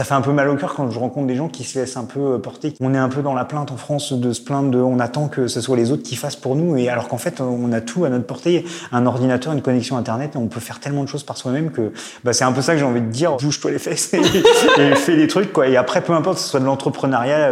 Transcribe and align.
ça 0.00 0.04
fait 0.04 0.14
un 0.14 0.22
peu 0.22 0.32
mal 0.32 0.48
au 0.48 0.56
cœur 0.56 0.72
quand 0.74 0.90
je 0.90 0.98
rencontre 0.98 1.26
des 1.26 1.36
gens 1.36 1.48
qui 1.48 1.62
se 1.62 1.78
laissent 1.78 1.98
un 1.98 2.06
peu 2.06 2.40
porter. 2.40 2.72
On 2.80 2.94
est 2.94 2.98
un 2.98 3.10
peu 3.10 3.20
dans 3.20 3.34
la 3.34 3.44
plainte 3.44 3.70
en 3.70 3.76
France 3.76 4.14
de 4.14 4.32
se 4.32 4.40
plaindre 4.40 4.70
de, 4.70 4.78
on 4.78 4.98
attend 4.98 5.28
que 5.28 5.46
ce 5.46 5.60
soit 5.60 5.76
les 5.76 5.92
autres 5.92 6.04
qui 6.04 6.16
fassent 6.16 6.36
pour 6.36 6.56
nous, 6.56 6.74
et 6.78 6.88
alors 6.88 7.06
qu'en 7.06 7.18
fait, 7.18 7.42
on 7.42 7.70
a 7.70 7.82
tout 7.82 8.06
à 8.06 8.08
notre 8.08 8.24
portée, 8.24 8.64
un 8.92 9.04
ordinateur, 9.04 9.52
une 9.52 9.60
connexion 9.60 9.98
internet, 9.98 10.36
et 10.36 10.38
on 10.38 10.46
peut 10.46 10.58
faire 10.58 10.80
tellement 10.80 11.04
de 11.04 11.08
choses 11.10 11.22
par 11.22 11.36
soi-même 11.36 11.70
que, 11.70 11.92
bah, 12.24 12.32
c'est 12.32 12.44
un 12.44 12.52
peu 12.52 12.62
ça 12.62 12.72
que 12.72 12.78
j'ai 12.78 12.86
envie 12.86 13.02
de 13.02 13.10
dire. 13.10 13.36
Bouge-toi 13.36 13.72
les 13.72 13.78
fesses 13.78 14.14
et, 14.14 14.22
fais 14.94 15.16
des 15.16 15.28
trucs, 15.28 15.52
quoi. 15.52 15.68
Et 15.68 15.76
après, 15.76 16.00
peu 16.00 16.14
importe, 16.14 16.38
que 16.38 16.44
ce 16.44 16.48
soit 16.48 16.60
de 16.60 16.64
l'entrepreneuriat, 16.64 17.50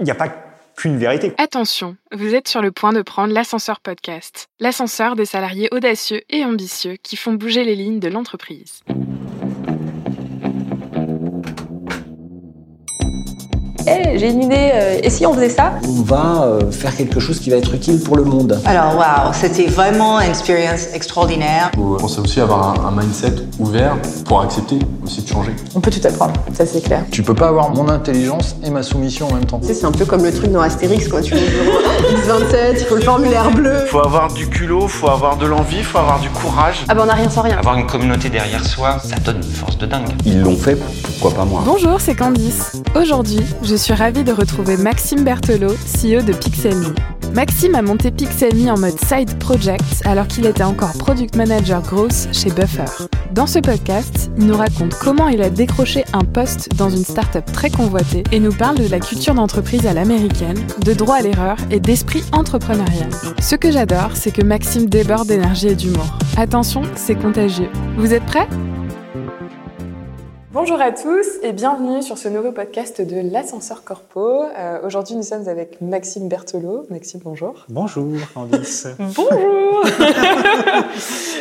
il 0.00 0.04
n'y 0.04 0.10
a 0.10 0.16
pas 0.16 0.30
qu'une 0.76 0.96
vérité. 0.96 1.32
Attention, 1.38 1.96
vous 2.12 2.34
êtes 2.34 2.48
sur 2.48 2.60
le 2.60 2.72
point 2.72 2.92
de 2.92 3.02
prendre 3.02 3.32
l'ascenseur 3.32 3.78
podcast, 3.78 4.48
l'ascenseur 4.58 5.14
des 5.14 5.26
salariés 5.26 5.68
audacieux 5.70 6.22
et 6.28 6.44
ambitieux 6.44 6.96
qui 7.04 7.14
font 7.14 7.34
bouger 7.34 7.62
les 7.62 7.76
lignes 7.76 8.00
de 8.00 8.08
l'entreprise. 8.08 8.80
Hey, 13.86 14.18
j'ai 14.18 14.30
une 14.30 14.42
idée, 14.42 14.70
euh, 14.74 14.98
et 15.02 15.10
si 15.10 15.26
on 15.26 15.34
faisait 15.34 15.48
ça? 15.48 15.74
On 15.88 16.02
va 16.02 16.44
euh, 16.44 16.70
faire 16.70 16.96
quelque 16.96 17.20
chose 17.20 17.40
qui 17.40 17.50
va 17.50 17.56
être 17.56 17.74
utile 17.74 18.00
pour 18.00 18.16
le 18.16 18.24
monde. 18.24 18.60
Alors, 18.64 18.96
waouh, 18.96 19.32
c'était 19.32 19.66
vraiment 19.66 20.20
une 20.20 20.30
expérience 20.30 20.86
extraordinaire. 20.94 21.70
On 21.78 21.96
pensait 21.96 22.20
aussi 22.20 22.40
avoir 22.40 22.86
un, 22.86 22.90
mindset 22.90 23.34
ouvert 23.58 23.96
pour 24.24 24.40
accepter 24.42 24.78
aussi 25.02 25.22
de 25.22 25.28
changer? 25.28 25.52
On 25.74 25.80
peut 25.80 25.90
tout 25.90 26.06
apprendre, 26.06 26.34
ça 26.52 26.64
c'est 26.64 26.80
clair. 26.80 27.04
Tu 27.10 27.22
peux 27.22 27.34
pas 27.34 27.48
avoir 27.48 27.70
mon 27.70 27.88
intelligence 27.88 28.56
et 28.64 28.70
ma 28.70 28.82
soumission 28.82 29.28
en 29.28 29.34
même 29.34 29.44
temps. 29.44 29.58
Tu 29.58 29.68
sais, 29.68 29.74
c'est 29.74 29.86
un 29.86 29.92
peu 29.92 30.04
comme 30.04 30.22
le 30.22 30.32
truc 30.32 30.50
dans 30.52 30.60
Astérix, 30.60 31.08
quoi. 31.08 31.20
Tu 31.20 31.34
X27, 31.34 32.76
il 32.78 32.84
faut 32.84 32.96
le 32.96 33.02
formulaire 33.02 33.50
bleu. 33.50 33.86
Faut 33.86 34.04
avoir 34.04 34.32
du 34.32 34.48
culot, 34.48 34.88
faut 34.88 35.08
avoir 35.08 35.36
de 35.36 35.46
l'envie, 35.46 35.82
faut 35.82 35.98
avoir 35.98 36.20
du 36.20 36.28
courage. 36.30 36.84
Ah 36.88 36.94
bah 36.94 37.02
on 37.04 37.08
a 37.08 37.14
rien 37.14 37.28
sans 37.28 37.42
rien. 37.42 37.58
Avoir 37.58 37.76
une 37.76 37.86
communauté 37.86 38.28
derrière 38.28 38.64
soi, 38.64 38.98
ça 39.04 39.16
donne 39.16 39.38
une 39.38 39.42
force 39.42 39.76
de 39.78 39.86
dingue. 39.86 40.08
Ils 40.24 40.40
l'ont 40.40 40.56
fait, 40.56 40.76
pourquoi 41.02 41.32
pas 41.32 41.44
moi? 41.44 41.62
Bonjour, 41.64 42.00
c'est 42.00 42.14
Candice. 42.14 42.72
Aujourd'hui, 42.94 43.40
je 43.62 43.73
je 43.74 43.78
suis 43.78 43.92
ravie 43.92 44.22
de 44.22 44.30
retrouver 44.30 44.76
Maxime 44.76 45.24
Berthelot, 45.24 45.74
CEO 45.74 46.22
de 46.22 46.32
Pixelme. 46.32 46.94
Maxime 47.34 47.74
a 47.74 47.82
monté 47.82 48.12
Pixelme 48.12 48.68
en 48.68 48.78
mode 48.78 49.00
side 49.00 49.36
project 49.40 50.00
alors 50.04 50.28
qu'il 50.28 50.46
était 50.46 50.62
encore 50.62 50.92
product 50.92 51.34
manager 51.34 51.82
gross 51.82 52.28
chez 52.30 52.50
Buffer. 52.50 52.84
Dans 53.32 53.48
ce 53.48 53.58
podcast, 53.58 54.30
il 54.38 54.46
nous 54.46 54.56
raconte 54.56 54.94
comment 55.00 55.26
il 55.26 55.42
a 55.42 55.50
décroché 55.50 56.04
un 56.12 56.22
poste 56.22 56.68
dans 56.76 56.88
une 56.88 57.02
startup 57.02 57.44
très 57.46 57.68
convoitée 57.68 58.22
et 58.30 58.38
nous 58.38 58.52
parle 58.52 58.78
de 58.78 58.86
la 58.86 59.00
culture 59.00 59.34
d'entreprise 59.34 59.88
à 59.88 59.92
l'américaine, 59.92 60.64
de 60.84 60.92
droit 60.92 61.16
à 61.16 61.22
l'erreur 61.22 61.56
et 61.72 61.80
d'esprit 61.80 62.22
entrepreneurial. 62.30 63.10
Ce 63.40 63.56
que 63.56 63.72
j'adore, 63.72 64.10
c'est 64.14 64.30
que 64.30 64.42
Maxime 64.44 64.88
déborde 64.88 65.26
d'énergie 65.26 65.66
et 65.66 65.74
d'humour. 65.74 66.16
Attention, 66.36 66.82
c'est 66.94 67.16
contagieux. 67.16 67.70
Vous 67.96 68.14
êtes 68.14 68.24
prêts? 68.24 68.46
Bonjour 70.54 70.80
à 70.80 70.92
tous 70.92 71.26
et 71.42 71.52
bienvenue 71.52 72.00
sur 72.00 72.16
ce 72.16 72.28
nouveau 72.28 72.52
podcast 72.52 73.00
de 73.00 73.28
l'ascenseur 73.32 73.82
corpo. 73.82 74.44
Euh, 74.44 74.78
aujourd'hui, 74.86 75.16
nous 75.16 75.24
sommes 75.24 75.48
avec 75.48 75.80
Maxime 75.80 76.28
Berthelot. 76.28 76.86
Maxime, 76.90 77.20
bonjour. 77.24 77.66
Bonjour, 77.68 78.12
Candice. 78.34 78.86
bonjour. 79.00 79.82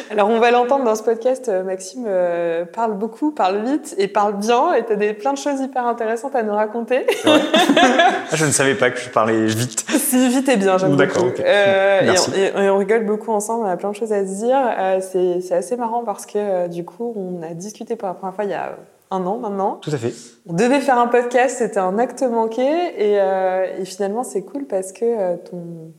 Alors, 0.09 0.29
on 0.29 0.39
va 0.39 0.49
l'entendre 0.49 0.83
dans 0.83 0.95
ce 0.95 1.03
podcast. 1.03 1.47
Euh, 1.47 1.63
Maxime 1.63 2.05
euh, 2.07 2.65
parle 2.65 2.97
beaucoup, 2.97 3.29
parle 3.29 3.63
vite 3.63 3.93
et 3.99 4.07
parle 4.07 4.35
bien. 4.39 4.73
Et 4.73 4.83
tu 4.83 4.93
as 4.93 5.13
plein 5.13 5.33
de 5.33 5.37
choses 5.37 5.61
hyper 5.61 5.85
intéressantes 5.85 6.35
à 6.35 6.41
nous 6.41 6.55
raconter. 6.55 7.05
Ah, 7.23 8.35
je 8.35 8.45
ne 8.45 8.51
savais 8.51 8.73
pas 8.73 8.89
que 8.89 8.99
je 8.99 9.09
parlais 9.09 9.45
vite. 9.45 9.85
Si, 9.91 10.27
vite 10.27 10.49
et 10.49 10.57
bien, 10.57 10.79
j'avoue. 10.79 10.95
D'accord. 10.95 11.25
Merci. 11.37 12.31
Et, 12.35 12.45
et, 12.45 12.69
on 12.71 12.79
rigole 12.79 13.05
beaucoup 13.05 13.31
ensemble. 13.31 13.65
On 13.65 13.69
a 13.69 13.77
plein 13.77 13.91
de 13.91 13.95
choses 13.95 14.11
à 14.11 14.25
se 14.25 14.43
dire. 14.43 15.39
C'est 15.43 15.53
assez 15.53 15.77
marrant 15.77 16.03
parce 16.03 16.25
que 16.25 16.67
du 16.67 16.83
coup, 16.83 17.13
on 17.15 17.43
a 17.43 17.53
discuté 17.53 17.95
pour 17.95 18.07
la 18.07 18.15
première 18.15 18.33
fois 18.33 18.45
il 18.45 18.49
y 18.49 18.55
a 18.55 18.75
un 19.13 19.25
an 19.25 19.37
maintenant. 19.37 19.79
Tout 19.81 19.91
à 19.91 19.97
fait. 19.97 20.13
On 20.47 20.53
devait 20.53 20.81
faire 20.81 20.97
un 20.97 21.07
podcast, 21.07 21.57
c'était 21.59 21.79
un 21.79 21.97
acte 21.99 22.23
manqué 22.23 22.61
et, 22.61 23.19
euh, 23.19 23.85
finalement 23.85 24.23
c'est 24.23 24.43
cool 24.43 24.65
parce 24.65 24.91
que 24.91 25.05
euh, 25.05 25.37
ton, 25.37 25.93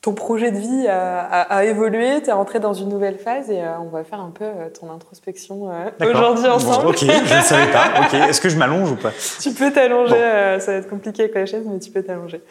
ton 0.00 0.14
projet 0.14 0.50
de 0.50 0.58
vie 0.58 0.86
a, 0.88 1.64
évolué, 1.64 2.22
tu 2.22 2.30
es 2.30 2.32
rentré 2.32 2.60
dans 2.60 2.72
une 2.72 2.88
nouvelle 2.88 3.18
phase 3.18 3.50
et 3.50 3.60
euh, 3.60 3.78
on 3.80 3.88
va 3.88 4.04
faire 4.04 4.20
un 4.20 4.30
peu 4.30 4.46
ton 4.78 4.90
introspection 4.90 5.70
aujourd'hui 6.00 6.46
ensemble. 6.46 6.88
ok, 6.88 6.98
je 6.98 7.36
ne 7.36 7.42
savais 7.42 7.72
pas. 7.72 8.28
Est-ce 8.28 8.40
que 8.40 8.48
je 8.48 8.56
m'allonge 8.56 8.92
ou 8.92 8.96
pas? 8.96 9.12
Tu 9.40 9.52
peux 9.52 9.72
t'allonger, 9.72 10.58
ça 10.60 10.72
va 10.72 10.78
être 10.78 10.88
compliqué 10.88 11.24
avec 11.24 11.34
la 11.34 11.46
chaise 11.46 11.66
mais 11.66 11.78
tu 11.78 11.90
peux 11.90 12.02
t'allonger. 12.02 12.42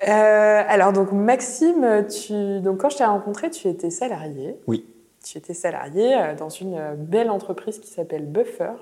alors 0.00 0.92
donc 0.92 1.12
Maxime, 1.12 2.06
tu, 2.08 2.60
donc 2.60 2.78
quand 2.78 2.90
je 2.90 2.96
t'ai 2.96 3.04
rencontré, 3.04 3.50
tu 3.50 3.68
étais 3.68 3.90
salarié. 3.90 4.56
Oui 4.66 4.86
tu 5.24 5.38
étais 5.38 5.54
salarié 5.54 6.14
euh, 6.14 6.34
dans 6.36 6.48
une 6.48 6.74
euh, 6.74 6.94
belle 6.96 7.30
entreprise 7.30 7.78
qui 7.78 7.88
s'appelle 7.88 8.26
Buffer. 8.26 8.72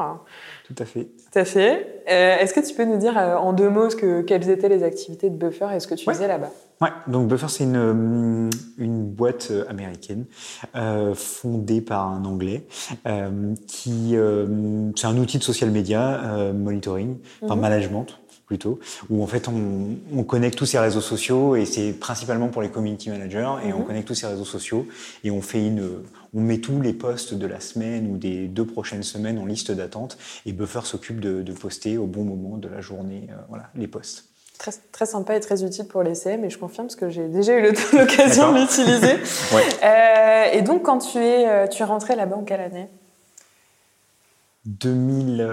Tout 0.66 0.74
à 0.78 0.84
fait. 0.84 1.04
Tout 1.04 1.38
à 1.38 1.44
fait. 1.44 2.02
Euh, 2.10 2.36
est-ce 2.38 2.52
que 2.52 2.60
tu 2.60 2.74
peux 2.74 2.84
nous 2.84 2.98
dire 2.98 3.16
en 3.16 3.52
deux 3.52 3.70
mots 3.70 3.90
ce 3.90 3.96
que, 3.96 4.22
quelles 4.22 4.50
étaient 4.50 4.68
les 4.68 4.82
activités 4.82 5.30
de 5.30 5.36
Buffer 5.36 5.68
et 5.74 5.80
ce 5.80 5.86
que 5.86 5.94
tu 5.94 6.04
faisais 6.04 6.28
là-bas? 6.28 6.50
Ouais, 6.80 6.88
donc 7.06 7.28
Buffer, 7.28 7.46
c'est 7.48 7.64
une, 7.64 8.50
une 8.76 9.04
boîte 9.04 9.52
américaine 9.68 10.24
fondée 11.14 11.80
par 11.80 12.08
un 12.08 12.24
Anglais 12.24 12.66
qui 13.68 14.16
c'est 14.96 15.06
un 15.06 15.16
outil 15.16 15.38
de 15.38 15.44
social 15.44 15.70
media 15.70 16.52
monitoring, 16.52 17.18
enfin 17.42 17.54
mhm. 17.54 17.60
management 17.60 18.06
plutôt, 18.46 18.80
où 19.08 19.22
en 19.22 19.26
fait 19.26 19.48
on, 19.48 19.96
on, 20.14 20.24
connecte 20.24 20.58
tous 20.58 20.66
ces 20.66 20.78
réseaux 20.78 21.00
sociaux 21.00 21.54
et 21.56 21.64
c'est 21.64 21.92
principalement 21.92 22.48
pour 22.48 22.60
les 22.60 22.68
community 22.68 23.08
managers 23.08 23.48
et 23.64 23.72
on 23.72 23.78
mhm. 23.78 23.86
connecte 23.86 24.08
tous 24.08 24.14
ces 24.14 24.26
réseaux 24.26 24.44
sociaux 24.44 24.86
et 25.22 25.30
on 25.30 25.40
fait 25.40 25.64
une, 25.64 25.88
on 26.34 26.40
met 26.40 26.58
tous 26.58 26.80
les 26.80 26.92
posts 26.92 27.34
de 27.34 27.46
la 27.46 27.60
semaine 27.60 28.10
ou 28.10 28.16
des 28.16 28.48
deux 28.48 28.66
prochaines 28.66 29.02
semaines 29.02 29.38
en 29.38 29.46
liste 29.46 29.70
d'attente 29.70 30.16
et 30.46 30.52
Buffer 30.52 30.80
s'occupe 30.84 31.20
de, 31.20 31.42
de, 31.42 31.52
poster 31.52 31.98
au 31.98 32.06
bon 32.06 32.24
moment 32.24 32.56
de 32.56 32.68
la 32.68 32.80
journée, 32.80 33.28
euh, 33.30 33.34
voilà, 33.48 33.64
les 33.74 33.86
posts. 33.86 34.24
Très, 34.58 34.72
très, 34.92 35.06
sympa 35.06 35.34
et 35.34 35.40
très 35.40 35.64
utile 35.64 35.86
pour 35.86 36.02
les 36.02 36.14
CM 36.14 36.44
et 36.44 36.50
je 36.50 36.58
confirme 36.58 36.86
parce 36.86 36.96
que 36.96 37.10
j'ai 37.10 37.28
déjà 37.28 37.58
eu 37.58 37.62
l'occasion 37.92 38.52
de 38.52 38.60
l'utiliser. 38.60 39.14
ouais. 39.54 39.66
euh, 39.82 40.44
et 40.52 40.62
donc 40.62 40.82
quand 40.84 40.98
tu 40.98 41.18
es, 41.18 41.48
euh, 41.48 41.66
tu 41.66 41.82
es 41.82 41.84
rentré 41.84 42.16
là-bas 42.16 42.36
en 42.36 42.44
quelle 42.44 42.60
année? 42.60 42.88
2000. 44.64 45.48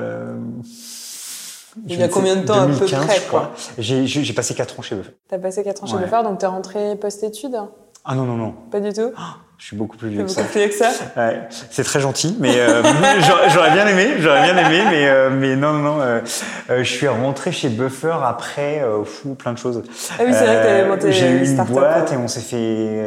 Il 1.87 1.99
y 1.99 2.03
a 2.03 2.07
combien 2.07 2.35
de 2.35 2.45
temps 2.45 2.65
2015, 2.65 2.93
à 2.93 2.99
peu 2.99 3.05
près 3.05 3.19
je 3.19 3.27
crois. 3.27 3.51
J'ai 3.77 4.33
passé 4.33 4.53
4 4.53 4.79
ans 4.79 4.81
chez 4.83 4.95
Buffer. 4.95 5.11
Tu 5.27 5.35
as 5.35 5.39
passé 5.39 5.63
4 5.63 5.83
ans 5.83 5.87
chez 5.87 5.97
Buffer, 5.97 6.21
donc 6.23 6.39
tu 6.39 6.45
es 6.45 6.47
rentré 6.47 6.95
post-études? 6.95 7.59
Ah 8.05 8.15
non, 8.15 8.25
non, 8.25 8.37
non. 8.37 8.53
Pas 8.71 8.79
du 8.79 8.93
tout? 8.93 9.11
Ah, 9.17 9.37
Je 9.59 9.65
suis 9.65 9.75
beaucoup 9.75 9.97
plus 9.97 10.07
vieux 10.07 10.23
que 10.23 10.29
ça. 10.29 10.43
Plus 10.43 10.69
que 10.69 10.73
ça 10.73 10.89
ouais, 11.17 11.41
C'est 11.69 11.83
très 11.83 11.99
gentil, 11.99 12.37
mais 12.39 12.53
euh, 12.55 12.81
j'aurais 13.53 13.71
bien 13.71 13.85
aimé, 13.87 14.11
j'aurais 14.19 14.43
bien 14.43 14.57
aimé, 14.57 14.83
mais, 14.89 15.09
euh, 15.09 15.29
mais 15.29 15.57
non, 15.57 15.73
non, 15.73 15.97
non. 15.97 16.01
Euh, 16.01 16.21
je 16.69 16.83
suis 16.83 17.09
rentré 17.09 17.51
chez 17.51 17.67
Buffer 17.67 18.15
après 18.23 18.81
fou, 19.03 19.35
plein 19.35 19.51
de 19.51 19.57
choses. 19.57 19.83
Ah 20.17 20.23
oui, 20.25 20.33
c'est 20.33 20.45
vrai 20.45 20.55
que 20.55 20.61
tu 20.61 20.67
avais 20.67 20.87
monté 20.87 21.11
J'ai 21.11 21.29
eu 21.29 21.45
une 21.45 21.63
boîte 21.65 22.13
et 22.13 22.15
on 22.15 22.29
s'est 22.29 22.39
fait 22.39 23.05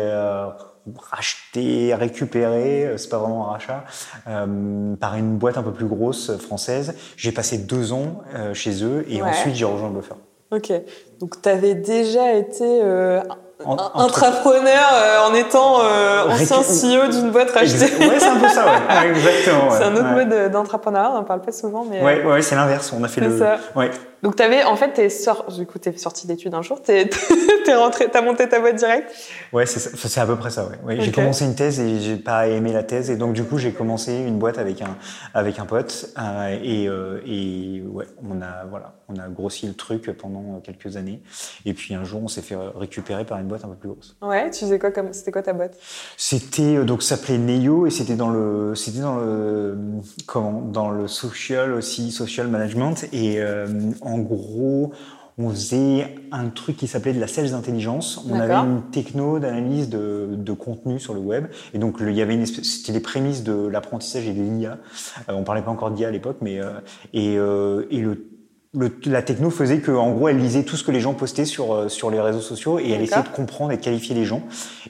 racheter, 1.10 1.94
récupérer, 1.94 2.92
c'est 2.98 3.08
pas 3.08 3.18
vraiment 3.18 3.48
un 3.48 3.52
rachat, 3.52 3.84
par 5.00 5.16
une 5.16 5.38
boîte 5.38 5.56
un 5.56 5.62
peu 5.62 5.72
plus 5.72 5.86
grosse 5.86 6.36
française. 6.36 6.94
J'ai 7.16 7.32
passé 7.32 7.56
deux 7.56 7.94
ans 7.94 8.20
chez 8.52 8.84
eux 8.84 9.06
et 9.08 9.22
ensuite 9.22 9.54
j'ai 9.54 9.64
rejoint 9.64 9.88
Buffer. 9.88 10.16
Ok, 10.50 10.70
donc 11.18 11.40
tu 11.40 11.48
avais 11.48 11.74
déjà 11.74 12.34
été 12.34 12.82
euh, 13.66 13.76
entrepreneur 13.94 14.90
euh, 14.92 15.28
en 15.28 15.34
étant 15.34 15.80
ancien 16.28 16.60
CEO 16.60 17.08
d'une 17.10 17.30
boîte 17.30 17.50
rachetée. 17.50 17.84
Ouais, 17.98 18.18
c'est 18.18 18.26
un 18.26 18.36
peu 18.36 18.48
ça, 18.48 18.64
ouais. 18.64 19.10
exactement. 19.10 19.70
C'est 19.70 19.84
un 19.84 19.94
autre 19.94 20.12
mode 20.12 20.52
d'entrepreneur, 20.52 21.10
on 21.12 21.14
n'en 21.14 21.24
parle 21.24 21.42
pas 21.42 21.52
souvent. 21.52 21.84
Mais, 21.88 22.02
ouais, 22.02 22.24
ouais 22.24 22.42
c'est 22.42 22.54
l'inverse, 22.54 22.92
on 22.96 23.02
a 23.04 23.08
fait 23.08 23.20
le... 23.20 23.38
Ça. 23.38 23.58
Ouais. 23.74 23.90
Donc 24.22 24.40
avais, 24.40 24.62
en 24.62 24.76
fait, 24.76 24.92
t'es 24.92 25.08
sor... 25.08 25.46
du 25.50 25.66
coup, 25.66 25.80
t'es 25.80 25.96
sorti 25.96 26.28
d'études 26.28 26.54
un 26.54 26.62
jour, 26.62 26.80
t'es 26.80 27.10
es 27.66 27.74
rentré, 27.74 28.08
t'as 28.10 28.22
monté 28.22 28.48
ta 28.48 28.60
boîte 28.60 28.76
direct. 28.76 29.12
Ouais, 29.52 29.66
c'est 29.66 30.20
à 30.20 30.26
peu 30.26 30.36
près 30.36 30.50
ça. 30.50 30.64
Ouais. 30.64 30.78
ouais 30.84 31.00
J'ai 31.00 31.10
commencé 31.10 31.44
une 31.44 31.56
thèse 31.56 31.80
et 31.80 32.00
j'ai 32.00 32.16
pas 32.16 32.46
aimé 32.46 32.72
la 32.72 32.84
thèse 32.84 33.10
et 33.10 33.16
donc 33.16 33.32
du 33.32 33.42
coup 33.42 33.58
j'ai 33.58 33.72
commencé 33.72 34.14
une 34.14 34.38
boîte 34.38 34.58
avec 34.58 34.80
un 34.80 34.96
avec 35.34 35.58
un 35.58 35.66
pote 35.66 36.10
euh, 36.18 36.58
et, 36.62 36.88
euh, 36.88 37.20
et 37.26 37.82
ouais, 37.86 38.06
on 38.28 38.40
a 38.40 38.64
voilà, 38.70 38.94
on 39.08 39.16
a 39.16 39.28
grossi 39.28 39.66
le 39.66 39.74
truc 39.74 40.10
pendant 40.16 40.60
quelques 40.60 40.96
années 40.96 41.20
et 41.64 41.74
puis 41.74 41.94
un 41.94 42.04
jour 42.04 42.22
on 42.22 42.28
s'est 42.28 42.42
fait 42.42 42.56
récupérer 42.76 43.24
par 43.24 43.38
une 43.38 43.46
boîte 43.46 43.51
un 43.64 43.68
peu 43.68 43.74
plus 43.74 43.88
grosse. 43.88 44.16
Ouais, 44.22 44.50
tu 44.50 44.60
faisais 44.60 44.78
quoi 44.78 44.90
comme 44.90 45.12
c'était 45.12 45.32
quoi 45.32 45.42
ta 45.42 45.52
boîte? 45.52 45.78
C'était 46.16 46.76
euh, 46.76 46.84
donc 46.84 47.02
ça 47.02 47.16
s'appelait 47.16 47.38
Neo 47.38 47.86
et 47.86 47.90
c'était 47.90 48.16
dans 48.16 48.30
le 48.30 48.74
c'était 48.74 49.00
dans 49.00 49.16
le 49.16 49.76
comment 50.26 50.62
dans 50.62 50.90
le 50.90 51.08
social 51.08 51.72
aussi 51.72 52.10
social 52.10 52.48
management 52.48 53.04
et 53.12 53.40
euh, 53.40 53.66
en 54.00 54.18
gros, 54.18 54.92
on 55.38 55.50
faisait 55.50 56.14
un 56.30 56.48
truc 56.48 56.76
qui 56.76 56.86
s'appelait 56.86 57.14
de 57.14 57.20
la 57.20 57.26
sales 57.26 57.54
intelligence. 57.54 58.24
On 58.28 58.38
avait 58.38 58.54
une 58.54 58.82
techno 58.90 59.38
d'analyse 59.38 59.88
de, 59.88 60.52
contenu 60.52 61.00
sur 61.00 61.14
le 61.14 61.20
web. 61.20 61.46
Et 61.72 61.78
donc, 61.78 61.96
il 62.00 62.12
y 62.12 62.20
avait 62.20 62.34
une 62.34 62.44
c'était 62.46 62.92
les 62.92 63.00
prémices 63.00 63.42
de 63.42 63.66
l'apprentissage 63.66 64.28
et 64.28 64.32
de 64.32 64.42
l'IA. 64.42 64.78
Euh, 65.28 65.32
on 65.32 65.44
parlait 65.44 65.62
pas 65.62 65.70
encore 65.70 65.90
d'IA 65.90 66.08
à 66.08 66.10
l'époque, 66.10 66.36
mais, 66.42 66.60
euh, 66.60 66.72
et, 67.14 67.36
euh, 67.38 67.86
et 67.90 68.00
le 68.00 68.31
le- 68.74 68.90
la 69.06 69.20
techno 69.22 69.50
faisait 69.50 69.80
que, 69.80 69.90
en 69.90 70.12
gros, 70.12 70.28
elle 70.28 70.38
lisait 70.38 70.62
tout 70.62 70.76
ce 70.76 70.84
que 70.84 70.90
les 70.90 71.00
gens 71.00 71.12
postaient 71.12 71.44
sur, 71.44 71.74
euh, 71.74 71.88
sur 71.90 72.10
les 72.10 72.20
réseaux 72.20 72.40
sociaux 72.40 72.78
et 72.78 72.90
elle 72.90 73.02
essayait 73.02 73.22
de 73.22 73.28
comprendre 73.28 73.72
et 73.72 73.76
de 73.76 73.82
qualifier 73.82 74.14
les 74.14 74.24
gens. 74.24 74.42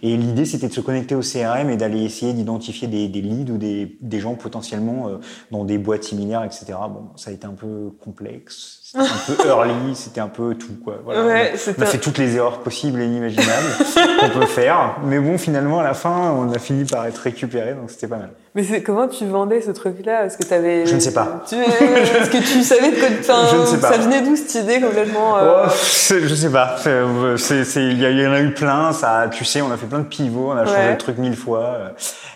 Et 0.02 0.17
l'idée, 0.17 0.44
c'était 0.44 0.69
de 0.69 0.73
se 0.73 0.81
connecter 0.81 1.17
au 1.17 1.23
CRM 1.23 1.69
et 1.69 1.76
d'aller 1.76 2.02
essayer 2.05 2.32
d'identifier 2.32 2.87
des, 2.87 3.08
des 3.08 3.20
leads 3.23 3.50
ou 3.52 3.58
des, 3.58 3.96
des 4.00 4.20
gens 4.20 4.34
potentiellement 4.34 5.08
euh, 5.08 5.19
dans 5.50 5.64
des 5.64 5.79
boîtes 5.79 6.05
similaires, 6.05 6.44
etc. 6.44 6.67
Bon, 6.88 7.08
ça 7.17 7.31
a 7.31 7.32
été 7.32 7.44
un 7.46 7.55
peu 7.55 7.90
complexe, 8.00 8.79
c'était 8.92 9.42
un 9.42 9.44
peu 9.44 9.48
early, 9.48 9.94
c'était 9.96 10.20
un 10.20 10.28
peu 10.28 10.54
tout, 10.54 10.76
quoi. 10.84 10.96
Voilà. 11.04 11.24
Ouais, 11.24 11.52
On 11.66 11.70
a- 11.70 11.74
on 11.78 11.82
a 11.82 11.86
fait 11.86 11.98
toutes 11.98 12.18
les 12.18 12.36
erreurs 12.36 12.58
possibles 12.60 13.00
et 13.00 13.06
inimaginables 13.06 13.76
qu'on 14.20 14.38
peut 14.40 14.46
faire. 14.46 14.96
Mais 15.04 15.18
bon, 15.18 15.38
finalement, 15.38 15.80
à 15.80 15.82
la 15.82 15.94
fin, 15.94 16.30
on 16.36 16.52
a 16.52 16.58
fini 16.58 16.84
par 16.84 17.06
être 17.06 17.18
récupéré, 17.18 17.72
donc 17.74 17.90
c'était 17.90 18.06
pas 18.08 18.16
mal. 18.18 18.30
Mais 18.54 18.82
comment 18.82 19.08
tu 19.08 19.24
vendais 19.24 19.62
ce 19.62 19.70
truc-là? 19.70 20.26
Est-ce 20.26 20.36
que 20.36 20.42
t'avais 20.44 20.84
Je 20.84 20.94
ne 20.94 21.00
sais 21.00 21.14
pas. 21.14 21.42
Tu... 21.48 21.54
Est-ce 21.54 22.28
que 22.28 22.36
tu 22.36 22.62
savais 22.62 22.90
de 22.90 22.96
quoi 22.96 23.08
enfin, 23.18 23.46
Je 23.50 23.56
ne 23.56 23.64
sais 23.64 23.78
pas. 23.80 23.92
Ça 23.92 23.98
venait 23.98 24.20
d'où 24.20 24.36
cette 24.36 24.54
idée 24.62 24.78
complètement 24.80 25.38
euh, 25.38 25.64
Oh, 25.66 25.70
je 25.70 26.34
sais 26.34 26.50
pas. 26.50 26.76
Euh, 26.86 27.36
Il 27.76 27.98
y, 27.98 28.04
a- 28.04 28.10
il 28.10 28.18
y 28.20 28.26
en 28.26 28.32
a 28.32 28.40
eu 28.42 28.52
plein. 28.52 28.92
Ça, 28.92 29.28
tu 29.32 29.46
sais, 29.46 29.62
on 29.62 29.70
a 29.72 29.78
fait 29.78 29.86
plein 29.86 30.00
de 30.00 30.04
pivots, 30.04 30.50
on 30.52 30.56
a 30.56 30.66
changé 30.66 30.76
Ouais. 30.78 30.90
le 30.92 30.98
truc 30.98 31.16
mille 31.16 31.36
fois. 31.36 31.92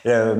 Euh, 0.06 0.34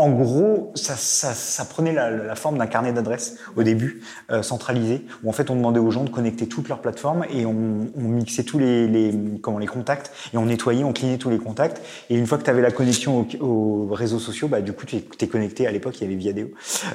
en 0.00 0.10
gros, 0.10 0.72
ça, 0.74 0.94
ça, 0.96 1.32
ça 1.34 1.64
prenait 1.64 1.92
la, 1.92 2.10
la 2.10 2.34
forme 2.34 2.58
d'un 2.58 2.66
carnet 2.66 2.92
d'adresses 2.92 3.36
au 3.56 3.62
début, 3.62 4.02
euh, 4.30 4.42
centralisé, 4.42 5.04
où 5.24 5.28
en 5.28 5.32
fait 5.32 5.50
on 5.50 5.56
demandait 5.56 5.80
aux 5.80 5.90
gens 5.90 6.04
de 6.04 6.10
connecter 6.10 6.46
toutes 6.46 6.68
leurs 6.68 6.80
plateformes 6.80 7.24
et 7.32 7.46
on, 7.46 7.54
on 7.96 8.02
mixait 8.02 8.42
tous 8.42 8.58
les, 8.58 8.86
les, 8.88 9.14
comment, 9.42 9.58
les 9.58 9.66
contacts 9.66 10.10
et 10.32 10.38
on 10.38 10.46
nettoyait, 10.46 10.84
on 10.84 10.92
clignait 10.92 11.18
tous 11.18 11.30
les 11.30 11.38
contacts. 11.38 11.80
Et 12.10 12.16
une 12.16 12.26
fois 12.26 12.38
que 12.38 12.44
tu 12.44 12.50
avais 12.50 12.62
la 12.62 12.70
connexion 12.70 13.26
aux, 13.40 13.44
aux 13.46 13.94
réseaux 13.94 14.18
sociaux, 14.18 14.48
bah, 14.48 14.60
du 14.60 14.72
coup 14.72 14.86
tu 14.86 15.00
t'es 15.02 15.26
connecté. 15.26 15.66
À 15.66 15.70
l'époque, 15.70 15.94
il 16.00 16.04
y 16.04 16.06
avait 16.06 16.16
Viadeo. 16.16 16.48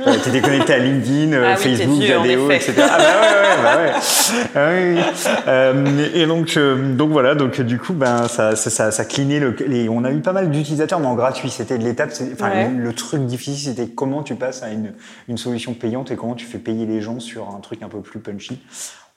Euh, 0.08 0.14
tu 0.24 0.30
étais 0.30 0.42
connecté 0.42 0.74
à 0.74 0.80
LinkedIn, 0.80 1.34
euh, 1.34 1.54
Ah 1.54 1.56
oui, 1.58 1.76
Facebook, 1.76 2.00
vieux, 2.00 2.20
Viadeo, 2.22 2.52
etc. 2.52 2.74
Ah 2.80 2.98
bah 2.98 3.04
ouais, 3.22 3.38
ouais, 3.42 3.64
bah 3.64 3.78
ouais. 3.78 3.92
Ah 4.56 4.70
oui, 4.72 4.96
oui. 4.96 5.32
Euh, 5.48 6.08
et 6.14 6.26
donc, 6.26 6.54
euh, 6.58 6.96
donc 6.96 7.12
voilà, 7.12 7.36
donc 7.36 7.60
du 7.62 7.78
coup, 7.80 7.94
ben 7.94 8.28
ça, 8.28 8.56
ça, 8.56 8.70
ça, 8.70 8.92
ça 8.92 9.04
le, 9.18 9.56
les, 9.68 9.90
on 9.90 10.04
a 10.04 10.12
eu 10.12 10.20
pas 10.20 10.34
mal 10.34 10.50
d'utilisateurs, 10.52 11.00
mais 11.00 11.08
en 11.08 11.16
gratuit. 11.16 11.50
C'était 11.50 11.78
de 11.78 11.84
l'étape, 11.84 12.12
c'est- 12.12 12.32
enfin 12.34 12.50
Ouais. 12.50 12.70
le, 12.70 12.84
le 12.84 12.94
truc 12.96 13.26
difficile, 13.26 13.74
c'était 13.76 13.92
comment 13.92 14.24
tu 14.24 14.36
passes 14.36 14.64
à 14.64 14.70
une, 14.70 14.94
une 15.28 15.38
solution 15.38 15.74
payante 15.74 16.12
et 16.12 16.16
comment 16.16 16.36
tu 16.36 16.46
fais 16.46 16.58
payer 16.58 16.86
les 16.86 17.02
gens 17.02 17.20
sur 17.20 17.50
un 17.56 17.60
truc 17.60 17.82
un 17.84 17.90
peu 17.90 18.02
plus 18.02 18.20
punchy. 18.20 18.60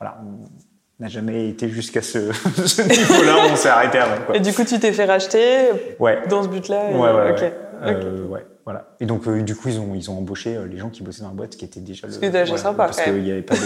Voilà, 0.00 0.18
on 0.22 1.02
n'a 1.02 1.08
jamais 1.08 1.48
été 1.48 1.68
jusqu'à 1.68 2.02
ce, 2.02 2.32
ce 2.66 2.82
niveau-là, 2.82 3.36
on 3.50 3.56
s'est 3.56 3.68
arrêté 3.68 3.98
avant. 3.98 4.20
Quoi. 4.26 4.36
Et 4.36 4.40
du 4.40 4.52
coup, 4.52 4.64
tu 4.64 4.78
t'es 4.78 4.92
fait 4.92 5.04
racheter 5.06 5.68
Ouais. 5.98 6.18
dans 6.28 6.42
ce 6.42 6.48
but-là 6.48 6.90
et- 6.90 6.94
Ouais, 6.94 7.10
ouais, 7.12 7.30
ok. 7.32 7.40
ouais. 7.40 7.52
Ok. 7.80 8.02
Euh, 8.04 8.26
ouais, 8.26 8.44
voilà. 8.64 8.88
Et 9.00 9.06
donc, 9.06 9.26
euh, 9.28 9.42
du 9.42 9.54
coup, 9.54 9.68
ils 9.68 9.78
ont, 9.78 9.94
ils 9.94 10.10
ont 10.10 10.18
embauché 10.18 10.56
euh, 10.56 10.66
les 10.66 10.78
gens 10.78 10.88
qui 10.90 11.02
bossaient 11.02 11.22
dans 11.22 11.28
la 11.28 11.34
boîte, 11.34 11.56
qui 11.56 11.64
était 11.64 11.80
déjà 11.80 12.08
qui 12.08 12.24
est 12.24 12.30
déjà 12.30 12.56
sympa, 12.56 12.86
Parce 12.86 13.00
qu'il 13.00 13.22
n'y 13.22 13.30
avait 13.30 13.42
pas 13.42 13.54
de. 13.54 13.60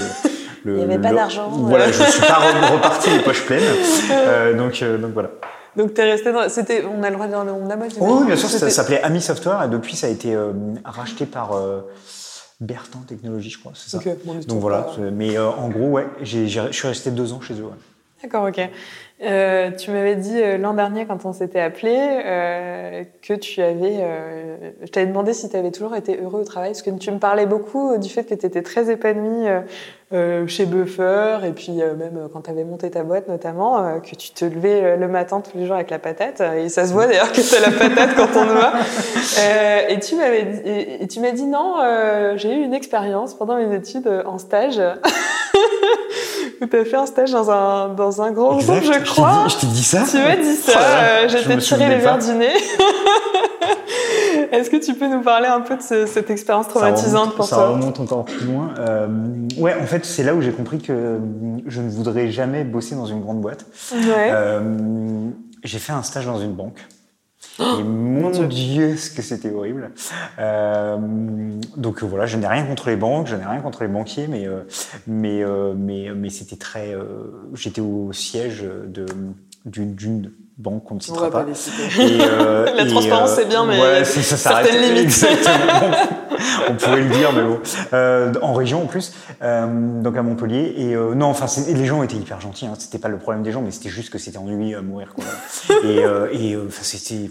le- 0.65 0.76
Il 0.76 0.81
y 0.81 0.85
avait 0.85 0.99
pas 0.99 1.12
d'argent, 1.12 1.49
Voilà, 1.49 1.87
je 1.91 2.03
suis 2.03 2.20
pas 2.20 2.38
re- 2.41 2.73
reparti 2.75 3.11
les 3.11 3.20
poches 3.20 3.44
pleines. 3.47 3.62
Euh, 4.12 4.55
donc, 4.56 4.81
euh, 4.82 4.99
donc 4.99 5.12
voilà. 5.15 5.31
Donc 5.77 5.95
t'es 5.95 6.05
resté 6.05 6.33
dans. 6.33 6.49
C'était. 6.49 6.85
On 6.85 7.03
a 7.03 7.09
le 7.09 7.15
droit 7.15 7.27
de 7.27 7.33
dire 7.33 7.45
le 7.45 7.51
nom 7.53 7.65
de 7.65 7.69
la 7.69 7.77
boîte. 7.77 7.93
Oh, 8.01 8.19
oui, 8.21 8.27
bien 8.27 8.37
sûr, 8.37 8.49
ça 8.49 8.69
s'appelait 8.71 9.03
Ami 9.03 9.21
Software 9.21 9.63
et 9.65 9.69
depuis, 9.69 9.97
ça 9.97 10.07
a 10.07 10.11
été 10.11 10.35
euh, 10.35 10.53
racheté 10.85 11.25
par 11.27 11.53
euh, 11.57 11.81
Bertin 12.61 13.01
Technologies, 13.09 13.51
je 13.51 13.59
crois, 13.61 13.73
c'est 13.75 13.91
ça. 13.91 13.99
Bon, 14.25 14.35
Donc 14.47 14.61
voilà. 14.61 14.83
pas- 14.83 14.97
Mais 15.13 15.37
euh, 15.39 15.49
en 15.49 15.69
gros, 15.69 15.89
ouais, 15.89 16.07
je 16.23 16.47
suis 16.71 16.87
resté 16.89 17.11
deux 17.11 17.33
ans 17.33 17.41
chez 17.41 17.55
eux. 17.55 17.65
ouais. 17.65 17.71
D'accord, 18.23 18.47
ok. 18.49 18.61
Euh, 19.23 19.71
tu 19.71 19.93
m'avais 19.93 20.17
dit 20.17 20.41
euh, 20.43 20.59
l'an 20.59 20.75
dernier, 20.75 21.07
quand 21.07 21.25
on 21.25 21.33
s'était 21.33 21.61
appelé, 21.61 21.95
euh, 21.97 23.05
que 23.23 23.35
tu 23.35 23.63
avais. 23.63 23.99
euh, 24.01 24.71
je 24.83 24.89
t'avais 24.89 25.07
demandé 25.07 25.33
si 25.33 25.49
tu 25.49 25.57
avais 25.57 25.71
toujours 25.71 25.95
été 25.95 26.19
heureux 26.21 26.41
au 26.41 26.45
travail, 26.45 26.71
parce 26.71 26.83
que 26.83 26.91
tu 26.91 27.11
me 27.13 27.19
parlais 27.19 27.47
beaucoup 27.47 27.97
du 27.99 28.09
fait 28.09 28.25
que 28.25 28.35
tu 28.35 28.47
étais 28.47 28.63
très 28.63 28.91
épanoui 28.91 29.47
euh, 30.13 30.47
chez 30.49 30.67
Buffer, 30.67 31.39
et 31.47 31.53
puis 31.53 31.73
même 31.73 32.29
quand 32.33 32.43
tu 32.43 32.51
avais 32.51 32.65
monté 32.65 32.91
ta 32.91 33.05
boîte 33.05 33.29
notamment, 33.29 34.01
que 34.01 34.17
tu 34.17 34.31
te 34.33 34.45
levais 34.45 34.97
le 34.97 35.07
matin 35.09 35.41
tous 35.41 35.57
les 35.57 35.67
jours 35.67 35.77
avec 35.77 35.91
la 35.91 36.01
patate, 36.01 36.43
et 36.59 36.69
ça 36.69 36.87
se 36.87 36.93
voit 36.93 37.07
d'ailleurs 37.07 37.31
que 37.31 37.41
as 37.41 37.61
la 37.61 37.71
patate 37.71 38.17
quand 38.17 38.29
on 38.41 38.45
te 38.45 38.51
voit. 38.51 38.73
Et 39.89 40.01
tu 40.01 40.17
m'avais 40.17 41.01
et, 41.01 41.07
tu 41.07 41.21
m'as 41.21 41.31
dit 41.31 41.47
non, 41.47 41.77
j'ai 42.37 42.53
eu 42.53 42.65
une 42.65 42.75
expérience 42.75 43.35
pendant 43.35 43.57
mes 43.57 43.75
études 43.75 44.11
en 44.27 44.39
stage. 44.39 44.81
Où 46.61 46.67
tu 46.71 46.77
as 46.77 46.85
fait 46.85 46.97
un 46.97 47.07
stage 47.07 47.31
dans 47.33 47.51
un, 47.51 47.89
dans 47.91 48.23
un 48.23 48.31
grand 48.33 48.57
groupe, 48.59 48.63
Exact, 48.77 49.05
je 49.05 49.11
crois. 49.11 49.45
dit- 49.47 49.55
Je 49.55 49.61
t'ai 49.61 49.67
dit 49.69 49.83
ça 49.85 50.03
Tu 50.11 50.17
m'as 50.19 50.37
dit 50.37 50.55
ça, 50.57 50.73
Oh 50.75 50.79
là 50.79 50.89
là, 50.91 51.09
euh, 51.25 51.29
je 51.29 51.39
t'ai 51.49 51.57
tiré 51.59 51.89
les 51.89 51.97
verres 51.97 52.19
du 52.19 52.33
nez. 52.35 52.49
Est-ce 54.53 54.69
que 54.71 54.77
tu 54.77 54.95
peux 54.95 55.07
nous 55.09 55.23
parler 55.23 55.47
un 55.47 55.61
peu 55.61 55.77
de 55.77 55.83
ce- 55.83 56.07
cette 56.07 56.31
expérience 56.31 56.67
Ça 56.67 56.71
traumatisante 56.73 57.21
remonte- 57.31 57.37
pour 57.37 57.45
ça 57.47 57.57
toi 57.57 57.69
remonte 57.71 58.01
encore 58.01 58.25
plus 58.25 58.45
loin. 58.47 58.71
Euh, 58.79 59.07
ouais, 59.59 59.75
en 59.81 59.87
fait, 59.87 60.05
c'est 60.05 60.23
là 60.23 60.35
où 60.35 60.43
j'ai 60.43 60.53
compris 60.53 60.79
que 60.79 61.19
je 61.67 61.81
ne 61.81 61.89
voudrais 61.89 62.31
jamais 62.31 62.63
bosser 62.65 62.95
dans 62.95 63.07
une 63.07 63.21
grande 63.23 63.41
boîte. 63.41 63.65
Ouais. 63.93 64.31
Euh, 64.31 64.61
j'ai 65.65 65.79
fait 65.79 65.93
un 65.93 66.03
stage 66.03 66.27
dans 66.27 66.39
une 66.39 66.53
banque. 66.53 66.79
Et 67.59 67.83
mon 67.83 68.31
Dieu, 68.47 68.97
ce 68.97 69.11
que 69.11 69.23
c'était 69.23 69.51
horrible. 69.51 69.91
Euh, 70.39 70.97
donc 71.77 72.03
euh, 72.03 72.07
voilà, 72.07 72.27
je 72.27 72.37
n'ai 72.37 72.47
rien 72.47 72.65
contre 72.65 72.89
les 72.89 72.97
banques, 72.97 73.27
je 73.27 73.37
n'ai 73.37 73.45
rien 73.45 73.61
contre 73.61 73.83
les 73.83 73.89
banquiers, 73.89 74.27
mais 74.27 74.47
euh, 74.47 74.63
mais 75.07 75.43
mais 75.77 76.11
mais 76.15 76.31
c'était 76.31 76.57
très. 76.57 76.97
J'étais 77.55 77.81
au 77.81 78.13
siège 78.13 78.65
de 78.87 79.07
d'une 79.65 80.33
banque 80.59 80.85
qu'on 80.85 80.97
ne 80.97 81.01
citera 81.01 81.31
pas. 81.31 81.45
Et, 81.99 82.19
euh, 82.21 82.67
La 82.77 82.87
transparence, 82.87 83.35
c'est 83.35 83.49
bien, 83.49 83.65
mais 83.65 83.77
il 83.77 83.81
y 83.81 83.83
a 83.83 83.93
ouais, 83.99 84.05
ça 84.05 84.37
certaines 84.37 84.95
limites. 84.95 85.27
On 86.69 86.75
pourrait 86.75 87.03
le 87.03 87.11
dire, 87.11 87.33
mais 87.33 87.43
bon. 87.43 87.61
Euh, 87.93 88.33
en 88.43 88.53
région 88.53 88.83
en 88.83 88.87
plus, 88.87 89.15
euh, 89.43 90.03
donc 90.03 90.17
à 90.17 90.23
Montpellier. 90.23 90.75
Et 90.77 90.94
euh, 90.94 91.15
non, 91.15 91.27
enfin, 91.27 91.47
les 91.69 91.87
gens 91.87 92.03
étaient 92.03 92.17
hyper 92.17 92.41
gentils. 92.41 92.67
Hein. 92.67 92.75
C'était 92.79 92.99
pas 92.99 93.09
le 93.09 93.19
problème 93.19 93.43
des 93.43 93.53
gens, 93.53 93.62
mais 93.62 93.71
c'était 93.71 93.89
juste 93.89 94.11
que 94.11 94.19
c'était 94.19 94.39
ennuyé 94.39 94.75
à 94.75 94.83
mourir. 94.83 95.15
Quoi. 95.15 95.25
et 95.85 96.05
euh, 96.05 96.29
et 96.33 96.55
euh, 96.55 96.69
c'était. 96.71 97.31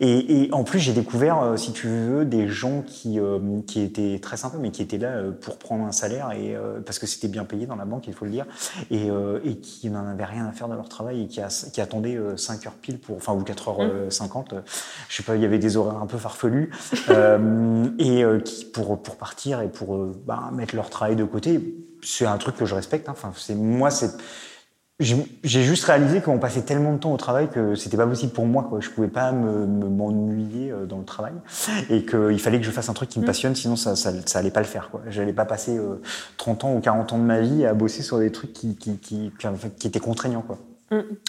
Et, 0.00 0.44
et 0.44 0.52
en 0.52 0.64
plus, 0.64 0.78
j'ai 0.78 0.92
découvert, 0.92 1.42
euh, 1.42 1.56
si 1.56 1.72
tu 1.72 1.86
veux, 1.88 2.24
des 2.24 2.48
gens 2.48 2.82
qui, 2.82 3.20
euh, 3.20 3.38
qui 3.66 3.80
étaient 3.82 4.18
très 4.22 4.36
sympas, 4.36 4.58
mais 4.58 4.70
qui 4.70 4.82
étaient 4.82 4.98
là 4.98 5.08
euh, 5.08 5.30
pour 5.32 5.58
prendre 5.58 5.84
un 5.84 5.92
salaire, 5.92 6.32
et, 6.32 6.56
euh, 6.56 6.80
parce 6.80 6.98
que 6.98 7.06
c'était 7.06 7.28
bien 7.28 7.44
payé 7.44 7.66
dans 7.66 7.76
la 7.76 7.84
banque, 7.84 8.06
il 8.06 8.14
faut 8.14 8.24
le 8.24 8.30
dire, 8.30 8.46
et, 8.90 9.10
euh, 9.10 9.40
et 9.44 9.56
qui 9.56 9.90
n'en 9.90 10.06
avaient 10.06 10.24
rien 10.24 10.46
à 10.46 10.52
faire 10.52 10.68
de 10.68 10.74
leur 10.74 10.88
travail 10.88 11.22
et 11.22 11.26
qui, 11.26 11.40
a- 11.40 11.48
qui 11.72 11.80
attendaient 11.80 12.16
euh, 12.16 12.36
5 12.36 12.66
heures 12.66 12.72
pile, 12.72 12.98
pour, 12.98 13.16
enfin, 13.16 13.32
ou 13.34 13.42
4h50. 13.42 14.54
je 15.08 15.16
sais 15.16 15.22
pas, 15.22 15.36
il 15.36 15.42
y 15.42 15.44
avait 15.44 15.58
des 15.58 15.76
horaires 15.76 16.00
un 16.00 16.06
peu 16.06 16.18
farfelus, 16.18 16.70
euh, 17.10 17.86
et 17.98 18.24
euh, 18.24 18.40
qui, 18.40 18.64
pour, 18.64 19.02
pour 19.02 19.16
partir 19.16 19.60
et 19.60 19.68
pour 19.68 19.96
bah, 20.26 20.50
mettre 20.52 20.74
leur 20.74 20.90
travail 20.90 21.16
de 21.16 21.24
côté, 21.24 21.74
c'est 22.02 22.26
un 22.26 22.38
truc 22.38 22.56
que 22.56 22.64
je 22.66 22.74
respecte. 22.74 23.08
hein. 23.08 23.12
Enfin, 23.12 23.32
c'est 23.36 23.54
moi, 23.54 23.90
c'est 23.90 24.10
j'ai 25.00 25.62
juste 25.64 25.84
réalisé 25.84 26.20
qu'on 26.20 26.38
passait 26.38 26.62
tellement 26.62 26.92
de 26.92 26.98
temps 26.98 27.12
au 27.12 27.16
travail 27.16 27.48
que 27.50 27.74
c'était 27.74 27.96
pas 27.96 28.06
possible 28.06 28.32
pour 28.32 28.46
moi. 28.46 28.66
Quoi. 28.68 28.80
Je 28.80 28.88
pouvais 28.90 29.08
pas 29.08 29.32
me 29.32 29.66
me- 29.66 29.88
m'ennuyer 29.88 30.70
euh, 30.70 30.86
dans 30.86 30.98
le 30.98 31.04
travail 31.04 31.32
et 31.90 32.04
qu'il 32.04 32.38
fallait 32.38 32.60
que 32.60 32.66
je 32.66 32.70
fasse 32.70 32.88
un 32.88 32.92
truc 32.92 33.08
qui 33.08 33.18
me 33.18 33.24
passionne, 33.26 33.54
sinon 33.56 33.74
ça, 33.74 33.96
ça, 33.96 34.12
ça 34.26 34.38
allait 34.38 34.50
pas 34.52 34.60
le 34.60 34.66
faire. 34.66 34.90
Quoi. 34.90 35.00
J'allais 35.08 35.32
pas 35.32 35.44
passer 35.44 35.76
euh, 35.76 36.00
30 36.36 36.64
ans 36.64 36.74
ou 36.74 36.80
40 36.80 37.12
ans 37.14 37.18
de 37.18 37.24
ma 37.24 37.40
vie 37.40 37.66
à 37.66 37.74
bosser 37.74 38.02
sur 38.02 38.18
des 38.20 38.30
trucs 38.30 38.52
qui, 38.52 38.76
qui, 38.76 38.98
qui, 38.98 39.32
qui, 39.38 39.48
qui 39.78 39.86
étaient 39.88 39.98
contraignants. 40.00 40.42
Quoi. 40.42 40.58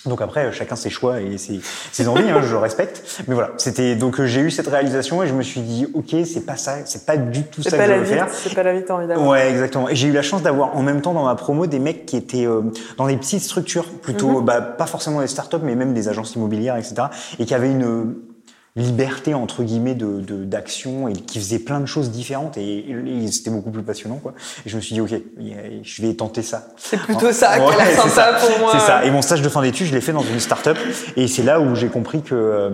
Donc 0.05 0.22
après, 0.22 0.51
chacun 0.51 0.75
ses 0.75 0.89
choix 0.89 1.22
et 1.22 1.38
ses, 1.38 1.62
ses 1.91 2.08
envies, 2.08 2.29
hein, 2.29 2.41
je 2.41 2.55
respecte. 2.55 3.24
Mais 3.27 3.34
voilà, 3.34 3.51
c'était 3.58 3.96
donc 3.96 4.20
euh, 4.20 4.25
j'ai 4.25 4.41
eu 4.41 4.51
cette 4.51 4.67
réalisation 4.67 5.24
et 5.24 5.27
je 5.27 5.34
me 5.34 5.41
suis 5.43 5.62
dit, 5.62 5.88
ok, 5.93 6.15
c'est 6.25 6.46
pas 6.46 6.58
ça, 6.58 6.77
c'est 6.86 7.05
pas 7.05 7.17
du 7.17 7.43
tout 7.43 7.62
ça 7.63 7.77
que 7.77 7.84
je 7.84 7.91
veux 8.00 8.05
faire. 8.05 8.27
c'est 8.32 8.53
pas 8.55 8.63
la 8.63 8.74
vie 8.74 8.84
d'avoir. 8.84 9.27
Ouais, 9.27 9.50
exactement. 9.50 9.89
Et 9.89 9.96
j'ai 9.96 10.08
eu 10.08 10.12
la 10.13 10.22
chance 10.22 10.41
d'avoir 10.41 10.75
en 10.75 10.82
même 10.82 11.01
temps 11.01 11.13
dans 11.13 11.25
ma 11.25 11.36
promo 11.36 11.65
des 11.67 11.79
mecs 11.79 12.05
qui 12.05 12.17
étaient 12.17 12.46
euh, 12.46 12.62
dans 12.98 13.08
des 13.08 13.17
petites 13.17 13.41
structures, 13.41 13.86
plutôt, 13.86 14.39
Mhm. 14.39 14.46
bah, 14.46 14.62
pas 14.62 14.86
forcément 14.88 15.22
des 15.22 15.27
startups, 15.27 15.58
mais 15.63 15.75
même 15.75 15.93
des 15.93 16.10
agences 16.10 16.36
immobilières, 16.36 16.75
etc. 16.77 16.96
Et 17.39 17.46
qui 17.46 17.53
avaient 17.53 17.72
une 17.72 17.84
euh, 17.84 18.32
liberté 18.75 19.34
entre 19.36 19.62
guillemets 19.63 19.94
de 19.94 20.20
d'action 20.46 21.08
et 21.08 21.13
qui 21.13 21.39
faisaient 21.39 21.60
plein 21.60 21.80
de 21.80 21.86
choses 21.86 22.10
différentes 22.10 22.58
et, 22.58 22.89
et 22.89 23.27
c'était 23.32 23.51
beaucoup 23.51 23.70
plus 23.70 23.84
passionnant 23.84 24.18
quoi. 24.18 24.34
Et 24.65 24.70
je 24.70 24.75
me 24.75 24.82
suis 24.82 24.96
dit 24.96 25.01
ok, 25.01 25.13
je 25.84 26.01
vais 26.01 26.13
tenter 26.15 26.42
ça. 26.42 26.68
C'est 26.77 27.00
plutôt 27.00 27.32
ça 27.32 27.63
Ouais, 27.63 27.96
sympa 27.96 28.39
pour 28.39 28.60
moi. 28.60 28.72
C'est 28.74 28.80
ça. 28.80 29.06
Et 29.06 29.12
mon 29.12 29.22
stage 29.22 29.42
de 29.42 29.50
fin 29.50 29.62
d'études, 29.62 29.88
je 29.88 29.94
l'ai 29.94 30.01
fait 30.01 30.12
dans 30.12 30.24
une 30.24 30.39
start-up 30.39 30.77
et 31.15 31.27
c'est 31.27 31.44
là 31.44 31.60
où 31.60 31.75
j'ai 31.75 31.88
compris 31.88 32.22
que 32.22 32.34
euh, 32.34 32.70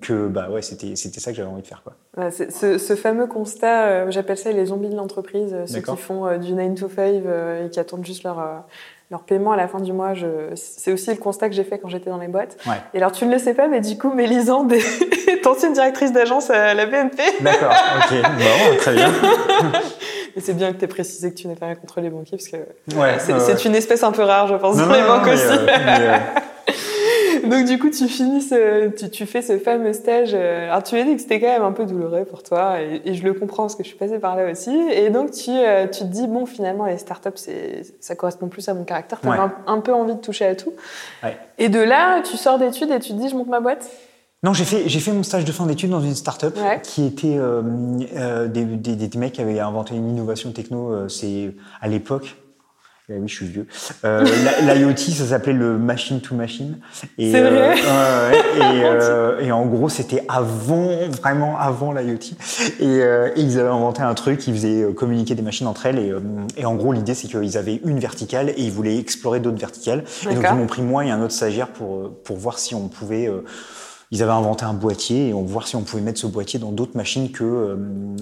que 0.00 0.26
bah 0.26 0.48
ouais, 0.50 0.62
c'était 0.62 0.96
c'était 0.96 1.20
ça 1.20 1.30
que 1.30 1.36
j'avais 1.36 1.48
envie 1.48 1.62
de 1.62 1.66
faire 1.66 1.82
quoi. 1.84 1.94
Ouais, 2.16 2.30
ce, 2.30 2.78
ce 2.78 2.96
fameux 2.96 3.26
constat, 3.26 3.86
euh, 3.86 4.10
j'appelle 4.10 4.38
ça 4.38 4.50
les 4.50 4.66
zombies 4.66 4.88
de 4.88 4.96
l'entreprise, 4.96 5.52
euh, 5.52 5.66
ceux 5.66 5.80
qui 5.80 5.96
font 5.96 6.26
euh, 6.26 6.38
du 6.38 6.54
9 6.54 6.74
to 6.74 6.88
5 6.88 6.98
euh, 6.98 7.66
et 7.66 7.70
qui 7.70 7.78
attendent 7.78 8.04
juste 8.04 8.24
leur, 8.24 8.64
leur 9.10 9.22
paiement 9.22 9.52
à 9.52 9.56
la 9.56 9.68
fin 9.68 9.78
du 9.80 9.92
mois. 9.92 10.14
Je... 10.14 10.26
C'est 10.54 10.92
aussi 10.92 11.10
le 11.10 11.16
constat 11.16 11.48
que 11.48 11.54
j'ai 11.54 11.64
fait 11.64 11.78
quand 11.78 11.88
j'étais 11.88 12.10
dans 12.10 12.18
les 12.18 12.28
boîtes. 12.28 12.56
Ouais. 12.66 12.74
Et 12.94 12.98
alors, 12.98 13.12
tu 13.12 13.24
ne 13.26 13.32
le 13.32 13.38
sais 13.38 13.54
pas, 13.54 13.68
mais 13.68 13.80
du 13.80 13.96
coup, 13.98 14.12
Mélisande 14.12 14.72
est 15.28 15.46
ancienne 15.46 15.72
directrice 15.74 16.12
d'agence 16.12 16.50
à 16.50 16.74
la 16.74 16.86
BNP. 16.86 17.22
D'accord. 17.40 17.72
Ok. 17.98 18.16
Bon, 18.22 18.76
très 18.78 18.94
bien. 18.94 19.10
Et 20.36 20.40
c'est 20.40 20.52
bien 20.54 20.72
que 20.72 20.78
tu 20.78 20.84
aies 20.84 20.88
précisé 20.88 21.30
que 21.30 21.36
tu 21.38 21.48
n'es 21.48 21.54
pas 21.54 21.64
rien 21.66 21.76
contre 21.76 22.00
les 22.02 22.10
banquiers, 22.10 22.36
parce 22.36 22.48
que 22.48 22.56
Ouais, 22.98 23.16
c'est 23.18 23.32
ouais. 23.32 23.54
une 23.64 23.74
espèce 23.74 24.02
un 24.02 24.12
peu 24.12 24.22
rare, 24.22 24.46
je 24.48 24.54
pense, 24.56 24.76
Non, 24.76 24.86
dans 24.86 24.92
les 24.92 25.00
non, 25.00 25.06
non, 25.08 25.14
banques 25.16 25.26
mais, 25.28 25.32
aussi. 25.34 25.46
euh, 25.46 25.66
mais, 25.66 25.96
euh, 26.00 26.18
Donc 27.50 27.64
du 27.66 27.78
coup, 27.78 27.90
tu 27.90 28.08
finis, 28.08 28.42
ce, 28.42 28.88
tu, 28.88 29.10
tu, 29.10 29.26
fais 29.26 29.42
ce 29.42 29.58
fameux 29.58 29.92
stage. 29.92 30.30
Euh, 30.34 30.68
alors 30.68 30.82
tu 30.82 30.94
m'as 30.94 31.04
dit 31.04 31.14
que 31.16 31.22
c'était 31.22 31.40
quand 31.40 31.46
même 31.46 31.62
un 31.62 31.72
peu 31.72 31.84
douloureux 31.86 32.24
pour 32.24 32.42
toi, 32.42 32.80
et, 32.80 33.02
et, 33.04 33.14
je 33.14 33.24
le 33.24 33.34
comprends 33.34 33.64
parce 33.64 33.76
que 33.76 33.82
je 33.82 33.88
suis 33.88 33.98
passée 33.98 34.18
par 34.18 34.36
là 34.36 34.50
aussi. 34.50 34.76
Et 34.92 35.10
donc 35.10 35.30
tu, 35.30 35.50
euh, 35.50 35.86
tu 35.86 36.00
te 36.00 36.04
dis 36.04 36.26
bon, 36.26 36.46
finalement, 36.46 36.86
les 36.86 36.98
startups, 36.98 37.30
c'est, 37.36 37.82
ça 38.00 38.14
correspond 38.14 38.48
plus 38.48 38.68
à 38.68 38.74
mon 38.74 38.84
caractère. 38.84 39.20
Tu 39.20 39.28
as 39.28 39.32
un, 39.32 39.54
un, 39.66 39.80
peu 39.80 39.92
envie 39.92 40.14
de 40.14 40.20
toucher 40.20 40.46
à 40.46 40.54
tout. 40.54 40.72
Ouais. 41.22 41.36
Et 41.58 41.68
de 41.68 41.80
là, 41.80 42.22
tu 42.22 42.36
sors 42.36 42.58
d'études 42.58 42.90
et 42.90 43.00
tu 43.00 43.12
te 43.12 43.18
dis 43.18 43.28
je 43.28 43.36
monte 43.36 43.48
ma 43.48 43.60
boîte? 43.60 43.88
Non, 44.42 44.52
j'ai 44.52 44.64
fait, 44.64 44.88
j'ai 44.88 45.00
fait 45.00 45.12
mon 45.12 45.22
stage 45.22 45.44
de 45.44 45.52
fin 45.52 45.66
d'études 45.66 45.90
dans 45.90 46.00
une 46.00 46.14
start-up 46.14 46.56
ouais. 46.56 46.80
qui 46.82 47.04
était 47.06 47.36
euh, 47.36 47.62
euh, 48.16 48.46
des, 48.48 48.64
des, 48.64 48.94
des, 48.94 49.18
mecs 49.18 49.32
qui 49.32 49.40
avaient 49.40 49.58
inventé 49.58 49.96
une 49.96 50.08
innovation 50.08 50.52
techno. 50.52 50.92
Euh, 50.92 51.08
c'est 51.08 51.54
à 51.80 51.88
l'époque. 51.88 52.36
Eh 53.08 53.18
oui, 53.18 53.28
je 53.28 53.34
suis 53.34 53.46
vieux. 53.46 53.68
Euh, 54.04 54.24
L'IoT, 54.62 54.96
ça 54.96 55.26
s'appelait 55.26 55.52
le 55.52 55.78
machine 55.78 56.20
to 56.20 56.34
machine. 56.34 56.78
C'est 56.92 57.40
vrai. 57.40 57.74
Euh, 57.86 59.38
et, 59.40 59.46
et, 59.46 59.52
en 59.52 59.64
gros, 59.66 59.88
c'était 59.88 60.24
avant, 60.26 60.88
vraiment 61.22 61.56
avant 61.56 61.92
l'IoT. 61.92 62.34
Et, 62.80 62.84
et, 62.84 63.30
ils 63.36 63.60
avaient 63.60 63.68
inventé 63.68 64.02
un 64.02 64.14
truc 64.14 64.40
qui 64.40 64.52
faisait 64.52 64.92
communiquer 64.92 65.36
des 65.36 65.42
machines 65.42 65.68
entre 65.68 65.86
elles. 65.86 66.00
Et, 66.00 66.12
et 66.56 66.64
en 66.64 66.74
gros, 66.74 66.92
l'idée, 66.92 67.14
c'est 67.14 67.28
qu'ils 67.28 67.56
avaient 67.56 67.80
une 67.84 68.00
verticale 68.00 68.50
et 68.50 68.62
ils 68.62 68.72
voulaient 68.72 68.98
explorer 68.98 69.38
d'autres 69.38 69.60
verticales. 69.60 70.02
Et 70.28 70.34
donc, 70.34 70.44
ils 70.50 70.56
m'ont 70.56 70.66
pris 70.66 70.82
moi 70.82 71.04
et 71.04 71.10
un 71.10 71.22
autre 71.22 71.34
stagiaire 71.34 71.68
pour 71.68 72.10
pour 72.24 72.36
voir 72.36 72.58
si 72.58 72.74
on 72.74 72.88
pouvait 72.88 73.30
ils 74.10 74.22
avaient 74.22 74.32
inventé 74.32 74.64
un 74.64 74.74
boîtier 74.74 75.28
et 75.28 75.34
on 75.34 75.42
voir 75.46 75.66
si 75.66 75.76
on 75.76 75.82
pouvait 75.82 76.02
mettre 76.02 76.20
ce 76.20 76.26
boîtier 76.26 76.58
dans 76.58 76.72
d'autres 76.72 76.96
machines 76.96 77.30
que 77.30 77.44
euh, 77.44 77.76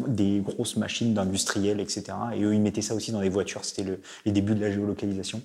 des 0.06 0.40
grosses 0.40 0.76
machines 0.76 1.14
d'industriels, 1.14 1.80
etc. 1.80 2.04
Et 2.34 2.42
eux, 2.42 2.54
ils 2.54 2.60
mettaient 2.60 2.82
ça 2.82 2.94
aussi 2.94 3.12
dans 3.12 3.20
les 3.20 3.28
voitures. 3.28 3.64
C'était 3.64 3.82
le, 3.82 4.00
les 4.24 4.32
débuts 4.32 4.54
de 4.54 4.60
la 4.60 4.70
géolocalisation. 4.70 5.42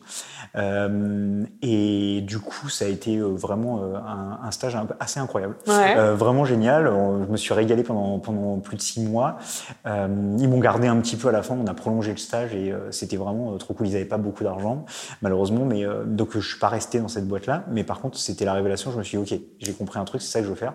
Euh, 0.55 1.43
et 1.61 2.21
du 2.21 2.39
coup, 2.39 2.69
ça 2.69 2.85
a 2.85 2.87
été 2.87 3.17
euh, 3.17 3.27
vraiment 3.27 3.83
un, 3.83 4.39
un 4.43 4.51
stage 4.51 4.77
assez 4.99 5.19
incroyable. 5.19 5.55
Ouais. 5.67 5.95
Euh, 5.97 6.15
vraiment 6.15 6.45
génial. 6.45 6.85
Je 6.85 7.31
me 7.31 7.37
suis 7.37 7.53
régalé 7.53 7.83
pendant, 7.83 8.19
pendant 8.19 8.57
plus 8.59 8.77
de 8.77 8.81
six 8.81 9.01
mois. 9.01 9.37
Ils 9.85 10.49
m'ont 10.49 10.59
gardé 10.59 10.87
un 10.87 10.97
petit 10.97 11.15
peu 11.15 11.27
à 11.27 11.31
la 11.31 11.43
fin. 11.43 11.55
On 11.55 11.67
a 11.67 11.73
prolongé 11.73 12.11
le 12.11 12.17
stage 12.17 12.53
et 12.53 12.73
c'était 12.91 13.17
vraiment 13.17 13.57
trop 13.57 13.73
cool. 13.73 13.87
Ils 13.87 13.93
n'avaient 13.93 14.05
pas 14.05 14.17
beaucoup 14.17 14.43
d'argent, 14.43 14.85
malheureusement. 15.21 15.65
Mais 15.65 15.85
donc, 16.05 16.29
je 16.33 16.47
suis 16.47 16.59
pas 16.59 16.69
resté 16.69 16.99
dans 16.99 17.07
cette 17.07 17.27
boîte-là. 17.27 17.63
Mais 17.71 17.83
par 17.83 17.99
contre, 17.99 18.17
c'était 18.17 18.45
la 18.45 18.53
révélation. 18.53 18.91
Je 18.91 18.97
me 18.97 19.03
suis 19.03 19.17
dit, 19.17 19.33
OK, 19.33 19.39
j'ai 19.59 19.73
compris 19.73 19.99
un 19.99 20.05
truc 20.05 20.21
c'est 20.29 20.33
ça 20.33 20.39
que 20.39 20.45
je 20.45 20.49
veux 20.51 20.55
faire. 20.55 20.73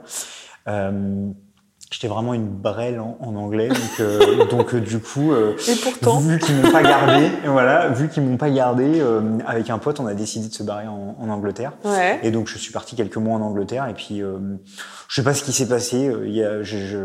Euh, 0.68 1.28
J'étais 1.90 2.08
vraiment 2.08 2.34
une 2.34 2.48
brêle 2.48 2.98
en, 2.98 3.16
en 3.20 3.36
anglais, 3.36 3.68
donc, 3.68 4.00
euh, 4.00 4.46
donc 4.50 4.74
euh, 4.74 4.80
du 4.80 4.98
coup, 4.98 5.32
Et 5.32 5.76
pourtant. 5.80 6.18
vu 6.18 6.40
qu'ils 6.40 6.56
m'ont 6.56 6.72
pas 6.72 6.82
gardé, 6.82 7.28
voilà, 7.46 7.88
vu 7.90 8.08
qu'ils 8.08 8.24
m'ont 8.24 8.36
pas 8.36 8.50
gardé, 8.50 9.00
avec 9.46 9.70
un 9.70 9.78
pote, 9.78 10.00
on 10.00 10.06
a 10.06 10.14
décidé 10.14 10.48
de 10.48 10.52
se 10.54 10.64
barrer 10.64 10.88
en, 10.88 11.14
en 11.20 11.28
Angleterre. 11.28 11.72
Ouais. 11.84 12.18
Et 12.24 12.32
donc 12.32 12.48
je 12.48 12.58
suis 12.58 12.72
parti 12.72 12.96
quelques 12.96 13.18
mois 13.18 13.36
en 13.36 13.42
Angleterre, 13.42 13.86
et 13.88 13.94
puis 13.94 14.20
je 14.20 15.14
sais 15.14 15.22
pas 15.22 15.34
ce 15.34 15.44
qui 15.44 15.52
s'est 15.52 15.68
passé. 15.68 16.10
Il 16.24 16.32
y 16.32 16.42
a, 16.42 16.64
je, 16.64 16.78
je, 16.78 16.98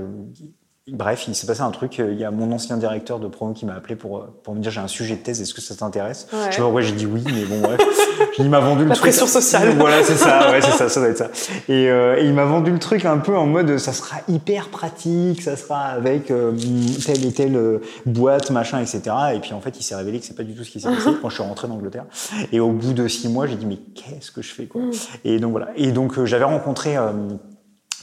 Bref, 0.91 1.27
il 1.27 1.35
s'est 1.35 1.47
passé 1.47 1.61
un 1.61 1.71
truc. 1.71 1.97
Il 1.99 2.19
y 2.19 2.23
a 2.25 2.31
mon 2.31 2.51
ancien 2.51 2.77
directeur 2.77 3.19
de 3.19 3.27
promo 3.27 3.53
qui 3.53 3.65
m'a 3.65 3.73
appelé 3.75 3.95
pour, 3.95 4.25
pour 4.43 4.55
me 4.55 4.61
dire 4.61 4.71
j'ai 4.71 4.81
un 4.81 4.87
sujet 4.87 5.15
de 5.15 5.21
thèse, 5.21 5.41
est-ce 5.41 5.53
que 5.53 5.61
ça 5.61 5.75
t'intéresse? 5.75 6.27
Ouais. 6.31 6.39
Je 6.49 6.51
sais 6.51 6.57
pas 6.57 6.63
pourquoi 6.63 6.81
j'ai 6.81 6.93
dit 6.93 7.05
oui, 7.05 7.23
mais 7.25 7.45
bon, 7.45 7.59
bref. 7.61 7.79
il 8.39 8.49
m'a 8.49 8.59
vendu 8.59 8.83
le 8.83 8.89
La 8.89 8.95
truc. 8.95 9.09
pression 9.11 9.27
sociale. 9.27 9.75
Voilà, 9.77 10.03
c'est 10.03 10.15
ça, 10.15 10.49
ouais, 10.51 10.61
c'est 10.61 10.71
ça, 10.71 10.89
ça 10.89 10.99
doit 10.99 11.09
être 11.09 11.17
ça. 11.17 11.29
Et, 11.67 11.89
euh, 11.89 12.17
et 12.19 12.25
il 12.25 12.33
m'a 12.33 12.45
vendu 12.45 12.71
le 12.71 12.79
truc 12.79 13.05
un 13.05 13.17
peu 13.17 13.37
en 13.37 13.45
mode 13.45 13.77
ça 13.77 13.93
sera 13.93 14.17
hyper 14.27 14.69
pratique, 14.69 15.41
ça 15.41 15.55
sera 15.55 15.79
avec 15.85 16.31
euh, 16.31 16.53
telle 17.05 17.25
et 17.25 17.31
telle 17.31 17.55
euh, 17.55 17.79
boîte, 18.05 18.51
machin, 18.51 18.79
etc. 18.79 19.01
Et 19.35 19.39
puis 19.39 19.53
en 19.53 19.61
fait, 19.61 19.79
il 19.79 19.83
s'est 19.83 19.95
révélé 19.95 20.19
que 20.19 20.25
c'est 20.25 20.35
pas 20.35 20.43
du 20.43 20.53
tout 20.53 20.63
ce 20.63 20.71
qui 20.71 20.79
s'est 20.79 20.89
passé 20.89 21.09
quand 21.21 21.29
je 21.29 21.35
suis 21.35 21.43
rentré 21.43 21.67
d'Angleterre. 21.67 22.05
Et 22.51 22.59
au 22.59 22.71
bout 22.71 22.93
de 22.93 23.07
six 23.07 23.29
mois, 23.29 23.47
j'ai 23.47 23.55
dit 23.55 23.65
mais 23.65 23.77
qu'est-ce 23.95 24.31
que 24.31 24.41
je 24.41 24.53
fais 24.53 24.65
quoi? 24.65 24.81
Et 25.25 25.39
donc 25.39 25.51
voilà. 25.51 25.69
Et 25.75 25.91
donc 25.91 26.17
euh, 26.17 26.25
j'avais 26.25 26.45
rencontré 26.45 26.95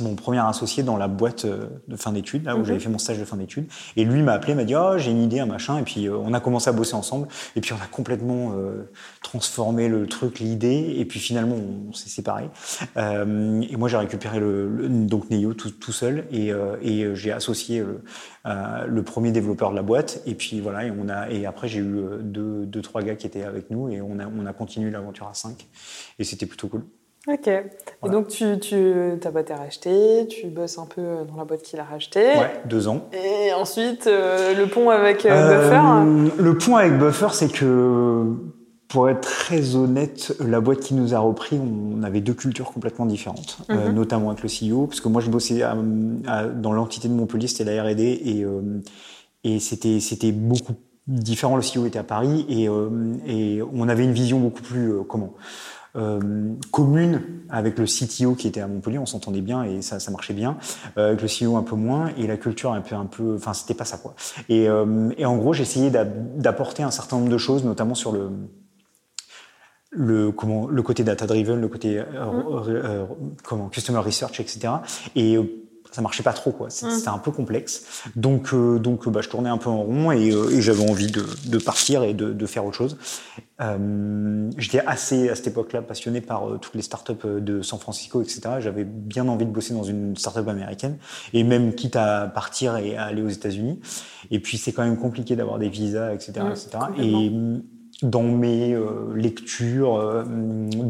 mon 0.00 0.14
premier 0.14 0.38
associé 0.38 0.82
dans 0.82 0.96
la 0.96 1.08
boîte 1.08 1.46
de 1.46 1.96
fin 1.96 2.12
d'études, 2.12 2.44
là 2.44 2.54
où 2.56 2.60
Mhm. 2.60 2.64
j'avais 2.64 2.78
fait 2.80 2.88
mon 2.88 2.98
stage 2.98 3.18
de 3.18 3.24
fin 3.24 3.36
d'études. 3.36 3.66
Et 3.96 4.04
lui 4.04 4.22
m'a 4.22 4.32
appelé, 4.32 4.54
m'a 4.54 4.64
dit 4.64 4.74
oh 4.76 4.94
j'ai 4.98 5.10
une 5.10 5.22
idée, 5.22 5.40
un 5.40 5.46
machin. 5.46 5.78
Et 5.78 5.82
puis 5.82 6.08
euh, 6.08 6.16
on 6.16 6.32
a 6.34 6.40
commencé 6.40 6.68
à 6.68 6.72
bosser 6.72 6.94
ensemble. 6.94 7.28
Et 7.56 7.60
puis 7.60 7.72
on 7.72 7.76
a 7.82 7.86
complètement 7.86 8.52
euh, 8.56 8.90
transformé 9.22 9.88
le 9.88 10.06
truc, 10.06 10.38
l'idée. 10.40 10.94
Et 10.98 11.04
puis 11.04 11.20
finalement 11.20 11.56
on, 11.56 11.90
on 11.90 11.92
s'est 11.92 12.08
séparés. 12.08 12.50
Euh, 12.96 13.60
et 13.68 13.76
moi 13.76 13.88
j'ai 13.88 13.96
récupéré 13.96 14.40
le, 14.40 14.68
le, 14.68 14.88
donc 14.88 15.30
Neo 15.30 15.54
tout, 15.54 15.70
tout 15.70 15.92
seul 15.92 16.26
et, 16.30 16.52
euh, 16.52 16.76
et 16.82 17.14
j'ai 17.14 17.32
associé 17.32 17.80
le, 17.80 18.00
le, 18.86 19.02
premier 19.02 19.32
développeur 19.32 19.70
de 19.70 19.76
la 19.76 19.82
boîte. 19.82 20.22
Et 20.26 20.34
puis 20.34 20.60
voilà. 20.60 20.84
Et 20.84 20.90
on 20.90 21.08
a 21.08 21.30
et 21.30 21.46
après 21.46 21.68
j'ai 21.68 21.80
eu 21.80 22.04
deux, 22.20 22.66
deux 22.66 22.82
trois 22.82 23.02
gars 23.02 23.16
qui 23.16 23.26
étaient 23.26 23.44
avec 23.44 23.70
nous 23.70 23.88
et 23.88 24.00
on 24.00 24.18
a 24.18 24.26
on 24.26 24.46
a 24.46 24.52
continué 24.52 24.90
l'aventure 24.90 25.28
à 25.28 25.34
cinq. 25.34 25.66
Et 26.18 26.24
c'était 26.24 26.46
plutôt 26.46 26.68
cool. 26.68 26.84
Ok. 27.28 27.48
Et 27.48 28.08
donc, 28.08 28.28
tu, 28.28 28.58
tu, 28.60 28.92
ta 29.20 29.30
boîte 29.32 29.50
est 29.50 29.54
rachetée, 29.54 30.26
tu 30.28 30.46
bosses 30.46 30.78
un 30.78 30.86
peu 30.86 31.02
dans 31.28 31.36
la 31.36 31.44
boîte 31.44 31.62
qui 31.62 31.76
l'a 31.76 31.82
rachetée. 31.84 32.20
Ouais, 32.38 32.60
deux 32.66 32.86
ans. 32.86 33.00
Et 33.12 33.52
ensuite, 33.52 34.06
euh, 34.06 34.54
le 34.54 34.66
pont 34.68 34.90
avec 34.90 35.26
euh, 35.26 35.32
Buffer 36.28 36.42
Le 36.42 36.56
pont 36.58 36.76
avec 36.76 36.98
Buffer, 36.98 37.26
c'est 37.32 37.50
que, 37.52 38.24
pour 38.88 39.08
être 39.08 39.22
très 39.22 39.74
honnête, 39.74 40.36
la 40.38 40.60
boîte 40.60 40.78
qui 40.80 40.94
nous 40.94 41.14
a 41.14 41.18
repris, 41.18 41.58
on 41.58 42.02
avait 42.04 42.20
deux 42.20 42.34
cultures 42.34 42.70
complètement 42.72 43.06
différentes, 43.06 43.58
Mhm. 43.68 43.76
mm 43.76 43.78
-hmm. 43.80 43.88
euh, 43.88 43.92
notamment 43.92 44.30
avec 44.30 44.42
le 44.44 44.48
CEO, 44.48 44.86
parce 44.86 45.00
que 45.00 45.08
moi, 45.08 45.20
je 45.20 45.28
bossais 45.30 45.62
à, 45.62 45.74
à, 46.28 46.46
dans 46.46 46.72
l'entité 46.72 47.08
de 47.08 47.14
Montpellier, 47.14 47.48
c'était 47.48 47.64
la 47.74 47.82
R&D, 47.82 48.02
et, 48.24 48.44
euh, 48.44 48.80
et 49.42 49.58
c'était 49.58 49.98
c'était 49.98 50.30
beaucoup 50.32 50.74
différent. 51.08 51.56
Le 51.56 51.62
CEO 51.62 51.86
était 51.86 51.98
à 51.98 52.04
Paris, 52.04 52.46
et, 52.48 52.68
euh, 52.68 52.88
et 53.26 53.60
on 53.80 53.88
avait 53.88 54.04
une 54.04 54.12
vision 54.22 54.38
beaucoup 54.38 54.62
plus, 54.62 54.86
euh, 54.92 55.02
comment? 55.08 55.32
Euh, 55.96 56.20
commune 56.70 57.22
avec 57.48 57.78
le 57.78 57.86
CTO 57.86 58.34
qui 58.34 58.48
était 58.48 58.60
à 58.60 58.66
Montpellier, 58.66 58.98
on 58.98 59.06
s'entendait 59.06 59.40
bien 59.40 59.62
et 59.64 59.82
ça, 59.82 60.00
ça 60.00 60.10
marchait 60.10 60.34
bien. 60.34 60.58
Euh, 60.98 61.08
avec 61.08 61.22
le 61.22 61.28
CEO 61.28 61.56
un 61.56 61.62
peu 61.62 61.76
moins 61.76 62.10
et 62.18 62.26
la 62.26 62.36
culture 62.36 62.72
un 62.72 62.80
peu, 62.80 62.94
un 62.94 63.06
peu, 63.06 63.34
enfin 63.36 63.54
c'était 63.54 63.74
pas 63.74 63.84
ça 63.84 63.98
quoi. 63.98 64.14
Et, 64.48 64.68
euh, 64.68 65.10
et 65.16 65.24
en 65.24 65.36
gros, 65.36 65.52
j'essayais 65.52 65.90
d'apporter 65.90 66.82
un 66.82 66.90
certain 66.90 67.16
nombre 67.16 67.30
de 67.30 67.38
choses, 67.38 67.64
notamment 67.64 67.94
sur 67.94 68.12
le 68.12 68.30
le 69.90 70.30
comment 70.30 70.66
le 70.66 70.82
côté 70.82 71.04
data 71.04 71.26
driven, 71.26 71.58
le 71.58 71.68
côté 71.68 72.00
mmh. 72.00 73.06
comment 73.42 73.68
customer 73.68 74.00
research, 74.00 74.40
etc. 74.40 74.74
Et 75.14 75.38
ça 75.96 76.02
marchait 76.02 76.22
pas 76.22 76.34
trop 76.34 76.52
quoi. 76.52 76.68
C'était 76.68 77.10
mmh. 77.10 77.14
un 77.14 77.18
peu 77.18 77.30
complexe. 77.30 78.10
Donc 78.16 78.52
euh, 78.52 78.78
donc 78.78 79.08
bah, 79.08 79.22
je 79.22 79.30
tournais 79.30 79.48
un 79.48 79.56
peu 79.56 79.70
en 79.70 79.82
rond 79.82 80.12
et, 80.12 80.30
euh, 80.30 80.50
et 80.50 80.60
j'avais 80.60 80.86
envie 80.86 81.10
de, 81.10 81.24
de, 81.46 81.56
partir 81.56 82.02
et 82.02 82.12
de, 82.12 82.34
de, 82.34 82.46
faire 82.46 82.66
autre 82.66 82.76
chose. 82.76 82.98
Euh, 83.62 84.50
j'étais 84.58 84.80
assez 84.80 85.30
à 85.30 85.34
cette 85.34 85.46
époque-là 85.46 85.80
passionné 85.80 86.20
par 86.20 86.60
toutes 86.60 86.74
les 86.74 86.82
startups 86.82 87.40
de 87.40 87.62
San 87.62 87.78
Francisco 87.78 88.20
etc 88.20 88.56
j'avais 88.60 88.84
bien 88.84 89.26
envie 89.28 89.46
de 89.46 89.50
bosser 89.50 89.72
dans 89.72 89.84
une 89.84 90.14
startup 90.18 90.46
américaine 90.46 90.98
et 91.32 91.42
même 91.42 91.74
quitte 91.74 91.96
à 91.96 92.26
partir 92.26 92.76
et 92.76 92.98
à 92.98 93.04
aller 93.04 93.22
aux 93.22 93.30
États-Unis. 93.30 93.80
Et 94.30 94.38
puis 94.38 94.58
c'est 94.58 94.72
quand 94.72 94.84
même 94.84 94.98
compliqué 94.98 95.34
d'avoir 95.34 95.58
des 95.58 95.70
visas 95.70 96.12
etc 96.12 96.32
mmh, 96.42 96.50
etc 96.50 96.68
et 96.98 97.30
dans 98.02 98.22
mes 98.22 98.74
euh, 98.74 99.14
lectures 99.14 99.96
euh, 99.96 100.24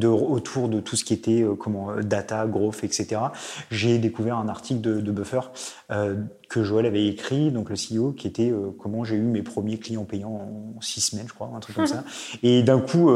autour 0.05 0.69
de 0.69 0.81
tout 0.81 0.97
ce 0.97 1.05
qui 1.05 1.15
était 1.15 1.43
euh, 1.43 1.55
comment 1.55 1.95
data, 2.03 2.47
growth, 2.47 2.83
etc. 2.83 3.21
J'ai 3.71 3.99
découvert 3.99 4.39
un 4.39 4.49
article 4.49 4.81
de 4.81 5.13
Buffer 5.13 5.41
que 6.49 6.63
Joël 6.63 6.87
avait 6.87 7.07
écrit, 7.07 7.51
donc 7.51 7.71
le 7.71 7.77
CEO, 7.77 8.13
qui 8.13 8.27
était 8.27 8.53
comment 8.79 9.05
j'ai 9.05 9.17
eu 9.17 9.23
mes 9.23 9.43
premiers 9.43 9.79
clients 9.79 10.05
payants 10.05 10.49
en 10.77 10.81
six 10.81 11.01
semaines, 11.01 11.27
je 11.29 11.35
crois, 11.35 11.51
un 11.55 11.61
truc 11.61 11.77
comme 11.77 11.87
ça. 11.87 12.05
Et 12.43 12.63
d'un 12.63 12.81
coup, 12.81 13.11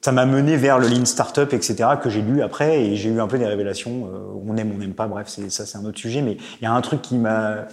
ça 0.00 0.12
m'a 0.12 0.26
mené 0.26 0.56
vers 0.56 0.78
le 0.78 0.88
Lean 0.88 1.04
Startup, 1.04 1.52
etc., 1.52 1.90
que 2.02 2.10
j'ai 2.10 2.22
lu 2.22 2.42
après, 2.42 2.84
et 2.84 2.96
j'ai 2.96 3.10
eu 3.10 3.20
un 3.20 3.26
peu 3.26 3.38
des 3.38 3.46
révélations. 3.46 4.08
on 4.46 4.56
aime, 4.56 4.72
on 4.74 4.78
n'aime 4.78 4.94
pas, 4.94 5.06
bref, 5.06 5.26
c'est 5.28 5.50
ça, 5.50 5.66
c'est 5.66 5.78
un 5.78 5.84
autre 5.84 5.98
sujet. 5.98 6.22
Mais 6.22 6.36
il 6.60 6.64
y 6.64 6.66
a 6.66 6.72
un 6.72 6.80
truc 6.80 7.02
qui 7.02 7.16
m'a 7.16 7.66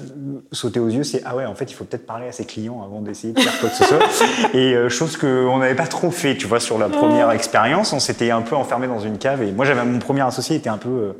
sauté 0.51 0.79
aux 0.79 0.89
yeux, 0.89 1.03
c'est 1.03 1.23
ah 1.25 1.35
ouais, 1.35 1.45
en 1.45 1.55
fait, 1.55 1.71
il 1.71 1.73
faut 1.73 1.83
peut-être 1.85 2.05
parler 2.05 2.27
à 2.27 2.31
ses 2.31 2.45
clients 2.45 2.83
avant 2.83 3.01
d'essayer 3.01 3.33
de 3.33 3.39
faire 3.39 3.59
quoi 3.59 3.69
que 3.69 3.75
ce 3.75 3.83
soit. 3.83 3.99
Et 4.53 4.73
euh, 4.73 4.89
chose 4.89 5.17
que 5.17 5.47
on 5.47 5.59
n'avait 5.59 5.75
pas 5.75 5.87
trop 5.87 6.11
fait, 6.11 6.35
tu 6.35 6.47
vois, 6.47 6.59
sur 6.59 6.77
la 6.77 6.89
première 6.89 7.31
expérience, 7.31 7.93
on 7.93 7.99
s'était 7.99 8.31
un 8.31 8.41
peu 8.41 8.55
enfermé 8.55 8.87
dans 8.87 8.99
une 8.99 9.17
cave. 9.17 9.43
Et 9.43 9.51
moi, 9.51 9.65
j'avais 9.65 9.83
mon 9.85 9.99
premier 9.99 10.21
associé 10.21 10.55
était 10.55 10.69
un 10.69 10.77
peu 10.77 10.89
euh, 10.89 11.13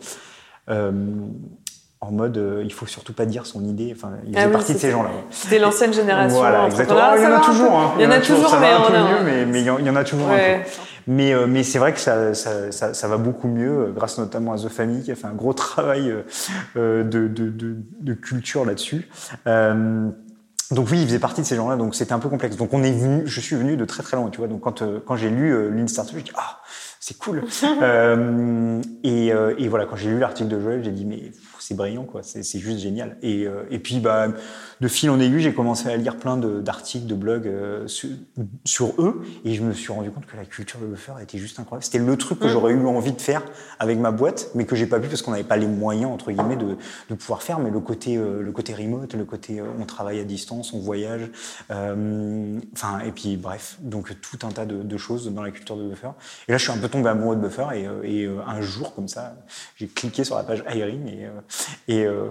euh, 0.70 0.92
en 2.07 2.12
mode 2.12 2.38
euh, 2.38 2.62
il 2.63 2.74
faut 2.74 2.86
surtout 2.86 3.13
pas 3.13 3.25
dire 3.25 3.45
son 3.45 3.63
idée 3.63 3.93
enfin 3.95 4.12
il 4.25 4.33
faisait 4.33 4.43
ah 4.43 4.48
oui, 4.48 4.53
partie 4.53 4.74
de 4.74 4.79
ces 4.79 4.91
gens 4.91 5.03
là 5.03 5.10
c'était 5.31 5.60
l'ancienne 5.60 5.93
génération 5.93 6.38
voilà 6.38 6.65
exactement 6.65 7.00
oh, 7.13 7.15
il 7.17 7.24
y 7.24 7.27
en 7.27 7.31
a 7.31 7.39
toujours 7.39 7.74
hein. 7.74 7.93
il 7.98 8.03
y 8.03 8.07
en 8.07 8.12
a 8.12 8.19
toujours 8.19 8.57
mais 8.60 8.67
a... 8.67 8.79
mieux 8.79 9.24
mais, 9.25 9.45
mais 9.45 9.62
il 9.62 9.65
y 9.86 9.89
en 9.89 9.95
a 9.95 10.03
toujours 10.03 10.29
ouais. 10.29 10.55
un 10.55 10.60
peu 10.60 10.69
mais 11.05 11.33
euh, 11.33 11.48
mais 11.48 11.63
c'est 11.63 11.79
vrai 11.79 11.93
que 11.93 12.00
ça, 12.00 12.33
ça, 12.33 12.72
ça, 12.72 12.93
ça 12.93 13.07
va 13.07 13.17
beaucoup 13.17 13.48
mieux 13.48 13.91
grâce 13.95 14.17
notamment 14.17 14.53
à 14.53 14.57
The 14.57 14.69
Family 14.69 15.03
qui 15.03 15.12
a 15.12 15.15
fait 15.15 15.27
un 15.27 15.33
gros 15.33 15.53
travail 15.53 16.13
euh, 16.77 17.03
de, 17.03 17.27
de, 17.27 17.50
de, 17.50 17.75
de 18.00 18.13
culture 18.13 18.65
là-dessus 18.65 19.10
euh, 19.48 20.10
donc 20.74 20.89
oui, 20.91 21.01
il 21.01 21.07
faisait 21.07 21.19
partie 21.19 21.41
de 21.41 21.45
ces 21.45 21.55
gens-là, 21.55 21.75
donc 21.75 21.95
c'était 21.95 22.13
un 22.13 22.19
peu 22.19 22.29
complexe. 22.29 22.55
Donc 22.55 22.74
on 22.74 22.83
est 22.83 22.91
venu, 22.91 23.24
je 23.25 23.39
suis 23.39 23.55
venu 23.55 23.77
de 23.77 23.86
très 23.86 24.03
très 24.03 24.17
loin, 24.17 24.29
tu 24.29 24.39
vois. 24.39 24.48
Donc 24.48 24.62
quand 24.62 24.81
euh, 24.81 25.00
quand 25.05 25.15
j'ai 25.15 25.29
lu 25.29 25.51
euh, 25.51 25.69
Lean 25.69 25.88
Startup, 25.88 26.15
j'ai 26.15 26.24
dit 26.24 26.31
ah 26.36 26.60
c'est 27.00 27.17
cool. 27.17 27.43
euh, 27.81 28.81
et, 29.03 29.33
euh, 29.33 29.53
et, 29.57 29.67
voilà, 29.67 29.86
quand 29.86 29.95
j'ai 29.95 30.10
lu 30.10 30.19
l'article 30.19 30.50
de 30.50 30.60
Joël, 30.60 30.83
j'ai 30.83 30.91
dit 30.91 31.05
mais 31.05 31.31
c'est 31.63 31.75
brillant, 31.75 32.03
quoi. 32.03 32.22
C'est 32.24 32.60
juste 32.60 32.79
génial. 32.79 33.17
Et, 33.22 33.48
euh, 33.48 33.63
et 33.72 33.79
puis, 33.79 34.00
bah, 34.00 34.27
de 34.84 34.88
fil 34.90 35.10
en 35.10 35.20
aiguille, 35.20 35.42
j'ai 35.42 35.54
commencé 35.54 35.88
à 35.88 35.96
lire 35.96 36.18
plein 36.18 36.36
d'articles, 36.36 37.08
de, 37.08 37.16
blogs 37.16 37.48
euh, 37.48 37.88
sur, 37.88 38.10
sur 38.66 38.94
eux, 39.00 39.24
et 39.46 39.54
je 39.54 39.63
me 39.63 39.72
suis 39.72 39.94
rendu 39.94 40.12
compte 40.12 40.25
que 40.25 40.36
la 40.36 40.44
culture 40.44 40.78
de 40.80 40.88
buffer 40.88 41.13
était 41.22 41.38
juste 41.38 41.58
incroyable. 41.58 41.86
C'était 41.86 42.00
le 42.00 42.18
truc 42.18 42.40
que 42.40 42.50
j'aurais 42.50 42.74
eu 42.74 42.86
envie 42.86 43.13
de 43.13 43.22
faire 43.22 43.44
avec 43.80 43.98
ma 43.98 44.12
boîte, 44.12 44.50
mais 44.56 44.66
que 44.66 44.75
j'ai 44.75 44.86
pas 44.86 45.00
pu 45.00 45.08
parce 45.08 45.22
qu'on 45.22 45.32
n'avait 45.32 45.46
pas 45.46 45.56
les 45.56 45.68
moyens 45.68 46.12
entre 46.12 46.32
guillemets 46.32 46.58
de, 46.58 46.75
de 47.10 47.16
pouvoir 47.16 47.44
faire. 47.44 47.60
Mais 47.60 47.72
le 47.72 47.80
côté, 47.80 48.18
euh, 48.18 48.42
le 48.42 48.52
côté 48.52 48.74
remote, 48.74 49.13
le 49.13 49.24
côté 49.24 49.62
euh, 49.62 49.66
on 49.80 49.86
travaille 49.86 50.20
à 50.20 50.25
distance, 50.25 50.74
on 50.74 50.80
voyage, 50.80 51.30
euh, 51.72 52.60
enfin, 52.74 53.00
et 53.00 53.12
puis 53.12 53.38
bref, 53.38 53.78
donc 53.82 54.13
tout 54.20 54.46
un 54.46 54.52
tas 54.52 54.66
de, 54.66 54.84
de 54.84 54.98
choses 54.98 55.32
dans 55.32 55.44
la 55.44 55.52
culture 55.52 55.78
de 55.78 55.88
buffer. 55.88 56.12
Et 56.50 56.52
là, 56.52 56.58
je 56.58 56.63
suis 56.63 56.78
un 56.78 56.82
peu 56.82 56.90
tombé 56.90 57.08
amoureux 57.10 57.38
de 57.38 57.42
buffer, 57.42 57.68
et, 57.74 57.88
euh, 57.88 58.02
et 58.04 58.25
euh, 58.25 58.40
un 58.46 58.60
jour 58.60 58.94
comme 58.96 59.08
ça, 59.08 59.34
j'ai 59.78 59.88
cliqué 59.88 60.25
sur 60.25 60.36
la 60.36 60.44
page 60.44 60.62
hiring 60.70 61.08
et, 61.08 61.28
et 61.88 62.06
euh, 62.06 62.28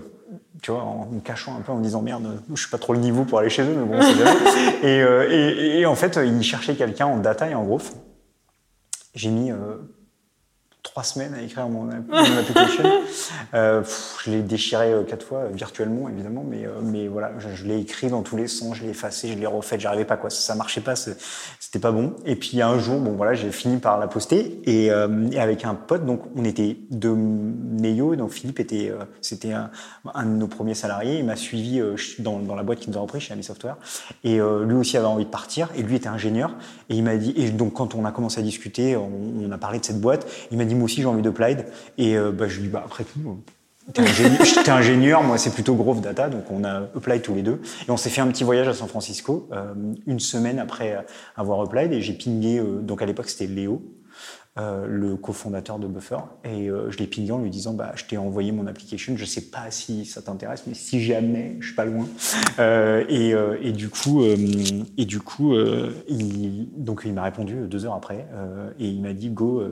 tu 0.63 0.71
vois, 0.71 0.83
en 0.83 1.07
me 1.07 1.21
cachant 1.21 1.57
un 1.57 1.61
peu, 1.61 1.73
en 1.73 1.77
me 1.77 1.83
disant 1.83 2.03
merde, 2.03 2.42
je 2.55 2.61
suis 2.61 2.71
pas 2.71 2.79
trop 2.79 2.93
le 2.93 2.99
niveau 2.99 3.25
pour 3.25 3.39
aller 3.39 3.51
chez 3.51 3.63
eux, 3.63 3.75
mais 3.77 3.85
bon, 3.85 4.01
c'est 4.01 4.15
jamais. 4.15 4.79
et, 4.83 5.03
euh, 5.03 5.29
et, 5.31 5.81
et 5.81 5.87
en 5.87 5.95
fait, 5.95 6.19
ils 6.25 6.43
cherchaient 6.43 6.75
quelqu'un 6.75 7.07
en 7.07 7.19
data 7.19 7.49
et 7.49 7.55
en 7.55 7.65
growth. 7.65 7.93
J'ai 9.15 9.31
mis 9.31 9.51
euh, 9.51 9.77
trois 10.93 11.05
semaines 11.05 11.33
à 11.33 11.41
écrire 11.41 11.71
mon, 11.71 11.85
mon 11.85 12.39
application. 12.39 12.85
Euh, 13.55 13.83
pff, 13.83 14.23
je 14.25 14.31
l'ai 14.31 14.41
déchiré 14.41 14.93
euh, 14.93 15.03
quatre 15.03 15.27
fois, 15.27 15.41
euh, 15.41 15.49
virtuellement 15.53 16.09
évidemment, 16.09 16.45
mais, 16.49 16.65
euh, 16.65 16.81
mais 16.83 17.07
voilà, 17.07 17.33
je, 17.39 17.51
je 17.55 17.67
l'ai 17.67 17.79
écrit 17.79 18.09
dans 18.09 18.23
tous 18.23 18.37
les 18.37 18.49
sens, 18.49 18.77
je 18.77 18.85
l'ai 18.85 18.91
effacé, 18.91 19.29
je 19.29 19.35
l'ai 19.35 19.47
refait, 19.47 19.79
j'arrivais 19.79 20.07
pas 20.07 20.17
quoi, 20.17 20.31
ça, 20.31 20.55
marchait 20.55 20.81
pas, 20.81 20.97
c'était 20.97 21.79
pas 21.79 21.93
bon. 21.93 22.15
Et 22.25 22.35
puis 22.35 22.63
un 22.63 22.79
jour, 22.79 22.99
bon 22.99 23.13
voilà, 23.13 23.35
j'ai 23.35 23.51
fini 23.51 23.77
par 23.77 23.99
la 23.99 24.07
poster 24.07 24.59
et, 24.65 24.91
euh, 24.91 25.29
et 25.31 25.39
avec 25.39 25.67
un 25.67 25.75
pote, 25.75 26.07
donc 26.07 26.23
on 26.35 26.45
était 26.45 26.79
deux 26.91 27.15
Neo, 27.15 28.17
donc 28.17 28.31
Philippe 28.31 28.61
était, 28.61 28.91
euh, 28.91 29.05
c'était 29.21 29.53
un, 29.53 29.71
un 30.15 30.25
de 30.25 30.31
nos 30.31 30.49
premiers 30.49 30.75
salariés, 30.75 31.19
il 31.19 31.27
m'a 31.27 31.37
suivi 31.37 31.83
dans, 32.21 32.39
dans 32.39 32.55
la 32.55 32.63
boîte 32.63 32.81
qui 32.81 32.91
nous 32.91 32.97
a 32.97 33.01
repris 33.01 33.21
chez 33.21 33.35
Ami 33.35 33.45
Software 33.45 33.77
et 34.25 34.39
lui 34.39 34.75
aussi 34.75 34.97
avait 34.97 35.07
envie 35.07 35.27
de 35.27 35.31
partir 35.31 35.69
et 35.77 35.83
lui 35.83 35.97
était 35.97 36.09
ingénieur 36.09 36.55
et 36.89 36.97
il 36.97 37.05
m'a 37.05 37.17
dit 37.17 37.35
et 37.37 37.51
donc 37.51 37.75
quand 37.75 37.95
on 37.95 38.05
a 38.05 38.13
commencé 38.13 38.41
à 38.41 38.43
discuter, 38.43 38.97
on, 38.97 39.11
on 39.43 39.53
a 39.53 39.59
parlé 39.59 39.79
de 39.79 39.85
cette 39.85 40.01
boîte, 40.01 40.27
il 40.51 40.59
m'a 40.59 40.65
dit 40.65 40.75
moi 40.83 40.87
aussi 40.87 41.01
j'ai 41.01 41.07
envie 41.07 41.23
de 41.23 41.31
Plaid 41.31 41.67
et 41.97 42.17
euh, 42.17 42.33
bah, 42.33 42.49
je 42.49 42.57
lui 42.57 42.65
dis 42.65 42.69
bah 42.69 42.83
après 42.85 43.05
tout 43.05 43.21
euh, 43.29 43.93
T'es 43.93 44.71
ingénieur, 44.71 45.23
moi 45.23 45.39
c'est 45.39 45.55
plutôt 45.55 45.77
Growth 45.77 46.01
Data, 46.01 46.29
donc 46.29 46.51
on 46.51 46.65
a 46.65 46.89
applied 46.97 47.21
tous 47.21 47.35
les 47.35 47.43
deux. 47.43 47.61
Et 47.87 47.91
on 47.91 47.97
s'est 47.97 48.11
fait 48.11 48.21
un 48.21 48.27
petit 48.29 48.43
voyage 48.45 48.67
à 48.69 48.75
San 48.75 48.89
Francisco, 48.89 49.49
euh, 49.53 49.75
une 50.07 50.21
semaine 50.21 50.59
après 50.59 51.05
avoir 51.37 51.61
applied, 51.61 51.93
et 51.93 52.01
j'ai 52.01 52.13
pingé, 52.13 52.61
donc 52.81 53.01
à 53.01 53.07
l'époque 53.07 53.29
c'était 53.29 53.53
Léo, 53.53 53.83
euh, 54.59 54.87
le 54.87 55.17
cofondateur 55.17 55.79
de 55.79 55.87
Buffer, 55.87 56.19
et 56.45 56.69
euh, 56.69 56.91
je 56.91 56.99
l'ai 56.99 57.07
pingé 57.07 57.33
en 57.33 57.39
lui 57.39 57.49
disant 57.49 57.73
bah, 57.73 57.93
Je 57.95 58.05
t'ai 58.05 58.19
envoyé 58.19 58.53
mon 58.53 58.67
application, 58.67 59.17
je 59.17 59.25
sais 59.25 59.51
pas 59.51 59.71
si 59.71 60.05
ça 60.05 60.21
t'intéresse, 60.21 60.65
mais 60.67 60.75
si 60.75 61.03
jamais, 61.03 61.57
je 61.61 61.69
suis 61.69 61.75
pas 61.75 61.87
loin. 61.87 62.07
Euh, 62.59 63.03
et, 63.09 63.33
euh, 63.33 63.57
et 63.63 63.73
du 63.73 63.89
coup, 63.89 64.23
euh, 64.23 64.37
et 64.99 65.07
du 65.07 65.21
coup 65.21 65.55
il, 66.07 66.69
donc 66.77 67.03
il 67.07 67.15
m'a 67.15 67.23
répondu 67.23 67.67
deux 67.67 67.87
heures 67.87 67.95
après, 67.95 68.27
et 68.79 68.89
il 68.89 69.01
m'a 69.01 69.15
dit 69.15 69.31
Go, 69.31 69.63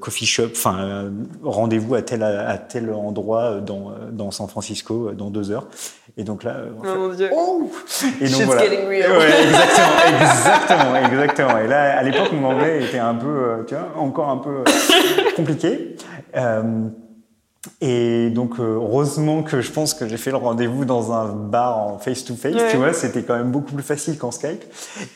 coffee 0.00 0.26
shop, 0.26 0.50
enfin, 0.52 1.10
rendez-vous 1.42 1.94
à 1.94 2.02
tel, 2.02 2.22
à 2.22 2.58
tel 2.58 2.90
endroit 2.90 3.60
dans, 3.62 3.92
dans 4.12 4.30
San 4.30 4.48
Francisco 4.48 5.12
dans 5.12 5.30
deux 5.30 5.50
heures. 5.50 5.66
Et 6.16 6.22
donc 6.22 6.44
là, 6.44 6.52
euh, 6.52 6.70
on 6.76 6.80
Oh 6.80 6.84
fait, 6.84 6.96
mon 6.96 7.08
dieu. 7.08 7.30
Oh 7.32 7.70
et 8.20 8.24
donc 8.24 8.28
Shit's 8.34 8.44
voilà. 8.44 8.62
getting 8.62 8.86
real. 8.88 9.10
Ouais, 9.10 9.42
exactement, 9.42 10.96
exactement, 10.96 10.96
exactement. 10.96 11.58
Et 11.58 11.66
là, 11.66 11.98
à 11.98 12.02
l'époque, 12.04 12.30
mon 12.32 12.50
anglais 12.50 12.84
était 12.84 13.00
un 13.00 13.14
peu, 13.16 13.26
euh, 13.26 13.64
tu 13.66 13.74
vois, 13.74 13.88
encore 14.00 14.28
un 14.28 14.36
peu 14.36 14.58
euh, 14.60 14.64
compliqué. 15.34 15.96
Euh, 16.36 16.62
et 17.80 18.30
donc, 18.30 18.58
euh, 18.58 18.74
heureusement 18.74 19.42
que 19.42 19.60
je 19.60 19.70
pense 19.72 19.94
que 19.94 20.06
j'ai 20.08 20.16
fait 20.16 20.30
le 20.30 20.36
rendez-vous 20.36 20.84
dans 20.84 21.12
un 21.12 21.32
bar 21.32 21.78
en 21.78 21.98
face-to-face, 21.98 22.54
Ouais. 22.54 22.70
tu 22.70 22.76
vois, 22.76 22.92
c'était 22.92 23.22
quand 23.22 23.36
même 23.36 23.50
beaucoup 23.52 23.72
plus 23.72 23.82
facile 23.82 24.18
qu'en 24.18 24.30
Skype. 24.30 24.62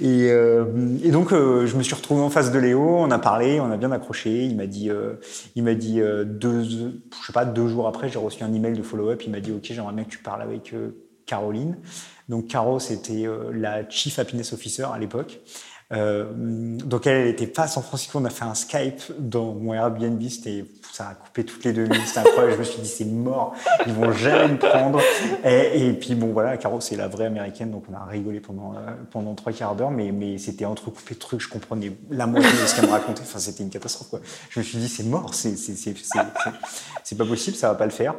Et, 0.00 0.30
euh, 0.30 0.64
et 1.02 1.10
donc, 1.10 1.32
euh, 1.32 1.66
je 1.66 1.76
me 1.76 1.82
suis 1.82 1.94
retrouvé 1.94 2.20
en 2.22 2.30
face 2.30 2.50
de 2.52 2.58
Léo, 2.58 2.80
on 2.80 3.10
a 3.10 3.18
parlé, 3.18 3.60
on 3.60 3.70
a 3.70 3.76
bien 3.76 3.92
accroché. 3.92 4.44
Il 4.44 4.56
m'a 4.56 4.66
dit, 4.66 4.90
euh, 4.90 5.14
il 5.56 5.62
m'a 5.64 5.74
dit 5.74 6.00
euh, 6.00 6.24
deux, 6.24 6.62
je 6.64 7.26
sais 7.26 7.32
pas, 7.32 7.44
deux 7.44 7.68
jours 7.68 7.86
après, 7.88 8.08
j'ai 8.08 8.18
reçu 8.18 8.42
un 8.44 8.52
email 8.52 8.74
de 8.76 8.82
follow-up. 8.82 9.22
Il 9.24 9.30
m'a 9.32 9.40
dit, 9.40 9.52
ok, 9.52 9.60
j'aimerais 9.64 9.92
bien 9.92 10.04
que 10.04 10.10
tu 10.10 10.18
parles 10.18 10.42
avec 10.42 10.72
euh, 10.72 10.90
Caroline. 11.26 11.76
Donc, 12.28 12.46
Caro, 12.48 12.78
c'était 12.78 13.26
euh, 13.26 13.50
la 13.52 13.88
Chief 13.88 14.18
Happiness 14.18 14.52
Officer 14.52 14.86
à 14.92 14.98
l'époque. 14.98 15.40
Euh, 15.90 16.26
donc 16.84 17.06
elle 17.06 17.24
n'était 17.28 17.46
pas 17.46 17.62
à 17.62 17.66
San 17.66 17.82
Francisco, 17.82 18.18
on 18.20 18.24
a 18.26 18.28
fait 18.28 18.44
un 18.44 18.52
Skype 18.54 19.00
dans 19.18 19.54
mon 19.54 19.72
Airbnb, 19.72 20.20
c'était 20.28 20.66
ça 20.98 21.10
a 21.10 21.14
coupé 21.14 21.44
toutes 21.44 21.64
les 21.64 21.72
deux 21.72 21.84
minutes, 21.84 22.06
c'était 22.06 22.18
incroyable. 22.20 22.54
Je 22.54 22.58
me 22.58 22.64
suis 22.64 22.82
dit 22.82 22.88
c'est 22.88 23.04
mort, 23.04 23.54
ils 23.86 23.92
vont 23.92 24.10
jamais 24.12 24.48
me 24.48 24.58
prendre. 24.58 25.00
Et, 25.44 25.86
et 25.88 25.92
puis 25.92 26.16
bon 26.16 26.32
voilà, 26.32 26.56
Caro 26.56 26.80
c'est 26.80 26.96
la 26.96 27.06
vraie 27.06 27.26
américaine, 27.26 27.70
donc 27.70 27.84
on 27.88 27.94
a 27.94 28.04
rigolé 28.04 28.40
pendant 28.40 28.72
euh, 28.74 28.90
pendant 29.12 29.34
trois 29.34 29.52
quarts 29.52 29.76
d'heure, 29.76 29.92
mais 29.92 30.10
mais 30.10 30.38
c'était 30.38 30.64
entrecoupé 30.64 31.14
de 31.14 31.20
trucs, 31.20 31.40
je 31.40 31.48
comprenais 31.48 31.92
la 32.10 32.26
moitié 32.26 32.50
de 32.50 32.56
ce 32.66 32.74
qu'elle 32.74 32.86
me 32.86 32.90
racontait. 32.92 33.22
Enfin 33.22 33.38
c'était 33.38 33.62
une 33.62 33.70
catastrophe 33.70 34.11
quoi. 34.11 34.20
Je 34.50 34.58
me 34.58 34.64
suis 34.64 34.78
dit 34.78 34.88
c'est 34.88 35.04
mort, 35.04 35.34
c'est 35.34 35.56
c'est 35.56 35.74
c'est 35.76 35.94
c'est 35.96 36.18
c'est- 36.18 36.50
c'est 37.04 37.16
pas 37.16 37.24
possible, 37.24 37.56
ça 37.56 37.68
va 37.68 37.74
pas 37.76 37.84
le 37.87 37.92
faire. 37.92 38.14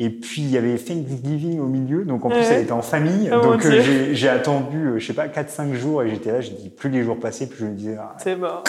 Et 0.00 0.10
puis 0.10 0.42
il 0.42 0.50
y 0.50 0.56
avait 0.56 0.76
Thanksgiving 0.78 1.58
au 1.58 1.66
milieu, 1.66 2.04
donc 2.04 2.24
en 2.24 2.28
plus 2.28 2.38
elle 2.42 2.62
était 2.62 2.70
en 2.72 2.82
famille, 2.82 3.30
Oh 3.32 3.40
donc 3.40 3.64
euh, 3.64 4.10
j'ai 4.12 4.28
attendu, 4.28 4.76
euh, 4.86 4.98
je 5.00 5.06
sais 5.06 5.12
pas, 5.12 5.26
4-5 5.26 5.72
jours 5.74 6.04
et 6.04 6.10
j'étais 6.10 6.30
là, 6.30 6.40
j'ai 6.40 6.52
dit 6.52 6.68
plus 6.68 6.88
les 6.88 7.02
jours 7.02 7.18
passaient, 7.18 7.46
plus 7.48 7.58
je 7.58 7.64
me 7.66 7.74
disais 7.74 7.96
ah, 8.00 8.14
C'est 8.22 8.36
mort. 8.36 8.62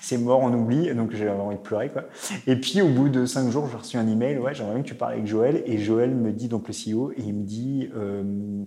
c'est 0.00 0.18
mort, 0.18 0.40
on 0.40 0.52
oublie, 0.52 0.92
donc 0.92 1.12
j'avais 1.12 1.30
envie 1.30 1.54
de 1.54 1.60
pleurer 1.60 1.88
quoi. 1.88 2.02
Et 2.48 2.56
puis 2.56 2.82
au 2.82 2.88
bout 2.88 3.01
de 3.10 3.26
5 3.26 3.50
jours, 3.50 3.68
j'ai 3.70 3.76
reçu 3.76 3.96
un 3.96 4.06
email, 4.06 4.38
ouais, 4.38 4.54
j'aimerais 4.54 4.74
bien 4.74 4.82
que 4.82 4.88
tu 4.88 4.94
parles 4.94 5.14
avec 5.14 5.26
Joël, 5.26 5.62
et 5.66 5.78
Joël 5.78 6.14
me 6.14 6.32
dit, 6.32 6.48
donc 6.48 6.68
le 6.68 6.74
CEO, 6.74 7.12
et 7.12 7.22
il 7.22 7.34
me 7.34 7.44
dit, 7.44 7.88
euh, 7.96 8.64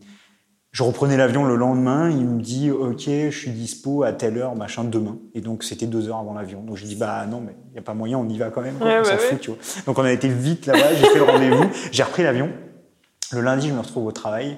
je 0.71 0.83
reprenais 0.83 1.15
l'avion 1.15 1.45
le 1.45 1.55
lendemain, 1.55 2.09
il 2.09 2.25
me 2.25 2.41
dit, 2.41 2.69
ok, 2.71 3.03
je 3.05 3.29
suis 3.29 3.51
dispo 3.51 4.03
à 4.03 4.11
telle 4.11 4.37
heure, 4.37 4.55
machin, 4.55 4.83
demain. 4.83 5.17
Et 5.33 5.39
donc 5.41 5.63
c'était 5.63 5.85
deux 5.85 6.09
heures 6.09 6.17
avant 6.17 6.33
l'avion. 6.33 6.63
Donc 6.63 6.75
j'ai 6.75 6.85
dit, 6.85 6.95
bah 6.97 7.25
non, 7.25 7.39
mais 7.39 7.55
il 7.69 7.71
n'y 7.73 7.77
a 7.79 7.81
pas 7.81 7.93
moyen, 7.93 8.17
on 8.17 8.27
y 8.27 8.37
va 8.37 8.49
quand 8.49 8.61
même, 8.61 8.75
quoi, 8.75 8.87
Ouais, 8.87 8.95
on 8.95 8.99
ouais, 8.99 9.05
s'en 9.05 9.11
ouais. 9.11 9.17
fout, 9.19 9.39
tu 9.39 9.51
vois. 9.51 9.59
Donc 9.85 9.97
on 9.97 10.03
a 10.03 10.11
été 10.11 10.27
vite 10.27 10.65
là-bas, 10.65 10.93
j'ai 10.95 11.05
fait 11.05 11.17
le 11.17 11.23
rendez-vous, 11.23 11.63
j'ai 11.91 12.03
repris 12.03 12.23
l'avion. 12.23 12.49
Le 13.31 13.41
lundi, 13.41 13.69
je 13.69 13.73
me 13.73 13.79
retrouve 13.79 14.05
au 14.05 14.11
travail. 14.11 14.57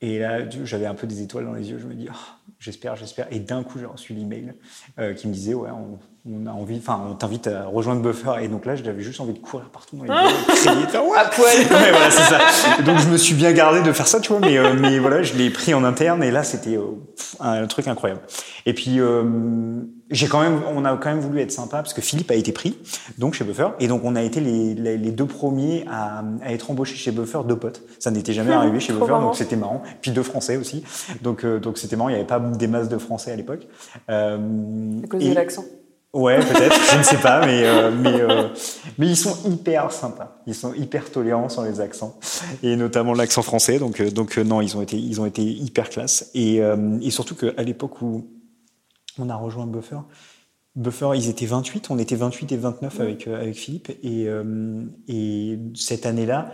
Et 0.00 0.20
là, 0.20 0.48
j'avais 0.64 0.86
un 0.86 0.94
peu 0.94 1.06
des 1.08 1.22
étoiles 1.22 1.44
dans 1.46 1.54
les 1.54 1.70
yeux. 1.70 1.78
Je 1.78 1.86
me 1.86 1.94
dis, 1.94 2.06
Ah, 2.08 2.38
j'espère, 2.60 2.94
j'espère. 2.94 3.26
Et 3.32 3.40
d'un 3.40 3.64
coup, 3.64 3.78
j'ai 3.80 3.86
reçu 3.86 4.12
l'email 4.12 4.52
euh, 5.00 5.12
qui 5.14 5.26
me 5.26 5.32
disait, 5.32 5.54
ouais, 5.54 5.70
on, 5.70 5.98
on 6.30 6.46
a 6.46 6.50
envie, 6.52 6.76
enfin, 6.78 7.00
on 7.10 7.14
t'invite 7.14 7.46
à 7.46 7.64
rejoindre 7.66 8.02
Buffer. 8.02 8.32
Et 8.42 8.48
donc 8.48 8.66
là, 8.66 8.76
j'avais 8.76 9.02
juste 9.02 9.20
envie 9.20 9.32
de 9.32 9.38
courir 9.38 9.68
partout 9.70 9.96
dans 9.96 10.02
les 10.04 10.08
bureaux, 10.08 10.20
et 10.28 10.52
crier, 10.54 10.70
ouais. 11.10 11.18
À 11.18 11.24
poil. 11.26 11.46
Ouais, 11.70 11.90
voilà, 11.90 12.10
c'est 12.10 12.22
ça. 12.22 12.38
Et 12.78 12.82
donc, 12.82 12.98
je 12.98 13.08
me 13.08 13.16
suis 13.16 13.34
bien 13.34 13.52
gardé 13.52 13.80
de 13.82 13.92
faire 13.92 14.06
ça, 14.08 14.20
tu 14.20 14.30
vois. 14.32 14.40
Mais, 14.40 14.58
euh, 14.58 14.74
mais 14.78 14.98
voilà, 14.98 15.22
je 15.22 15.34
l'ai 15.34 15.50
pris 15.50 15.72
en 15.74 15.84
interne. 15.84 16.22
Et 16.22 16.30
là, 16.30 16.42
c'était 16.42 16.76
euh, 16.76 16.82
un 17.40 17.66
truc 17.66 17.88
incroyable. 17.88 18.20
Et 18.66 18.74
puis, 18.74 19.00
euh, 19.00 19.22
j'ai 20.10 20.26
quand 20.28 20.40
même, 20.40 20.60
on 20.74 20.84
a 20.84 20.96
quand 20.96 21.08
même 21.10 21.20
voulu 21.20 21.40
être 21.40 21.52
sympa 21.52 21.78
parce 21.78 21.92
que 21.94 22.00
Philippe 22.00 22.30
a 22.30 22.34
été 22.34 22.52
pris, 22.52 22.78
donc 23.18 23.34
chez 23.34 23.44
Buffer, 23.44 23.68
et 23.78 23.88
donc 23.88 24.02
on 24.04 24.16
a 24.16 24.22
été 24.22 24.40
les, 24.40 24.74
les, 24.74 24.96
les 24.96 25.10
deux 25.10 25.26
premiers 25.26 25.84
à, 25.90 26.22
à 26.42 26.52
être 26.52 26.70
embauchés 26.70 26.96
chez 26.96 27.10
Buffer, 27.10 27.40
deux 27.46 27.56
potes. 27.56 27.82
Ça 27.98 28.10
n'était 28.10 28.32
jamais 28.32 28.52
Ah, 28.54 28.58
arrivé 28.60 28.80
chez 28.80 28.92
Buffer, 28.94 29.06
marrant. 29.10 29.22
donc 29.26 29.36
c'était 29.36 29.56
marrant. 29.56 29.82
Puis 30.00 30.10
deux 30.10 30.22
Français 30.22 30.56
aussi, 30.56 30.82
donc 31.22 31.44
donc 31.44 31.76
c'était 31.78 31.96
marrant. 31.96 32.08
Il 32.08 32.12
n'y 32.12 32.18
avait 32.18 32.26
pas 32.26 32.40
des 32.40 32.66
masses 32.68 32.88
de 32.88 32.96
Français 32.98 33.32
à 33.32 33.36
l'époque. 33.36 33.66
À 34.08 34.36
cause 35.10 35.22
et- 35.22 35.28
de 35.30 35.34
l'accent. 35.34 35.64
Ouais, 36.14 36.38
peut-être, 36.38 36.74
je 36.92 36.98
ne 36.98 37.02
sais 37.02 37.18
pas, 37.18 37.44
mais 37.44 37.64
euh, 37.66 37.90
mais 37.90 38.20
euh, 38.20 38.48
mais 38.98 39.06
ils 39.08 39.16
sont 39.16 39.36
hyper 39.50 39.92
sympas. 39.92 40.40
Ils 40.46 40.54
sont 40.54 40.72
hyper 40.72 41.10
tolérants 41.10 41.50
sur 41.50 41.62
les 41.62 41.80
accents 41.82 42.18
et 42.62 42.76
notamment 42.76 43.12
l'accent 43.12 43.42
français. 43.42 43.78
Donc 43.78 44.00
euh, 44.00 44.10
donc 44.10 44.38
non, 44.38 44.62
ils 44.62 44.74
ont 44.76 44.80
été 44.82 44.96
ils 44.96 45.20
ont 45.20 45.26
été 45.26 45.42
hyper 45.42 45.90
classe 45.90 46.30
et 46.34 46.62
euh, 46.62 46.98
et 47.02 47.10
surtout 47.10 47.34
qu'à 47.34 47.62
l'époque 47.62 48.00
où 48.00 48.26
on 49.18 49.28
a 49.28 49.36
rejoint 49.36 49.66
Buffer, 49.66 49.98
Buffer, 50.76 51.10
ils 51.14 51.28
étaient 51.28 51.44
28, 51.46 51.90
on 51.90 51.98
était 51.98 52.16
28 52.16 52.52
et 52.52 52.56
29 52.56 53.00
avec 53.00 53.26
euh, 53.26 53.40
avec 53.42 53.54
Philippe 53.56 53.90
et 54.02 54.26
et 55.08 55.58
cette 55.74 56.06
année-là. 56.06 56.52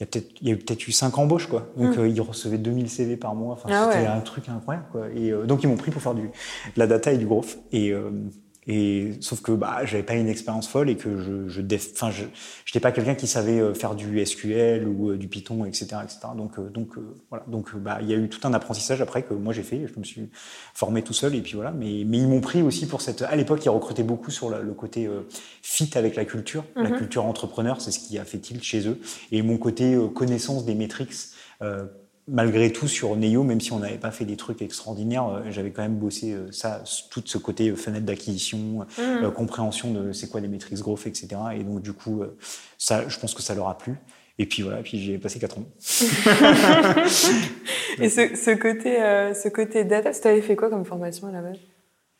Il 0.00 0.02
y 0.02 0.04
a 0.04 0.06
peut-être, 0.06 0.30
il 0.40 0.48
y 0.48 0.50
a 0.50 0.54
eu 0.54 0.56
peut-être 0.58 0.88
eu 0.88 0.90
cinq 0.90 1.16
embauches, 1.18 1.46
quoi. 1.46 1.68
Donc, 1.76 1.96
Mm. 1.96 2.00
euh, 2.00 2.08
ils 2.08 2.20
recevaient 2.20 2.58
2000 2.58 2.90
CV 2.90 3.16
par 3.16 3.36
mois. 3.36 3.52
Enfin, 3.52 3.68
Ah 3.70 3.88
c'était 3.88 4.02
ouais. 4.02 4.06
un 4.10 4.18
truc 4.20 4.48
incroyable, 4.48 4.86
quoi. 4.90 5.02
Et 5.14 5.30
euh, 5.30 5.44
donc, 5.44 5.62
ils 5.62 5.68
m'ont 5.68 5.76
pris 5.76 5.92
pour 5.92 6.02
faire 6.02 6.14
du, 6.14 6.22
de 6.22 6.30
la 6.74 6.88
data 6.88 7.12
et 7.12 7.18
du 7.18 7.26
growth. 7.26 7.58
Et, 7.70 7.90
euh, 7.92 8.10
et 8.68 9.14
sauf 9.20 9.40
que 9.42 9.50
bah, 9.52 9.84
j'avais 9.84 10.04
pas 10.04 10.14
une 10.14 10.28
expérience 10.28 10.68
folle 10.68 10.88
et 10.88 10.96
que 10.96 11.18
je, 11.20 11.48
je 11.48 11.60
enfin, 11.94 12.10
je, 12.12 12.24
j'étais 12.64 12.78
pas 12.80 12.92
quelqu'un 12.92 13.14
qui 13.16 13.26
savait 13.26 13.58
euh, 13.60 13.74
faire 13.74 13.94
du 13.96 14.24
SQL 14.24 14.86
ou 14.86 15.10
euh, 15.10 15.16
du 15.18 15.26
Python, 15.28 15.64
etc., 15.64 15.96
etc. 16.04 16.18
Donc, 16.36 16.58
euh, 16.58 16.68
donc 16.70 16.90
voilà. 17.28 17.44
Donc, 17.48 17.74
bah, 17.76 17.98
il 18.02 18.08
y 18.08 18.14
a 18.14 18.16
eu 18.16 18.28
tout 18.28 18.46
un 18.46 18.54
apprentissage 18.54 19.00
après 19.00 19.22
que 19.22 19.34
moi 19.34 19.52
j'ai 19.52 19.64
fait. 19.64 19.86
Je 19.92 19.98
me 19.98 20.04
suis 20.04 20.30
formé 20.74 21.02
tout 21.02 21.12
seul 21.12 21.34
et 21.34 21.40
puis 21.42 21.54
voilà. 21.54 21.72
Mais, 21.72 22.04
mais 22.06 22.18
ils 22.18 22.28
m'ont 22.28 22.40
pris 22.40 22.62
aussi 22.62 22.86
pour 22.86 23.00
cette. 23.02 23.22
À 23.22 23.34
l'époque, 23.34 23.64
ils 23.64 23.68
recrutaient 23.68 24.02
beaucoup 24.04 24.30
sur 24.30 24.48
la- 24.50 24.60
le 24.60 24.74
côté 24.74 25.06
euh, 25.06 25.22
fit 25.62 25.90
avec 25.94 26.14
la 26.14 26.24
culture, 26.24 26.64
la 26.76 26.90
Mhm. 26.90 26.96
culture 26.98 27.24
entrepreneur, 27.24 27.80
c'est 27.80 27.90
ce 27.90 27.98
qui 27.98 28.18
a 28.18 28.24
fait 28.24 28.38
tilt 28.38 28.62
chez 28.62 28.86
eux. 28.88 28.98
Et 29.32 29.42
mon 29.42 29.56
côté 29.58 29.94
euh, 29.94 30.06
connaissance 30.08 30.64
des 30.64 30.74
métriques. 30.74 31.12
euh, 31.62 31.84
malgré 32.32 32.72
tout 32.72 32.88
sur 32.88 33.14
Neo, 33.16 33.44
même 33.44 33.60
si 33.60 33.72
on 33.72 33.78
n'avait 33.78 33.98
pas 33.98 34.10
fait 34.10 34.24
des 34.24 34.36
trucs 34.36 34.62
extraordinaires, 34.62 35.28
euh, 35.28 35.40
j'avais 35.50 35.70
quand 35.70 35.82
même 35.82 35.96
bossé 35.96 36.32
euh, 36.32 36.50
ça, 36.50 36.82
tout 37.10 37.22
ce 37.24 37.38
côté 37.38 37.68
euh, 37.68 37.76
fenêtre 37.76 38.06
d'acquisition, 38.06 38.80
Mhm. 38.98 39.30
compréhension 39.32 39.92
de 39.92 40.12
c'est 40.12 40.28
quoi 40.28 40.40
les 40.40 40.48
métriques 40.48 40.78
growth, 40.80 41.06
etc. 41.06 41.28
Et 41.56 41.62
donc 41.62 41.82
du 41.82 41.92
coup, 41.92 42.22
ça, 42.78 43.04
je 43.08 43.18
pense 43.18 43.34
que 43.34 43.42
ça 43.42 43.54
leur 43.54 43.68
a 43.68 43.78
plu. 43.78 43.94
Et 44.38 44.46
puis 44.46 44.62
voilà, 44.62 44.78
puis 44.82 44.98
j'ai 44.98 45.18
passé 45.18 45.38
4 45.38 45.58
ans. 45.58 45.64
Et 48.00 48.08
ce, 48.08 48.34
ce 48.34 48.56
côté, 48.56 49.00
euh, 49.00 49.34
ce 49.34 49.48
côté 49.48 49.84
data, 49.84 50.10
tu 50.12 50.26
avais 50.26 50.40
fait 50.40 50.56
quoi 50.56 50.70
comme 50.70 50.84
formation 50.84 51.28
à 51.28 51.32
la 51.32 51.42
base? 51.42 51.58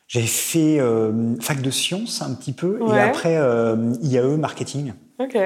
J'ai 0.08 0.20
fait 0.22 0.78
euh, 0.78 1.34
fac 1.40 1.62
de 1.62 1.70
sciences 1.70 2.20
un 2.20 2.34
petit 2.34 2.52
peu 2.52 2.78
et 2.86 2.98
après 2.98 3.36
euh, 3.38 3.94
IAE 4.02 4.36
marketing, 4.36 4.92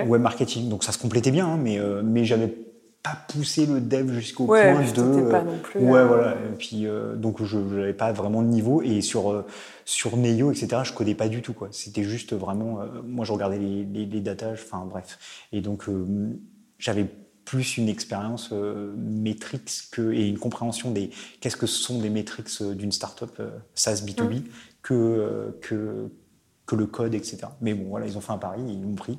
web 0.07 0.20
marketing. 0.20 0.68
Donc 0.68 0.83
ça 0.83 0.90
se 0.90 0.98
complétait 0.98 1.31
bien, 1.31 1.46
hein, 1.46 1.57
mais, 1.57 1.79
mais 2.02 2.24
j'avais 2.24 2.52
pas 3.06 3.18
poussé 3.28 3.66
le 3.66 3.80
dev 3.80 4.12
jusqu'au 4.12 4.46
Ouais, 4.46 4.72
point 4.72 4.82
de. 4.82 5.30
pas 5.30 5.42
non 5.42 5.58
plus, 5.58 5.80
Ouais, 5.80 5.98
euh, 5.98 6.06
voilà. 6.06 6.32
Et 6.32 6.56
puis 6.56 6.86
euh, 6.86 7.14
donc 7.14 7.42
je 7.42 7.58
n'avais 7.58 7.92
pas 7.94 8.12
vraiment 8.12 8.42
de 8.42 8.48
niveau 8.48 8.82
et 8.82 9.00
sur 9.00 9.30
euh, 9.30 9.44
sur 9.84 10.16
Neo 10.16 10.50
etc. 10.50 10.82
Je 10.84 10.92
codais 10.92 11.14
pas 11.14 11.28
du 11.28 11.42
tout 11.42 11.52
quoi. 11.52 11.68
C'était 11.70 12.04
juste 12.04 12.32
vraiment. 12.34 12.80
moi 13.04 13.24
je 13.24 13.32
regardais 13.32 13.58
les 13.58 13.84
les, 13.84 14.06
les 14.06 14.20
datas, 14.20 14.52
enfin 14.52 14.86
bref. 14.88 15.18
Et 15.52 15.60
donc 15.60 15.84
j'avais 16.78 17.06
plus 17.44 17.78
une 17.78 17.88
expérience 17.88 18.52
métriques 18.96 19.88
que, 19.92 20.12
et 20.12 20.26
une 20.28 20.38
compréhension 20.38 20.90
des 20.90 21.10
qu'est-ce 21.40 21.56
que 21.56 21.66
ce 21.66 21.80
sont 21.80 22.00
des 22.00 22.10
métriques 22.10 22.48
euh, 22.60 22.74
d'une 22.74 22.92
startup 22.92 23.40
SaaS 23.74 24.02
B2B 24.04 24.42
que, 24.82 24.94
euh, 24.94 25.58
que, 25.62 26.10
que 26.66 26.76
le 26.76 26.86
code, 26.86 27.14
etc. 27.14 27.38
Mais 27.60 27.74
bon, 27.74 27.88
voilà, 27.88 28.06
ils 28.06 28.18
ont 28.18 28.20
fait 28.20 28.32
un 28.32 28.38
pari, 28.38 28.60
ils 28.68 28.82
l'ont 28.82 28.94
pris. 28.94 29.18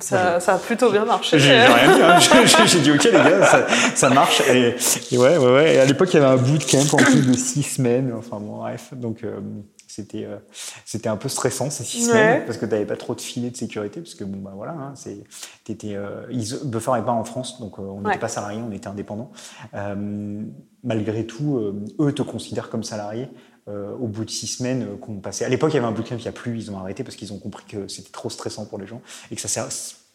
Ça, 0.00 0.40
ça 0.40 0.54
a 0.54 0.58
plutôt 0.58 0.90
bien 0.90 1.04
marché. 1.04 1.38
J'ai 1.38 1.52
rien 1.60 1.94
dit, 1.96 2.02
hein. 2.02 2.18
J'ai- 2.66 2.80
dit 2.80 2.90
ok 2.90 3.04
les 3.04 3.12
gars, 3.12 3.46
ça, 3.46 3.66
ça 3.94 4.10
marche. 4.10 4.42
Et, 4.48 4.74
et 5.12 5.18
ouais, 5.18 5.36
ouais, 5.38 5.52
ouais. 5.54 5.74
Et 5.76 5.78
à 5.78 5.84
l'époque, 5.84 6.08
il 6.12 6.14
y 6.14 6.22
avait 6.22 6.26
un 6.32 6.36
bootcamp 6.36 6.80
en 6.92 6.96
plus 6.96 7.26
de 7.26 7.32
six 7.34 7.62
semaines. 7.62 8.12
Enfin 8.16 8.38
bon, 8.40 8.56
bref. 8.58 8.90
Donc 8.92 9.22
euh, 9.22 9.38
c'était 9.86 10.24
euh, 10.24 10.38
c'était 10.84 11.08
un 11.08 11.16
peu 11.16 11.28
stressant 11.28 11.70
ces 11.70 11.84
six 11.84 12.06
Ouais. 12.06 12.12
semaines 12.12 12.42
parce 12.46 12.58
que 12.58 12.66
tu 12.66 12.72
n'avais 12.72 12.86
pas 12.86 12.96
trop 12.96 13.14
de 13.14 13.20
filet 13.20 13.50
de 13.50 13.56
sécurité 13.56 14.00
parce 14.00 14.16
que 14.16 14.24
bon 14.24 14.38
bah 14.40 14.50
voilà, 14.56 14.72
hein, 14.72 14.92
c'est 14.96 15.22
t'étais 15.62 15.94
euh, 15.94 16.22
ils- 16.30 16.58
Buffer 16.64 16.90
n'est 16.96 17.02
pas 17.02 17.12
en 17.12 17.22
France, 17.24 17.60
donc 17.60 17.78
euh, 17.78 17.82
on 17.82 17.98
n'était 17.98 18.08
Ouais. 18.10 18.18
pas 18.18 18.26
salarié, 18.28 18.60
on 18.68 18.72
était 18.72 18.88
indépendant. 18.88 19.30
Euh, 19.74 20.42
malgré 20.82 21.24
tout, 21.24 21.56
euh, 21.58 21.84
eux 22.04 22.12
te 22.12 22.22
considèrent 22.22 22.68
comme 22.70 22.82
salarié. 22.82 23.28
Euh, 23.68 23.92
au 23.94 24.06
bout 24.08 24.24
de 24.24 24.30
six 24.30 24.46
semaines 24.46 24.82
euh, 24.82 24.96
qu'on 24.96 25.20
passait. 25.20 25.44
À 25.44 25.48
l'époque, 25.48 25.72
il 25.72 25.76
y 25.76 25.78
avait 25.78 25.86
un 25.86 25.92
bootcamp, 25.92 26.16
il 26.16 26.22
n'y 26.22 26.28
a 26.28 26.32
plus, 26.32 26.56
ils 26.58 26.70
ont 26.70 26.78
arrêté 26.78 27.02
parce 27.04 27.16
qu'ils 27.16 27.32
ont 27.32 27.38
compris 27.38 27.64
que 27.66 27.88
c'était 27.88 28.10
trop 28.12 28.28
stressant 28.30 28.66
pour 28.66 28.78
les 28.78 28.86
gens 28.86 29.00
et 29.30 29.36
que 29.36 29.40
ça 29.40 29.68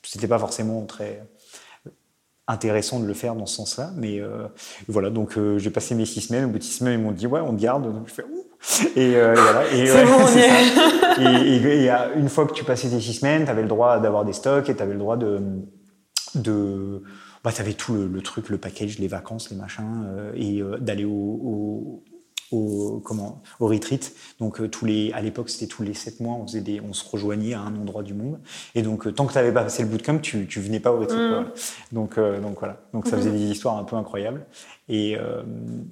c'était 0.03 0.27
pas 0.27 0.39
forcément 0.39 0.85
très 0.85 1.21
intéressant 2.47 2.99
de 2.99 3.05
le 3.05 3.13
faire 3.13 3.35
dans 3.35 3.45
ce 3.45 3.55
sens-là. 3.55 3.91
Mais 3.95 4.19
euh, 4.19 4.47
voilà, 4.87 5.09
donc 5.09 5.37
euh, 5.37 5.57
j'ai 5.59 5.69
passé 5.69 5.93
mes 5.95 6.05
six 6.05 6.21
semaines. 6.21 6.45
Au 6.45 6.49
bout 6.49 6.57
de 6.59 6.63
six 6.63 6.77
semaines, 6.79 6.99
ils 6.99 7.03
m'ont 7.03 7.11
dit 7.11 7.27
ouais, 7.27 7.39
on 7.41 7.55
te 7.55 7.61
garde. 7.61 7.83
Donc 7.83 8.07
je 8.07 8.13
fais 8.13 8.23
ouh. 8.23 8.45
Et, 8.95 9.15
euh, 9.15 9.33
et 9.33 9.35
voilà. 9.39 9.71
Et, 9.73 9.87
C'est 9.87 9.93
ouais, 9.95 10.05
bon, 10.05 10.17
on 10.19 10.25
y 10.27 10.31
c'est 10.31 10.39
est. 10.39 10.75
ça. 10.75 10.89
Et, 11.19 11.55
et- 11.55 11.85
et, 11.85 11.91
une 12.15 12.29
fois 12.29 12.45
que 12.47 12.53
tu 12.53 12.63
passais 12.63 12.87
tes 12.89 12.99
six 13.01 13.15
semaines, 13.15 13.43
tu 13.43 13.49
avais 13.51 13.61
le 13.63 13.67
droit 13.67 13.99
d'avoir 13.99 14.23
des 14.25 14.31
stocks 14.33 14.69
et 14.69 14.75
tu 14.75 14.81
avais 14.81 14.93
le 14.93 14.99
droit 14.99 15.17
de. 15.17 15.41
de 16.35 17.03
bah, 17.43 17.51
tu 17.53 17.61
avais 17.61 17.73
tout 17.73 17.93
le, 17.93 18.07
le 18.07 18.21
truc, 18.21 18.49
le 18.49 18.57
package, 18.57 18.99
les 18.99 19.07
vacances, 19.07 19.49
les 19.49 19.57
machins, 19.57 20.05
et 20.35 20.61
d'aller 20.79 21.05
au, 21.05 21.11
au, 21.11 22.03
au- 22.51 23.01
comment, 23.03 23.41
au 23.59 23.67
retreat. 23.67 24.13
Donc, 24.39 24.59
euh, 24.61 24.67
tous 24.67 24.85
les, 24.85 25.11
à 25.13 25.21
l'époque, 25.21 25.49
c'était 25.49 25.67
tous 25.67 25.83
les 25.83 25.93
sept 25.93 26.19
mois, 26.19 26.35
on, 26.35 26.45
faisait 26.47 26.61
des, 26.61 26.81
on 26.81 26.93
se 26.93 27.07
rejoignait 27.09 27.53
à 27.53 27.61
un 27.61 27.75
endroit 27.75 28.03
du 28.03 28.13
monde. 28.13 28.39
Et 28.75 28.81
donc, 28.81 29.07
euh, 29.07 29.11
tant 29.11 29.25
que 29.25 29.33
tu 29.33 29.37
n'avais 29.37 29.51
pas 29.51 29.63
passé 29.63 29.83
le 29.83 29.89
bootcamp, 29.89 30.19
tu, 30.19 30.47
tu 30.47 30.59
venais 30.59 30.79
pas 30.79 30.91
au 30.91 30.99
retreat. 30.99 31.19
Mm. 31.19 31.45
Donc, 31.91 32.17
euh, 32.17 32.39
donc 32.39 32.59
voilà. 32.59 32.77
Donc, 32.93 33.07
ça 33.07 33.17
faisait 33.17 33.31
des 33.31 33.51
histoires 33.51 33.77
un 33.77 33.83
peu 33.83 33.95
incroyables. 33.95 34.45
Et, 34.91 35.15
euh, 35.15 35.43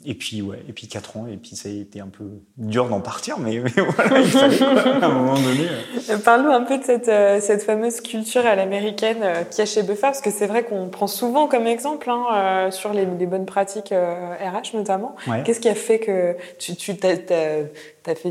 et 0.06 0.16
puis, 0.16 0.42
ouais, 0.42 0.64
et 0.68 0.74
puis 0.74 0.88
quatre 0.88 1.18
ans, 1.18 1.28
et 1.32 1.38
puis 1.38 1.56
ça 1.56 1.70
a 1.70 1.72
été 1.72 2.00
un 2.00 2.08
peu 2.08 2.24
dur 2.58 2.90
d'en 2.90 3.00
partir, 3.00 3.38
mais, 3.38 3.60
mais 3.60 3.70
voilà, 3.84 4.20
il 4.20 4.26
fallait, 4.26 4.58
quoi, 4.58 4.68
à 5.02 5.06
un 5.06 5.14
moment 5.14 5.36
donné. 5.36 5.68
euh. 6.10 6.18
Parle-nous 6.18 6.50
un 6.50 6.64
peu 6.64 6.80
de 6.80 6.84
cette, 6.84 7.06
cette 7.44 7.62
fameuse 7.62 8.02
culture 8.02 8.44
à 8.46 8.56
l'américaine 8.56 9.18
y 9.58 9.62
a 9.62 9.66
chez 9.66 9.84
parce 9.84 10.22
que 10.22 10.32
c'est 10.32 10.48
vrai 10.48 10.64
qu'on 10.64 10.88
prend 10.90 11.08
souvent 11.08 11.48
comme 11.48 11.68
exemple 11.68 12.10
hein, 12.10 12.70
sur 12.72 12.94
les, 12.94 13.06
les 13.06 13.26
bonnes 13.26 13.46
pratiques 13.46 13.90
RH 13.94 14.76
notamment. 14.76 15.16
Ouais. 15.28 15.44
Qu'est-ce 15.44 15.60
qui 15.60 15.70
a 15.70 15.76
fait 15.76 16.00
que 16.00 16.36
tu, 16.58 16.96
t'as 16.96 18.16
fait 18.16 18.30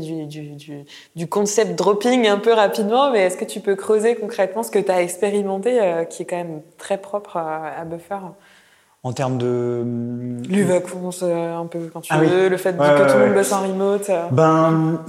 du 1.15 1.27
concept 1.27 1.75
dropping 1.75 2.27
un 2.27 2.37
peu 2.37 2.53
rapidement, 2.53 3.11
mais 3.11 3.19
est-ce 3.21 3.37
que 3.37 3.45
tu 3.45 3.59
peux 3.59 3.75
creuser 3.75 4.15
concrètement 4.15 4.63
ce 4.63 4.71
que 4.71 4.79
tu 4.79 4.91
as 4.91 5.01
expérimenté, 5.01 5.81
euh, 5.81 6.03
qui 6.05 6.23
est 6.23 6.25
quand 6.25 6.37
même 6.37 6.61
très 6.77 6.99
propre 6.99 7.37
à, 7.37 7.67
à 7.67 7.85
Buffer? 7.85 8.19
En 9.07 9.13
termes 9.13 9.37
de. 9.37 9.85
Les 10.49 10.63
vacances, 10.63 11.21
euh, 11.23 11.55
un 11.55 11.65
peu 11.65 11.79
quand 11.93 12.01
tu 12.01 12.11
Ah 12.13 12.19
oui. 12.19 12.27
veux, 12.27 12.49
le 12.49 12.57
fait 12.57 12.71
Ouais, 12.71 12.75
que 12.75 13.01
ouais, 13.03 13.07
tout 13.07 13.17
le 13.17 13.25
monde 13.27 13.35
bosse 13.35 13.53
en 13.53 13.61
remote. 13.61 14.11
Ben 14.33 14.99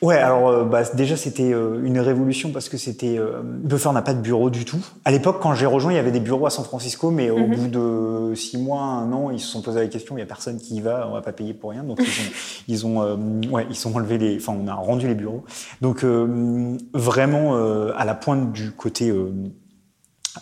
ouais, 0.00 0.16
alors 0.18 0.48
euh, 0.48 0.64
bah, 0.64 0.82
déjà 0.94 1.16
c'était 1.16 1.52
euh, 1.52 1.80
une 1.82 1.98
révolution 1.98 2.50
parce 2.52 2.68
que 2.68 2.76
c'était 2.76 3.18
Buffer 3.42 3.90
n'a 3.92 4.02
pas 4.02 4.14
de 4.14 4.20
bureau 4.20 4.48
du 4.48 4.64
tout. 4.64 4.78
À 5.04 5.10
l'époque, 5.10 5.38
quand 5.42 5.54
j'ai 5.54 5.66
rejoint, 5.66 5.92
il 5.92 5.96
y 5.96 5.98
avait 5.98 6.12
des 6.12 6.20
bureaux 6.20 6.46
à 6.46 6.50
San 6.50 6.64
Francisco, 6.64 7.10
mais 7.10 7.30
au 7.30 7.46
Mhm. 7.48 7.56
bout 7.56 7.66
de 7.66 8.34
six 8.36 8.58
mois, 8.58 8.80
un 8.82 9.12
an, 9.12 9.30
ils 9.32 9.40
se 9.40 9.48
sont 9.48 9.60
posé 9.60 9.80
la 9.80 9.88
question 9.88 10.16
il 10.16 10.20
y 10.20 10.22
a 10.22 10.26
personne 10.26 10.58
qui 10.58 10.76
y 10.76 10.80
va, 10.80 11.08
on 11.10 11.14
va 11.14 11.20
pas 11.20 11.32
payer 11.32 11.52
pour 11.52 11.70
rien, 11.70 11.82
donc 11.82 11.98
ils 12.00 12.06
ont 12.06 12.30
ils 12.68 12.86
ont 12.86 13.02
euh, 13.02 13.16
ouais 13.50 13.66
ils 13.70 13.88
ont 13.88 13.96
enlevé 13.96 14.18
les, 14.18 14.36
enfin 14.36 14.54
on 14.56 14.68
a 14.68 14.74
rendu 14.74 15.08
les 15.08 15.16
bureaux. 15.16 15.42
Donc 15.80 16.04
euh, 16.04 16.76
vraiment 16.94 17.56
euh, 17.56 17.90
à 17.96 18.04
la 18.04 18.14
pointe 18.14 18.52
du 18.52 18.70
côté 18.70 19.12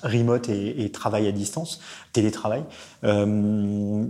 remote 0.03 0.49
et, 0.49 0.85
et 0.85 0.91
travail 0.91 1.27
à 1.29 1.33
distance, 1.33 1.81
télétravail, 2.13 2.65
euh, 3.05 4.05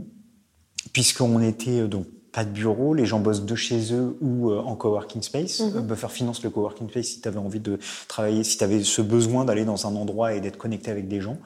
puisqu'on 0.93 1.41
était 1.41 1.81
euh, 1.83 1.89
donc 1.89 2.07
pas 2.33 2.45
de 2.45 2.51
bureau, 2.51 2.93
les 2.93 3.07
gens 3.07 3.19
bossent 3.19 3.47
de 3.47 3.55
chez 3.55 3.95
eux 3.95 4.19
ou 4.21 4.51
euh, 4.51 4.59
en 4.61 4.77
coworking 4.77 5.23
space. 5.23 5.61
Mhm. 5.61 5.87
Buffer 5.87 6.09
finance 6.11 6.43
le 6.45 6.51
coworking 6.51 6.91
space 6.91 7.07
si 7.07 7.21
tu 7.23 7.29
avais 7.29 7.39
envie 7.39 7.61
de 7.61 7.79
travailler, 8.09 8.45
si 8.45 8.59
tu 8.59 8.65
avais 8.65 8.83
ce 8.85 9.01
besoin 9.01 9.45
d'aller 9.47 9.65
dans 9.65 9.87
un 9.87 9.97
endroit 9.97 10.35
et 10.35 10.41
d'être 10.41 10.59
connecté 10.59 10.91
avec 10.91 11.09
des 11.09 11.21
gens. 11.23 11.39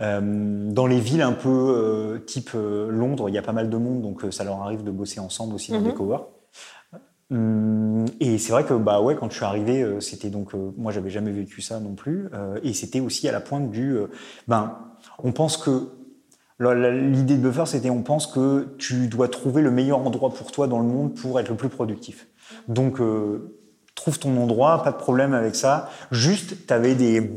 Euh, 0.00 0.20
dans 0.72 0.86
les 0.88 0.98
villes 0.98 1.22
un 1.22 1.32
peu 1.32 1.48
euh, 1.48 2.18
type 2.18 2.50
Londres, 2.54 3.28
il 3.28 3.34
y 3.36 3.38
a 3.38 3.42
pas 3.42 3.52
mal 3.52 3.70
de 3.70 3.76
monde, 3.76 4.02
donc 4.02 4.22
ça 4.32 4.42
leur 4.42 4.60
arrive 4.62 4.82
de 4.82 4.90
bosser 4.90 5.20
ensemble 5.20 5.54
aussi 5.54 5.70
dans 5.70 5.78
Mhm. 5.80 5.84
des 5.88 5.94
coworks. 5.94 6.28
Hum, 7.32 8.04
Et 8.20 8.36
c'est 8.36 8.52
vrai 8.52 8.64
que 8.64 8.74
bah 8.74 9.00
ouais, 9.00 9.16
quand 9.16 9.30
je 9.30 9.36
suis 9.36 9.44
arrivé, 9.44 9.82
euh, 9.82 10.00
c'était 10.00 10.28
donc 10.28 10.54
euh, 10.54 10.70
moi 10.76 10.92
j'avais 10.92 11.08
jamais 11.08 11.32
vécu 11.32 11.62
ça 11.62 11.80
non 11.80 11.94
plus, 11.94 12.28
euh, 12.34 12.60
et 12.62 12.74
c'était 12.74 13.00
aussi 13.00 13.26
à 13.26 13.32
la 13.32 13.40
pointe 13.40 13.70
du 13.70 13.96
ben 14.48 14.76
on 15.22 15.32
pense 15.32 15.56
que 15.56 15.88
l'idée 16.60 17.36
de 17.36 17.42
Buffer 17.42 17.64
c'était 17.66 17.90
on 17.90 18.02
pense 18.02 18.26
que 18.26 18.74
tu 18.78 19.08
dois 19.08 19.28
trouver 19.28 19.62
le 19.62 19.70
meilleur 19.70 19.98
endroit 20.00 20.30
pour 20.30 20.52
toi 20.52 20.66
dans 20.66 20.78
le 20.78 20.86
monde 20.86 21.14
pour 21.14 21.40
être 21.40 21.48
le 21.48 21.56
plus 21.56 21.70
productif. 21.70 22.28
Donc 22.68 23.00
trouve 23.94 24.18
ton 24.18 24.36
endroit, 24.42 24.82
pas 24.82 24.90
de 24.90 24.96
problème 24.96 25.34
avec 25.34 25.54
ça. 25.54 25.90
Juste, 26.10 26.66
tu 26.66 26.72
avais 26.72 26.94
des, 26.94 27.30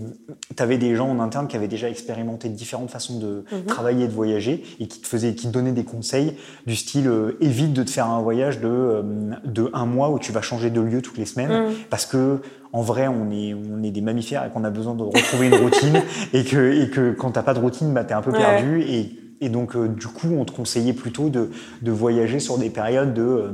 t'avais 0.56 0.78
des 0.78 0.96
gens 0.96 1.10
en 1.10 1.20
interne 1.20 1.48
qui 1.48 1.56
avaient 1.58 1.68
déjà 1.68 1.89
expérimenté 1.89 2.48
différentes 2.50 2.89
façons 2.89 3.20
de 3.20 3.44
Mhm. 3.52 3.65
travailler 3.68 4.06
et 4.06 4.08
de 4.08 4.13
voyager 4.13 4.63
et 4.80 4.88
qui 4.88 5.02
te 5.02 5.08
faisaient, 5.08 5.36
qui 5.36 5.48
te 5.48 5.52
donnaient 5.52 5.74
des 5.74 5.84
conseils 5.84 6.38
du 6.65 6.76
style 6.76 7.08
euh, 7.08 7.38
évite 7.41 7.74
de 7.74 7.84
te 7.84 7.89
faire 7.91 8.08
un 8.10 8.22
voyage 8.22 8.62
de, 8.62 8.68
euh, 8.70 9.04
de 9.44 9.70
un 9.74 9.86
mois 9.86 10.10
où 10.12 10.18
tu 10.18 10.32
vas 10.32 10.41
changer 10.41 10.70
de 10.70 10.80
lieu 10.82 11.02
toutes 11.02 11.18
les 11.18 11.26
semaines 11.26 11.52
Mhm. 11.52 11.74
parce 11.89 12.06
que 12.06 12.39
en 12.72 12.82
vrai, 12.82 13.08
on 13.08 13.32
est, 13.32 13.54
on 13.54 13.84
est 13.84 13.91
des 13.91 14.02
mammifères 14.02 14.44
et 14.46 14.50
qu'on 14.50 14.63
a 14.63 14.70
besoin 14.70 14.96
de 14.96 15.04
retrouver 15.04 15.48
une 15.48 15.56
routine 15.62 16.02
et 16.34 16.44
que, 16.46 16.72
et 16.84 16.89
que 16.89 17.12
quand 17.12 17.32
t'as 17.32 17.44
pas 17.44 17.54
de 17.54 17.60
routine, 17.60 17.94
bah, 17.94 18.04
t'es 18.06 18.13
un 18.13 18.22
peu 18.22 18.32
Ouais. 18.32 18.38
perdu 18.38 18.82
et, 18.82 19.12
et 19.41 19.50
donc, 19.50 19.76
euh, 19.76 19.88
du 19.89 20.08
coup, 20.08 20.30
on 20.38 20.46
te 20.46 20.52
conseillait 20.54 20.94
plutôt 20.94 21.30
de, 21.30 21.52
de 21.82 21.91
voyager 21.91 22.39
sur 22.39 22.58
des 22.58 22.70
périodes 22.70 23.13
de, 23.13 23.52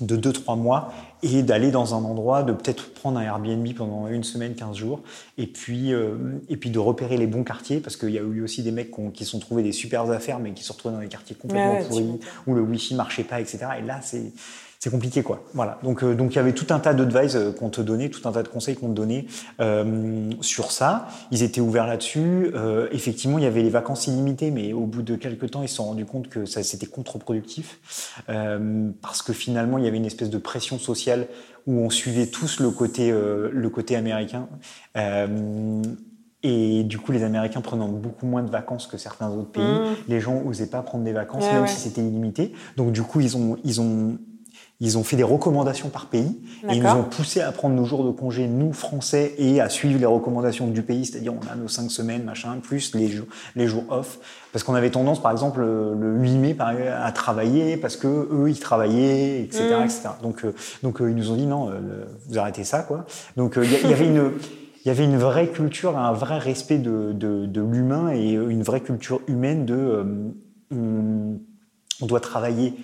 de 0.00 0.16
2-3 0.16 0.56
mois 0.56 0.92
et 1.22 1.42
d'aller 1.42 1.70
dans 1.70 1.94
un 1.94 2.02
endroit, 2.04 2.42
de 2.42 2.52
peut-être 2.52 2.92
prendre 2.94 3.18
un 3.18 3.22
Airbnb 3.22 3.66
pendant 3.76 4.08
une 4.08 4.24
semaine, 4.24 4.54
15 4.54 4.76
jours, 4.76 5.00
et 5.38 5.46
puis, 5.46 5.92
euh, 5.92 6.16
et 6.48 6.56
puis 6.56 6.70
de 6.70 6.78
repérer 6.78 7.16
les 7.16 7.26
bons 7.28 7.44
quartiers, 7.44 7.78
parce 7.78 7.96
qu'il 7.96 8.10
y 8.10 8.18
a 8.18 8.22
eu 8.22 8.42
aussi 8.42 8.62
des 8.62 8.72
mecs 8.72 8.90
qui 8.92 9.00
ont- 9.00 9.10
qui 9.10 9.24
se 9.24 9.30
sont 9.30 9.38
trouvés 9.38 9.62
des 9.62 9.72
super 9.72 10.10
affaires, 10.10 10.40
mais 10.40 10.52
qui 10.52 10.62
se 10.62 10.68
sont 10.68 10.74
retrouvés 10.74 10.94
dans 10.96 11.00
des 11.00 11.08
quartiers 11.08 11.36
complètement 11.36 11.74
ouais, 11.74 11.84
pourris, 11.84 12.20
où 12.46 12.54
le 12.54 12.62
wifi 12.62 12.94
marchait 12.96 13.24
pas, 13.24 13.40
etc. 13.40 13.58
Et 13.78 13.82
là, 13.86 14.00
c'est 14.02 14.32
c'est 14.82 14.90
compliqué, 14.90 15.22
quoi. 15.22 15.44
Voilà. 15.54 15.78
Donc, 15.84 16.02
euh, 16.02 16.16
donc 16.16 16.32
il 16.32 16.36
y 16.36 16.38
avait 16.40 16.54
tout 16.54 16.66
un 16.70 16.80
tas 16.80 16.92
d'advice 16.92 17.36
euh, 17.36 17.52
qu'on 17.52 17.68
te 17.68 17.80
donnait, 17.80 18.08
tout 18.08 18.26
un 18.28 18.32
tas 18.32 18.42
de 18.42 18.48
conseils 18.48 18.74
qu'on 18.74 18.88
te 18.88 18.94
donnait 18.94 19.26
euh, 19.60 20.28
sur 20.40 20.72
ça. 20.72 21.06
Ils 21.30 21.44
étaient 21.44 21.60
ouverts 21.60 21.86
là-dessus. 21.86 22.50
Euh, 22.56 22.88
effectivement, 22.90 23.38
il 23.38 23.44
y 23.44 23.46
avait 23.46 23.62
les 23.62 23.70
vacances 23.70 24.08
illimitées, 24.08 24.50
mais 24.50 24.72
au 24.72 24.86
bout 24.86 25.02
de 25.02 25.14
quelques 25.14 25.52
temps, 25.52 25.62
ils 25.62 25.68
se 25.68 25.76
sont 25.76 25.84
rendus 25.84 26.04
compte 26.04 26.28
que 26.28 26.46
ça 26.46 26.64
c'était 26.64 26.86
contre-productif 26.86 27.78
parce 28.26 29.22
que 29.22 29.32
finalement, 29.32 29.78
il 29.78 29.84
y 29.84 29.86
avait 29.86 29.98
une 29.98 30.04
espèce 30.04 30.30
de 30.30 30.38
pression 30.38 30.80
sociale 30.80 31.28
où 31.68 31.74
on 31.74 31.88
suivait 31.88 32.26
tous 32.26 32.58
le 32.58 32.70
côté 32.72 33.12
le 33.12 33.68
côté 33.68 33.94
américain. 33.94 34.48
Et 36.42 36.82
du 36.82 36.98
coup, 36.98 37.12
les 37.12 37.22
Américains 37.22 37.60
prenant 37.60 37.88
beaucoup 37.88 38.26
moins 38.26 38.42
de 38.42 38.50
vacances 38.50 38.88
que 38.88 38.98
certains 38.98 39.30
autres 39.30 39.52
pays, 39.52 39.62
Mm. 39.62 39.94
les 40.08 40.20
gens 40.20 40.42
osaient 40.44 40.66
pas 40.66 40.82
prendre 40.82 41.04
des 41.04 41.12
vacances, 41.12 41.44
Ouais, 41.44 41.52
même 41.52 41.62
ouais. 41.62 41.68
si 41.68 41.78
c'était 41.78 42.00
illimité. 42.00 42.52
Donc, 42.76 42.90
du 42.90 43.02
coup, 43.02 43.20
ils 43.20 43.36
ont, 43.36 43.56
ils 43.62 43.80
ont, 43.80 44.18
ils 44.82 44.98
ont 44.98 45.04
fait 45.04 45.16
des 45.16 45.22
recommandations 45.22 45.88
par 45.88 46.06
pays 46.06 46.40
et 46.68 46.74
ils 46.74 46.82
nous 46.82 46.90
ont 46.90 47.04
poussé 47.04 47.40
à 47.40 47.52
prendre 47.52 47.74
nos 47.76 47.84
jours 47.84 48.04
de 48.04 48.10
congé, 48.10 48.48
nous, 48.48 48.72
Français, 48.72 49.34
et 49.38 49.60
à 49.60 49.68
suivre 49.68 49.98
les 49.98 50.06
recommandations 50.06 50.66
du 50.66 50.82
pays, 50.82 51.06
c'est-à-dire 51.06 51.32
on 51.32 51.52
a 51.52 51.54
nos 51.54 51.68
cinq 51.68 51.90
semaines, 51.90 52.24
machin, 52.24 52.58
plus 52.60 52.94
les 52.94 53.08
jours, 53.08 53.26
les 53.54 53.68
jours 53.68 53.84
off. 53.90 54.18
Parce 54.52 54.64
qu'on 54.64 54.74
avait 54.74 54.90
tendance, 54.90 55.22
par 55.22 55.30
exemple, 55.30 55.60
le, 55.60 55.94
le 55.94 56.18
8 56.18 56.30
mai 56.38 56.54
par 56.54 56.72
exemple, 56.72 56.88
à 56.88 57.12
travailler 57.12 57.76
parce 57.76 57.96
que 57.96 58.08
eux, 58.08 58.50
ils 58.50 58.58
travaillaient, 58.58 59.42
etc. 59.42 59.76
Mm. 59.78 59.84
etc. 59.84 60.08
Donc, 60.20 60.44
euh, 60.44 60.52
donc 60.82 61.00
euh, 61.00 61.10
ils 61.10 61.16
nous 61.16 61.30
ont 61.30 61.36
dit 61.36 61.46
non, 61.46 61.70
euh, 61.70 62.04
vous 62.28 62.38
arrêtez 62.38 62.64
ça, 62.64 62.80
quoi. 62.80 63.06
Donc, 63.36 63.58
il 63.62 63.70
y, 63.70 63.92
avait 63.92 64.06
une 64.06 64.32
il 64.84 64.88
y 64.88 64.90
avait 64.90 65.04
une 65.04 65.16
vraie 65.16 65.48
culture, 65.48 65.96
un 65.96 66.12
vrai 66.12 66.38
respect 66.38 66.78
de, 66.78 67.12
de, 67.12 67.46
de 67.46 67.60
l'humain 67.60 68.10
et 68.12 68.32
une 68.32 68.62
vraie 68.62 68.80
culture 68.80 69.20
humaine 69.28 69.64
de 69.64 69.74
euh, 69.74 70.04
on, 70.72 71.38
on 72.00 72.06
doit 72.06 72.20
travailler 72.20 72.74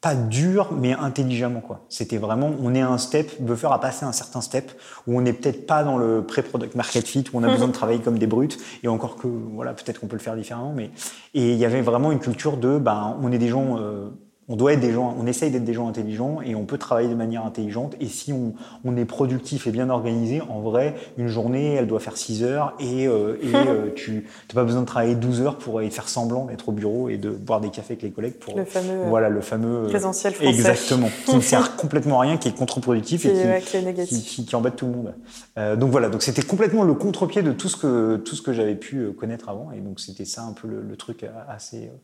pas 0.00 0.14
dur, 0.14 0.72
mais 0.72 0.92
intelligemment. 0.92 1.60
quoi. 1.60 1.84
C'était 1.88 2.16
vraiment, 2.16 2.50
on 2.62 2.74
est 2.74 2.80
à 2.80 2.88
un 2.88 2.98
step, 2.98 3.40
Buffer 3.40 3.68
a 3.70 3.78
passé 3.78 4.04
un 4.04 4.12
certain 4.12 4.40
step, 4.40 4.72
où 5.06 5.18
on 5.18 5.20
n'est 5.20 5.32
peut-être 5.32 5.66
pas 5.66 5.84
dans 5.84 5.98
le 5.98 6.24
pré-product 6.24 6.74
market 6.74 7.06
fit, 7.06 7.24
où 7.32 7.38
on 7.38 7.42
a 7.42 7.48
besoin 7.52 7.68
de 7.68 7.72
travailler 7.72 8.00
comme 8.00 8.18
des 8.18 8.26
brutes, 8.26 8.58
et 8.82 8.88
encore 8.88 9.16
que, 9.16 9.26
voilà, 9.26 9.74
peut-être 9.74 10.00
qu'on 10.00 10.06
peut 10.06 10.16
le 10.16 10.22
faire 10.22 10.36
différemment, 10.36 10.72
mais... 10.74 10.90
Et 11.34 11.52
il 11.52 11.58
y 11.58 11.64
avait 11.64 11.82
vraiment 11.82 12.12
une 12.12 12.18
culture 12.18 12.56
de, 12.56 12.78
ben, 12.78 13.16
on 13.22 13.30
est 13.30 13.38
des 13.38 13.48
gens... 13.48 13.78
Euh, 13.78 14.10
on 14.52 14.56
doit 14.56 14.72
être 14.72 14.80
des 14.80 14.92
gens, 14.92 15.14
on 15.16 15.26
essaye 15.28 15.50
d'être 15.52 15.64
des 15.64 15.72
gens 15.74 15.86
intelligents 15.88 16.40
et 16.44 16.56
on 16.56 16.64
peut 16.64 16.76
travailler 16.76 17.08
de 17.08 17.14
manière 17.14 17.46
intelligente. 17.46 17.94
Et 18.00 18.06
si 18.08 18.32
on, 18.32 18.52
on 18.84 18.96
est 18.96 19.04
productif 19.04 19.68
et 19.68 19.70
bien 19.70 19.88
organisé, 19.90 20.40
en 20.42 20.58
vrai, 20.60 20.96
une 21.18 21.28
journée, 21.28 21.74
elle 21.74 21.86
doit 21.86 22.00
faire 22.00 22.16
6 22.16 22.42
heures 22.42 22.74
et, 22.80 23.06
euh, 23.06 23.36
et 23.42 23.54
euh, 23.54 23.90
tu 23.94 24.26
n'as 24.48 24.54
pas 24.54 24.64
besoin 24.64 24.80
de 24.80 24.86
travailler 24.86 25.14
12 25.14 25.40
heures 25.42 25.56
pour 25.56 25.80
faire 25.80 26.08
semblant 26.08 26.46
d'être 26.46 26.68
au 26.68 26.72
bureau 26.72 27.08
et 27.08 27.16
de 27.16 27.30
boire 27.30 27.60
des 27.60 27.70
cafés 27.70 27.92
avec 27.92 28.02
les 28.02 28.10
collègues 28.10 28.34
pour 28.40 28.56
Le 28.58 28.64
fameux, 28.64 29.04
voilà 29.08 29.28
le 29.28 29.40
fameux 29.40 29.84
présentiel 29.88 30.34
français. 30.34 30.50
exactement 30.50 31.08
qui 31.26 31.36
ne 31.36 31.40
sert 31.40 31.76
complètement 31.76 32.18
à 32.18 32.22
rien, 32.24 32.36
qui 32.36 32.48
est 32.48 32.56
contre-productif 32.56 33.24
et 33.26 33.32
qui, 33.32 33.36
ouais, 33.46 33.62
qui 33.64 33.76
est 33.76 33.82
négatif. 33.82 34.18
qui, 34.18 34.24
qui- 34.24 34.44
qui 34.46 34.56
embête 34.56 34.74
tout 34.76 34.86
le 34.86 34.92
monde. 34.92 35.14
Euh, 35.58 35.76
donc 35.76 35.90
voilà, 35.92 36.08
donc 36.08 36.22
c'était 36.22 36.42
complètement 36.42 36.82
le 36.82 36.94
contre-pied 36.94 37.42
de 37.42 37.52
tout 37.52 37.68
ce 37.68 37.76
que 37.76 38.16
tout 38.16 38.34
ce 38.34 38.42
que 38.42 38.52
j'avais 38.52 38.74
pu 38.74 38.96
euh, 38.98 39.12
connaître 39.12 39.48
avant 39.48 39.70
et 39.70 39.78
donc 39.80 40.00
c'était 40.00 40.24
ça 40.24 40.42
un 40.42 40.52
peu 40.52 40.66
le, 40.66 40.82
le 40.82 40.96
truc 40.96 41.22
euh, 41.22 41.28
assez 41.48 41.84
euh, 41.84 41.96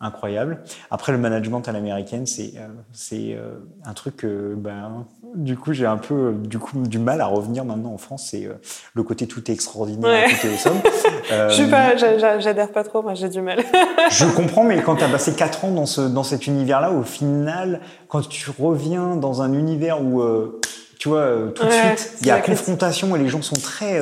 incroyable. 0.00 0.62
Après 0.90 1.12
le 1.12 1.18
management 1.18 1.66
à 1.68 1.72
l'américaine, 1.72 2.26
c'est 2.26 2.52
euh, 2.56 2.68
c'est 2.92 3.34
euh, 3.34 3.54
un 3.84 3.92
truc 3.94 4.18
que 4.18 4.54
ben 4.56 5.06
du 5.34 5.56
coup 5.56 5.72
j'ai 5.72 5.86
un 5.86 5.96
peu 5.96 6.14
euh, 6.14 6.32
du 6.32 6.58
coup 6.58 6.78
du 6.86 6.98
mal 7.00 7.20
à 7.20 7.26
revenir 7.26 7.64
maintenant 7.64 7.92
en 7.92 7.98
France. 7.98 8.28
C'est 8.30 8.46
euh, 8.46 8.54
le 8.94 9.02
côté 9.02 9.26
tout 9.26 9.50
est 9.50 9.54
extraordinaire, 9.54 10.08
Ouais. 10.08 10.26
tout 10.28 10.46
est 10.46 10.50
awesome. 10.52 10.80
Euh, 11.32 11.48
Je 11.50 12.38
j'adhère 12.40 12.70
pas 12.70 12.84
trop, 12.84 13.02
moi 13.02 13.14
j'ai 13.14 13.28
du 13.28 13.40
mal. 13.40 13.58
je 14.10 14.24
comprends, 14.26 14.62
mais 14.64 14.82
quand 14.82 14.96
tu 14.96 15.04
as 15.04 15.08
passé 15.08 15.32
4 15.34 15.64
ans 15.64 15.70
dans, 15.72 15.86
ce, 15.86 16.00
dans 16.02 16.22
cet 16.22 16.46
univers-là, 16.46 16.92
au 16.92 17.02
final, 17.02 17.80
quand 18.08 18.26
tu 18.28 18.50
reviens 18.58 19.16
dans 19.16 19.42
un 19.42 19.52
univers 19.52 20.02
où, 20.02 20.22
euh, 20.22 20.60
tu 20.98 21.08
vois, 21.08 21.28
tout 21.54 21.64
de 21.64 21.68
Ouais, 21.68 21.96
suite, 21.96 22.18
il 22.20 22.26
y 22.28 22.30
a 22.30 22.40
confrontation 22.40 23.14
et 23.16 23.18
les 23.18 23.28
gens 23.28 23.42
sont 23.42 23.56
très... 23.56 24.00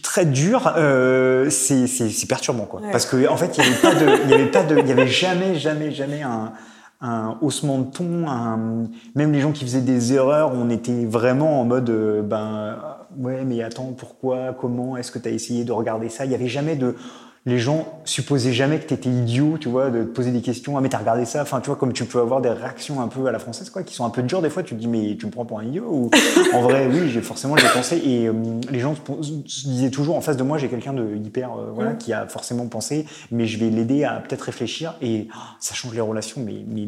très 0.00 0.24
durs, 0.26 0.72
euh, 0.76 1.50
c'est 1.50 1.86
c'est- 1.86 2.08
c'est 2.10 2.26
perturbant 2.28 2.64
quoi. 2.64 2.80
Ouais. 2.80 2.90
Parce 2.92 3.06
que 3.06 3.28
en 3.28 3.36
fait, 3.36 3.56
il 3.58 3.64
y 3.64 3.66
avait 3.66 3.76
pas 3.80 3.94
de, 3.94 4.24
il 4.24 4.30
y 4.30 4.34
avait 4.34 4.50
pas 4.50 4.62
de, 4.62 4.78
il 4.78 4.86
y 4.88 4.92
avait 4.92 5.06
jamais, 5.08 5.56
jamais, 5.56 5.90
jamais 5.90 6.22
un, 6.22 6.52
un 7.00 7.36
haussement 7.42 7.78
de 7.78 7.90
ton. 7.90 8.28
Un, 8.28 8.86
même 9.14 9.32
les 9.32 9.40
gens 9.40 9.52
qui 9.52 9.64
faisaient 9.64 9.80
des 9.80 10.12
erreurs, 10.14 10.52
on 10.54 10.70
était 10.70 11.04
vraiment 11.04 11.60
en 11.60 11.64
mode, 11.64 11.90
euh, 11.90 12.22
ben 12.22 12.76
ouais, 13.18 13.44
mais 13.44 13.62
attends, 13.62 13.92
pourquoi, 13.96 14.56
comment, 14.58 14.96
est-ce 14.96 15.10
que 15.10 15.18
tu 15.18 15.28
as 15.28 15.32
essayé 15.32 15.64
de 15.64 15.72
regarder 15.72 16.08
ça? 16.08 16.24
Il 16.24 16.30
y 16.30 16.34
avait 16.34 16.48
jamais 16.48 16.76
de 16.76 16.94
les 17.44 17.58
gens 17.58 18.00
supposaient 18.04 18.52
jamais 18.52 18.78
que 18.78 18.86
tu 18.86 18.94
étais 18.94 19.08
idiot, 19.08 19.58
tu 19.58 19.68
vois, 19.68 19.90
de 19.90 20.04
te 20.04 20.08
poser 20.08 20.30
des 20.30 20.42
questions. 20.42 20.78
Ah, 20.78 20.80
mais 20.80 20.88
t'as 20.88 20.98
regardé 20.98 21.24
ça? 21.24 21.42
Enfin, 21.42 21.60
tu 21.60 21.66
vois, 21.66 21.76
comme 21.76 21.92
tu 21.92 22.04
peux 22.04 22.20
avoir 22.20 22.40
des 22.40 22.50
réactions 22.50 23.00
un 23.00 23.08
peu 23.08 23.26
à 23.26 23.32
la 23.32 23.40
française, 23.40 23.68
quoi, 23.68 23.82
qui 23.82 23.94
sont 23.94 24.04
un 24.04 24.10
peu 24.10 24.22
dures 24.22 24.42
des 24.42 24.50
fois. 24.50 24.62
Tu 24.62 24.74
te 24.76 24.80
dis, 24.80 24.86
mais 24.86 25.16
tu 25.18 25.26
me 25.26 25.32
prends 25.32 25.44
pour 25.44 25.58
un 25.58 25.64
idiot? 25.64 25.86
Ou 25.90 26.10
en 26.54 26.62
vrai, 26.62 26.86
oui, 26.86 27.08
j'ai 27.08 27.20
forcément 27.20 27.56
j'ai 27.56 27.68
pensé. 27.68 27.96
Et 28.04 28.28
euh, 28.28 28.32
les 28.70 28.78
gens 28.78 28.94
se, 28.94 29.68
disaient 29.68 29.90
toujours, 29.90 30.16
en 30.16 30.20
face 30.20 30.36
de 30.36 30.44
moi, 30.44 30.56
j'ai 30.58 30.68
quelqu'un 30.68 30.92
de 30.92 31.16
hyper, 31.16 31.52
euh, 31.52 31.70
voilà, 31.74 31.92
Mm. 31.92 31.98
qui 31.98 32.12
a 32.12 32.26
forcément 32.28 32.66
pensé, 32.68 33.06
mais 33.32 33.46
je 33.46 33.58
vais 33.58 33.70
l'aider 33.70 34.04
à 34.04 34.20
peut-être 34.20 34.42
réfléchir. 34.42 34.94
Et 35.02 35.26
oh, 35.34 35.38
ça 35.58 35.74
change 35.74 35.94
les 35.94 36.00
relations, 36.00 36.40
mais, 36.44 36.64
mais 36.68 36.86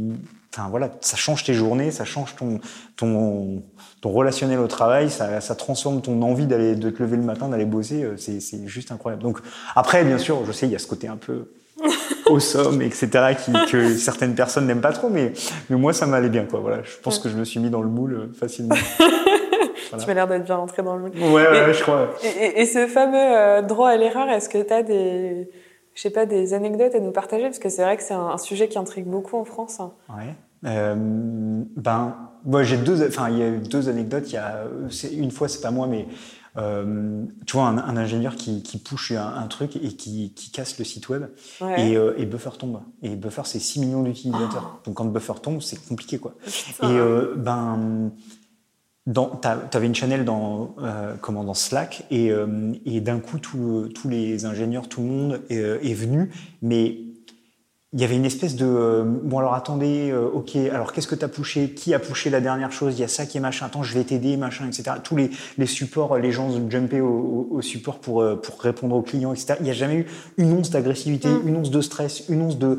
Enfin 0.56 0.68
voilà, 0.70 0.90
ça 1.00 1.16
change 1.16 1.42
tes 1.42 1.52
journées, 1.52 1.90
ça 1.90 2.04
change 2.04 2.36
ton 2.36 2.60
ton 2.96 3.62
ton 4.00 4.10
relationnel 4.10 4.60
au 4.60 4.68
travail, 4.68 5.10
ça, 5.10 5.40
ça 5.40 5.54
transforme 5.56 6.00
ton 6.00 6.22
envie 6.22 6.46
d'aller 6.46 6.76
de 6.76 6.90
te 6.90 7.02
lever 7.02 7.16
le 7.16 7.22
matin, 7.24 7.48
d'aller 7.48 7.64
bosser, 7.64 8.04
euh, 8.04 8.16
c'est 8.16 8.38
c'est 8.40 8.66
juste 8.66 8.92
incroyable. 8.92 9.22
Donc 9.24 9.38
après, 9.74 10.04
bien 10.04 10.18
sûr, 10.18 10.44
je 10.46 10.52
sais, 10.52 10.66
il 10.66 10.72
y 10.72 10.76
a 10.76 10.78
ce 10.78 10.86
côté 10.86 11.08
un 11.08 11.16
peu 11.16 11.50
awesome, 12.26 12.82
etc., 12.82 13.08
qui, 13.44 13.52
que 13.70 13.96
certaines 13.96 14.34
personnes 14.36 14.66
n'aiment 14.66 14.80
pas 14.80 14.92
trop, 14.92 15.08
mais 15.08 15.32
mais 15.70 15.76
moi 15.76 15.92
ça 15.92 16.06
m'allait 16.06 16.28
bien 16.28 16.44
quoi. 16.44 16.60
Voilà, 16.60 16.82
je 16.84 16.96
pense 17.02 17.18
que 17.18 17.28
je 17.28 17.36
me 17.36 17.44
suis 17.44 17.58
mis 17.58 17.70
dans 17.70 17.82
le 17.82 17.88
moule 17.88 18.14
euh, 18.14 18.32
facilement. 18.38 18.76
Tu 19.98 20.06
m'as 20.08 20.14
l'air 20.14 20.26
d'être 20.26 20.44
bien 20.44 20.56
rentré 20.56 20.82
dans 20.82 20.96
le 20.96 21.02
moule. 21.02 21.12
Ouais, 21.32 21.46
ouais, 21.48 21.70
Et- 21.70 21.74
je 21.74 21.82
crois. 21.82 22.08
Et, 22.24 22.26
et- 22.26 22.60
et 22.62 22.66
ce 22.66 22.88
fameux 22.88 23.16
euh, 23.16 23.62
droit 23.62 23.90
à 23.90 23.96
l'erreur, 23.96 24.28
est-ce 24.28 24.48
que 24.48 24.60
tu 24.60 24.72
as 24.72 24.82
des, 24.82 25.48
je 25.94 26.00
sais 26.00 26.10
pas, 26.10 26.26
des 26.26 26.52
anecdotes 26.52 26.96
à 26.96 26.98
nous 27.00 27.12
partager? 27.12 27.44
Parce 27.44 27.60
que 27.60 27.68
c'est 27.68 27.82
vrai 27.82 27.96
que 27.96 28.02
c'est 28.02 28.14
un, 28.14 28.26
un 28.26 28.38
sujet 28.38 28.66
qui 28.66 28.76
intrigue 28.76 29.04
beaucoup 29.06 29.36
en 29.36 29.44
France. 29.44 29.78
Ouais. 30.08 30.34
Euh, 30.64 30.94
ben, 31.76 32.16
moi 32.44 32.62
j'ai 32.62 32.76
deux, 32.76 33.06
enfin 33.06 33.28
il 33.30 33.38
y 33.38 33.42
a 33.42 33.48
eu 33.48 33.58
deux 33.58 33.88
anecdotes. 33.88 34.30
Il 34.30 34.34
y 34.34 34.38
a, 34.38 34.64
une 35.12 35.30
fois 35.30 35.48
c'est 35.48 35.60
pas 35.60 35.70
moi, 35.70 35.86
mais 35.86 36.06
euh, 36.56 37.24
tu 37.46 37.56
vois 37.56 37.66
un, 37.66 37.78
un 37.78 37.96
ingénieur 37.96 38.36
qui, 38.36 38.62
qui 38.62 38.78
push 38.78 39.10
un, 39.12 39.26
un 39.26 39.46
truc 39.48 39.76
et 39.76 39.88
qui, 39.96 40.32
qui 40.34 40.50
casse 40.52 40.78
le 40.78 40.84
site 40.84 41.08
web 41.08 41.24
Ouais. 41.60 41.90
et, 41.90 41.96
euh, 41.96 42.14
et 42.16 42.26
Buffer 42.26 42.50
tombe. 42.58 42.80
Et 43.02 43.16
Buffer 43.16 43.42
c'est 43.44 43.58
6 43.58 43.80
millions 43.80 44.02
d'utilisateurs. 44.02 44.80
Donc 44.84 44.94
quand 44.94 45.04
Buffer 45.06 45.34
tombe, 45.42 45.60
c'est 45.62 45.84
compliqué 45.88 46.18
quoi. 46.18 46.34
Putain. 46.44 46.90
Et 46.90 47.36
ben, 47.36 48.10
t'as- 49.42 49.56
t'avais 49.56 49.86
une 49.86 49.94
channel 49.94 50.24
dans, 50.24 50.76
euh, 50.80 51.14
comment, 51.20 51.44
dans 51.44 51.54
Slack 51.54 52.04
et, 52.10 52.30
euh, 52.30 52.72
et 52.86 53.00
d'un 53.00 53.18
coup 53.20 53.38
tout- 53.38 53.88
tous 53.94 54.08
les 54.08 54.44
ingénieurs, 54.44 54.88
tout 54.88 55.00
le 55.02 55.06
monde 55.08 55.40
est, 55.50 55.56
est 55.58 55.94
venu, 55.94 56.30
mais 56.62 56.98
il 57.94 58.00
y 58.00 58.04
avait 58.04 58.16
une 58.16 58.24
espèce 58.24 58.56
de 58.56 58.66
euh, 58.66 59.04
bon 59.06 59.38
alors 59.38 59.54
attendez 59.54 60.10
euh, 60.10 60.26
ok 60.34 60.56
alors 60.56 60.92
qu'est-ce 60.92 61.06
que 61.06 61.14
t'as 61.14 61.28
poussé? 61.28 61.70
Qui 61.70 61.94
a 61.94 62.00
poussé 62.00 62.28
la 62.28 62.40
dernière 62.40 62.72
chose? 62.72 62.94
Il 62.98 63.00
y 63.00 63.04
a 63.04 63.08
ça 63.08 63.24
qui 63.24 63.38
est 63.38 63.40
machin. 63.40 63.66
Attends 63.66 63.84
je 63.84 63.94
vais 63.94 64.02
t'aider 64.02 64.36
machin 64.36 64.66
etc 64.66 64.96
tous 65.02 65.14
les, 65.16 65.30
les 65.58 65.66
supports 65.66 66.18
les 66.18 66.32
gens 66.32 66.48
jumpaient 66.68 67.00
au, 67.00 67.48
au, 67.52 67.62
support 67.62 67.98
pour 68.00 68.20
euh, 68.20 68.34
pour 68.34 68.60
répondre 68.60 68.96
aux 68.96 69.02
clients 69.02 69.32
etc 69.32 69.54
il 69.60 69.66
y 69.66 69.70
a 69.70 69.74
jamais 69.74 69.94
eu 69.94 70.06
une 70.38 70.52
once 70.52 70.70
d'agressivité 70.70 71.28
Mm. 71.28 71.48
une 71.48 71.56
once 71.56 71.70
de 71.70 71.80
stress 71.80 72.24
une 72.28 72.42
once 72.42 72.58
de 72.58 72.78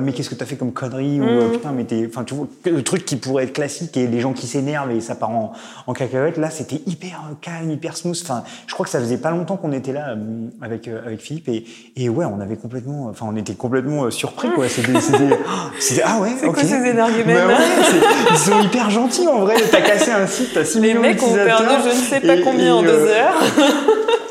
mais 0.00 0.12
qu'est-ce 0.12 0.28
que 0.28 0.34
t'as 0.34 0.44
fait 0.44 0.56
comme 0.56 0.72
connerie? 0.72 1.20
Ou 1.20 1.24
Mm. 1.24 1.52
putain 1.52 1.72
mais 1.72 1.84
t'es 1.84 2.06
enfin 2.08 2.24
tu 2.24 2.34
vois 2.34 2.48
le 2.64 2.82
truc 2.82 3.04
qui 3.04 3.14
pourrait 3.16 3.44
être 3.44 3.52
classique 3.52 3.96
et 3.96 4.06
les 4.08 4.20
gens 4.20 4.32
qui 4.32 4.46
s'énervent 4.48 4.90
et 4.90 5.00
ça 5.00 5.14
part 5.14 5.30
en, 5.30 5.52
en 5.86 5.92
cacahuète 5.92 6.36
là 6.36 6.50
c'était 6.50 6.82
hyper 6.86 7.20
calme 7.40 7.70
hyper 7.70 7.96
smooth. 7.96 8.18
Enfin 8.22 8.42
je 8.66 8.74
crois 8.74 8.84
que 8.84 8.90
ça 8.90 8.98
faisait 8.98 9.18
pas 9.18 9.30
longtemps 9.30 9.56
qu'on 9.56 9.70
était 9.72 9.92
là 9.92 10.16
avec 10.60 10.88
avec 10.88 11.20
Philippe 11.20 11.48
et 11.48 11.64
et 11.96 12.08
ouais 12.08 12.24
on 12.24 12.40
avait 12.40 12.56
complètement 12.56 13.06
enfin 13.06 13.26
on 13.28 13.36
était 13.36 13.54
complètement 13.54 14.10
c'était 14.68 15.00
c'était 15.00 15.38
c'était 15.78 16.02
ah 16.04 16.20
ouais 16.20 16.30
C'est 16.40 16.46
quoi 16.48 16.62
ces 16.62 16.74
énergumènes 16.86 17.36
Bah 17.36 17.46
ouais, 17.48 17.84
c'est- 17.84 18.32
ils 18.32 18.38
sont 18.38 18.60
hyper 18.60 18.90
gentils 18.90 19.26
en 19.28 19.40
vrai. 19.40 19.56
T'as 19.70 19.80
cassé 19.80 20.10
un 20.10 20.26
site 20.26 20.50
t'as 20.54 20.64
6 20.64 20.80
Les 20.80 20.88
millions 20.88 21.00
mecs 21.02 21.22
ont 21.22 21.32
perdu 21.34 21.64
je 21.84 21.88
ne 21.88 21.94
sais 21.94 22.20
pas 22.20 22.36
et- 22.36 22.42
combien 22.42 22.66
et, 22.66 22.70
en 22.70 22.82
deux 22.82 22.88
euh, 22.88 23.08
heures. 23.14 23.42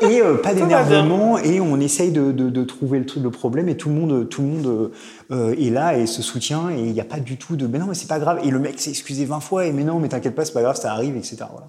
et 0.10 0.20
euh, 0.22 0.34
pas 0.36 0.54
d'énervement 0.54 1.38
et 1.38 1.60
on 1.60 1.80
essaye 1.80 2.10
de, 2.12 2.30
de, 2.32 2.50
de 2.50 2.64
trouver 2.64 2.98
le 3.00 3.06
truc 3.06 3.22
le 3.22 3.30
problème 3.30 3.68
et 3.68 3.76
tout 3.76 3.88
le 3.88 3.94
monde 3.96 4.28
tout 4.28 4.42
le 4.42 4.48
monde 4.48 4.90
euh, 5.32 5.54
est 5.58 5.70
là 5.70 5.96
et 5.98 6.06
se 6.06 6.22
soutient 6.22 6.70
et 6.70 6.78
il 6.80 6.92
n'y 6.92 7.00
a 7.00 7.04
pas 7.04 7.18
du 7.18 7.36
tout 7.36 7.56
de 7.56 7.66
mais 7.66 7.78
non 7.78 7.86
mais 7.88 7.94
c'est 7.94 8.08
pas 8.08 8.18
grave. 8.18 8.38
Et 8.44 8.50
le 8.50 8.58
mec 8.58 8.78
s'est 8.80 8.90
excusé 8.90 9.24
20 9.24 9.40
fois 9.40 9.66
et 9.66 9.72
mais 9.72 9.82
non 9.84 9.98
mais 9.98 10.08
t'inquiète 10.08 10.34
pas 10.34 10.44
c'est 10.44 10.52
pas 10.52 10.62
grave 10.62 10.76
ça 10.76 10.92
arrive 10.92 11.16
etc 11.16 11.36
voilà 11.50 11.66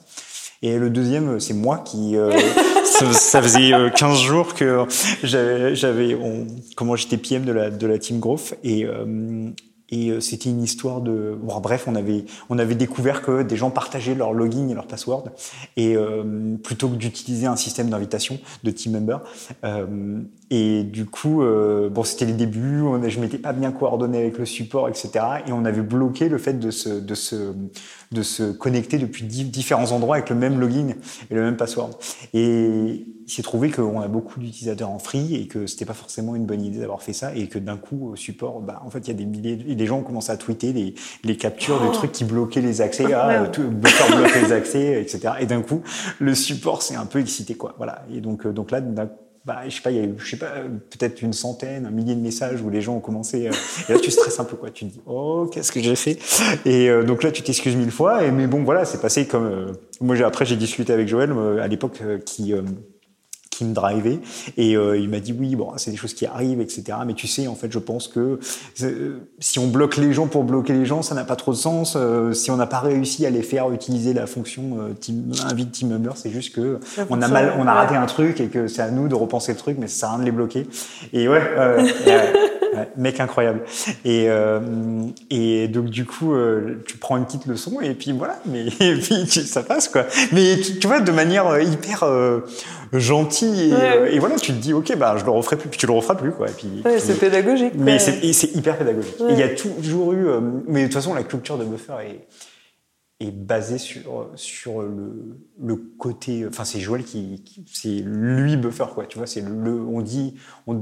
et 0.61 0.77
le 0.77 0.89
deuxième, 0.89 1.39
c'est 1.39 1.53
moi 1.53 1.79
qui. 1.79 2.15
euh, 2.15 2.31
ça, 2.85 3.41
faisait 3.41 3.73
euh, 3.73 3.89
15 3.89 4.19
jours 4.19 4.53
que 4.53 4.85
j'avais, 5.23 6.17
comment 6.75 6.95
j'étais 6.95 7.17
PM 7.17 7.45
de 7.45 7.51
la 7.51 7.69
de 7.69 7.87
la 7.87 7.97
team 7.97 8.19
Growth 8.19 8.55
et 8.63 8.85
euh, 8.85 9.51
et 9.91 10.09
euh, 10.09 10.19
c'était 10.19 10.49
une 10.49 10.61
histoire 10.61 11.01
de. 11.01 11.37
Bon, 11.41 11.59
bref, 11.59 11.85
on 11.87 11.95
avait 11.95 12.25
on 12.49 12.59
avait 12.59 12.75
découvert 12.75 13.21
que 13.21 13.43
des 13.43 13.55
gens 13.55 13.71
partageaient 13.71 14.15
leur 14.15 14.33
login 14.33 14.67
et 14.69 14.73
leur 14.73 14.87
password 14.87 15.29
et 15.77 15.95
euh, 15.95 16.55
plutôt 16.63 16.89
que 16.89 16.95
d'utiliser 16.95 17.47
un 17.47 17.55
système 17.55 17.89
d'invitation 17.89 18.39
de 18.63 18.71
team 18.71 18.93
member. 18.93 19.17
Euh, 19.63 20.21
et 20.51 20.83
du 20.83 21.05
coup, 21.05 21.43
euh, 21.43 21.89
bon, 21.89 22.03
c'était 22.03 22.25
les 22.25 22.33
débuts. 22.33 22.81
On, 22.81 23.07
je 23.07 23.19
m'étais 23.19 23.37
pas 23.37 23.53
bien 23.53 23.71
coordonné 23.71 24.17
avec 24.19 24.37
le 24.37 24.45
support, 24.45 24.89
etc. 24.89 25.09
Et 25.47 25.51
on 25.51 25.63
avait 25.65 25.81
bloqué 25.81 26.27
le 26.29 26.37
fait 26.37 26.53
de 26.59 26.71
se 26.71 26.89
de 26.89 27.15
se 27.15 27.53
de 28.11 28.21
se 28.23 28.51
connecter 28.51 28.97
depuis 28.97 29.23
di- 29.25 29.43
différents 29.45 29.91
endroits 29.91 30.15
avec 30.15 30.29
le 30.31 30.35
même 30.35 30.59
login 30.59 30.95
et 31.29 31.35
le 31.35 31.41
même 31.43 31.57
password. 31.57 31.91
Et 32.33 33.05
il 33.27 33.31
s'est 33.31 33.43
trouvé 33.43 33.69
qu'on 33.69 34.01
a 34.01 34.07
beaucoup 34.07 34.39
d'utilisateurs 34.39 34.89
en 34.89 34.97
free 34.97 35.35
et 35.35 35.45
que 35.45 35.67
c'était 35.67 35.85
pas 35.85 35.93
forcément 35.93 36.35
une 36.35 36.47
bonne 36.47 36.63
idée 36.63 36.79
d'avoir 36.79 37.03
fait 37.03 37.13
ça 37.13 37.35
et 37.35 37.47
que 37.47 37.59
d'un 37.59 37.77
coup 37.77 38.09
au 38.11 38.15
support, 38.15 38.59
bah, 38.61 38.81
en 38.83 38.89
fait, 38.89 38.99
il 39.01 39.07
y 39.09 39.11
a 39.11 39.13
des 39.13 39.25
milliers, 39.25 39.55
de- 39.55 39.63
les 39.75 39.85
gens 39.85 39.99
ont 39.99 40.03
commencé 40.03 40.31
à 40.31 40.37
tweeter 40.37 40.73
les, 40.73 40.95
les 41.23 41.37
captures 41.37 41.79
de 41.85 41.91
trucs 41.93 42.11
qui 42.11 42.23
bloquaient 42.23 42.61
les 42.61 42.81
accès, 42.81 43.13
ah, 43.13 43.45
tout, 43.53 43.69
Buffer 43.69 44.15
bloque 44.15 44.41
les 44.41 44.51
accès, 44.51 44.99
etc. 44.99 45.33
Et 45.41 45.45
d'un 45.45 45.61
coup, 45.61 45.81
le 46.17 46.33
support 46.33 46.81
s'est 46.81 46.95
un 46.95 47.05
peu 47.05 47.19
excité, 47.19 47.53
quoi. 47.53 47.75
Voilà. 47.77 48.03
Et 48.11 48.19
donc, 48.21 48.47
euh, 48.47 48.51
donc 48.51 48.71
là, 48.71 48.81
d'un- 48.81 49.09
bah, 49.45 49.61
je 49.67 49.75
sais 49.75 49.81
pas, 49.81 49.91
il 49.91 49.97
y 49.97 49.99
a 49.99 50.03
eu, 50.03 50.15
je 50.17 50.29
sais 50.29 50.37
pas, 50.37 50.47
euh, 50.47 50.67
peut-être 50.67 51.21
une 51.21 51.33
centaine, 51.33 51.85
un 51.85 51.91
millier 51.91 52.13
de 52.13 52.19
messages 52.21 52.61
où 52.61 52.69
les 52.69 52.81
gens 52.81 52.95
ont 52.95 52.99
commencé. 52.99 53.47
euh, 53.47 53.51
et 53.87 53.93
là, 53.93 53.99
tu 53.99 54.11
stresses 54.11 54.39
un 54.39 54.43
peu, 54.43 54.57
quoi. 54.57 54.69
Tu 54.69 54.85
te 54.85 54.91
dis, 54.91 55.01
oh, 55.05 55.49
qu'est-ce 55.51 55.71
que 55.71 55.81
j'ai 55.81 55.95
fait? 55.95 56.17
Et 56.65 56.89
euh, 56.89 57.03
donc 57.03 57.23
là, 57.23 57.31
tu 57.31 57.41
t'excuses 57.41 57.75
mille 57.75 57.91
fois. 57.91 58.23
Et 58.23 58.31
mais 58.31 58.47
bon, 58.47 58.63
voilà, 58.63 58.85
c'est 58.85 59.01
passé 59.01 59.27
comme. 59.27 59.73
moi, 60.01 60.15
après, 60.23 60.45
j'ai 60.45 60.55
discuté 60.57 60.93
avec 60.93 61.07
Joël 61.07 61.33
à 61.61 61.67
l'époque 61.67 62.01
qui. 62.25 62.53
Qui 63.59 63.65
me 63.65 63.73
drivait. 63.73 64.19
Et 64.55 64.77
euh, 64.77 64.97
il 64.97 65.09
m'a 65.09 65.19
dit 65.19 65.35
oui, 65.37 65.55
bon, 65.57 65.73
c'est 65.75 65.91
des 65.91 65.97
choses 65.97 66.13
qui 66.13 66.25
arrivent, 66.25 66.61
etc. 66.61 66.99
Mais 67.05 67.13
tu 67.13 67.27
sais, 67.27 67.47
en 67.47 67.55
fait, 67.55 67.71
je 67.71 67.79
pense 67.79 68.07
que 68.07 68.39
euh, 68.81 69.17
si 69.39 69.59
on 69.59 69.67
bloque 69.67 69.97
les 69.97 70.13
gens 70.13 70.27
pour 70.27 70.45
bloquer 70.45 70.71
les 70.71 70.85
gens, 70.85 71.01
ça 71.01 71.13
n'a 71.13 71.25
pas 71.25 71.35
trop 71.35 71.51
de 71.51 71.57
sens. 71.57 71.95
Euh, 71.97 72.31
si 72.31 72.51
on 72.51 72.55
n'a 72.55 72.67
pas 72.67 72.79
réussi 72.79 73.25
à 73.25 73.29
les 73.29 73.43
faire 73.43 73.69
utiliser 73.71 74.13
la 74.13 74.27
fonction 74.27 74.77
team, 74.99 75.31
invite 75.49 75.71
team 75.73 75.89
member, 75.89 76.13
c'est 76.15 76.31
juste 76.31 76.55
que 76.55 76.79
La 76.95 77.05
on 77.09 77.21
a 77.21 77.27
mal, 77.27 77.53
on 77.57 77.63
a 77.63 77.65
ouais. 77.65 77.71
raté 77.71 77.95
un 77.95 78.05
truc 78.05 78.39
et 78.39 78.47
que 78.47 78.67
c'est 78.67 78.81
à 78.81 78.91
nous 78.91 79.09
de 79.09 79.15
repenser 79.15 79.51
le 79.51 79.57
truc, 79.57 79.77
mais 79.77 79.87
ça 79.87 79.99
sert 79.99 80.09
à 80.09 80.11
rien 80.13 80.19
de 80.19 80.25
les 80.25 80.31
bloquer. 80.31 80.65
Et 81.11 81.27
ouais, 81.27 81.41
ouais, 81.57 81.89
ouais, 82.07 82.58
mec 82.97 83.19
incroyable. 83.19 83.61
Et 84.05 84.25
euh, 84.29 84.59
et 85.29 85.67
donc 85.67 85.85
du 85.89 86.05
coup, 86.05 86.33
euh, 86.33 86.83
tu 86.87 86.97
prends 86.97 87.17
une 87.17 87.25
petite 87.25 87.45
leçon 87.45 87.79
et 87.81 87.93
puis 87.93 88.11
voilà, 88.11 88.39
mais 88.45 88.65
et 88.79 88.95
puis 88.95 89.25
tu- 89.25 89.41
ça 89.41 89.63
passe 89.63 89.87
quoi. 89.89 90.05
Mais 90.31 90.57
tu, 90.59 90.79
tu 90.79 90.87
vois, 90.87 91.01
de 91.01 91.11
manière 91.11 91.47
euh, 91.47 91.61
hyper 91.61 92.03
euh, 92.03 92.41
gentille 92.93 93.69
et, 93.69 93.73
Ouais. 93.73 94.15
et 94.15 94.19
voilà, 94.19 94.35
tu 94.37 94.51
te 94.53 94.57
dis 94.57 94.73
ok, 94.73 94.95
bah 94.97 95.15
je 95.17 95.25
le 95.25 95.31
referai 95.31 95.55
plus, 95.57 95.69
puis 95.69 95.79
tu 95.79 95.85
le 95.87 95.93
referas 95.93 96.15
plus 96.15 96.31
quoi. 96.31 96.49
Et 96.49 96.53
puis, 96.53 96.67
Ouais, 96.85 96.93
puis- 96.97 97.01
c'est 97.01 97.19
pédagogique. 97.19 97.73
mais 97.77 97.99
c'est 97.99 98.55
hyper 98.55 98.77
pédagogique. 98.77 99.15
Il 99.29 99.37
y 99.37 99.43
a 99.43 99.49
toujours 99.49 100.13
eu, 100.13 100.27
mais 100.67 100.81
de 100.81 100.85
toute 100.87 100.93
façon, 100.95 101.13
la 101.13 101.23
culture 101.23 101.57
de 101.57 101.65
buffer 101.65 101.93
est, 102.01 102.27
est 103.27 103.31
basée 103.31 103.77
sur 103.77 104.29
sur 104.35 104.81
le, 104.81 105.37
le 105.61 105.75
côté. 105.75 106.45
Enfin, 106.47 106.63
c'est 106.63 106.79
Joël 106.79 107.03
qui, 107.03 107.41
qui- 107.43 107.65
c'est 107.71 108.01
lui 108.05 108.55
buffer 108.57 108.85
quoi. 108.95 109.05
Tu 109.05 109.17
vois, 109.17 109.27
c'est 109.27 109.41
le. 109.41 109.71
On 109.73 110.01
dit, 110.01 110.35
on, 110.67 110.73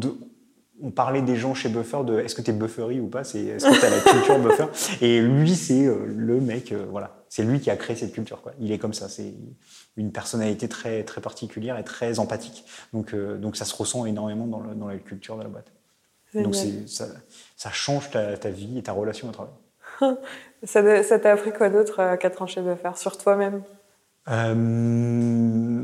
on 0.82 0.92
parlait 0.92 1.22
des 1.22 1.36
gens 1.36 1.54
chez 1.54 1.70
Buffer 1.70 2.04
de 2.06 2.20
est-ce 2.20 2.36
que 2.36 2.42
t'es 2.42 2.52
buffery 2.52 3.00
ou 3.00 3.08
pas, 3.08 3.24
c'est 3.24 3.42
est-ce 3.44 3.66
que 3.68 3.80
t'as 3.82 3.90
la 3.90 4.00
culture 4.02 4.38
buffer? 4.40 4.66
Et 5.02 5.22
lui, 5.22 5.56
c'est 5.56 5.86
euh, 5.88 6.06
le 6.08 6.40
mec, 6.40 6.72
euh, 6.72 6.86
voilà, 6.90 7.24
c'est 7.30 7.44
lui 7.44 7.60
qui 7.60 7.70
a 7.72 7.76
créé 7.76 7.96
cette 7.96 8.13
culture 8.13 8.42
quoi. 8.42 8.52
Il 8.60 8.72
est 8.72 8.78
comme 8.78 8.94
ça, 8.94 9.10
c'est 9.10 9.34
une 9.98 10.12
personnalité 10.12 10.68
très 10.68 11.04
très 11.04 11.20
particulière 11.22 11.78
et 11.80 11.84
très 11.84 12.20
empathique. 12.20 12.63
Donc 12.94 13.13
euh, 13.13 13.38
donc 13.38 13.56
ça 13.58 13.66
se 13.66 13.76
ressent 13.76 14.06
énormément 14.06 14.46
dans, 14.48 14.60
le- 14.60 14.76
dans 14.76 14.88
la 14.88 14.98
culture 14.98 15.38
de 15.38 15.44
la 15.44 15.50
boîte. 15.50 15.72
Donc 16.36 16.54
Génial. 16.54 16.84
c'est- 16.88 16.88
ça, 16.88 17.06
ça 17.56 17.72
change 17.72 18.12
ta, 18.12 18.38
ta 18.38 18.50
vie 18.50 18.78
et 18.78 18.84
ta 18.84 18.92
relation 18.92 19.30
au 19.30 19.32
travail. 19.32 19.54
Ça 20.63 21.04
ça 21.04 21.20
t'a 21.20 21.32
appris 21.34 21.52
quoi 21.54 21.70
d'autre 21.70 22.00
à 22.00 22.18
4 22.18 22.42
ans 22.42 22.48
chez 22.48 22.62
Buffer? 22.62 22.90
Sur 22.96 23.18
toi-même? 23.18 23.62
Euh, 24.30 25.84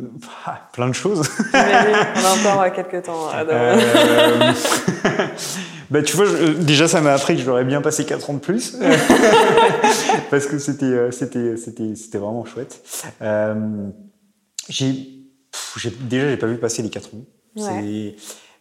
plein 0.73 0.88
de 0.89 0.93
choses. 0.93 1.29
On 1.53 1.58
a 1.58 2.39
encore 2.39 2.62
euh, 2.63 2.69
quelques 2.71 3.06
temps. 3.06 3.29
Euh, 3.34 4.51
bah, 5.89 6.01
tu 6.03 6.15
vois, 6.17 6.25
je- 6.25 6.53
déjà, 6.62 6.88
ça 6.88 7.01
m'a 7.01 7.13
appris 7.13 7.36
que 7.38 7.41
j'aurais 7.41 7.63
bien 7.63 7.82
passé 7.82 8.06
4 8.06 8.29
ans 8.29 8.34
de 8.34 8.39
plus. 8.39 8.75
Parce 10.29 10.45
que 10.47 10.58
c'était, 10.60 10.86
euh, 10.86 11.12
c'était, 11.12 11.56
c'était, 11.58 11.95
c'était 11.95 12.17
vraiment 12.17 12.43
chouette. 12.45 12.82
Euh, 13.21 13.89
j'ai, 14.69 15.08
j'ai- 15.77 15.89
déjà, 16.01 16.29
j'ai 16.29 16.38
pas 16.38 16.47
vu 16.47 16.58
passer 16.58 16.82
les 16.82 16.89
4 16.89 17.13
ans. 17.13 17.25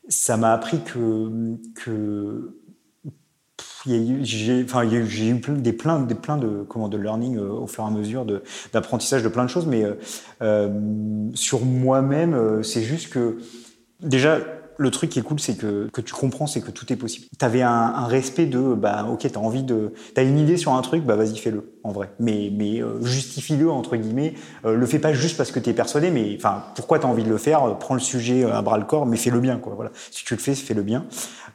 Ça 0.08 0.36
m'a 0.36 0.52
appris 0.52 0.80
que, 0.82 1.28
que 1.76 2.56
pff, 3.04 3.06
il 3.06 3.08
y 3.08 3.60
a 3.60 3.62
eu, 3.62 3.71
j'ai, 3.86 4.62
enfin, 4.64 4.84
eu- 4.84 5.40
plein, 5.40 5.54
des 5.54 5.72
plein, 5.72 6.00
des 6.00 6.14
plein 6.14 6.36
de, 6.36 6.64
comment, 6.68 6.88
de 6.88 6.96
learning 6.98 7.36
euh, 7.36 7.50
au 7.50 7.66
fur 7.66 7.84
et 7.84 7.86
à 7.86 7.90
mesure, 7.90 8.26
d'apprentissage 8.72 9.22
de 9.22 9.28
plein 9.28 9.44
de 9.44 9.50
choses, 9.50 9.66
mais 9.66 9.84
euh, 9.84 9.94
euh, 10.42 10.70
sur 11.34 11.64
moi-même, 11.64 12.34
euh, 12.34 12.62
c'est 12.62 12.82
juste 12.82 13.10
que 13.12 13.38
déjà 14.00 14.38
le 14.78 14.90
truc 14.90 15.10
qui 15.10 15.18
est 15.18 15.22
cool, 15.22 15.38
c'est 15.38 15.56
que, 15.56 15.88
que 15.92 16.00
tu 16.00 16.12
comprends, 16.14 16.46
c'est 16.46 16.60
que 16.60 16.70
tout 16.70 16.90
est 16.92 16.96
possible. 16.96 17.26
Tu 17.38 17.44
avais 17.44 17.62
un, 17.62 17.70
un 17.70 18.06
respect 18.06 18.46
de, 18.46 18.74
bah, 18.74 19.06
ok, 19.10 19.30
t'as 19.30 19.38
envie 19.38 19.62
de, 19.62 19.92
t'as 20.14 20.24
une 20.24 20.38
idée 20.38 20.56
sur 20.56 20.72
un 20.72 20.82
truc, 20.82 21.04
bah, 21.04 21.14
vas-y, 21.14 21.36
fais-le, 21.36 21.78
en 21.84 21.90
vrai. 21.92 22.10
Mais, 22.20 22.50
mais 22.56 22.80
euh, 22.80 23.02
justifie-le, 23.02 23.70
entre 23.70 23.96
guillemets. 23.96 24.34
Euh, 24.64 24.76
le 24.76 24.86
fais 24.86 24.98
pas 24.98 25.12
juste 25.12 25.36
parce 25.36 25.50
que 25.50 25.58
t'es 25.58 25.72
persuadé, 25.72 26.10
mais 26.10 26.34
enfin, 26.36 26.62
pourquoi 26.76 26.98
t'as 26.98 27.08
envie 27.08 27.24
de 27.24 27.28
le 27.28 27.38
faire? 27.38 27.64
Euh, 27.64 27.74
Prends 27.74 27.94
le 27.94 28.00
sujet 28.00 28.44
à 28.44 28.62
bras 28.62 28.78
le 28.78 28.84
corps, 28.84 29.04
mais 29.06 29.16
fais-le 29.16 29.40
bien, 29.40 29.58
quoi. 29.58 29.74
Voilà. 29.74 29.90
Si 30.10 30.24
tu 30.24 30.34
le 30.34 30.40
fais, 30.40 30.54
fais-le 30.54 30.82
bien. 30.82 31.04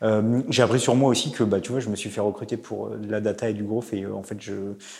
Euh, 0.03 0.41
j'ai 0.49 0.61
appris 0.61 0.79
sur 0.79 0.95
moi 0.95 1.09
aussi 1.09 1.31
que, 1.31 1.43
bah, 1.43 1.59
tu 1.59 1.71
vois, 1.71 1.79
je 1.79 1.89
me 1.89 1.95
suis 1.95 2.09
fait 2.09 2.21
recruter 2.21 2.55
pour 2.57 2.89
de 2.89 3.09
la 3.09 3.19
data 3.21 3.49
et 3.49 3.53
du 3.53 3.63
growth, 3.63 3.93
et 3.93 4.03
euh, 4.03 4.13
en 4.13 4.21
fait, 4.23 4.37
je 4.39 4.53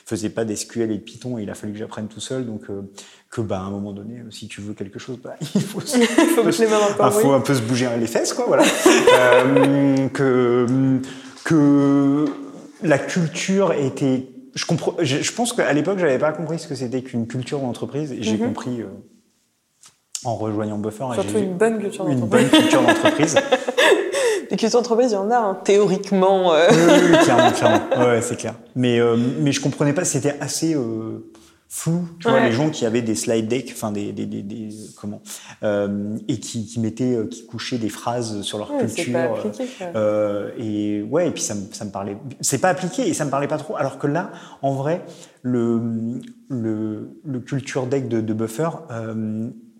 faisais 0.05 0.29
pas 0.29 0.43
d'SQL 0.45 0.91
et 0.91 0.97
de 0.97 1.03
Python, 1.03 1.37
et 1.37 1.43
il 1.43 1.49
a 1.49 1.53
fallu 1.55 1.73
que 1.73 1.79
j'apprenne 1.79 2.07
tout 2.07 2.19
seul. 2.21 2.45
Donc, 2.45 2.61
euh, 2.69 2.81
que, 3.29 3.41
bah, 3.41 3.59
à 3.59 3.63
un 3.63 3.69
moment 3.69 3.91
donné, 3.93 4.23
si 4.31 4.47
tu 4.47 4.61
veux 4.61 4.73
quelque 4.73 4.97
chose, 4.97 5.19
bah, 5.23 5.35
il 5.55 5.61
faut 5.61 5.81
se- 5.81 5.97
faut 7.11 7.31
un 7.33 7.41
peu 7.41 7.53
se 7.53 7.61
bouger 7.61 7.87
les 7.99 8.07
fesses, 8.07 8.33
quoi, 8.33 8.45
voilà. 8.47 8.63
Euh, 9.13 10.07
que, 10.09 10.65
que 11.43 12.25
la 12.83 12.97
culture 12.97 13.73
était. 13.73 14.29
Je, 14.57 14.65
comprends, 14.65 14.93
je, 14.99 15.17
je 15.21 15.31
pense 15.33 15.53
qu'à 15.53 15.71
l'époque, 15.71 15.99
j'avais 15.99 16.17
pas 16.17 16.31
compris 16.31 16.57
ce 16.59 16.67
que 16.67 16.75
c'était 16.75 17.01
qu'une 17.03 17.27
culture 17.27 17.59
d'entreprise. 17.59 18.11
Et 18.11 18.23
j'ai 18.23 18.37
Mhm. 18.37 18.47
compris 18.47 18.81
euh, 18.81 18.87
en 20.25 20.35
rejoignant 20.35 20.77
Buffer. 20.79 21.05
Surtout 21.13 21.37
une 21.37 21.55
bonne 21.57 21.79
culture 21.79 22.07
une 22.07 22.19
d'entreprise. 22.21 22.49
bonne 22.51 22.59
culture 22.61 22.81
d'entreprise. 22.81 23.35
Les 24.49 24.55
cultures 24.57 24.79
d'entreprise, 24.79 25.11
il 25.11 25.15
y 25.15 25.17
en 25.17 25.29
a, 25.29 25.37
hein, 25.37 25.57
théoriquement. 25.63 26.53
euh. 26.53 26.67
oui, 26.71 26.77
oui, 26.87 27.09
oui, 27.11 27.17
clairement, 27.23 27.51
clairement. 27.51 27.81
Ouais, 27.97 28.05
ouais, 28.15 28.21
c'est 28.21 28.37
clair. 28.37 28.55
Mais, 28.75 28.97
euh, 28.99 29.15
mais 29.39 29.51
je 29.51 29.59
comprenais 29.61 29.93
pas, 29.93 30.05
c'était 30.05 30.35
assez 30.39 30.73
euh, 30.73 31.29
flou. 31.69 32.07
Tu 32.19 32.27
vois, 32.29 32.39
les 32.39 32.51
gens 32.51 32.69
qui 32.69 32.85
avaient 32.85 33.01
des 33.01 33.15
slide 33.15 33.47
decks, 33.47 33.71
enfin 33.73 33.91
des, 33.91 34.13
des, 34.13 34.25
des, 34.25 34.41
des- 34.41 34.69
comment, 34.99 35.21
euh, 35.63 36.17
et 36.27 36.39
qui, 36.39 36.65
qui 36.65 36.79
mettaient, 36.79 37.15
euh, 37.15 37.27
qui 37.27 37.45
couchaient 37.45 37.77
des 37.77 37.89
phrases 37.89 38.41
sur 38.41 38.57
leur 38.57 38.71
Ouais, 38.71 38.85
culture. 38.85 39.13
pas 39.13 39.23
appliqué. 39.49 39.65
euh, 39.95 40.51
et 40.57 41.01
ouais, 41.03 41.27
et 41.27 41.31
puis 41.31 41.43
ça, 41.43 41.55
me- 41.55 41.71
ça 41.73 41.83
me 41.85 41.91
parlait. 41.91 42.17
C'est 42.41 42.59
pas 42.59 42.69
appliqué 42.69 43.07
et 43.07 43.13
ça 43.13 43.25
me 43.25 43.29
parlait 43.31 43.47
pas 43.49 43.57
trop. 43.57 43.75
Alors 43.75 43.99
que 43.99 44.07
là, 44.07 44.31
en 44.61 44.73
vrai, 44.73 45.03
le, 45.41 46.21
le, 46.49 47.19
le 47.25 47.39
culture 47.41 47.85
deck 47.87 48.07
de, 48.07 48.21
de 48.21 48.33
Buffer, 48.33 48.69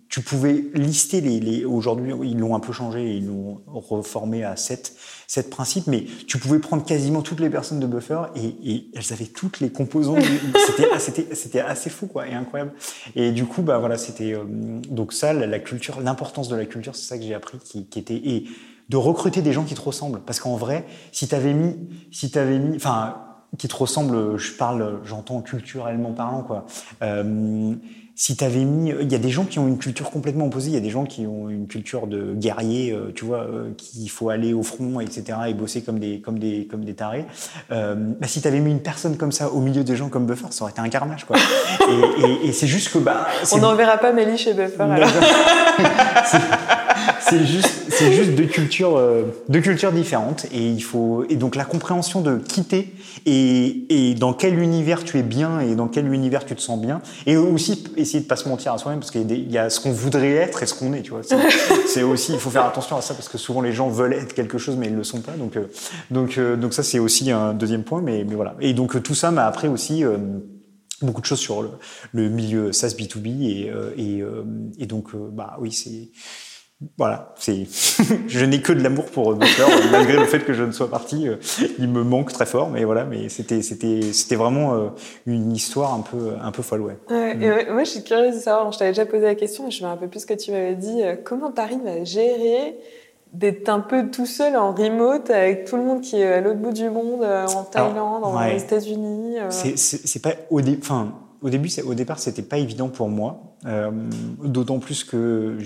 tu 0.08 0.20
pouvais 0.22 0.64
lister 0.74 1.20
les. 1.20 1.38
les 1.40 1.64
Aujourd'hui, 1.64 2.12
ils 2.24 2.38
l'ont 2.38 2.54
un 2.54 2.60
peu 2.60 2.72
changé, 2.72 3.16
ils 3.16 3.26
l'ont 3.26 3.60
reformé 3.66 4.42
à 4.44 4.56
7, 4.56 4.94
sept 5.26 5.50
principes, 5.50 5.86
mais 5.86 6.04
tu 6.26 6.38
pouvais 6.38 6.58
prendre 6.58 6.84
quasiment 6.84 7.20
toutes 7.22 7.40
les 7.40 7.50
personnes 7.50 7.78
de 7.80 7.86
Buffer 7.86 8.22
et, 8.34 8.46
et 8.72 8.90
elles 8.94 9.12
avaient 9.12 9.26
toutes 9.26 9.60
les 9.60 9.70
composantes. 9.70 10.20
du- 10.20 10.40
C'était 10.66 10.98
c'était 10.98 11.34
c'était 11.34 11.60
assez 11.60 11.90
fou, 11.90 12.06
quoi, 12.06 12.26
et 12.26 12.32
incroyable. 12.34 12.72
Et 13.16 13.32
du 13.32 13.44
coup, 13.44 13.62
bah 13.62 13.78
voilà, 13.78 13.98
c'était. 13.98 14.32
euh, 14.34 14.44
donc 14.88 15.12
ça, 15.12 15.32
la, 15.32 15.46
la 15.46 15.58
culture, 15.58 16.00
l'importance 16.00 16.48
de 16.48 16.56
la 16.56 16.64
culture, 16.66 16.96
c'est 16.96 17.06
ça 17.06 17.18
que 17.18 17.24
j'ai 17.24 17.34
appris, 17.34 17.58
qui, 17.58 17.84
qui 17.86 17.98
était. 17.98 18.14
Et, 18.16 18.44
de 18.88 18.96
recruter 18.96 19.42
des 19.42 19.52
gens 19.52 19.64
qui 19.64 19.74
te 19.74 19.82
ressemblent. 19.82 20.20
Parce 20.24 20.40
qu'en 20.40 20.56
vrai, 20.56 20.86
si 21.12 21.28
t'avais 21.28 21.52
mis, 21.52 21.76
si 22.10 22.30
t'avais 22.30 22.58
mis, 22.58 22.74
enfin, 22.76 23.16
qui 23.58 23.68
te 23.68 23.76
ressemblent, 23.76 24.38
je 24.38 24.52
parle, 24.54 25.00
j'entends 25.04 25.42
culturellement 25.42 26.14
parlant, 26.14 26.42
quoi. 26.42 26.64
Euh, 27.02 27.74
si 28.20 28.36
t'avais 28.36 28.64
mis, 28.64 28.92
il 29.00 29.12
y 29.12 29.14
a 29.14 29.18
des 29.18 29.30
gens 29.30 29.44
qui 29.44 29.60
ont 29.60 29.68
une 29.68 29.78
culture 29.78 30.10
complètement 30.10 30.46
opposée. 30.46 30.70
Il 30.70 30.74
y 30.74 30.76
a 30.76 30.80
des 30.80 30.90
gens 30.90 31.04
qui 31.04 31.24
ont 31.24 31.48
une 31.48 31.68
culture 31.68 32.08
de 32.08 32.34
guerrier, 32.34 32.90
euh, 32.90 33.12
tu 33.14 33.24
vois, 33.24 33.44
euh, 33.44 33.70
qu'il 33.76 34.10
faut 34.10 34.28
aller 34.28 34.52
au 34.52 34.64
front, 34.64 34.98
etc., 34.98 35.22
et 35.46 35.54
bosser 35.54 35.82
comme 35.82 36.00
des, 36.00 36.20
comme 36.20 36.40
des, 36.40 36.66
comme 36.68 36.84
des 36.84 36.94
tarés. 36.94 37.26
Euh, 37.70 37.94
bah, 38.20 38.26
si 38.26 38.42
t'avais 38.42 38.58
mis 38.58 38.72
une 38.72 38.82
personne 38.82 39.16
comme 39.16 39.30
ça 39.30 39.52
au 39.52 39.60
milieu 39.60 39.84
des 39.84 39.94
gens 39.94 40.08
comme 40.08 40.26
Buffer, 40.26 40.48
ça 40.50 40.64
aurait 40.64 40.72
été 40.72 40.80
un 40.80 40.88
carnage, 40.88 41.26
quoi. 41.26 41.36
et 41.88 42.24
et, 42.24 42.48
et 42.48 42.52
c'est 42.52 42.66
juste 42.66 42.92
que, 42.92 42.98
bah, 42.98 43.28
On 43.52 43.58
n'enverra 43.58 43.98
pas 43.98 44.12
Mélie 44.12 44.36
chez 44.36 44.52
Buffer. 44.52 44.82
alors. 44.82 45.08
c'est- 47.20 47.44
juste, 47.46 47.68
c'est 47.90 48.12
juste 48.12 48.34
deux 48.34 48.46
cultures, 48.46 48.96
euh, 48.96 49.22
deux 49.48 49.60
cultures 49.60 49.92
différentes, 49.92 50.46
et 50.52 50.68
il 50.68 50.80
faut, 50.82 51.24
et 51.28 51.36
donc 51.36 51.56
la 51.56 51.64
compréhension 51.64 52.20
de 52.20 52.36
quitter 52.38 52.92
et, 53.26 53.86
et 54.10 54.14
dans 54.14 54.32
quel 54.32 54.58
univers 54.58 55.04
tu 55.04 55.18
es 55.18 55.22
bien 55.22 55.60
et 55.60 55.74
dans 55.74 55.88
quel 55.88 56.12
univers 56.12 56.44
tu 56.44 56.54
te 56.54 56.60
sens 56.60 56.80
bien, 56.80 57.00
et 57.26 57.36
aussi 57.36 57.84
essayer 57.96 58.20
de 58.20 58.26
pas 58.26 58.36
se 58.36 58.48
mentir 58.48 58.72
à 58.72 58.78
soi-même 58.78 59.00
parce 59.00 59.10
qu'il 59.10 59.20
y 59.22 59.24
a 59.24 59.26
des- 59.26 59.36
il 59.36 59.50
y 59.52 59.58
a 59.58 59.70
ce 59.70 59.80
qu'on 59.80 59.92
voudrait 59.92 60.32
être 60.32 60.62
et 60.62 60.66
ce 60.66 60.74
qu'on 60.74 60.92
est, 60.92 61.02
tu 61.02 61.10
vois. 61.10 61.20
C'est- 61.86 62.02
aussi, 62.02 62.32
il 62.32 62.38
faut 62.38 62.50
faire 62.50 62.64
attention 62.64 62.96
à 62.96 63.00
ça 63.02 63.14
parce 63.14 63.28
que 63.28 63.38
souvent 63.38 63.60
les 63.60 63.72
gens 63.72 63.88
veulent 63.88 64.14
être 64.14 64.34
quelque 64.34 64.58
chose 64.58 64.76
mais 64.76 64.86
ils 64.86 64.94
le 64.96 65.04
sont 65.04 65.20
pas, 65.20 65.32
donc, 65.32 65.56
euh, 65.56 65.64
donc, 66.10 66.38
euh, 66.38 66.56
donc 66.56 66.72
ça 66.74 66.82
c'est 66.82 66.98
aussi 66.98 67.30
un 67.30 67.54
deuxième 67.54 67.82
point, 67.84 68.00
mais, 68.02 68.24
mais 68.28 68.34
voilà. 68.34 68.54
Et 68.60 68.72
donc 68.74 68.96
euh, 68.96 69.00
tout 69.00 69.14
ça 69.14 69.30
m'a 69.30 69.46
appris 69.46 69.68
aussi. 69.68 70.04
euh, 70.04 70.16
beaucoup 71.00 71.20
de 71.20 71.26
choses 71.26 71.38
sur 71.38 71.62
le, 71.62 71.68
le 72.12 72.28
milieu 72.28 72.72
SaaS 72.72 72.96
B2B 72.98 73.26
et, 73.44 73.70
euh, 73.70 73.90
et, 73.96 74.20
euh, 74.20 74.42
et 74.80 74.86
donc 74.86 75.14
euh, 75.14 75.28
bah 75.30 75.56
oui 75.60 75.70
c'est 75.70 76.08
voilà 76.96 77.34
c'est 77.36 77.66
je 78.28 78.44
n'ai 78.44 78.62
que 78.62 78.72
de 78.72 78.80
l'amour 78.82 79.06
pour 79.06 79.34
Butler 79.34 79.64
malgré 79.90 80.16
le 80.16 80.26
fait 80.26 80.40
que 80.44 80.52
je 80.52 80.62
ne 80.62 80.70
sois 80.70 80.88
parti 80.88 81.26
euh, 81.28 81.36
il 81.78 81.88
me 81.88 82.04
manque 82.04 82.32
très 82.32 82.46
fort 82.46 82.70
mais 82.70 82.84
voilà 82.84 83.04
mais 83.04 83.28
c'était 83.28 83.62
c'était 83.62 84.12
c'était 84.12 84.36
vraiment 84.36 84.74
euh, 84.74 84.88
une 85.26 85.50
histoire 85.52 85.92
un 85.94 86.00
peu 86.02 86.34
un 86.40 86.52
peu 86.52 86.62
folle 86.62 86.82
ouais 86.82 86.96
Ouais, 87.10 87.36
et 87.66 87.72
moi, 87.72 87.82
je 87.84 87.90
suis 87.90 88.04
curieuse 88.04 88.36
de 88.36 88.40
savoir, 88.40 88.70
je 88.72 88.78
t'avais 88.78 88.90
déjà 88.92 89.06
posé 89.06 89.24
la 89.24 89.34
question, 89.34 89.64
mais 89.64 89.70
je 89.70 89.82
me 89.82 89.88
rappelle 89.88 90.04
un 90.04 90.06
peu 90.06 90.10
plus 90.10 90.20
ce 90.20 90.26
que 90.26 90.34
tu 90.34 90.50
m'avais 90.52 90.74
dit. 90.76 91.02
euh, 91.02 91.16
Comment 91.22 91.52
arrives 91.56 91.86
à 91.86 92.04
gérer 92.04 92.76
d'être 93.32 93.68
un 93.68 93.80
peu 93.80 94.08
tout 94.10 94.24
seul 94.26 94.56
en 94.56 94.72
remote 94.72 95.28
avec 95.30 95.64
tout 95.66 95.76
le 95.76 95.82
monde 95.82 96.00
qui 96.00 96.16
est 96.16 96.26
à 96.32 96.40
l'autre 96.40 96.58
bout 96.60 96.72
du 96.72 96.88
monde, 96.88 97.22
en 97.24 97.64
Thaïlande, 97.64 98.22
ouais. 98.36 98.54
aux 98.54 98.58
États-Unis 98.58 99.38
euh, 99.40 99.50
C'est- 99.50 100.22
pas 100.22 100.32
au 100.50 100.60
dé- 100.60 100.78
enfin 100.80 101.12
au 101.42 101.50
début, 101.50 101.68
au 101.86 101.94
départ, 101.94 102.18
c'était 102.18 102.42
pas 102.42 102.58
évident 102.58 102.88
pour 102.88 103.08
moi, 103.08 103.54
euh, 103.66 103.90
d'autant 104.44 104.78
plus 104.78 105.04
que 105.04 105.58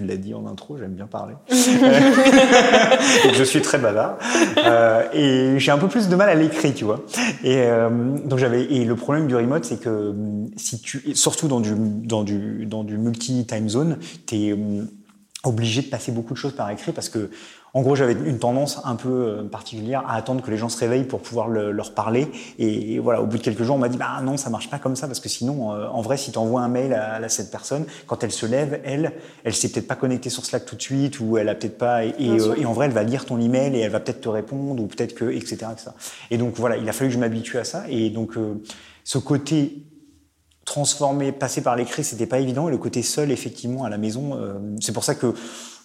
tu 0.00 0.06
l'as 0.06 0.16
dit 0.16 0.32
en 0.32 0.46
intro, 0.46 0.78
j'aime 0.78 0.94
bien 0.94 1.06
parler. 1.06 1.34
et 1.50 3.28
que 3.28 3.34
je 3.34 3.44
suis 3.44 3.60
très 3.60 3.78
bavard 3.78 4.16
Euh, 4.56 5.02
et 5.12 5.58
j'ai 5.58 5.70
un 5.70 5.78
peu 5.78 5.88
plus 5.88 6.08
de 6.08 6.16
mal 6.16 6.28
à 6.28 6.34
l'écrit, 6.34 6.72
tu 6.72 6.84
vois. 6.84 7.04
Et 7.44 7.58
euh, 7.58 8.16
donc 8.24 8.38
j'avais 8.38 8.62
et 8.64 8.84
le 8.84 8.96
problème 8.96 9.26
du 9.26 9.36
remote, 9.36 9.64
c'est 9.64 9.78
que 9.78 10.10
hum, 10.10 10.50
si 10.56 10.80
tu 10.80 11.14
surtout 11.14 11.48
dans 11.48 11.60
du 11.60 11.74
dans 11.76 12.22
du 12.22 12.64
dans 12.66 12.82
du 12.82 12.96
multi 12.96 13.46
time 13.46 13.68
zone, 13.68 13.98
t'es 14.26 14.52
hum, 14.52 14.88
obligé 15.44 15.82
de 15.82 15.88
passer 15.88 16.12
beaucoup 16.12 16.34
de 16.34 16.38
choses 16.38 16.54
par 16.54 16.70
écrit 16.70 16.92
parce 16.92 17.08
que, 17.08 17.30
en 17.72 17.82
gros, 17.82 17.94
j'avais 17.94 18.12
une 18.14 18.38
tendance 18.38 18.80
un 18.84 18.96
peu 18.96 19.08
euh, 19.08 19.42
particulière 19.44 20.02
à 20.08 20.14
attendre 20.16 20.42
que 20.42 20.50
les 20.50 20.56
gens 20.56 20.68
se 20.68 20.78
réveillent 20.78 21.04
pour 21.04 21.20
pouvoir 21.20 21.48
le- 21.48 21.70
leur 21.70 21.94
parler. 21.94 22.28
Et, 22.58 22.98
voilà, 22.98 23.22
au 23.22 23.26
bout 23.26 23.38
de 23.38 23.42
quelques 23.42 23.62
jours, 23.62 23.76
on 23.76 23.78
m'a 23.78 23.88
dit, 23.88 23.96
bah 23.96 24.20
non, 24.22 24.36
ça 24.36 24.50
marche 24.50 24.68
pas 24.70 24.78
comme 24.78 24.96
ça 24.96 25.06
parce 25.06 25.20
que 25.20 25.28
sinon, 25.28 25.72
euh, 25.72 25.86
en 25.88 26.00
vrai, 26.02 26.16
si 26.16 26.32
tu 26.32 26.38
envoies 26.38 26.60
un 26.62 26.68
mail 26.68 26.92
à, 26.94 27.14
à 27.16 27.28
cette 27.28 27.50
personne, 27.50 27.84
quand 28.06 28.24
elle 28.24 28.32
se 28.32 28.44
lève, 28.46 28.80
elle, 28.84 29.12
elle 29.44 29.54
s'est 29.54 29.68
peut-être 29.70 29.86
pas 29.86 29.94
connectée 29.94 30.30
sur 30.30 30.44
Slack 30.44 30.64
tout 30.66 30.74
de 30.76 30.82
suite 30.82 31.20
ou 31.20 31.38
elle 31.38 31.48
a 31.48 31.54
peut-être 31.54 31.78
pas. 31.78 32.04
Et, 32.04 32.14
et, 32.18 32.30
euh, 32.30 32.54
et 32.56 32.66
en 32.66 32.72
vrai, 32.72 32.86
elle 32.86 32.92
va 32.92 33.02
lire 33.04 33.24
ton 33.24 33.40
email 33.40 33.76
et 33.76 33.80
elle 33.80 33.92
va 33.92 34.00
peut-être 34.00 34.20
te 34.22 34.28
répondre 34.28 34.82
ou 34.82 34.86
peut-être 34.86 35.14
que, 35.14 35.30
etc., 35.30 35.58
etc. 35.72 35.90
Et 36.30 36.38
donc 36.38 36.54
voilà, 36.56 36.76
il 36.76 36.88
a 36.88 36.92
fallu 36.92 37.10
que 37.10 37.14
je 37.14 37.20
m'habitue 37.20 37.58
à 37.58 37.64
ça. 37.64 37.84
Et 37.88 38.10
donc, 38.10 38.36
euh, 38.36 38.54
ce 39.04 39.18
côté 39.18 39.84
transformer, 40.64 41.32
passer 41.32 41.62
par 41.62 41.76
l'écrit, 41.76 42.04
c'était 42.04 42.26
pas 42.26 42.38
évident. 42.38 42.68
Et 42.68 42.70
le 42.70 42.78
côté 42.78 43.02
seul, 43.02 43.30
effectivement, 43.30 43.84
à 43.84 43.90
la 43.90 43.98
maison, 43.98 44.36
euh, 44.36 44.54
c'est 44.80 44.92
pour 44.92 45.04
ça 45.04 45.14
que 45.14 45.34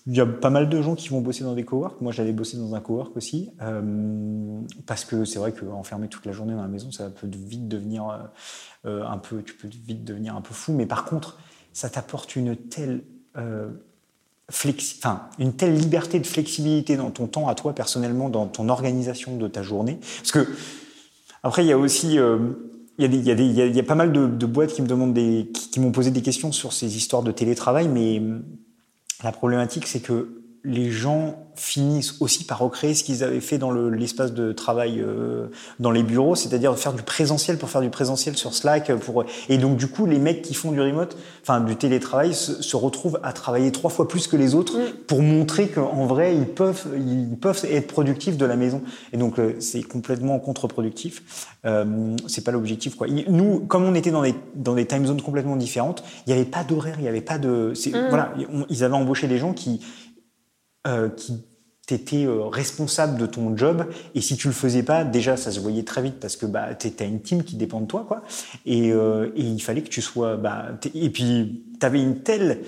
il 0.08 0.16
y 0.16 0.22
a 0.22 0.26
pas 0.26 0.51
mal 0.51 0.70
de 0.70 0.82
gens 0.82 0.93
qui 0.93 1.10
vont 1.10 1.22
bosser 1.22 1.43
dans 1.43 1.56
des 1.56 1.66
coworks. 1.66 1.99
Moi, 1.99 2.12
j'allais 2.12 2.32
bosser 2.32 2.58
dans 2.58 2.76
un 2.76 2.80
cowork 2.80 3.18
aussi, 3.18 3.49
euh, 3.62 4.62
parce 4.86 5.03
que 5.03 5.26
c'est 5.26 5.39
vrai 5.39 5.51
qu'enfermer 5.51 6.10
toute 6.10 6.26
la 6.26 6.32
journée 6.32 6.53
dans 6.53 6.62
la 6.62 6.68
maison, 6.68 6.91
ça 6.91 7.10
peut 7.10 7.28
vite 7.28 7.68
devenir 7.68 8.10
euh, 8.10 8.18
euh, 8.86 9.08
un 9.08 9.18
peu, 9.18 9.41
tu 9.41 9.56
peux 9.56 9.68
vite 9.68 10.03
devenir 10.03 10.36
un 10.36 10.41
peu 10.41 10.53
fou. 10.53 10.74
Mais 10.74 10.86
par 10.86 11.06
contre, 11.06 11.39
ça 11.74 11.89
t'apporte 11.89 12.36
une 12.36 12.56
telle 12.56 13.03
euh, 13.38 13.70
une 15.39 15.53
telle 15.53 15.74
liberté 15.74 16.20
de 16.20 16.28
flexibilité 16.28 16.97
dans 16.97 17.10
ton 17.10 17.26
temps 17.26 17.47
à 17.47 17.56
toi 17.56 17.74
personnellement, 17.74 18.30
dans 18.30 18.45
ton 18.45 18.70
organisation 18.70 19.38
de 19.38 19.47
ta 19.47 19.64
journée. 19.64 19.97
Parce 20.20 20.32
que 20.32 20.47
après, 21.41 21.66
il 21.66 21.68
y 21.68 21.72
a 21.72 21.80
aussi 21.80 22.20
il 22.99 23.26
y, 23.26 23.32
a 23.32 23.66
y 23.66 23.84
pas 23.84 23.95
mal 23.95 24.12
de, 24.12 24.45
boîtes 24.45 24.74
qui 24.74 24.84
me 24.84 25.41
qui 25.41 25.80
m'ont 25.80 25.91
posé 25.91 26.12
des 26.12 26.22
questions 26.22 26.51
sur 26.51 26.74
ces 26.74 26.95
histoires 26.95 27.24
de 27.24 27.32
télétravail, 27.32 27.88
mais 27.88 28.22
la 29.24 29.32
problématique, 29.32 29.88
c'est 29.88 30.01
que 30.01 30.45
les 30.66 30.91
gens 30.91 31.39
finissent 31.55 32.16
aussi 32.20 32.43
par 32.43 32.59
recréer 32.59 32.93
ce 32.93 33.03
qu'ils 33.03 33.24
avaient 33.24 33.39
fait 33.39 33.57
dans 33.57 33.72
l'espace 33.72 34.34
de 34.34 34.51
travail 34.51 34.99
euh, 34.99 35.47
dans 35.80 35.91
les 35.91 36.03
bureaux, 36.03 36.36
c'est-à-dire 36.36 36.78
faire 36.78 36.91
du 36.91 37.01
présentiel 37.01 37.57
pour 37.57 37.70
faire 37.70 37.82
du 37.82 37.89
présentiel 37.89 38.36
sur 38.36 38.53
Slack. 38.53 38.93
Pour... 38.95 39.24
Et 39.47 39.57
donc, 39.57 39.78
du 39.78 39.88
coup, 39.88 40.05
les 40.05 40.20
mecs 40.20 40.41
qui 40.41 40.53
font 40.53 40.72
du 40.72 40.82
remote, 40.82 41.16
enfin 41.41 41.61
du 41.61 41.78
télétravail, 41.78 42.34
se, 42.34 42.61
se 42.61 42.76
retrouvent 42.76 43.20
à 43.24 43.32
travailler 43.32 43.72
trois 43.72 43.89
fois 43.89 44.07
plus 44.07 44.28
que 44.28 44.36
les 44.36 44.53
autres 44.53 44.78
mmh. 44.78 45.05
pour 45.07 45.22
montrer 45.22 45.70
qu'en 45.70 46.05
vrai, 46.05 46.36
ils 46.36 46.47
peuvent, 46.47 46.88
ils 46.97 47.38
peuvent 47.38 47.66
être 47.72 47.88
productifs 47.88 48.38
de 48.38 48.45
la 48.45 48.57
maison. 48.57 48.82
Et 49.13 49.18
donc, 49.18 49.39
euh, 49.39 49.55
c'est 49.59 49.84
complètement 49.84 50.39
contre-productif. 50.39 51.55
Euh, 51.66 52.18
c'est 52.28 52.43
pas 52.43 52.51
l'objectif. 52.51 52.95
Quoi. 52.95 53.07
Nous, 53.30 53.61
comme 53.61 53.86
on 53.86 53.95
était 53.95 54.11
dans 54.11 54.24
des, 54.24 54.36
dans 54.55 54.76
des 54.76 54.86
time 54.86 55.05
zones 55.05 55.22
complètement 55.22 55.55
différentes, 55.55 56.03
il 56.28 56.34
n'y 56.34 56.39
avait 56.39 56.49
pas 56.49 56.66
d'horaire, 56.66 56.95
il 56.97 57.03
n'y 57.03 57.07
avait 57.07 57.22
pas 57.22 57.38
de... 57.38 57.72
Mmh. 57.72 58.09
Voilà, 58.09 58.34
on, 58.53 58.66
ils 58.70 58.84
avaient 58.84 58.95
embauché 58.95 59.28
des 59.28 59.38
gens 59.38 59.53
qui 59.53 59.80
euh, 60.86 61.09
qui 61.09 61.43
t'étais 61.86 62.25
euh, 62.25 62.45
responsable 62.45 63.17
de 63.17 63.25
ton 63.25 63.55
job. 63.55 63.86
Et 64.15 64.21
si 64.21 64.38
tu 64.38 64.47
le 64.47 64.53
faisais 64.53 64.83
pas 64.83 65.03
déjà 65.03 65.38
ça 65.38 65.51
se 65.51 65.59
voyait 65.59 65.83
très 65.83 66.01
vite 66.01 66.19
parce 66.19 66.36
que 66.36 66.45
bah 66.45 66.69
t'as 66.75 67.05
une 67.05 67.21
team 67.21 67.43
qui 67.43 67.55
dépend 67.55 67.81
de 67.81 67.86
toi 67.86 68.05
quoi. 68.07 68.23
Et, 68.65 68.91
euh, 68.91 69.31
et 69.36 69.43
il 69.43 69.61
fallait 69.61 69.81
que 69.81 69.89
tu 69.89 70.01
sois 70.01 70.36
bah 70.36 70.69
et 70.93 71.09
puis 71.09 71.63
t'avais 71.79 72.01
une 72.01 72.19
telle 72.19 72.61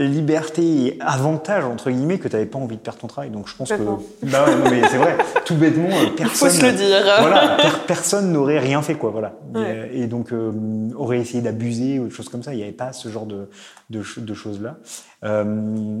liberté 0.00 0.62
et 0.62 0.96
avantage 1.00 1.64
entre 1.64 1.90
guillemets 1.90 2.18
que 2.18 2.28
t'avais 2.28 2.46
pas 2.46 2.58
envie 2.58 2.76
de 2.76 2.80
perdre 2.80 3.00
ton 3.00 3.08
travail. 3.08 3.30
Donc 3.30 3.48
je 3.48 3.56
pense 3.56 3.68
que 3.68 3.76
bah 4.24 4.46
ouais, 4.46 4.56
non, 4.56 4.70
mais 4.70 4.82
c'est 4.88 4.96
vrai. 4.96 5.16
Tout 5.44 5.56
bêtement 5.56 5.88
personne 6.16 6.50
faut 6.50 6.56
se 6.56 6.64
le 6.64 6.72
dire. 6.72 7.02
Voilà 7.20 7.56
per 7.56 7.70
personne 7.86 8.32
n'aurait 8.32 8.58
rien 8.58 8.82
fait 8.82 8.94
quoi 8.94 9.10
voilà. 9.10 9.34
Ouais. 9.54 9.90
et, 9.92 10.02
et, 10.02 10.06
donc 10.06 10.32
euh, 10.32 10.52
aurait 10.96 11.18
essayé 11.18 11.40
d'abuser 11.40 11.98
ou 11.98 12.06
des 12.06 12.10
choses 12.10 12.28
comme 12.28 12.42
ça. 12.42 12.52
Il 12.52 12.56
n'y 12.56 12.62
avait 12.62 12.72
pas 12.72 12.92
ce 12.92 13.08
genre 13.08 13.26
de 13.26 13.48
de, 13.90 14.02
de 14.18 14.34
choses 14.34 14.60
là 14.60 14.78
euh, 15.24 16.00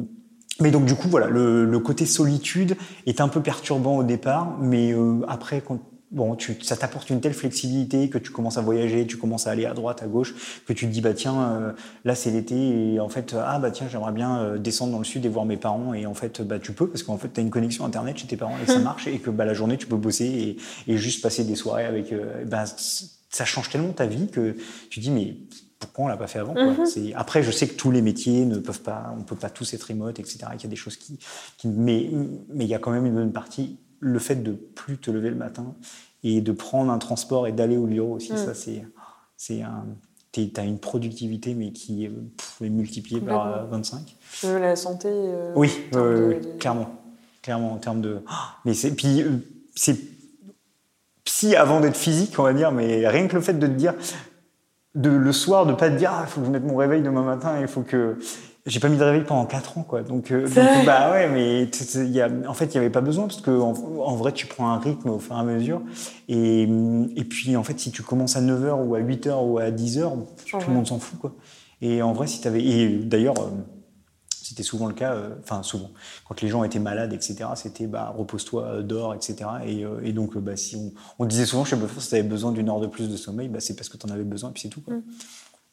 mais 0.60 0.70
donc 0.70 0.84
du 0.86 0.94
coup 0.94 1.08
voilà, 1.08 1.28
le, 1.28 1.64
le, 1.64 1.78
côté 1.78 2.06
solitude 2.06 2.76
est 3.06 3.20
un 3.20 3.28
peu 3.28 3.40
perturbant 3.40 3.96
au 3.96 4.02
départ, 4.02 4.56
mais 4.60 4.92
euh, 4.92 5.20
après 5.28 5.60
quand 5.60 5.80
bon, 6.10 6.34
tu, 6.34 6.56
ça 6.62 6.76
t'apporte 6.76 7.10
une 7.10 7.20
telle 7.20 7.34
flexibilité 7.34 8.08
que 8.08 8.18
tu 8.18 8.32
commences 8.32 8.58
à 8.58 8.62
voyager, 8.62 9.06
tu 9.06 9.18
commences 9.18 9.46
à 9.46 9.50
aller 9.50 9.66
à 9.66 9.74
droite, 9.74 10.02
à 10.02 10.06
gauche, 10.06 10.34
que 10.66 10.72
tu 10.72 10.86
te 10.86 10.90
dis 10.90 11.00
bah 11.00 11.14
tiens 11.14 11.40
euh, 11.40 11.72
là 12.04 12.14
c'est 12.14 12.30
l'été 12.30 12.94
et 12.94 13.00
en 13.00 13.08
fait 13.08 13.36
ah 13.38 13.58
bah 13.58 13.70
tiens 13.70 13.86
j'aimerais 13.88 14.12
bien 14.12 14.38
euh, 14.38 14.58
descendre 14.58 14.92
dans 14.92 14.98
le 14.98 15.04
sud 15.04 15.24
et 15.24 15.28
voir 15.28 15.44
mes 15.44 15.56
parents 15.56 15.94
et 15.94 16.06
en 16.06 16.14
fait 16.14 16.42
bah 16.42 16.58
tu 16.58 16.72
peux 16.72 16.88
parce 16.88 17.04
qu'en 17.04 17.18
fait 17.18 17.32
tu 17.32 17.38
as 17.38 17.42
une 17.42 17.50
connexion 17.50 17.84
internet 17.84 18.18
chez 18.18 18.26
tes 18.26 18.36
parents 18.36 18.56
et 18.62 18.66
ça 18.66 18.78
marche 18.80 19.06
et 19.06 19.18
que 19.18 19.30
bah 19.30 19.44
la 19.44 19.54
journée 19.54 19.76
tu 19.76 19.86
peux 19.86 19.96
bosser 19.96 20.56
et, 20.86 20.92
et 20.92 20.96
juste 20.96 21.22
passer 21.22 21.44
des 21.44 21.54
soirées 21.54 21.84
avec 21.84 22.12
bah 22.46 22.64
ça 23.30 23.44
change 23.44 23.68
tellement 23.68 23.92
ta 23.92 24.06
vie 24.06 24.28
que 24.28 24.56
tu 24.90 24.98
dis 24.98 25.10
mais 25.10 25.36
pourquoi 25.78 26.04
on 26.06 26.08
l'a 26.08 26.16
pas 26.16 26.26
fait 26.26 26.38
avant 26.40 26.54
Mhm. 26.54 27.12
Après, 27.14 27.42
je 27.42 27.50
sais 27.50 27.68
que 27.68 27.74
tous 27.74 27.90
les 27.90 28.02
métiers 28.02 28.44
ne 28.44 28.58
peuvent 28.58 28.80
pas, 28.82 29.14
on 29.18 29.22
peut 29.22 29.36
pas 29.36 29.50
tous 29.50 29.72
être 29.74 29.84
remote, 29.84 30.18
etc. 30.18 30.38
Qu'il 30.52 30.62
y 30.64 30.66
a 30.66 30.70
des 30.70 30.76
choses 30.76 30.96
qui, 30.96 31.18
qui 31.56 31.68
mais 31.68 32.10
mais 32.48 32.64
il 32.64 32.70
y 32.70 32.74
a 32.74 32.78
quand 32.78 32.90
même 32.90 33.06
une 33.06 33.14
bonne 33.14 33.32
partie. 33.32 33.78
Le 34.00 34.18
fait 34.18 34.36
de 34.36 34.52
plus 34.52 34.98
te 34.98 35.10
lever 35.10 35.30
le 35.30 35.36
matin 35.36 35.74
et 36.24 36.40
de 36.40 36.52
prendre 36.52 36.90
un 36.92 36.98
transport 36.98 37.46
et 37.46 37.52
d'aller 37.52 37.76
au 37.76 37.86
bureau 37.86 38.14
aussi, 38.14 38.32
Mhm. 38.32 38.38
ça 38.38 38.54
c'est 38.54 38.84
c'est 39.36 39.62
un 39.62 39.86
tu 40.32 40.48
as 40.56 40.62
une 40.64 40.78
productivité 40.78 41.54
mais 41.54 41.72
qui 41.72 42.04
est, 42.04 42.10
pff, 42.10 42.62
est 42.62 42.68
multipliée 42.68 43.20
par 43.20 43.46
euh, 43.48 43.64
25. 43.64 44.14
Même 44.44 44.60
la 44.62 44.76
santé. 44.76 45.08
euh, 45.10 45.52
Oui, 45.56 45.70
euh, 45.96 46.34
de- 46.38 46.46
de- 46.46 46.52
clairement, 46.58 46.90
clairement 47.42 47.72
en 47.72 47.78
termes 47.78 48.00
de. 48.00 48.20
Mais 48.64 48.74
c'est 48.74 48.92
puis 48.94 49.22
euh, 49.22 49.30
c'est 49.74 49.96
psy 51.24 51.56
avant 51.56 51.80
d'être 51.80 51.96
physique, 51.96 52.38
on 52.38 52.42
va 52.44 52.52
dire. 52.52 52.70
Mais 52.72 53.08
rien 53.08 53.26
que 53.26 53.34
le 53.36 53.42
fait 53.42 53.54
de 53.54 53.66
te 53.66 53.72
dire 53.72 53.94
de 54.98 55.10
le 55.10 55.32
soir 55.32 55.64
de 55.64 55.72
pas 55.72 55.88
te 55.88 55.96
dire 55.96 56.10
ah 56.12 56.26
faut 56.26 56.40
que 56.40 56.46
je 56.46 56.50
mette 56.50 56.64
mon 56.64 56.76
réveil 56.76 57.02
demain 57.02 57.22
matin, 57.22 57.54
il 57.60 57.68
faut 57.68 57.82
que 57.82 58.18
j'ai 58.66 58.80
pas 58.80 58.88
mis 58.88 58.98
de 58.98 59.04
réveil 59.04 59.22
pendant 59.22 59.46
4 59.46 59.78
ans 59.78 59.82
quoi. 59.82 60.02
Donc, 60.02 60.30
euh, 60.30 60.42
donc, 60.42 60.84
bah 60.84 61.10
ouais, 61.12 61.28
mais 61.28 61.68
y 62.06 62.20
a, 62.20 62.28
en 62.46 62.54
fait 62.54 62.66
il 62.66 62.74
y 62.74 62.78
avait 62.78 62.90
pas 62.90 63.00
besoin 63.00 63.26
parce 63.26 63.40
que 63.40 63.50
en, 63.50 63.72
en 63.72 64.14
vrai 64.16 64.32
tu 64.32 64.46
prends 64.46 64.68
un 64.68 64.78
rythme 64.78 65.10
au 65.10 65.18
fur 65.18 65.36
et 65.36 65.38
à 65.38 65.42
mesure 65.44 65.80
et 66.28 66.62
et 66.64 67.24
puis 67.24 67.56
en 67.56 67.62
fait 67.62 67.78
si 67.78 67.90
tu 67.92 68.02
commences 68.02 68.36
à 68.36 68.42
9h 68.42 68.84
ou 68.84 68.94
à 68.94 69.00
8h 69.00 69.44
ou 69.46 69.58
à 69.58 69.70
10h, 69.70 70.10
tout 70.50 70.58
le 70.68 70.74
monde 70.74 70.86
s'en 70.86 70.98
fout 70.98 71.18
quoi. 71.18 71.32
Et 71.80 72.02
en 72.02 72.12
vrai 72.12 72.26
si 72.26 72.40
tu 72.40 72.48
avais 72.48 72.62
et 72.62 72.88
d'ailleurs 72.88 73.38
euh, 73.38 73.77
c'était 74.48 74.62
souvent 74.62 74.86
le 74.86 74.94
cas, 74.94 75.12
euh, 75.12 75.30
enfin 75.42 75.62
souvent, 75.62 75.90
quand 76.26 76.40
les 76.40 76.48
gens 76.48 76.64
étaient 76.64 76.78
malades, 76.78 77.12
etc., 77.12 77.36
c'était 77.54 77.86
bah, 77.86 78.12
repose-toi, 78.16 78.62
euh, 78.64 78.82
dors, 78.82 79.14
etc. 79.14 79.36
Et, 79.66 79.84
euh, 79.84 80.00
et 80.02 80.12
donc, 80.12 80.36
bah, 80.38 80.56
si 80.56 80.76
on, 80.76 80.92
on 81.18 81.24
disait 81.26 81.46
souvent 81.46 81.64
chez 81.64 81.76
Buffer, 81.76 82.00
si 82.00 82.08
tu 82.08 82.14
avais 82.14 82.22
besoin 82.24 82.52
d'une 82.52 82.68
heure 82.68 82.80
de 82.80 82.86
plus 82.86 83.08
de 83.08 83.16
sommeil, 83.16 83.48
bah, 83.48 83.60
c'est 83.60 83.74
parce 83.76 83.88
que 83.88 83.96
tu 83.96 84.06
en 84.06 84.10
avais 84.10 84.24
besoin, 84.24 84.50
et 84.50 84.52
puis 84.52 84.62
c'est 84.62 84.68
tout. 84.68 84.80
Quoi. 84.80 84.94
Mm. 84.94 85.02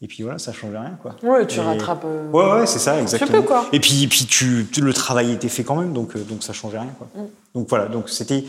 Et 0.02 0.08
puis 0.08 0.24
voilà, 0.24 0.38
ça 0.40 0.52
changeait 0.52 0.78
rien. 0.78 1.00
Quoi. 1.02 1.16
Ouais, 1.24 1.48
tu 1.48 1.60
Et- 1.60 1.64
rattrapes. 1.64 2.04
euh, 2.06 2.30
Ouais, 2.32 2.52
ouais, 2.60 2.66
c'est 2.66 2.80
ça, 2.80 3.02
exactement. 3.02 3.32
peu, 3.42 3.48
quoi. 3.48 3.66
Et 3.72 3.80
puis, 3.80 4.06
puis 4.08 4.26
tu, 4.26 4.68
tu- 4.72 4.82
le 4.82 4.94
travail 4.94 5.32
était 5.32 5.48
fait 5.50 5.64
quand 5.64 5.78
même, 5.78 5.94
donc, 5.94 6.18
donc 6.28 6.44
ça 6.44 6.52
changeait 6.54 6.80
rien. 6.80 6.94
Quoi. 6.98 7.08
Mm. 7.16 7.28
Donc 7.56 7.70
voilà, 7.70 7.88
donc 7.88 8.10
c'était 8.10 8.44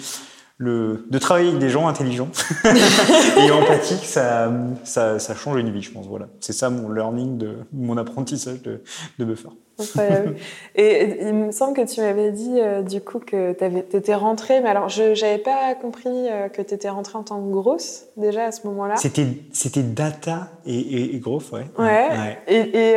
le, 0.58 1.06
de 1.10 1.18
travailler 1.18 1.48
avec 1.48 1.60
des 1.60 1.68
gens 1.68 1.86
intelligents 1.86 2.30
et 2.64 3.50
empathiques, 3.50 4.04
ça, 4.04 4.50
ça, 4.84 5.18
ça 5.18 5.34
change 5.34 5.58
une 5.60 5.70
vie, 5.70 5.82
je 5.82 5.92
pense. 5.92 6.06
Voilà. 6.06 6.28
C'est 6.40 6.52
ça 6.54 6.70
mon 6.70 6.90
learning, 6.90 7.38
de, 7.38 7.56
mon 7.72 7.96
apprentissage 7.96 8.62
de, 8.62 8.82
de 9.18 9.24
Buffer. 9.24 9.50
Incroyable. 9.78 10.36
Et 10.74 11.18
il 11.28 11.34
me 11.34 11.52
semble 11.52 11.74
que 11.76 11.86
tu 11.86 12.00
m'avais 12.00 12.30
dit 12.32 12.60
euh, 12.60 12.82
du 12.82 13.00
coup 13.00 13.18
que 13.18 13.52
tu 13.52 13.96
étais 13.96 14.14
rentrée, 14.14 14.60
mais 14.60 14.68
alors 14.68 14.88
je 14.88 15.02
n'avais 15.20 15.38
pas 15.38 15.74
compris 15.74 16.08
euh, 16.08 16.48
que 16.48 16.62
tu 16.62 16.74
étais 16.74 16.88
rentrée 16.88 17.18
en 17.18 17.22
tant 17.22 17.40
que 17.40 17.50
grosse 17.50 18.04
déjà 18.16 18.44
à 18.44 18.52
ce 18.52 18.66
moment-là. 18.66 18.96
C'était, 18.96 19.26
c'était 19.52 19.82
data 19.82 20.48
et, 20.64 20.78
et, 20.78 21.14
et 21.16 21.18
growth, 21.18 21.50
ouais. 21.52 21.66
Ouais. 21.78 22.38
Et, 22.48 22.60
et 22.92 22.94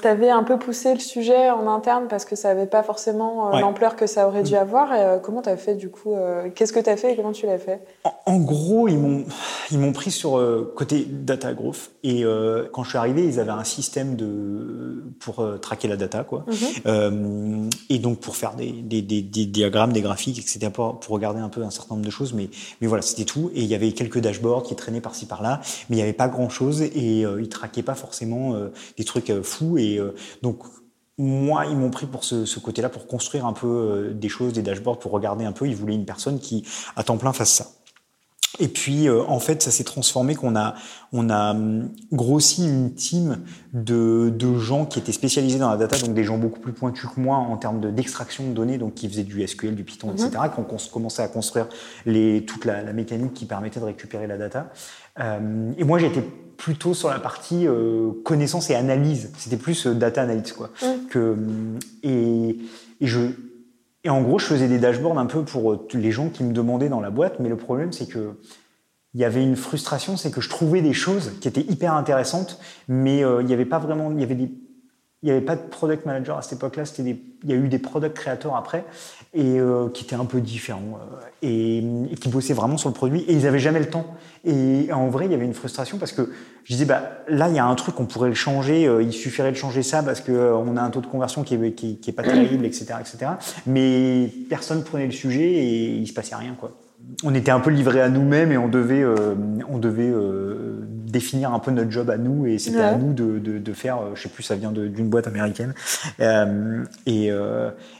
tu 0.00 0.06
avais 0.08 0.30
un 0.30 0.42
peu 0.42 0.58
poussé 0.58 0.94
le 0.94 1.00
sujet 1.00 1.50
en 1.50 1.66
interne 1.68 2.06
parce 2.08 2.24
que 2.24 2.34
ça 2.36 2.48
n'avait 2.48 2.66
pas 2.66 2.82
forcément 2.82 3.48
euh, 3.48 3.50
Ouais. 3.50 3.60
l'ampleur 3.62 3.96
que 3.96 4.06
ça 4.06 4.28
aurait 4.28 4.42
dû 4.44 4.54
avoir. 4.54 4.94
Et, 4.94 5.00
euh, 5.00 5.18
comment 5.18 5.42
tu 5.42 5.48
as 5.48 5.56
fait 5.56 5.74
du 5.74 5.90
coup 5.90 6.14
euh, 6.14 6.48
Qu'est-ce 6.54 6.72
que 6.72 6.78
tu 6.80 6.88
as 6.88 6.96
fait 6.96 7.12
et 7.12 7.16
comment 7.16 7.32
tu 7.32 7.46
l'as 7.46 7.58
fait? 7.58 7.80
En, 8.04 8.12
en 8.26 8.38
gros, 8.38 8.86
ils 8.86 8.96
m'ont, 8.98 9.24
ils 9.72 9.78
m'ont 9.78 9.92
pris 9.92 10.10
sur 10.12 10.38
euh, 10.38 10.72
côté 10.76 11.04
data 11.08 11.52
growth. 11.52 11.90
Et 12.04 12.24
euh, 12.24 12.68
quand 12.72 12.84
je 12.84 12.90
suis 12.90 12.98
arrivé, 12.98 13.24
ils 13.24 13.40
avaient 13.40 13.50
un 13.50 13.64
système 13.64 14.14
de, 14.16 15.02
pour 15.20 15.40
euh, 15.40 15.56
traquer 15.58 15.88
la 15.88 15.96
data, 16.00 16.24
quoi. 16.24 16.44
Mhm. 16.46 16.54
Euh, 16.86 17.68
et 17.88 17.98
donc 17.98 18.18
pour 18.20 18.36
faire 18.36 18.54
des, 18.54 18.72
des, 18.72 19.02
des, 19.02 19.22
des 19.22 19.46
diagrammes, 19.46 19.92
des 19.92 20.00
graphiques, 20.00 20.38
etc. 20.38 20.70
Pour, 20.72 20.98
pour 20.98 21.14
regarder 21.14 21.40
un 21.40 21.48
peu 21.48 21.62
un 21.62 21.70
certain 21.70 21.94
nombre 21.94 22.06
de 22.06 22.10
choses. 22.10 22.32
Mais, 22.32 22.48
mais 22.80 22.86
voilà, 22.86 23.02
c'était 23.02 23.24
tout. 23.24 23.50
Et 23.54 23.62
il 23.62 23.66
y 23.66 23.74
avait 23.74 23.92
quelques 23.92 24.18
dashboards 24.18 24.64
qui 24.64 24.74
traînaient 24.74 25.00
par-ci 25.00 25.26
par-là, 25.26 25.60
mais 25.88 25.96
il 25.96 25.98
n'y 25.98 26.02
avait 26.02 26.12
pas 26.12 26.28
grand-chose. 26.28 26.82
Et 26.82 27.24
euh, 27.24 27.40
ils 27.40 27.48
traquaient 27.48 27.82
pas 27.82 27.94
forcément 27.94 28.54
euh, 28.54 28.68
des 28.96 29.04
trucs 29.04 29.30
euh, 29.30 29.42
fous. 29.42 29.78
Et 29.78 30.00
donc 30.42 30.62
moi, 31.18 31.66
ils 31.66 31.76
m'ont 31.76 31.90
pris 31.90 32.06
pour 32.06 32.24
ce, 32.24 32.46
ce 32.46 32.58
côté-là, 32.58 32.88
pour 32.88 33.06
construire 33.06 33.44
un 33.44 33.52
peu 33.52 34.12
des 34.14 34.28
choses, 34.30 34.54
des 34.54 34.62
dashboards, 34.62 34.98
pour 34.98 35.12
regarder 35.12 35.44
un 35.44 35.52
peu. 35.52 35.68
Ils 35.68 35.76
voulaient 35.76 35.94
une 35.94 36.06
personne 36.06 36.38
qui, 36.38 36.64
à 36.96 37.04
temps 37.04 37.18
plein, 37.18 37.32
fasse 37.32 37.52
ça. 37.52 37.66
Et 38.60 38.68
puis, 38.68 39.08
euh, 39.08 39.22
en 39.26 39.40
fait, 39.40 39.62
ça 39.62 39.70
s'est 39.70 39.84
transformé 39.84 40.34
qu'on 40.34 40.54
a, 40.54 40.74
on 41.12 41.30
a 41.30 41.52
hum, 41.52 41.88
grossi 42.12 42.66
une 42.66 42.92
team 42.94 43.38
de, 43.72 44.30
de 44.30 44.58
gens 44.58 44.84
qui 44.84 44.98
étaient 44.98 45.12
spécialisés 45.12 45.58
dans 45.58 45.70
la 45.70 45.76
data, 45.76 45.98
donc 45.98 46.14
des 46.14 46.24
gens 46.24 46.38
beaucoup 46.38 46.60
plus 46.60 46.72
pointus 46.72 47.08
que 47.14 47.20
moi 47.20 47.36
en 47.36 47.56
termes 47.56 47.80
de- 47.80 47.90
d'extraction 47.90 48.48
de, 48.48 48.52
données, 48.52 48.78
donc 48.78 48.94
qui 48.94 49.08
faisaient 49.08 49.24
du 49.24 49.46
SQL, 49.46 49.74
du 49.74 49.84
Python, 49.84 50.12
etc., 50.12 50.30
qui 50.54 50.60
ont 50.60 50.66
commencé 50.92 51.22
à 51.22 51.28
construire 51.28 51.68
les, 52.06 52.44
toute 52.44 52.64
la, 52.64 52.82
la 52.82 52.92
mécanique 52.92 53.34
qui 53.34 53.46
permettait 53.46 53.80
de 53.80 53.86
récupérer 53.86 54.26
la 54.26 54.36
data. 54.36 54.70
Euh, 55.18 55.72
et 55.76 55.84
moi, 55.84 56.00
été 56.00 56.22
plutôt 56.56 56.92
sur 56.92 57.08
la 57.08 57.18
partie 57.18 57.66
euh, 57.66 58.10
connaissance 58.24 58.68
et 58.70 58.74
analyse. 58.74 59.30
C'était 59.38 59.56
plus 59.56 59.86
euh, 59.86 59.94
data 59.94 60.22
analytics, 60.22 60.54
quoi. 60.54 60.70
Que, 61.08 61.36
et, 62.02 62.58
et, 63.00 63.06
je, 63.06 63.20
et 64.04 64.10
en 64.10 64.22
gros, 64.22 64.38
je 64.38 64.46
faisais 64.46 64.68
des 64.68 64.78
dashboards 64.78 65.18
un 65.18 65.26
peu 65.26 65.44
pour 65.44 65.72
euh, 65.72 65.88
les 65.94 66.12
gens 66.12 66.28
qui 66.28 66.44
me 66.44 66.52
demandaient 66.52 66.88
dans 66.88 67.00
la 67.00 67.10
boîte, 67.10 67.40
mais 67.40 67.48
le 67.48 67.56
problème, 67.56 67.92
c'est 67.92 68.06
que 68.06 68.34
il 69.12 69.20
y 69.20 69.24
avait 69.24 69.42
une 69.42 69.56
frustration, 69.56 70.16
c'est 70.16 70.30
que 70.30 70.40
je 70.40 70.48
trouvais 70.48 70.82
des 70.82 70.92
choses 70.92 71.32
qui 71.40 71.48
étaient 71.48 71.62
hyper 71.62 71.94
intéressantes, 71.94 72.60
mais 72.86 73.22
il 73.22 73.44
n'y 73.44 73.52
avait 73.52 73.64
pas 73.64 73.80
vraiment, 73.80 74.12
il 74.12 74.20
y 74.20 74.22
avait 74.22 74.36
des 74.36 74.52
il 75.22 75.26
n'y 75.26 75.32
avait 75.32 75.44
pas 75.44 75.56
de 75.56 75.60
product 75.68 76.06
manager 76.06 76.38
à 76.38 76.42
cette 76.42 76.54
époque-là. 76.54 76.84
il 76.98 77.18
y 77.44 77.52
a 77.52 77.56
eu 77.56 77.68
des 77.68 77.78
product 77.78 78.16
créateurs 78.16 78.56
après 78.56 78.86
et 79.34 79.60
euh, 79.60 79.88
qui 79.90 80.04
étaient 80.04 80.16
un 80.16 80.24
peu 80.24 80.40
différents 80.40 80.98
euh, 80.98 82.06
et, 82.10 82.16
qui 82.16 82.28
bossaient 82.30 82.54
vraiment 82.54 82.78
sur 82.78 82.88
le 82.88 82.94
produit 82.94 83.20
et 83.22 83.34
ils 83.34 83.42
n'avaient 83.42 83.58
jamais 83.58 83.80
le 83.80 83.90
temps. 83.90 84.06
Et 84.44 84.90
en 84.92 85.08
vrai, 85.08 85.26
il 85.26 85.32
y 85.32 85.34
avait 85.34 85.44
une 85.44 85.52
frustration 85.52 85.98
parce 85.98 86.12
que 86.12 86.32
je 86.64 86.72
disais 86.72 86.86
bah 86.86 87.02
là, 87.28 87.50
il 87.50 87.54
y 87.54 87.58
a 87.58 87.66
un 87.66 87.74
truc 87.74 88.00
on 88.00 88.06
pourrait 88.06 88.30
le 88.30 88.34
changer. 88.34 88.86
Euh, 88.86 89.02
il 89.02 89.12
suffirait 89.12 89.52
de 89.52 89.56
changer 89.56 89.82
ça 89.82 90.02
parce 90.02 90.22
que 90.22 90.32
on 90.32 90.76
a 90.78 90.82
un 90.82 90.90
taux 90.90 91.02
de 91.02 91.06
conversion 91.06 91.42
qui 91.42 91.54
est, 91.54 91.72
qui, 91.72 91.98
qui 91.98 92.10
est 92.10 92.14
pas 92.14 92.22
terrible, 92.22 92.64
etc., 92.64 92.94
etc. 93.00 93.32
Mais 93.66 94.32
personne 94.48 94.82
prenait 94.82 95.06
le 95.06 95.12
sujet 95.12 95.52
et 95.52 95.88
il 95.96 96.06
se 96.08 96.14
passait 96.14 96.34
rien 96.34 96.54
quoi 96.58 96.72
on 97.22 97.34
était 97.34 97.50
un 97.50 97.60
peu 97.60 97.70
livré 97.70 98.00
à 98.00 98.08
nous-mêmes 98.08 98.52
et 98.52 98.58
on 98.58 98.68
devait, 98.68 99.02
euh, 99.02 99.34
on 99.68 99.78
devait 99.78 100.10
euh, 100.10 100.80
définir 100.82 101.52
un 101.52 101.58
peu 101.58 101.70
notre 101.70 101.90
job 101.90 102.08
à 102.10 102.16
nous 102.16 102.46
et 102.46 102.58
c'était 102.58 102.80
à 102.80 102.96
nous 102.96 103.12
de, 103.12 103.38
de, 103.38 103.72
faire, 103.72 103.98
euh, 103.98 104.10
je 104.14 104.22
sais 104.22 104.28
plus, 104.28 104.42
ça 104.42 104.56
vient 104.56 104.72
d'une 104.72 105.08
boîte 105.08 105.26
américaine. 105.26 105.74
et, 107.06 107.30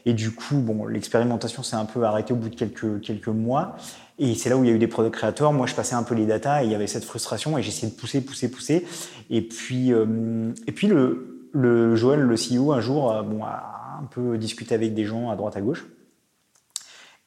et 0.07 0.13
du 0.13 0.31
coup, 0.31 0.57
bon, 0.57 0.87
l'expérimentation 0.87 1.63
s'est 1.63 1.77
un 1.77 1.85
peu 1.85 2.03
arrêtée 2.05 2.33
au 2.33 2.37
bout 2.37 2.49
de 2.49 2.55
quelques, 2.55 3.01
quelques 3.01 3.29
mois. 3.29 3.77
Et 4.19 4.35
c'est 4.35 4.51
là 4.51 4.57
où 4.59 4.65
il 4.65 4.69
y 4.69 4.73
a 4.73 4.77
eu 4.77 4.79
des 4.79 4.87
product 4.87 5.15
créateurs. 5.15 5.53
Moi, 5.53 5.67
je 5.67 5.75
passais 5.75 5.95
un 5.95 6.03
peu 6.03 6.15
les 6.15 6.27
datas 6.27 6.63
et 6.63 6.67
il 6.67 6.73
y 6.73 6.75
avait 6.75 6.87
cette 6.87 7.05
frustration 7.05 7.57
et 7.57 7.63
j'essayais 7.63 7.91
de 7.91 7.97
pousser, 7.97 8.21
pousser, 8.21 8.51
pousser. 8.51 8.87
Et 9.31 9.43
puis, 9.43 9.91
et 9.91 10.73
puis 10.73 10.87
le, 10.87 11.49
le 11.53 11.97
Joël, 11.97 12.21
le 12.21 12.35
CEO, 12.37 12.73
un 12.73 12.81
jour, 12.81 13.23
bon, 13.25 13.45
a 13.45 13.99
un 14.01 14.05
peu 14.05 14.37
discuté 14.37 14.75
avec 14.75 14.95
des 14.95 15.05
gens 15.05 15.31
à 15.31 15.37
droite, 15.37 15.57
à 15.57 15.61
gauche. 15.61 15.87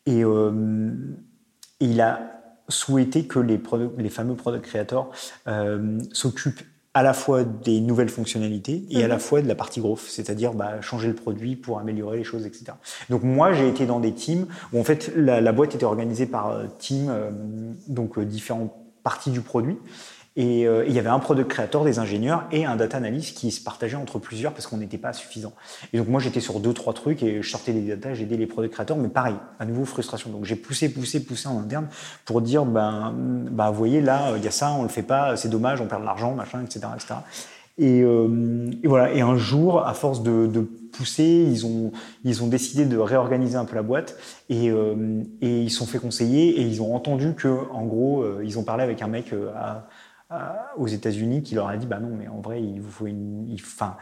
Et 0.05 0.23
il 1.79 2.01
a 2.01 2.43
souhaité 2.69 3.25
que 3.25 3.39
les, 3.39 3.61
les 3.97 4.09
fameux 4.09 4.35
product 4.35 4.65
creators 4.65 5.11
euh, 5.47 5.99
s'occupent 6.11 6.61
à 6.93 7.01
la 7.01 7.13
fois 7.13 7.43
des 7.43 7.81
nouvelles 7.81 8.09
fonctionnalités 8.09 8.85
et 8.91 9.03
à 9.03 9.07
la 9.07 9.15
mhm. 9.15 9.21
fois 9.21 9.41
de 9.41 9.47
la 9.47 9.55
partie 9.55 9.81
growth, 9.81 10.01
c'est-à-dire 10.07 10.53
bah, 10.53 10.79
changer 10.81 11.07
le 11.07 11.15
produit 11.15 11.55
pour 11.55 11.79
améliorer 11.79 12.17
les 12.17 12.23
choses, 12.23 12.45
etc. 12.45 12.65
Donc 13.09 13.23
moi, 13.23 13.51
j'ai 13.51 13.67
été 13.67 13.85
dans 13.85 13.99
des 13.99 14.13
teams 14.13 14.45
où 14.71 14.79
en 14.79 14.83
fait 14.83 15.11
la, 15.15 15.51
boîte 15.51 15.73
était 15.73 15.85
organisée 15.85 16.27
par 16.27 16.51
euh, 16.51 16.65
teams, 16.77 17.09
euh, 17.09 17.31
donc 17.87 18.19
différentes 18.19 18.73
parties 19.01 19.31
du 19.31 19.41
produit. 19.41 19.77
Et 20.35 20.65
euh, 20.65 20.83
il 20.87 20.93
y 20.93 20.99
avait 20.99 21.09
un 21.09 21.19
product 21.19 21.49
créateur, 21.49 21.83
des 21.83 21.99
ingénieurs 21.99 22.45
et 22.51 22.65
un 22.65 22.75
data 22.75 22.97
analyst 22.97 23.37
qui 23.37 23.51
se 23.51 23.61
partageaient 23.63 23.97
entre 23.97 24.17
plusieurs 24.17 24.51
parce 24.51 24.65
qu'on 24.65 24.77
n'était 24.77 24.97
pas 24.97 25.13
suffisant. 25.13 25.53
Et 25.93 25.97
donc 25.97 26.07
moi 26.07 26.19
j'étais 26.19 26.39
sur 26.39 26.59
deux 26.59 26.73
trois 26.73 26.93
trucs 26.93 27.21
et 27.21 27.41
je 27.41 27.49
sortais 27.49 27.71
des 27.71 27.81
data, 27.81 28.13
j'aidais 28.15 28.37
les 28.37 28.47
product 28.47 28.73
créateurs, 28.73 28.97
mais 28.97 29.09
pareil, 29.09 29.35
à 29.59 29.65
nouveau 29.65 29.85
frustration. 29.85 30.31
Donc 30.31 30.45
j'ai 30.45 30.55
poussé, 30.55 30.89
poussé, 30.89 31.23
poussé 31.23 31.47
en 31.47 31.59
interne 31.59 31.87
pour 32.25 32.41
dire 32.41 32.65
ben 32.65 33.13
bah 33.51 33.69
vous 33.69 33.77
voyez 33.77 34.01
là 34.01 34.33
il 34.35 34.43
y 34.43 34.47
a 34.47 34.51
ça, 34.51 34.71
on 34.71 34.83
le 34.83 34.89
fait 34.89 35.03
pas, 35.03 35.37
c'est 35.37 35.49
dommage, 35.49 35.81
on 35.81 35.85
perd 35.85 36.01
de 36.01 36.05
l'argent, 36.05 36.33
machin, 36.33 36.63
etc., 36.63 36.87
etc. 36.95 37.15
Et, 37.77 38.03
euh, 38.03 38.69
et, 38.83 38.87
voilà. 38.87 39.11
Et 39.13 39.21
un 39.21 39.35
jour, 39.35 39.85
à 39.85 39.93
force 39.93 40.21
de, 40.21 40.45
de, 40.45 40.61
pousser, 40.93 41.23
ils 41.23 41.65
ont 41.65 41.91
ils 42.23 42.43
ont 42.43 42.47
décidé 42.47 42.85
de 42.85 42.97
réorganiser 42.99 43.55
un 43.55 43.65
peu 43.65 43.73
la 43.73 43.81
boîte 43.81 44.15
et, 44.47 44.69
euh, 44.69 45.23
et 45.41 45.61
ils 45.61 45.71
sont 45.71 45.87
fait 45.87 45.97
conseiller 45.97 46.49
et 46.49 46.61
ils 46.61 46.83
ont 46.83 46.93
entendu 46.93 47.33
que 47.33 47.47
en 47.71 47.83
gros 47.85 48.21
euh, 48.21 48.43
ils 48.45 48.59
ont 48.59 48.63
parlé 48.63 48.83
avec 48.83 49.01
un 49.01 49.07
mec 49.07 49.33
à 49.55 49.87
aux 50.77 50.87
États-Unis 50.87 51.43
qui 51.43 51.55
leur 51.55 51.67
a 51.67 51.77
dit 51.77 51.87
bah 51.87 51.99
non, 51.99 52.15
mais 52.17 52.27
en 52.27 52.41
vrai, 52.41 52.61
il 52.61 52.81
vous 52.81 52.91
faut 52.91 53.07
une. 53.07 53.55
Enfin, 53.59 53.95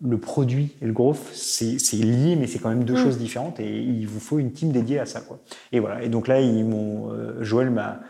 le 0.00 0.18
produit 0.18 0.76
et 0.80 0.86
le 0.86 0.92
growth, 0.92 1.18
c'est 1.32 1.96
lié, 1.96 2.36
mais 2.36 2.46
c'est 2.46 2.58
quand 2.58 2.68
même 2.68 2.84
deux 2.84 2.94
mm. 2.94 3.02
choses 3.02 3.18
différentes 3.18 3.58
et 3.58 3.80
il 3.80 4.06
vous 4.06 4.20
faut 4.20 4.38
une 4.38 4.52
team 4.52 4.70
dédiée 4.70 5.00
à 5.00 5.06
ça. 5.06 5.20
Quoi. 5.20 5.40
Et 5.72 5.80
voilà. 5.80 6.02
Et 6.02 6.08
donc 6.08 6.28
là, 6.28 6.40
ils 6.40 6.64
m'ont, 6.64 7.12
euh, 7.12 7.42
Joël 7.42 7.70
m'a 7.70 8.00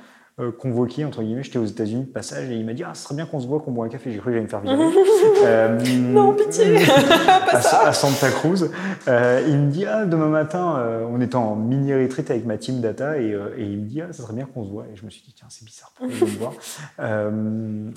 euh, 0.40 0.52
convoqué, 0.52 1.04
entre 1.04 1.22
guillemets, 1.22 1.42
j'étais 1.42 1.58
aux 1.58 1.64
États-Unis 1.64 2.04
de 2.04 2.12
passage 2.12 2.48
et 2.48 2.54
il 2.54 2.64
m'a 2.64 2.72
dit 2.72 2.84
Ah, 2.84 2.94
ce 2.94 3.02
serait 3.02 3.16
bien 3.16 3.26
qu'on 3.26 3.40
se 3.40 3.48
voit, 3.48 3.58
qu'on 3.58 3.72
boit 3.72 3.86
un 3.86 3.88
café. 3.88 4.12
J'ai 4.12 4.18
cru 4.18 4.26
que 4.26 4.32
j'allais 4.32 4.44
me 4.44 4.48
faire 4.48 4.60
virer. 4.60 4.76
euh, 5.44 5.78
non, 5.98 6.32
pitié 6.32 6.76
à, 7.52 7.92
Santa 7.92 8.30
Cruz. 8.30 8.70
Euh, 9.08 9.44
il 9.48 9.58
me 9.58 9.70
dit 9.70 9.84
Ah, 9.84 10.04
demain 10.04 10.28
matin, 10.28 10.76
euh, 10.78 11.04
on 11.10 11.20
est 11.20 11.34
en 11.34 11.56
mini 11.56 11.92
retreat 11.92 12.30
avec 12.30 12.46
ma 12.46 12.56
team 12.56 12.80
data 12.80 13.18
et, 13.18 13.30
et 13.30 13.64
il 13.64 13.78
me 13.78 13.86
dit 13.86 14.00
Ah, 14.00 14.12
ça 14.12 14.22
serait 14.22 14.34
bien 14.34 14.46
qu'on 14.46 14.64
se 14.64 14.70
voit. 14.70 14.84
Et 14.92 14.96
je 14.96 15.04
me 15.04 15.10
suis 15.10 15.22
dit 15.22 15.34
Tiens, 15.36 15.48
c'est 15.50 15.64
bizarre, 15.64 15.92
pourquoi 15.96 16.28
me 16.28 16.38
voir 16.38 16.52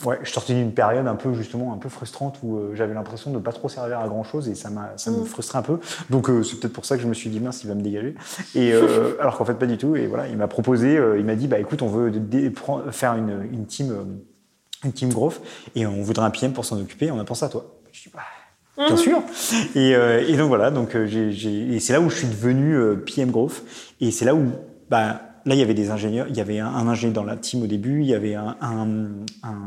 Ouais, 0.07 0.19
je 0.23 0.31
sortais 0.31 0.53
d'une 0.53 0.73
période 0.73 1.05
un 1.05 1.15
peu, 1.15 1.33
justement, 1.33 1.73
un 1.73 1.77
peu 1.77 1.89
frustrante 1.89 2.39
où 2.41 2.59
j'avais 2.73 2.95
l'impression 2.95 3.29
de 3.29 3.35
ne 3.35 3.41
pas 3.41 3.51
trop 3.51 3.69
servir 3.69 3.99
à 3.99 4.07
grand 4.07 4.23
chose 4.23 4.49
et 4.49 4.55
ça, 4.55 4.71
m'a, 4.71 4.93
ça 4.95 5.11
me 5.11 5.21
mm. 5.21 5.25
frustrait 5.25 5.59
un 5.59 5.63
peu. 5.63 5.77
Donc, 6.09 6.27
c'est 6.43 6.59
peut-être 6.59 6.73
pour 6.73 6.85
ça 6.85 6.95
que 6.95 7.03
je 7.03 7.07
me 7.07 7.13
suis 7.13 7.29
dit 7.29 7.39
Mince, 7.39 7.63
il 7.63 7.67
va 7.67 7.75
me 7.75 7.81
dégager. 7.81 8.15
Et 8.55 8.73
alors 9.19 9.37
qu'en 9.37 9.45
fait, 9.45 9.53
pas 9.53 9.67
du 9.67 9.77
tout. 9.77 9.95
Et 9.95 10.07
voilà, 10.07 10.27
il 10.27 10.37
m'a 10.37 10.47
proposé, 10.47 10.99
il 11.19 11.25
m'a 11.25 11.35
dit 11.35 11.47
Bah 11.47 11.59
écoute, 11.59 11.83
on 11.83 11.87
veut 11.87 12.09
faire 12.91 13.15
une, 13.15 13.47
une, 13.51 13.65
team, 13.65 13.91
euh, 13.91 14.86
une 14.86 14.93
team 14.93 15.09
growth 15.11 15.41
et 15.75 15.86
on 15.86 16.01
voudrait 16.01 16.25
un 16.25 16.29
PM 16.29 16.53
pour 16.53 16.65
s'en 16.65 16.79
occuper. 16.79 17.11
On 17.11 17.19
a 17.19 17.23
pensé 17.23 17.45
à 17.45 17.49
toi. 17.49 17.79
Je 17.91 18.03
dis, 18.03 18.09
bah, 18.13 18.21
bien 18.77 18.95
mhm. 18.95 18.97
sûr. 18.97 19.21
Et, 19.75 19.95
euh, 19.95 20.25
et, 20.27 20.38
donc 20.38 20.47
voilà, 20.49 20.71
donc 20.71 20.95
euh, 20.95 21.05
j'ai, 21.05 21.75
et 21.75 21.79
c'est 21.79 21.93
là 21.93 22.01
où 22.01 22.09
je 22.09 22.17
suis 22.17 22.27
devenu 22.27 22.77
PM 23.05 23.32
growth 23.32 23.63
et 23.99 24.11
c'est 24.11 24.25
là 24.25 24.36
où 24.36 24.51
bah, 24.89 25.21
là, 25.45 25.55
il 25.55 25.59
y 25.59 25.61
avait 25.63 25.73
des 25.73 25.91
ingénieurs, 25.91 26.27
il 26.29 26.35
y 26.35 26.41
avait 26.41 26.59
un, 26.59 26.87
ingénieur 26.87 27.13
dans 27.13 27.23
la 27.23 27.37
team 27.37 27.63
au 27.63 27.67
début, 27.67 28.01
il 28.01 28.07
y 28.07 28.13
avait 28.13 28.35
un, 28.35 28.51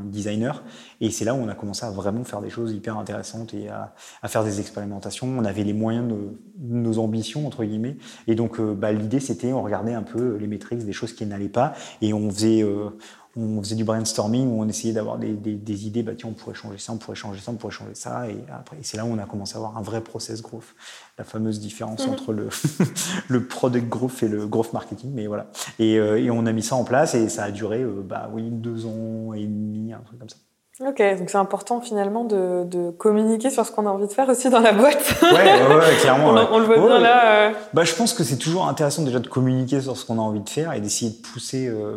designer, 0.04 0.62
et 1.00 1.10
c'est 1.10 1.24
là 1.24 1.34
où 1.34 1.38
on 1.38 1.48
a 1.48 1.54
commencé 1.54 1.84
à 1.84 1.90
vraiment 1.90 2.24
faire 2.24 2.40
des 2.40 2.50
choses 2.50 2.72
hyper 2.72 2.96
intéressantes 2.98 3.54
et 3.54 3.68
à, 3.68 3.94
à 4.22 4.28
faire 4.28 4.44
des 4.44 4.60
expérimentations. 4.60 5.26
On 5.26 5.44
avait 5.44 5.64
les 5.64 5.72
moyens 5.72 6.08
de, 6.08 6.38
nos 6.60 6.98
ambitions, 6.98 7.46
entre 7.46 7.64
guillemets, 7.64 7.96
et 8.26 8.34
donc 8.34 8.60
euh, 8.60 8.74
bah, 8.74 8.92
l'idée, 8.92 9.20
c'était, 9.20 9.52
on 9.52 9.62
regardait 9.62 9.94
un 9.94 10.02
peu 10.02 10.36
les 10.36 10.46
métriques, 10.46 10.84
des 10.84 10.92
choses 10.92 11.12
qui 11.12 11.26
n'allaient 11.26 11.48
pas, 11.48 11.74
et 12.00 12.12
on 12.12 12.30
faisait, 12.30 12.62
euh, 12.62 12.90
on 13.36 13.62
faisait 13.62 13.74
du 13.74 13.84
brainstorming 13.84 14.48
où 14.48 14.62
on 14.62 14.68
essayait 14.68 14.92
d'avoir 14.92 15.18
des, 15.18 15.32
des, 15.32 15.54
des, 15.54 15.86
idées, 15.86 16.02
bah 16.02 16.12
tiens, 16.16 16.28
on 16.30 16.34
pourrait 16.34 16.54
changer 16.54 16.78
ça, 16.78 16.92
on 16.92 16.96
pourrait 16.96 17.16
changer 17.16 17.40
ça, 17.40 17.50
on 17.50 17.56
pourrait 17.56 17.72
changer 17.72 17.94
ça, 17.94 18.28
et 18.28 18.36
après, 18.52 18.76
c'est 18.82 18.96
là 18.96 19.04
où 19.04 19.08
on 19.08 19.18
a 19.18 19.26
commencé 19.26 19.54
à 19.54 19.58
avoir 19.58 19.76
un 19.76 19.82
vrai 19.82 20.00
process 20.00 20.42
growth, 20.42 20.74
la 21.18 21.24
fameuse 21.24 21.60
différence 21.60 22.06
mhm. 22.06 22.12
entre 22.12 22.32
le, 22.32 22.48
le 23.28 23.46
product 23.46 23.88
growth 23.88 24.22
et 24.22 24.28
le 24.28 24.46
growth 24.46 24.72
marketing, 24.72 25.12
mais 25.14 25.26
voilà. 25.26 25.46
Et, 25.78 25.98
euh, 25.98 26.20
et, 26.20 26.30
on 26.30 26.46
a 26.46 26.52
mis 26.52 26.62
ça 26.62 26.76
en 26.76 26.84
place 26.84 27.14
et 27.14 27.28
ça 27.28 27.44
a 27.44 27.50
duré, 27.50 27.82
euh, 27.82 28.02
bah 28.04 28.30
oui, 28.32 28.48
deux 28.50 28.86
ans 28.86 29.32
et 29.34 29.44
demi, 29.44 29.92
un 29.92 30.00
truc 30.00 30.18
comme 30.18 30.28
ça. 30.28 30.36
Ok, 30.80 31.00
donc 31.18 31.30
c'est 31.30 31.38
important 31.38 31.80
finalement 31.80 32.24
de, 32.24 32.64
de, 32.64 32.90
communiquer 32.90 33.48
sur 33.50 33.64
ce 33.64 33.70
qu'on 33.70 33.86
a 33.86 33.90
envie 33.90 34.08
de 34.08 34.12
faire 34.12 34.28
aussi 34.28 34.50
dans 34.50 34.58
la 34.58 34.72
boîte. 34.72 35.22
Ouais, 35.22 35.32
ouais, 35.32 35.96
clairement. 36.00 36.30
on, 36.50 36.54
on, 36.54 36.58
le 36.58 36.64
voit 36.64 36.78
bien 36.78 36.98
là. 36.98 37.50
Euh... 37.50 37.52
Bah, 37.72 37.84
je 37.84 37.94
pense 37.94 38.12
que 38.12 38.24
c'est 38.24 38.38
toujours 38.38 38.66
intéressant 38.66 39.04
déjà 39.04 39.20
de 39.20 39.28
communiquer 39.28 39.80
sur 39.80 39.96
ce 39.96 40.04
qu'on 40.04 40.18
a 40.18 40.20
envie 40.20 40.40
de 40.40 40.48
faire 40.48 40.72
et 40.72 40.80
d'essayer 40.80 41.12
de 41.12 41.16
pousser 41.32 41.68
euh, 41.68 41.96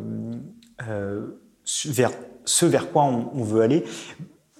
vers 0.80 2.11
ce 2.45 2.65
vers 2.65 2.91
quoi 2.91 3.03
on, 3.03 3.43
veut 3.43 3.61
aller. 3.61 3.84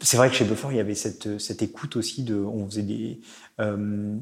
C'est 0.02 0.18
vrai 0.18 0.30
que 0.30 0.36
chez 0.36 0.46
Buffer, 0.46 0.68
il 0.72 0.78
y 0.78 0.80
avait 0.80 0.96
cette, 0.96 1.40
cette 1.40 1.62
écoute 1.62 1.96
aussi 1.96 2.24
de, 2.24 2.36
on 2.36 2.66
faisait 2.68 2.84
des, 2.84 3.20
euh, 3.60 4.16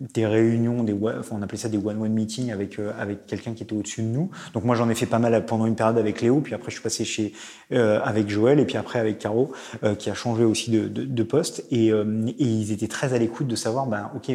des 0.00 0.26
réunions, 0.26 0.82
des, 0.82 0.94
on 1.30 1.42
appelait 1.42 1.58
ça 1.58 1.68
des 1.68 1.76
one-one 1.76 2.12
meetings 2.12 2.50
avec, 2.50 2.78
euh, 2.78 2.92
avec 2.98 3.26
quelqu'un 3.26 3.52
qui 3.52 3.62
était 3.62 3.74
au-dessus 3.74 4.02
de 4.02 4.08
nous. 4.08 4.30
Donc 4.54 4.64
moi, 4.64 4.74
j'en 4.74 4.88
ai 4.88 4.94
fait 4.94 5.06
pas 5.06 5.18
mal 5.18 5.44
pendant 5.44 5.66
une 5.66 5.76
période 5.76 5.98
avec 5.98 6.22
Léo, 6.22 6.40
puis 6.40 6.54
après, 6.54 6.70
je 6.70 6.76
suis 6.76 6.82
passé 6.82 7.04
chez, 7.04 7.34
euh, 7.72 8.00
avec 8.02 8.28
Joël, 8.28 8.58
et 8.58 8.64
puis 8.64 8.78
après 8.78 8.98
avec 8.98 9.18
Caro, 9.18 9.52
euh, 9.84 9.94
qui 9.94 10.10
a 10.10 10.14
changé 10.14 10.42
aussi 10.44 10.70
de, 10.70 10.88
de, 10.88 11.04
de 11.04 11.22
poste. 11.22 11.64
Et, 11.70 11.88
et, 11.88 12.34
ils 12.38 12.72
étaient 12.72 12.88
très 12.88 13.12
à 13.12 13.18
l'écoute 13.18 13.46
de 13.46 13.56
savoir, 13.56 13.86
ben, 13.86 14.10
OK, 14.16 14.32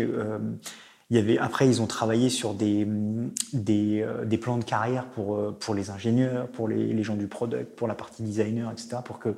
il 1.12 1.18
y 1.18 1.20
avait, 1.20 1.38
après, 1.38 1.68
ils 1.68 1.82
ont 1.82 1.88
travaillé 1.88 2.30
sur 2.30 2.56
des, 2.56 2.88
des, 3.54 4.02
euh, 4.02 4.26
des, 4.26 4.38
plans 4.38 4.58
de 4.58 4.64
carrière 4.64 5.06
pour, 5.06 5.36
euh, 5.36 5.56
pour 5.60 5.76
les 5.76 5.92
ingénieurs, 5.92 6.48
pour 6.48 6.68
les, 6.68 6.94
les, 6.94 7.04
gens 7.04 7.16
du 7.16 7.28
product, 7.28 7.76
pour 7.76 7.88
la 7.88 7.94
partie 7.94 8.24
designer, 8.24 8.72
etc. 8.72 8.98
Pour, 9.06 9.20
que, 9.20 9.36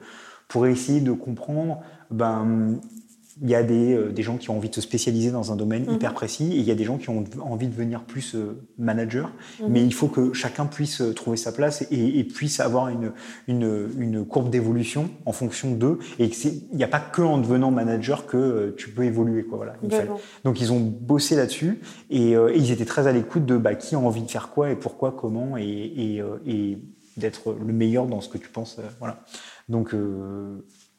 pour 0.48 0.66
essayer 0.66 1.02
de 1.02 1.12
comprendre 1.12 1.82
ben, 2.10 2.80
il 3.42 3.50
y 3.50 3.56
a 3.56 3.64
des, 3.64 3.94
euh, 3.94 4.12
des, 4.12 4.24
gens 4.24 4.38
qui 4.38 4.50
ont 4.50 4.58
envie 4.58 4.70
de 4.70 4.76
se 4.76 4.82
spécialiser 4.82 5.32
dans 5.32 5.52
un 5.52 5.56
domaine 5.56 5.86
mhm. 5.86 5.96
hyper 5.96 6.14
précis 6.14 6.52
et 6.54 6.58
il 6.58 6.64
y 6.64 6.72
a 6.72 6.76
des 6.76 6.84
gens 6.84 6.98
qui 6.98 7.10
ont 7.10 7.24
envie 7.42 7.68
de 7.68 7.72
devenir 7.72 8.04
plus 8.04 8.36
euh, 8.36 8.64
manager. 8.78 9.32
Mhm. 9.62 9.68
Mais 9.70 9.84
il 9.84 9.94
faut 9.94 10.08
que 10.08 10.34
chacun 10.34 10.66
puisse 10.66 11.02
euh, 11.02 11.14
trouver 11.14 11.38
sa 11.38 11.52
place 11.52 11.86
et, 11.92 12.20
et 12.20 12.24
puisse 12.24 12.60
avoir 12.60 12.90
une, 12.90 13.12
une, 13.48 13.90
une 13.98 14.26
courbe 14.26 14.50
d'évolution 14.50 15.10
en 15.26 15.32
fonction 15.32 15.72
d'eux. 15.72 16.00
Et 16.20 16.26
il 16.26 16.78
n'y 16.78 16.84
a 16.84 16.88
pas 16.88 17.00
que 17.00 17.22
en 17.22 17.38
devenant 17.38 17.72
manager 17.72 18.26
que 18.26 18.74
tu 18.78 18.90
peux 18.90 19.04
évoluer. 19.04 19.44
Quoi, 19.44 19.58
voilà, 19.58 19.76
il 19.84 19.90
Donc 20.44 20.60
ils 20.62 20.72
ont 20.72 20.80
bossé 20.80 21.36
là-dessus 21.36 21.80
et, 22.10 22.32
et, 22.32 22.56
ils 22.58 22.72
étaient 22.72 22.86
très 22.86 23.08
à 23.08 23.12
l'écoute 23.12 23.46
de 23.46 23.58
bah, 23.58 23.76
qui 23.76 23.96
a 23.96 24.00
envie 24.00 24.22
de 24.22 24.30
faire 24.30 24.50
quoi 24.50 24.72
et 24.72 24.76
pourquoi, 24.76 25.12
comment 25.12 25.58
et, 25.58 25.64
et, 25.64 26.24
et 26.46 26.78
d'être 27.18 27.54
le 27.54 27.74
meilleur 27.74 28.08
dans 28.08 28.22
ce 28.22 28.30
que 28.30 28.38
tu 28.38 28.50
penses. 28.50 28.80
voilà. 29.00 29.24
Donc 29.70 29.94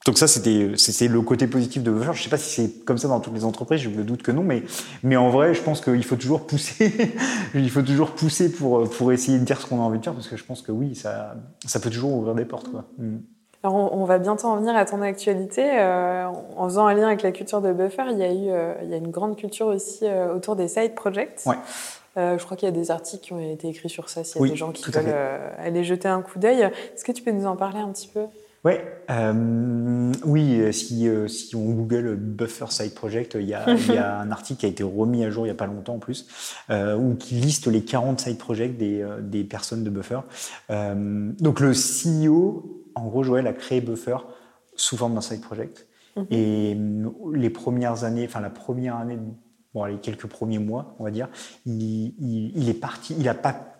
donc 0.06 0.16
ça, 0.16 0.26
c'était 0.26 0.72
c'est 0.76 1.08
le 1.08 1.20
côté 1.22 1.46
positif 1.46 1.82
de 1.82 1.90
Buffer. 1.90 2.12
Je 2.14 2.22
sais 2.22 2.30
pas 2.30 2.38
si 2.38 2.50
c'est 2.50 2.84
comme 2.84 2.98
ça 2.98 3.08
dans 3.08 3.20
toutes 3.20 3.34
les 3.34 3.44
entreprises, 3.44 3.80
je 3.80 3.88
me 3.88 4.04
doute 4.04 4.22
que 4.22 4.32
non, 4.32 4.42
mais 4.42 4.62
mais 5.02 5.16
en 5.16 5.28
vrai, 5.28 5.54
je 5.54 5.62
pense 5.62 5.80
qu'il 5.80 6.04
faut 6.04 6.16
toujours 6.16 6.46
pousser, 6.46 6.92
il 7.54 7.70
faut 7.70 7.82
toujours 7.82 8.12
pousser 8.12 8.50
pour 8.50 8.88
pour 8.88 9.12
essayer 9.12 9.38
de 9.38 9.44
dire 9.44 9.60
ce 9.60 9.66
qu'on 9.66 9.80
a 9.80 9.84
envie 9.84 9.98
de 9.98 10.04
faire, 10.04 10.14
parce 10.14 10.28
que 10.28 10.36
je 10.36 10.44
pense 10.44 10.62
que 10.62 10.72
oui, 10.72 10.94
ça 10.94 11.34
ça 11.66 11.80
peut 11.80 11.90
toujours 11.90 12.12
ouvrir 12.14 12.34
des 12.34 12.44
portes. 12.44 12.70
Quoi. 12.70 12.84
Mm. 12.98 13.18
Alors, 13.62 13.74
on, 13.74 14.02
on 14.02 14.04
va 14.04 14.18
bientôt 14.18 14.46
en 14.46 14.56
venir 14.56 14.76
à 14.76 14.84
ton 14.84 15.02
actualité. 15.02 15.64
Euh, 15.64 16.26
en 16.56 16.68
faisant 16.68 16.86
un 16.86 16.94
lien 16.94 17.06
avec 17.06 17.22
la 17.22 17.32
culture 17.32 17.60
de 17.60 17.72
Buffer, 17.72 18.04
il 18.12 18.18
y 18.18 18.22
a 18.22 18.32
eu 18.32 18.50
euh, 18.50 18.74
il 18.82 18.90
y 18.90 18.94
a 18.94 18.98
une 18.98 19.10
grande 19.10 19.36
culture 19.36 19.66
aussi 19.66 20.04
euh, 20.04 20.34
autour 20.34 20.54
des 20.54 20.68
side 20.68 20.94
projects. 20.94 21.42
Ouais. 21.46 21.56
Je 22.16 22.44
crois 22.44 22.56
qu'il 22.56 22.68
y 22.68 22.72
a 22.72 22.74
des 22.74 22.90
articles 22.90 23.22
qui 23.22 23.32
ont 23.32 23.38
été 23.38 23.68
écrits 23.68 23.88
sur 23.88 24.08
ça, 24.08 24.24
s'il 24.24 24.36
y 24.36 24.38
a 24.38 24.42
Oui, 24.42 24.50
des 24.50 24.56
gens 24.56 24.72
qui 24.72 24.90
veulent 24.90 25.14
aller 25.56 25.84
jeter 25.84 26.08
un 26.08 26.20
coup 26.20 26.40
d'œil. 26.40 26.62
Est-ce 26.62 27.04
que 27.04 27.12
tu 27.12 27.22
peux 27.22 27.30
nous 27.30 27.46
en 27.46 27.54
parler 27.54 27.78
un 27.78 27.90
petit 27.90 28.08
peu? 28.08 28.22
Ouais, 28.68 28.84
euh, 29.08 30.12
oui, 30.26 30.60
euh, 30.60 30.72
si, 30.72 31.08
euh, 31.08 31.26
si 31.26 31.56
on 31.56 31.70
google 31.70 32.16
Buffer 32.16 32.66
Side 32.68 32.92
Project, 32.92 33.38
il 33.40 33.46
y, 33.46 33.54
a, 33.54 33.64
il 33.70 33.94
y 33.94 33.96
a 33.96 34.18
un 34.20 34.30
article 34.30 34.60
qui 34.60 34.66
a 34.66 34.68
été 34.68 34.82
remis 34.82 35.24
à 35.24 35.30
jour 35.30 35.46
il 35.46 35.48
n'y 35.48 35.52
a 35.52 35.54
pas 35.54 35.66
longtemps 35.66 35.94
en 35.94 35.98
plus, 35.98 36.28
euh, 36.68 36.94
où 36.94 37.14
qui 37.14 37.36
liste 37.36 37.66
les 37.66 37.82
40 37.82 38.20
side 38.20 38.36
projects 38.36 38.76
des, 38.76 39.06
des 39.22 39.42
personnes 39.44 39.84
de 39.84 39.88
Buffer. 39.88 40.20
Euh, 40.68 41.32
donc 41.40 41.60
le 41.60 41.72
CEO, 41.72 42.84
en 42.94 43.06
gros, 43.06 43.22
Joël 43.22 43.46
a 43.46 43.54
créé 43.54 43.80
Buffer 43.80 44.18
sous 44.76 44.98
forme 44.98 45.14
d'un 45.14 45.22
side 45.22 45.40
project. 45.40 45.86
Et 46.30 46.76
euh, 46.76 47.08
les 47.32 47.48
premières 47.48 48.04
années, 48.04 48.26
enfin 48.26 48.40
la 48.40 48.50
première 48.50 48.96
année, 48.96 49.18
bon, 49.72 49.84
les 49.86 49.96
quelques 49.96 50.26
premiers 50.26 50.58
mois, 50.58 50.94
on 50.98 51.04
va 51.04 51.10
dire, 51.10 51.30
il, 51.64 52.12
il, 52.18 52.52
il 52.54 52.68
est 52.68 52.74
parti, 52.74 53.16
il 53.18 53.30
a 53.30 53.34
pas 53.34 53.77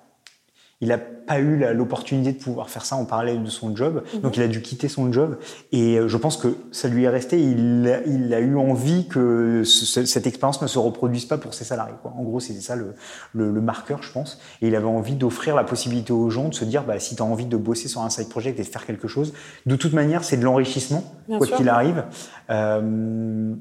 il 0.81 0.89
n'a 0.89 0.99
pas 0.99 1.41
eu 1.41 1.59
l'opportunité 1.75 2.33
de 2.33 2.39
pouvoir 2.43 2.71
faire 2.71 2.85
ça 2.85 2.95
en 2.97 3.05
parallèle 3.05 3.43
de 3.43 3.51
son 3.51 3.75
job, 3.77 4.03
donc 4.23 4.37
il 4.37 4.43
a 4.43 4.49
dû 4.49 4.63
quitter 4.63 4.89
son 4.89 5.13
job. 5.13 5.37
Et 5.73 5.99
euh, 5.99 6.09
je 6.09 6.17
pense 6.17 6.37
que 6.37 6.57
ça 6.73 6.89
lui 6.89 7.05
est 7.05 7.09
resté. 7.09 7.39
Il 7.41 7.87
a, 7.89 8.01
il 8.07 8.33
a 8.33 8.41
eu 8.41 8.57
envie 8.57 9.09
que 9.09 9.63
ce- 9.65 10.05
cette 10.07 10.27
expérience 10.27 10.63
ne 10.63 10.67
se 10.69 10.79
reproduise 10.79 11.25
pas 11.27 11.37
pour 11.37 11.53
ses 11.53 11.65
salariés. 11.65 11.97
Quoi. 12.01 12.15
En 12.17 12.23
gros, 12.23 12.41
c'était 12.41 12.61
ça 12.61 12.77
le, 12.77 12.95
le, 13.35 13.51
le 13.51 13.61
marqueur, 13.61 14.03
je 14.03 14.13
pense. 14.13 14.39
Et 14.63 14.69
il 14.69 14.75
avait 14.77 14.87
envie 14.87 15.17
d'offrir 15.17 15.55
la 15.57 15.65
possibilité 15.65 16.13
aux 16.13 16.31
gens 16.31 16.49
de 16.49 16.55
se 16.55 16.65
dire, 16.65 16.85
bah, 16.85 16.99
si 17.01 17.17
tu 17.17 17.23
as 17.23 17.27
envie 17.27 17.47
de 17.47 17.57
bosser 17.57 17.89
sur 17.89 18.01
un 18.03 18.09
side 18.11 18.29
project 18.29 18.59
et 18.59 18.63
de 18.63 18.69
faire 18.69 18.87
quelque 18.87 19.09
chose, 19.09 19.35
de 19.67 19.77
toute 19.77 19.93
manière, 19.93 20.23
c'est 20.25 20.37
de 20.39 20.45
l'enrichissement, 20.45 21.03
quoi 21.39 21.47
qu'il 21.57 21.69
arrive. 21.69 22.05
Euh, 22.51 23.55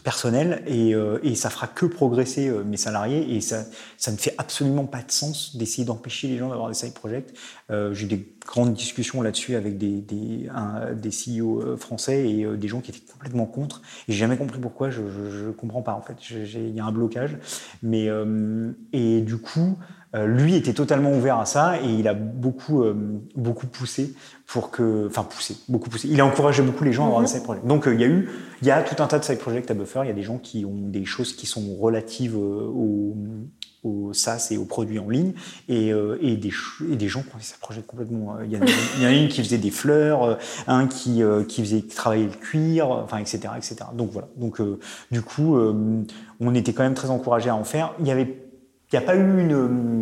personnel 0.00 0.62
et, 0.66 0.94
euh, 0.94 1.18
et 1.22 1.34
ça 1.34 1.50
fera 1.50 1.66
que 1.66 1.84
progresser 1.86 2.48
euh, 2.48 2.64
mes 2.64 2.76
salariés 2.78 3.34
et 3.36 3.40
ça, 3.40 3.64
ça 3.98 4.10
ne 4.10 4.16
fait 4.16 4.34
absolument 4.38 4.86
pas 4.86 5.02
de 5.02 5.10
sens 5.12 5.56
d'essayer 5.56 5.84
d'empêcher 5.84 6.28
les 6.28 6.38
gens 6.38 6.48
d'avoir 6.48 6.68
des 6.68 6.74
side 6.74 6.94
projects. 6.94 7.32
Euh, 7.70 7.92
J'ai 7.92 8.06
eu 8.06 8.08
des 8.08 8.34
grandes 8.46 8.72
discussions 8.72 9.20
là-dessus 9.20 9.54
avec 9.54 9.76
des, 9.78 10.00
des, 10.00 10.48
un- 10.54 10.92
des 10.94 11.10
CEO 11.10 11.60
euh, 11.60 11.76
français 11.76 12.28
et 12.30 12.44
euh, 12.44 12.56
des 12.56 12.68
gens 12.68 12.80
qui 12.80 12.90
étaient 12.90 13.12
complètement 13.12 13.46
contre 13.46 13.82
et 14.08 14.12
j'ai 14.12 14.18
jamais 14.18 14.36
compris 14.38 14.58
pourquoi, 14.60 14.90
je, 14.90 15.02
je 15.30 15.50
comprends 15.50 15.82
pas 15.82 15.92
en 15.94 16.02
fait, 16.02 16.16
il 16.30 16.74
y 16.74 16.80
a 16.80 16.84
un 16.84 16.92
blocage. 16.92 17.36
Mais, 17.82 18.08
euh, 18.08 18.72
et 18.92 19.20
du 19.20 19.36
coup, 19.38 19.76
euh, 20.14 20.26
lui 20.26 20.54
était 20.54 20.74
totalement 20.74 21.12
ouvert 21.12 21.38
à 21.38 21.46
ça 21.46 21.80
et 21.80 21.88
il 21.88 22.08
a 22.08 22.14
beaucoup, 22.14 22.82
euh, 22.82 22.94
beaucoup 23.34 23.66
poussé 23.66 24.14
pour 24.46 24.70
que, 24.70 25.06
enfin 25.06 25.24
poussé, 25.24 25.56
beaucoup 25.68 25.90
poussé. 25.90 26.08
Il 26.10 26.20
a 26.20 26.26
encouragé 26.26 26.62
beaucoup 26.62 26.84
les 26.84 26.92
gens 26.92 27.04
à 27.04 27.06
avoir 27.06 27.22
des 27.22 27.28
side 27.28 27.42
projects. 27.42 27.66
Donc 27.66 27.86
euh, 27.86 27.94
il 27.94 28.00
y 28.00 28.04
a 28.04 28.08
eu, 28.08 28.28
il 28.60 28.68
y 28.68 28.70
a 28.70 28.82
tout 28.82 29.02
un 29.02 29.06
tas 29.06 29.18
de 29.18 29.24
side 29.24 29.38
projects 29.38 29.70
à 29.70 29.74
Buffer. 29.74 30.00
Il 30.04 30.08
y 30.08 30.10
a 30.10 30.14
des 30.14 30.22
gens 30.22 30.38
qui 30.38 30.64
ont 30.64 30.88
des 30.88 31.04
choses 31.04 31.34
qui 31.34 31.46
sont 31.46 31.76
relatives 31.76 32.36
au, 32.36 33.16
au 33.84 34.12
SaaS 34.12 34.48
et 34.50 34.58
aux 34.58 34.64
produits 34.64 34.98
en 34.98 35.08
ligne 35.08 35.32
et, 35.68 35.92
euh, 35.92 36.16
et, 36.20 36.36
des, 36.36 36.52
et 36.90 36.96
des 36.96 37.08
gens 37.08 37.22
qui 37.22 37.34
ont 37.34 37.38
des 37.38 37.44
side 37.44 37.58
projects 37.58 37.86
complètement. 37.86 38.36
Il 38.44 38.52
y, 38.52 38.56
en 38.56 39.06
a, 39.06 39.12
une 39.12 39.28
qui 39.28 39.42
faisait 39.42 39.58
des 39.58 39.70
fleurs, 39.70 40.38
un 40.66 40.86
qui, 40.86 41.22
euh, 41.22 41.44
qui 41.44 41.62
faisait 41.62 41.82
qui 41.82 41.94
travaillait 41.94 42.26
le 42.26 42.30
cuir, 42.30 42.90
enfin 42.90 43.18
etc 43.18 43.54
etc. 43.56 43.76
Donc 43.94 44.10
voilà. 44.12 44.28
Donc 44.36 44.60
euh, 44.60 44.78
du 45.10 45.22
coup, 45.22 45.58
on 46.40 46.54
était 46.54 46.72
quand 46.72 46.82
même 46.82 46.94
très 46.94 47.10
encouragés 47.10 47.50
à 47.50 47.56
en 47.56 47.64
faire. 47.64 47.94
Il 48.00 48.06
y 48.06 48.10
avait 48.10 48.38
il 48.92 48.98
n'y 48.98 49.04
a 49.04 49.06
pas 49.06 49.16
eu 49.16 49.40
une 49.40 50.01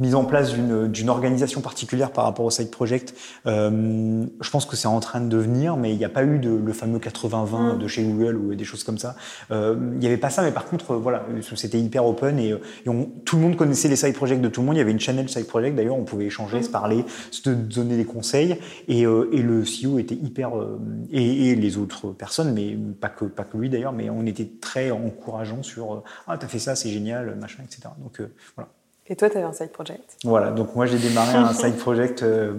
mise 0.00 0.14
en 0.14 0.24
place 0.24 0.52
d'une 0.54 1.08
organisation 1.08 1.60
particulière 1.60 2.10
par 2.10 2.24
rapport 2.24 2.44
au 2.44 2.50
side 2.50 2.70
project. 2.70 3.14
Euh, 3.46 4.26
je 4.40 4.50
pense 4.50 4.66
que 4.66 4.76
c'est 4.76 4.88
en 4.88 5.00
train 5.00 5.20
de 5.20 5.28
devenir, 5.28 5.76
mais 5.76 5.92
il 5.92 5.98
n'y 5.98 6.04
a 6.04 6.08
pas 6.08 6.24
eu 6.24 6.38
de, 6.38 6.50
le 6.50 6.72
fameux 6.72 6.98
80-20 6.98 7.78
de 7.78 7.86
chez 7.86 8.02
Google 8.02 8.36
ou 8.36 8.54
des 8.54 8.64
choses 8.64 8.82
comme 8.84 8.98
ça. 8.98 9.14
Euh, 9.50 9.76
il 9.94 9.98
n'y 9.98 10.06
avait 10.06 10.16
pas 10.16 10.30
ça, 10.30 10.42
mais 10.42 10.50
par 10.50 10.66
contre, 10.66 10.96
voilà, 10.96 11.24
c'était 11.54 11.78
hyper 11.80 12.04
open 12.06 12.38
et, 12.38 12.52
euh, 12.52 12.58
et 12.84 12.88
on- 12.88 13.08
tout 13.24 13.36
le 13.36 13.42
monde 13.42 13.56
connaissait 13.56 13.88
les 13.88 13.96
side 13.96 14.14
projects 14.14 14.40
de 14.40 14.48
tout 14.48 14.60
le 14.60 14.66
monde. 14.66 14.76
Il 14.76 14.78
y 14.78 14.82
avait 14.82 14.90
une 14.92 15.00
channel 15.00 15.28
side 15.28 15.46
project, 15.46 15.76
d'ailleurs, 15.76 15.96
on 15.96 16.04
pouvait 16.04 16.26
échanger, 16.26 16.62
se 16.62 16.70
parler, 16.70 17.04
se 17.30 17.48
donner 17.50 17.96
des 17.96 18.04
conseils. 18.04 18.58
Et, 18.88 19.06
euh, 19.06 19.28
et 19.32 19.42
le 19.42 19.64
CEO 19.64 19.98
était 19.98 20.14
hyper, 20.16 20.58
euh, 20.58 20.78
et, 21.12 21.50
et 21.50 21.54
les 21.54 21.76
autres 21.78 22.08
personnes, 22.08 22.52
mais 22.52 22.76
pas 23.00 23.08
que, 23.08 23.24
pas 23.26 23.44
que 23.44 23.56
lui 23.56 23.70
d'ailleurs, 23.70 23.92
mais 23.92 24.10
on 24.10 24.26
était 24.26 24.50
très 24.60 24.90
encourageants 24.90 25.62
sur 25.62 25.94
euh, 25.94 26.02
Ah, 26.26 26.36
t'as 26.38 26.48
fait 26.48 26.58
ça, 26.58 26.74
c'est 26.74 26.90
génial, 26.90 27.36
machin, 27.40 27.62
etc. 27.64 27.88
Donc 28.02 28.20
euh, 28.20 28.32
voilà. 28.56 28.70
Et 29.06 29.16
toi, 29.16 29.28
tu 29.28 29.36
avais 29.36 29.46
un 29.46 29.52
side 29.52 29.70
project. 29.70 30.16
Voilà, 30.24 30.50
donc 30.50 30.74
moi 30.74 30.86
j'ai 30.86 30.96
démarré 30.98 31.36
un 31.36 31.52
side 31.52 31.76
project 31.76 32.22
euh, 32.22 32.54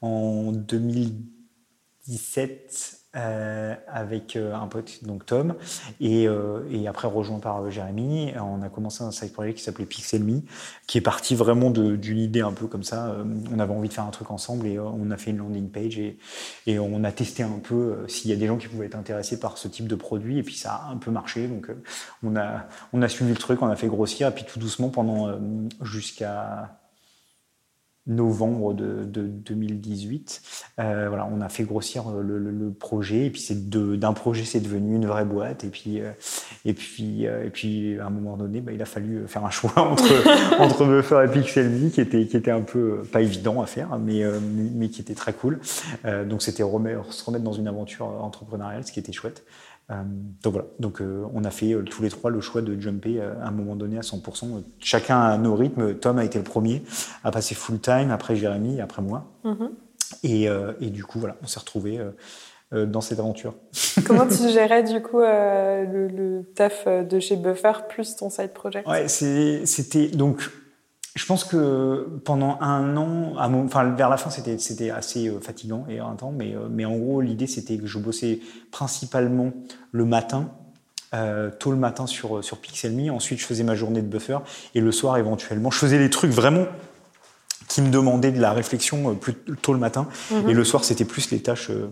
en 0.00 0.52
2017 0.52 3.01
euh, 3.16 3.74
avec 3.88 4.36
euh, 4.36 4.54
un 4.54 4.66
pote, 4.66 5.04
donc 5.04 5.26
Tom, 5.26 5.54
et, 6.00 6.26
euh, 6.26 6.60
et 6.70 6.88
après 6.88 7.08
rejoint 7.08 7.38
par 7.40 7.62
euh, 7.62 7.70
Jérémy. 7.70 8.32
On 8.40 8.62
a 8.62 8.68
commencé 8.68 9.04
un 9.04 9.10
side 9.10 9.32
project 9.32 9.58
qui 9.58 9.64
s'appelait 9.64 9.86
Pixel 9.86 10.24
Me, 10.24 10.40
qui 10.86 10.98
est 10.98 11.02
parti 11.02 11.34
vraiment 11.34 11.70
d'une 11.70 12.18
idée 12.18 12.40
un 12.40 12.52
peu 12.52 12.66
comme 12.66 12.82
ça. 12.82 13.08
Euh, 13.08 13.24
on 13.52 13.58
avait 13.58 13.74
envie 13.74 13.88
de 13.88 13.94
faire 13.94 14.04
un 14.04 14.10
truc 14.10 14.30
ensemble 14.30 14.66
et 14.66 14.78
on 14.78 15.10
a 15.10 15.16
fait 15.16 15.30
une 15.30 15.38
landing 15.38 15.68
page 15.68 15.98
et, 15.98 16.18
et 16.66 16.78
on 16.78 17.04
a 17.04 17.12
testé 17.12 17.42
un 17.42 17.60
peu 17.62 18.04
s'il 18.08 18.30
y 18.30 18.34
a 18.34 18.36
des 18.36 18.46
gens 18.46 18.56
qui 18.56 18.68
pouvaient 18.68 18.86
être 18.86 18.96
intéressés 18.96 19.38
par 19.38 19.58
ce 19.58 19.68
type 19.68 19.88
de 19.88 19.94
produit 19.94 20.38
et 20.38 20.42
puis 20.42 20.54
ça 20.54 20.74
a 20.74 20.90
un 20.90 20.96
peu 20.96 21.10
marché. 21.10 21.48
Donc 21.48 21.68
on, 22.22 22.36
a, 22.36 22.66
on 22.92 23.02
a 23.02 23.08
suivi 23.08 23.30
le 23.30 23.38
truc, 23.38 23.62
on 23.62 23.68
a 23.68 23.76
fait 23.76 23.88
grossir 23.88 24.28
et 24.28 24.30
puis 24.30 24.44
tout 24.44 24.58
doucement 24.58 24.88
pendant 24.88 25.38
jusqu'à 25.82 26.78
novembre 28.06 28.74
de, 28.74 29.04
de 29.04 29.22
2018. 29.22 30.42
Euh, 30.80 31.06
voilà, 31.08 31.28
on 31.32 31.40
a 31.40 31.48
fait 31.48 31.62
grossir 31.64 32.08
euh, 32.08 32.22
le, 32.22 32.38
le- 32.38 32.50
le 32.50 32.72
projet 32.72 33.26
et 33.26 33.30
puis 33.30 33.40
c'est 33.40 33.70
d'un 33.70 34.12
projet 34.12 34.44
c'est 34.44 34.60
devenu 34.60 34.96
une 34.96 35.06
vraie 35.06 35.24
boîte 35.24 35.62
et 35.64 35.68
puis 35.68 36.00
euh, 36.00 36.10
et 36.64 36.72
puis 36.74 37.26
euh, 37.26 37.44
et 37.44 37.50
puis 37.50 37.98
à 38.00 38.06
un 38.06 38.10
moment 38.10 38.36
donné 38.36 38.60
bah, 38.60 38.72
il 38.72 38.82
a 38.82 38.86
fallu 38.86 39.22
faire 39.28 39.44
un 39.44 39.50
choix 39.50 39.72
entre 39.76 40.60
entre 40.60 40.84
Buffer 40.84 41.24
et 41.26 41.32
Pixelme 41.32 41.90
qui 41.90 42.00
était 42.00 42.26
qui 42.26 42.36
était 42.36 42.50
un 42.50 42.62
peu 42.62 42.78
euh, 42.78 43.02
pas 43.10 43.20
évident 43.20 43.62
à 43.62 43.66
faire 43.66 43.98
mais 43.98 44.24
euh, 44.24 44.38
mais, 44.42 44.70
mais 44.74 44.88
qui 44.88 45.00
était 45.00 45.14
très 45.14 45.32
cool. 45.32 45.60
Euh, 46.04 46.24
donc 46.24 46.42
c'était 46.42 46.62
se 46.62 47.24
remettre 47.24 47.44
dans 47.44 47.52
une 47.52 47.68
aventure 47.68 48.06
euh, 48.06 48.20
entrepreneuriale, 48.20 48.84
ce 48.84 48.92
qui 48.92 48.98
était 49.00 49.12
chouette. 49.12 49.44
Euh, 49.92 50.02
donc 50.42 50.52
voilà, 50.54 50.68
donc 50.78 51.00
euh, 51.00 51.24
on 51.34 51.44
a 51.44 51.50
fait 51.50 51.72
euh, 51.74 51.82
tous 51.82 52.02
les 52.02 52.08
trois 52.08 52.30
le 52.30 52.40
choix 52.40 52.62
de 52.62 52.80
jumper 52.80 53.20
à 53.20 53.48
un 53.48 53.50
moment 53.50 53.76
donné 53.76 53.98
à 53.98 54.00
100%. 54.00 54.44
euh, 54.44 54.60
Chacun 54.78 55.20
à 55.20 55.36
nos 55.38 55.54
rythmes. 55.54 55.94
Tom 55.94 56.18
a 56.18 56.24
été 56.24 56.38
le 56.38 56.44
premier 56.44 56.82
à 57.24 57.30
passer 57.30 57.54
full 57.54 57.78
time, 57.78 58.10
après 58.10 58.36
Jérémy, 58.36 58.80
après 58.80 59.02
moi. 59.02 59.26
Mhm. 59.44 59.70
Et, 60.24 60.46
et 60.80 60.90
du 60.90 61.04
coup, 61.04 61.18
voilà, 61.18 61.36
on 61.42 61.46
s'est 61.46 61.58
retrouvés 61.58 61.98
dans 62.70 63.00
cette 63.00 63.18
aventure. 63.18 63.54
Comment 64.06 64.26
tu 64.26 64.48
gérais 64.50 64.82
du 64.82 65.00
coup 65.02 65.20
euh, 65.20 65.84
le, 65.84 66.08
le 66.08 66.42
taf 66.54 66.86
de 66.86 67.18
chez 67.18 67.36
Buffer 67.36 67.72
plus 67.88 68.14
ton 68.16 68.30
side 68.30 68.52
project? 68.52 68.86
Ouais, 68.86 69.08
c'était 69.08 70.08
donc. 70.08 70.48
Je 71.14 71.26
pense 71.26 71.44
que 71.44 72.08
pendant 72.24 72.58
un 72.62 72.96
an, 72.96 73.36
à 73.36 73.48
mon- 73.48 73.64
enfin 73.66 73.84
vers 73.90 74.08
la 74.08 74.16
fin, 74.16 74.30
c'était 74.30 74.90
assez 74.90 75.28
euh, 75.28 75.40
fatigant 75.40 75.84
et 75.88 75.98
un 75.98 76.14
temps, 76.14 76.32
mais 76.32 76.54
euh, 76.54 76.68
mais 76.70 76.84
en 76.86 76.96
gros 76.96 77.20
l'idée 77.20 77.46
c'était 77.46 77.76
que 77.76 77.86
je 77.86 77.98
bossais 77.98 78.40
principalement 78.70 79.52
le 79.90 80.04
matin, 80.06 80.50
euh, 81.14 81.50
tôt 81.50 81.70
le 81.70 81.76
matin 81.76 82.06
sur 82.06 82.42
sur 82.42 82.56
Pixelme. 82.58 83.10
Ensuite, 83.10 83.38
je 83.40 83.44
faisais 83.44 83.62
ma 83.64 83.74
journée 83.74 84.00
de 84.00 84.06
buffer 84.06 84.38
et 84.74 84.80
le 84.80 84.90
soir 84.90 85.18
éventuellement, 85.18 85.70
je 85.70 85.78
faisais 85.78 85.98
les 85.98 86.08
trucs 86.08 86.30
vraiment 86.32 86.64
qui 87.68 87.82
me 87.82 87.90
demandaient 87.90 88.32
de 88.32 88.40
la 88.40 88.52
réflexion 88.52 89.14
plus 89.14 89.34
tôt 89.34 89.72
le 89.74 89.78
matin 89.78 90.08
et 90.48 90.54
le 90.54 90.64
soir 90.64 90.82
c'était 90.84 91.04
plus 91.04 91.30
les 91.30 91.40
tâches. 91.40 91.68
euh, 91.70 91.88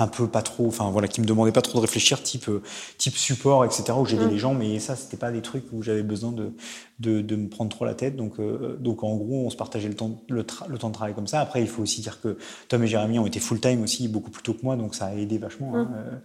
un 0.00 0.08
peu 0.08 0.26
pas 0.28 0.42
trop, 0.42 0.66
enfin 0.66 0.90
voilà, 0.90 1.08
qui 1.08 1.20
me 1.20 1.26
demandaient 1.26 1.52
pas 1.52 1.62
trop 1.62 1.78
de 1.78 1.82
réfléchir, 1.82 2.22
type 2.22 2.48
euh, 2.48 2.62
type 2.98 3.16
support, 3.16 3.64
etc. 3.64 3.92
où 3.98 4.04
j'aidais 4.06 4.26
les 4.28 4.38
gens, 4.38 4.54
mais 4.54 4.78
ça 4.78 4.96
c'était 4.96 5.16
pas 5.16 5.30
des 5.30 5.42
trucs 5.42 5.64
où 5.72 5.82
j'avais 5.82 6.02
besoin 6.02 6.32
de, 6.32 6.52
de 6.98 7.20
de 7.20 7.36
me 7.36 7.48
prendre 7.48 7.70
trop 7.70 7.84
la 7.84 7.94
tête. 7.94 8.16
Donc 8.16 8.38
euh, 8.40 8.76
donc 8.80 9.04
en 9.04 9.16
gros 9.16 9.46
on 9.46 9.50
se 9.50 9.56
partageait 9.56 9.88
le 9.88 9.94
temps 9.94 10.22
le, 10.28 10.42
tra- 10.42 10.68
le 10.68 10.78
temps 10.78 10.88
de 10.88 10.94
travail 10.94 11.14
comme 11.14 11.26
ça. 11.26 11.40
Après 11.40 11.60
il 11.60 11.68
faut 11.68 11.82
aussi 11.82 12.00
dire 12.00 12.20
que 12.20 12.38
Tom 12.68 12.82
et 12.82 12.86
Jérémy 12.86 13.18
ont 13.18 13.26
été 13.26 13.40
full 13.40 13.60
time 13.60 13.82
aussi 13.82 14.08
beaucoup 14.08 14.30
plus 14.30 14.42
tôt 14.42 14.54
que 14.54 14.62
moi, 14.62 14.76
donc 14.76 14.94
ça 14.94 15.06
a 15.06 15.14
aidé 15.14 15.38
vachement. 15.38 15.76
hein. 15.76 15.90
Euh, 15.96 16.16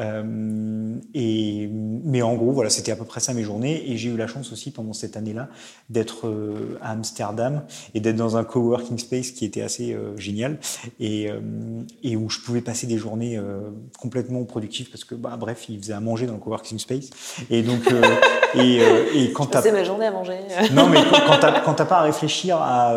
euh, 0.00 0.94
et 1.14 1.68
mais 2.04 2.22
en 2.22 2.34
gros 2.34 2.52
voilà 2.52 2.70
c'était 2.70 2.92
à 2.92 2.96
peu 2.96 3.04
près 3.04 3.20
ça 3.20 3.34
mes 3.34 3.42
journées 3.42 3.90
et 3.90 3.96
j'ai 3.96 4.10
eu 4.10 4.16
la 4.16 4.26
chance 4.26 4.52
aussi 4.52 4.70
pendant 4.70 4.92
cette 4.92 5.16
année-là 5.16 5.48
d'être 5.90 6.28
euh, 6.28 6.78
à 6.80 6.92
Amsterdam 6.92 7.62
et 7.94 8.00
d'être 8.00 8.16
dans 8.16 8.36
un 8.36 8.44
coworking 8.44 8.98
space 8.98 9.32
qui 9.32 9.44
était 9.44 9.62
assez 9.62 9.92
euh, 9.94 10.16
génial 10.16 10.58
et, 11.00 11.28
et 12.02 12.16
où 12.16 12.28
je 12.30 12.40
pouvais 12.40 12.60
passer 12.60 12.86
des 12.86 12.96
journées 12.98 13.40
complètement 13.98 14.44
productives 14.44 14.90
parce 14.90 15.04
que 15.04 15.14
bah 15.14 15.36
bref 15.38 15.68
ils 15.68 15.78
faisaient 15.80 15.92
à 15.94 16.00
manger 16.00 16.26
dans 16.26 16.34
le 16.34 16.38
coworking 16.40 16.78
space 16.78 17.10
et 17.50 17.62
donc 17.62 17.80
et, 18.54 18.80
et 19.14 19.32
quand 19.32 19.46
t'as 19.46 19.62
C'est 19.62 19.72
ma 19.72 19.84
journée 19.84 20.06
à 20.06 20.12
manger. 20.12 20.38
non, 20.72 20.88
mais 20.88 20.98
quand- 21.26 21.74
t'as 21.74 21.84
pas 21.84 21.98
à 21.98 22.02
réfléchir 22.02 22.56
à, 22.60 22.94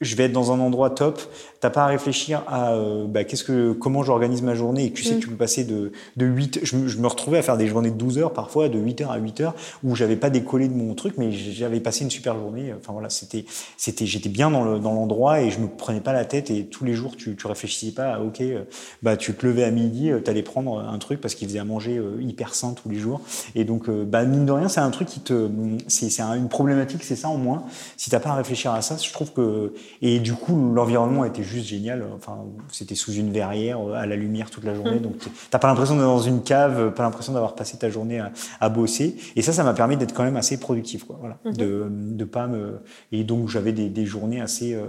je 0.00 0.16
vais 0.16 0.24
être 0.24 0.32
dans 0.32 0.50
un 0.52 0.60
endroit 0.60 0.90
top. 0.90 1.20
T'as 1.60 1.68
pas 1.70 1.84
à 1.84 1.86
réfléchir 1.88 2.42
à 2.48 2.72
euh, 2.72 3.04
bah, 3.06 3.24
qu'est-ce 3.24 3.44
que, 3.44 3.72
comment 3.72 4.02
j'organise 4.02 4.40
ma 4.40 4.54
journée 4.54 4.86
et 4.86 4.92
tu 4.92 5.04
sais 5.04 5.16
que 5.16 5.20
tu 5.20 5.28
peux 5.28 5.36
passer 5.36 5.64
de, 5.64 5.92
de 6.16 6.24
8, 6.26 6.60
je, 6.62 6.76
me- 6.76 6.88
je 6.88 6.96
me 6.98 7.06
retrouvais 7.06 7.36
à 7.36 7.42
faire 7.42 7.58
des 7.58 7.66
journées 7.66 7.90
de 7.90 7.96
12 7.96 8.16
heures 8.18 8.32
parfois, 8.32 8.70
de 8.70 8.78
8 8.78 9.02
heures 9.02 9.10
à 9.10 9.18
8 9.18 9.40
heures, 9.42 9.54
où 9.84 9.94
j'avais 9.94 10.16
pas 10.16 10.30
décollé 10.30 10.68
de 10.68 10.72
mon 10.74 10.94
truc, 10.94 11.14
mais 11.18 11.30
j'avais 11.32 11.80
passé 11.80 12.04
une 12.04 12.10
super 12.10 12.34
journée. 12.38 12.72
Enfin 12.78 12.94
voilà, 12.94 13.10
c'était, 13.10 13.44
c'était, 13.76 14.06
j'étais 14.06 14.30
bien 14.30 14.50
dans 14.50 14.64
le, 14.64 14.78
dans 14.78 14.94
l'endroit 14.94 15.42
et 15.42 15.50
je 15.50 15.58
me 15.60 15.68
prenais 15.68 16.00
pas 16.00 16.14
la 16.14 16.24
tête 16.24 16.50
et 16.50 16.64
tous 16.64 16.84
les 16.86 16.94
jours 16.94 17.14
tu, 17.16 17.36
tu 17.36 17.46
réfléchissais 17.46 17.92
pas 17.92 18.14
à, 18.14 18.20
ok, 18.20 18.40
euh, 18.40 18.62
bah, 19.02 19.18
tu 19.18 19.34
te 19.34 19.44
levais 19.46 19.64
à 19.64 19.70
midi, 19.70 20.10
tu 20.24 20.30
allais 20.30 20.42
prendre 20.42 20.78
un 20.80 20.98
truc 20.98 21.20
parce 21.20 21.34
qu'il 21.34 21.46
faisait 21.46 21.58
à 21.58 21.64
manger 21.64 21.98
euh, 21.98 22.16
hyper 22.22 22.54
sain 22.54 22.72
tous 22.72 22.88
les 22.88 22.98
jours. 22.98 23.20
Et 23.54 23.64
donc, 23.64 23.90
euh, 23.90 24.04
bah, 24.06 24.24
mine 24.24 24.46
de 24.46 24.52
rien, 24.52 24.68
c'est 24.68 24.80
un 24.80 24.90
truc 24.90 25.08
qui 25.08 25.20
te, 25.20 25.50
c'est, 25.88 26.08
c'est 26.08 26.22
un- 26.22 26.36
une 26.36 26.48
problématique, 26.48 27.04
c'est 27.04 27.16
ça 27.16 27.28
en 27.28 27.36
moins. 27.36 27.64
Si 27.98 28.08
t'as 28.08 28.20
pas 28.20 28.30
à 28.30 28.34
réfléchir 28.36 28.72
à 28.72 28.80
ça, 28.80 28.96
je 28.96 29.12
trouve 29.12 29.32
que, 29.34 29.74
et 30.00 30.20
du 30.20 30.32
coup, 30.32 30.72
l'environnement 30.72 31.26
était 31.26 31.42
juste 31.50 31.66
génial. 31.66 32.04
Enfin, 32.16 32.38
c'était 32.72 32.94
sous 32.94 33.12
une 33.12 33.32
verrière, 33.32 33.80
euh, 33.80 33.94
à 33.94 34.06
la 34.06 34.16
lumière 34.16 34.50
toute 34.50 34.64
la 34.64 34.74
journée. 34.74 34.98
Donc, 35.00 35.16
t'as 35.50 35.58
pas 35.58 35.68
l'impression 35.68 35.94
d'être 35.96 36.04
dans 36.04 36.20
une 36.20 36.42
cave, 36.42 36.94
pas 36.94 37.02
l'impression 37.02 37.32
d'avoir 37.32 37.54
passé 37.54 37.76
ta 37.78 37.90
journée 37.90 38.20
à, 38.20 38.32
à 38.60 38.68
bosser. 38.68 39.16
Et 39.36 39.42
ça, 39.42 39.52
ça 39.52 39.64
m'a 39.64 39.74
permis 39.74 39.96
d'être 39.96 40.14
quand 40.14 40.24
même 40.24 40.36
assez 40.36 40.58
productif, 40.58 41.04
quoi. 41.04 41.16
Voilà. 41.20 41.38
Mhm. 41.44 41.52
De, 41.56 41.86
de 41.90 42.24
pas 42.24 42.46
me, 42.46 42.80
et 43.12 43.24
donc, 43.24 43.48
j'avais 43.48 43.72
des, 43.72 43.88
des 43.88 44.06
journées 44.06 44.40
assez, 44.40 44.74
euh, 44.74 44.86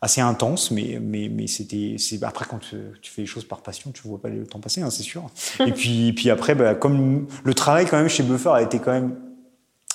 assez 0.00 0.20
intenses, 0.20 0.70
mais, 0.70 0.98
mais, 1.00 1.28
mais 1.28 1.46
c'était, 1.46 1.96
après, 2.22 2.44
quand 2.48 2.58
tu, 2.58 2.76
tu 3.02 3.10
fais 3.12 3.22
les 3.22 3.26
choses 3.26 3.44
par 3.44 3.62
passion, 3.62 3.92
tu 3.92 4.06
vois 4.06 4.20
pas 4.20 4.28
le 4.28 4.46
temps 4.46 4.60
passer, 4.60 4.82
hein, 4.82 4.90
c'est 4.90 5.02
sûr. 5.02 5.24
et 5.64 5.72
puis, 5.72 6.12
puis 6.12 6.30
après, 6.30 6.54
bah, 6.54 6.74
comme 6.74 7.26
le 7.44 7.54
travail, 7.54 7.86
quand 7.86 7.96
même, 7.96 8.08
chez 8.08 8.22
Buffer 8.22 8.50
a 8.50 8.62
été 8.62 8.78
quand 8.78 8.92
même 8.92 9.16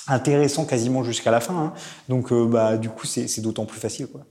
intéressant 0.08 0.66
quasiment 0.66 1.04
jusqu'à 1.04 1.32
la 1.32 1.40
fin. 1.40 1.56
hein. 1.56 1.74
Donc, 2.10 2.32
euh, 2.32 2.46
bah, 2.46 2.78
du 2.78 2.90
coup, 2.90 3.06
c'est 3.06 3.42
d'autant 3.42 3.66
plus 3.66 3.80
facile. 3.80 4.08
Quoi. 4.08 4.22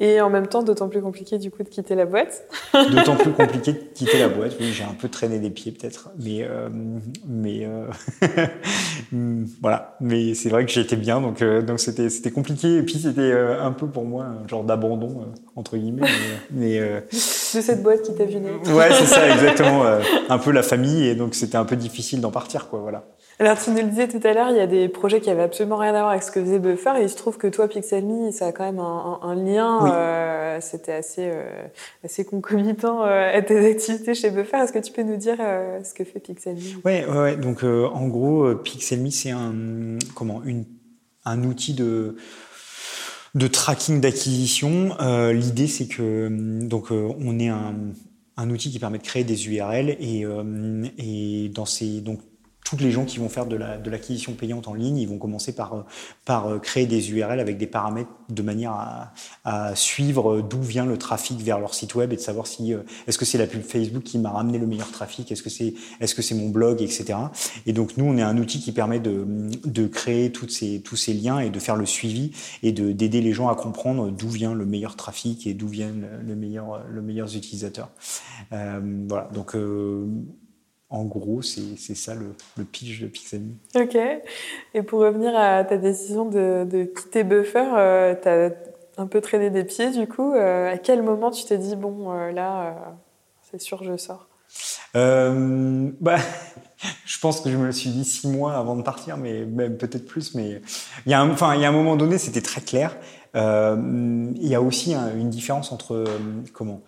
Et 0.00 0.20
en 0.20 0.28
même 0.28 0.48
temps, 0.48 0.62
d'autant 0.62 0.88
plus 0.88 1.00
compliqué 1.00 1.38
du 1.38 1.50
coup 1.50 1.62
de 1.62 1.68
quitter 1.68 1.94
la 1.94 2.04
boîte. 2.04 2.44
D'autant 2.90 3.16
plus 3.16 3.32
compliqué 3.32 3.72
de 3.72 3.78
quitter 3.94 4.18
la 4.18 4.28
boîte. 4.28 4.56
Oui, 4.60 4.72
j'ai 4.72 4.82
un 4.84 4.94
peu 4.94 5.08
traîné 5.08 5.38
des 5.38 5.50
pieds 5.50 5.70
peut-être, 5.70 6.10
mais 6.18 6.42
euh, 6.42 6.68
mais 7.26 7.64
euh, 7.64 7.86
voilà. 9.62 9.96
Mais 10.00 10.34
c'est 10.34 10.48
vrai 10.48 10.66
que 10.66 10.72
j'étais 10.72 10.96
bien, 10.96 11.20
donc 11.20 11.42
euh, 11.42 11.62
donc 11.62 11.78
c'était 11.78 12.10
c'était 12.10 12.32
compliqué. 12.32 12.78
Et 12.78 12.82
puis 12.82 12.98
c'était 12.98 13.20
euh, 13.20 13.62
un 13.62 13.70
peu 13.72 13.86
pour 13.86 14.04
moi 14.04 14.24
un 14.24 14.48
genre 14.48 14.64
d'abandon 14.64 15.20
euh, 15.20 15.24
entre 15.54 15.76
guillemets. 15.76 16.02
Mais, 16.02 16.08
mais, 16.50 16.78
euh, 16.80 17.00
De 17.10 17.60
cette 17.60 17.82
boîte 17.82 18.02
qui 18.02 18.14
t'a 18.14 18.24
vu 18.24 18.36
naître. 18.36 18.72
ouais, 18.74 18.88
c'est 18.92 19.06
ça 19.06 19.28
exactement. 19.28 19.84
un 20.28 20.38
peu 20.38 20.50
la 20.50 20.62
famille, 20.62 21.06
et 21.06 21.14
donc 21.14 21.34
c'était 21.34 21.56
un 21.56 21.64
peu 21.64 21.76
difficile 21.76 22.20
d'en 22.20 22.32
partir, 22.32 22.68
quoi. 22.68 22.80
Voilà. 22.80 23.04
Alors, 23.40 23.58
tu 23.60 23.70
nous 23.70 23.78
le 23.78 23.88
disais 23.88 24.06
tout 24.06 24.20
à 24.22 24.32
l'heure, 24.32 24.50
il 24.50 24.56
y 24.56 24.60
a 24.60 24.66
des 24.68 24.88
projets 24.88 25.20
qui 25.20 25.28
avaient 25.28 25.42
absolument 25.42 25.76
rien 25.76 25.90
à 25.94 25.98
voir 26.00 26.10
avec 26.10 26.22
ce 26.22 26.30
que 26.30 26.40
faisait 26.40 26.60
Buffer, 26.60 26.92
et 27.00 27.02
il 27.02 27.08
se 27.10 27.16
trouve 27.16 27.36
que 27.36 27.48
toi, 27.48 27.66
Pixelme, 27.66 28.30
ça 28.30 28.46
a 28.46 28.52
quand 28.52 28.64
même 28.64 28.78
un, 28.78 29.18
un- 29.22 29.28
un 29.28 29.34
lien. 29.34 29.80
Oui. 29.82 29.90
euh, 29.92 30.58
C'était 30.60 30.92
assez, 30.92 31.26
euh, 31.26 31.66
assez 32.04 32.24
concomitant 32.24 33.02
euh, 33.04 33.36
à 33.36 33.42
tes 33.42 33.58
activités 33.68 34.14
chez 34.14 34.30
Buffer. 34.30 34.58
Est-ce 34.58 34.72
que 34.72 34.78
tu 34.78 34.92
peux 34.92 35.02
nous 35.02 35.16
dire 35.16 35.36
ce 35.38 35.92
que 35.94 36.04
fait 36.04 36.20
Pixelme 36.20 36.58
Ouais, 36.84 37.04
ouais, 37.06 37.18
ouais. 37.18 37.36
Donc, 37.36 37.64
en 37.64 38.06
gros, 38.06 38.54
Pixelme, 38.54 39.10
c'est 39.10 39.32
un, 39.32 39.52
comment, 40.14 40.42
une, 40.44 40.64
un 41.24 41.42
outil 41.42 41.74
de, 41.74 42.14
de 43.34 43.46
tracking 43.48 44.00
d'acquisition. 44.00 44.96
L'idée, 45.32 45.66
c'est 45.66 45.88
que, 45.88 46.28
donc, 46.68 46.92
on 46.92 47.38
est 47.40 47.48
un, 47.48 47.74
un 48.36 48.50
outil 48.50 48.70
qui 48.70 48.78
permet 48.78 48.98
de 48.98 49.02
créer 49.04 49.24
des 49.24 49.48
URL 49.48 49.90
et, 49.98 50.24
et 50.98 51.48
dans 51.48 51.64
ces, 51.66 52.00
donc, 52.00 52.20
toutes 52.64 52.80
les 52.80 52.90
gens 52.90 53.04
qui 53.04 53.18
vont 53.18 53.28
faire 53.28 53.46
de 53.46 53.56
la- 53.56 53.78
de 53.78 53.90
l'acquisition 53.90 54.32
payante 54.32 54.66
en 54.68 54.74
ligne, 54.74 54.96
ils 54.98 55.08
vont 55.08 55.18
commencer 55.18 55.54
par, 55.54 55.84
par 56.24 56.48
euh, 56.48 56.58
créer 56.58 56.86
des 56.86 57.10
URL 57.12 57.38
avec 57.38 57.56
des 57.58 57.66
paramètres 57.66 58.10
de 58.28 58.42
manière 58.42 58.72
à, 58.72 59.12
à 59.44 59.76
suivre 59.76 60.40
d'où 60.40 60.60
vient 60.62 60.86
le 60.86 60.96
trafic 60.98 61.38
vers 61.40 61.60
leur 61.60 61.74
site 61.74 61.94
web 61.94 62.12
et 62.12 62.16
de 62.16 62.20
savoir 62.20 62.46
si 62.46 62.74
euh, 62.74 62.78
est-ce 63.06 63.18
que 63.18 63.24
c'est 63.24 63.38
la 63.38 63.46
pub 63.46 63.62
Facebook 63.62 64.02
qui 64.02 64.18
m'a 64.18 64.30
ramené 64.30 64.58
le 64.58 64.66
meilleur 64.66 64.90
trafic, 64.90 65.30
est-ce 65.30 65.42
que 65.42 65.50
c'est 65.50 65.74
est-ce 66.00 66.14
que 66.14 66.22
mon 66.34 66.48
blog, 66.48 66.80
etc. 66.82 67.14
Et 67.66 67.72
donc 67.72 67.96
nous, 67.96 68.04
on 68.06 68.16
est 68.16 68.22
un 68.22 68.38
outil 68.38 68.60
qui 68.60 68.72
permet 68.72 68.98
de, 68.98 69.26
de 69.64 69.86
créer 69.86 70.32
toutes 70.32 70.50
ces, 70.50 70.80
tous 70.80 70.96
ces 70.96 71.12
liens 71.12 71.38
et 71.40 71.50
de 71.50 71.58
faire 71.58 71.76
le 71.76 71.86
suivi 71.86 72.32
et 72.62 72.72
de 72.72 72.92
d'aider 72.92 73.20
les 73.20 73.32
gens 73.32 73.48
à 73.48 73.54
comprendre 73.54 74.10
d'où 74.10 74.28
vient 74.28 74.54
le 74.54 74.64
meilleur 74.64 74.96
trafic 74.96 75.46
et 75.46 75.54
d'où 75.54 75.68
viennent 75.68 76.08
le 76.26 76.34
meilleur 76.34 76.84
le 76.88 77.02
meilleurs 77.02 77.36
utilisateurs. 77.36 77.90
Euh, 78.52 78.80
voilà. 79.08 79.28
Donc 79.34 79.54
euh, 79.54 80.06
en 80.94 81.04
gros, 81.04 81.42
c'est 81.42 81.76
ça 81.94 82.14
le, 82.14 82.34
le 82.56 82.64
pitch 82.64 83.00
de 83.00 83.06
Pixelme. 83.08 83.54
Ok. 83.74 83.96
Et 84.74 84.82
pour 84.82 85.00
revenir 85.00 85.36
à 85.36 85.64
ta 85.64 85.76
décision 85.76 86.24
de, 86.24 86.64
de 86.70 86.84
quitter 86.84 87.24
Buffer, 87.24 87.64
euh, 87.76 88.14
tu 88.20 88.28
as 88.28 88.50
un 88.96 89.06
peu 89.06 89.20
traîné 89.20 89.50
des 89.50 89.64
pieds 89.64 89.90
du 89.90 90.06
coup. 90.06 90.32
Euh, 90.34 90.72
à 90.72 90.78
quel 90.78 91.02
moment 91.02 91.30
tu 91.30 91.44
t'es 91.44 91.58
dit, 91.58 91.74
bon, 91.74 92.12
euh, 92.12 92.30
là, 92.30 92.66
euh, 92.66 92.72
c'est 93.50 93.60
sûr, 93.60 93.82
je 93.82 93.96
sors? 93.96 94.28
Bah, 94.94 96.16
je 97.06 97.18
pense 97.18 97.40
que 97.40 97.50
je 97.50 97.56
me 97.56 97.66
le 97.66 97.72
suis 97.72 97.90
dit 97.90 98.04
six 98.04 98.28
mois 98.28 98.54
avant 98.54 98.76
de 98.76 98.82
partir, 98.82 99.16
mais 99.16 99.44
même 99.44 99.76
peut-être 99.76 100.06
plus. 100.06 100.34
Mais 100.36 100.60
il 101.06 101.10
y 101.10 101.14
a 101.14 101.20
un, 101.20 101.30
enfin, 101.30 101.54
il 101.56 101.60
y 101.60 101.64
a 101.64 101.68
un 101.68 101.72
moment 101.72 101.96
donné, 101.96 102.18
c'était 102.18 102.40
très 102.42 102.60
clair. 102.60 102.96
Il 103.34 104.46
y 104.48 104.54
a 104.54 104.62
aussi 104.62 104.94
un- 104.94 105.12
une 105.16 105.28
différence 105.30 105.72
entre 105.72 106.04
comment? 106.52 106.82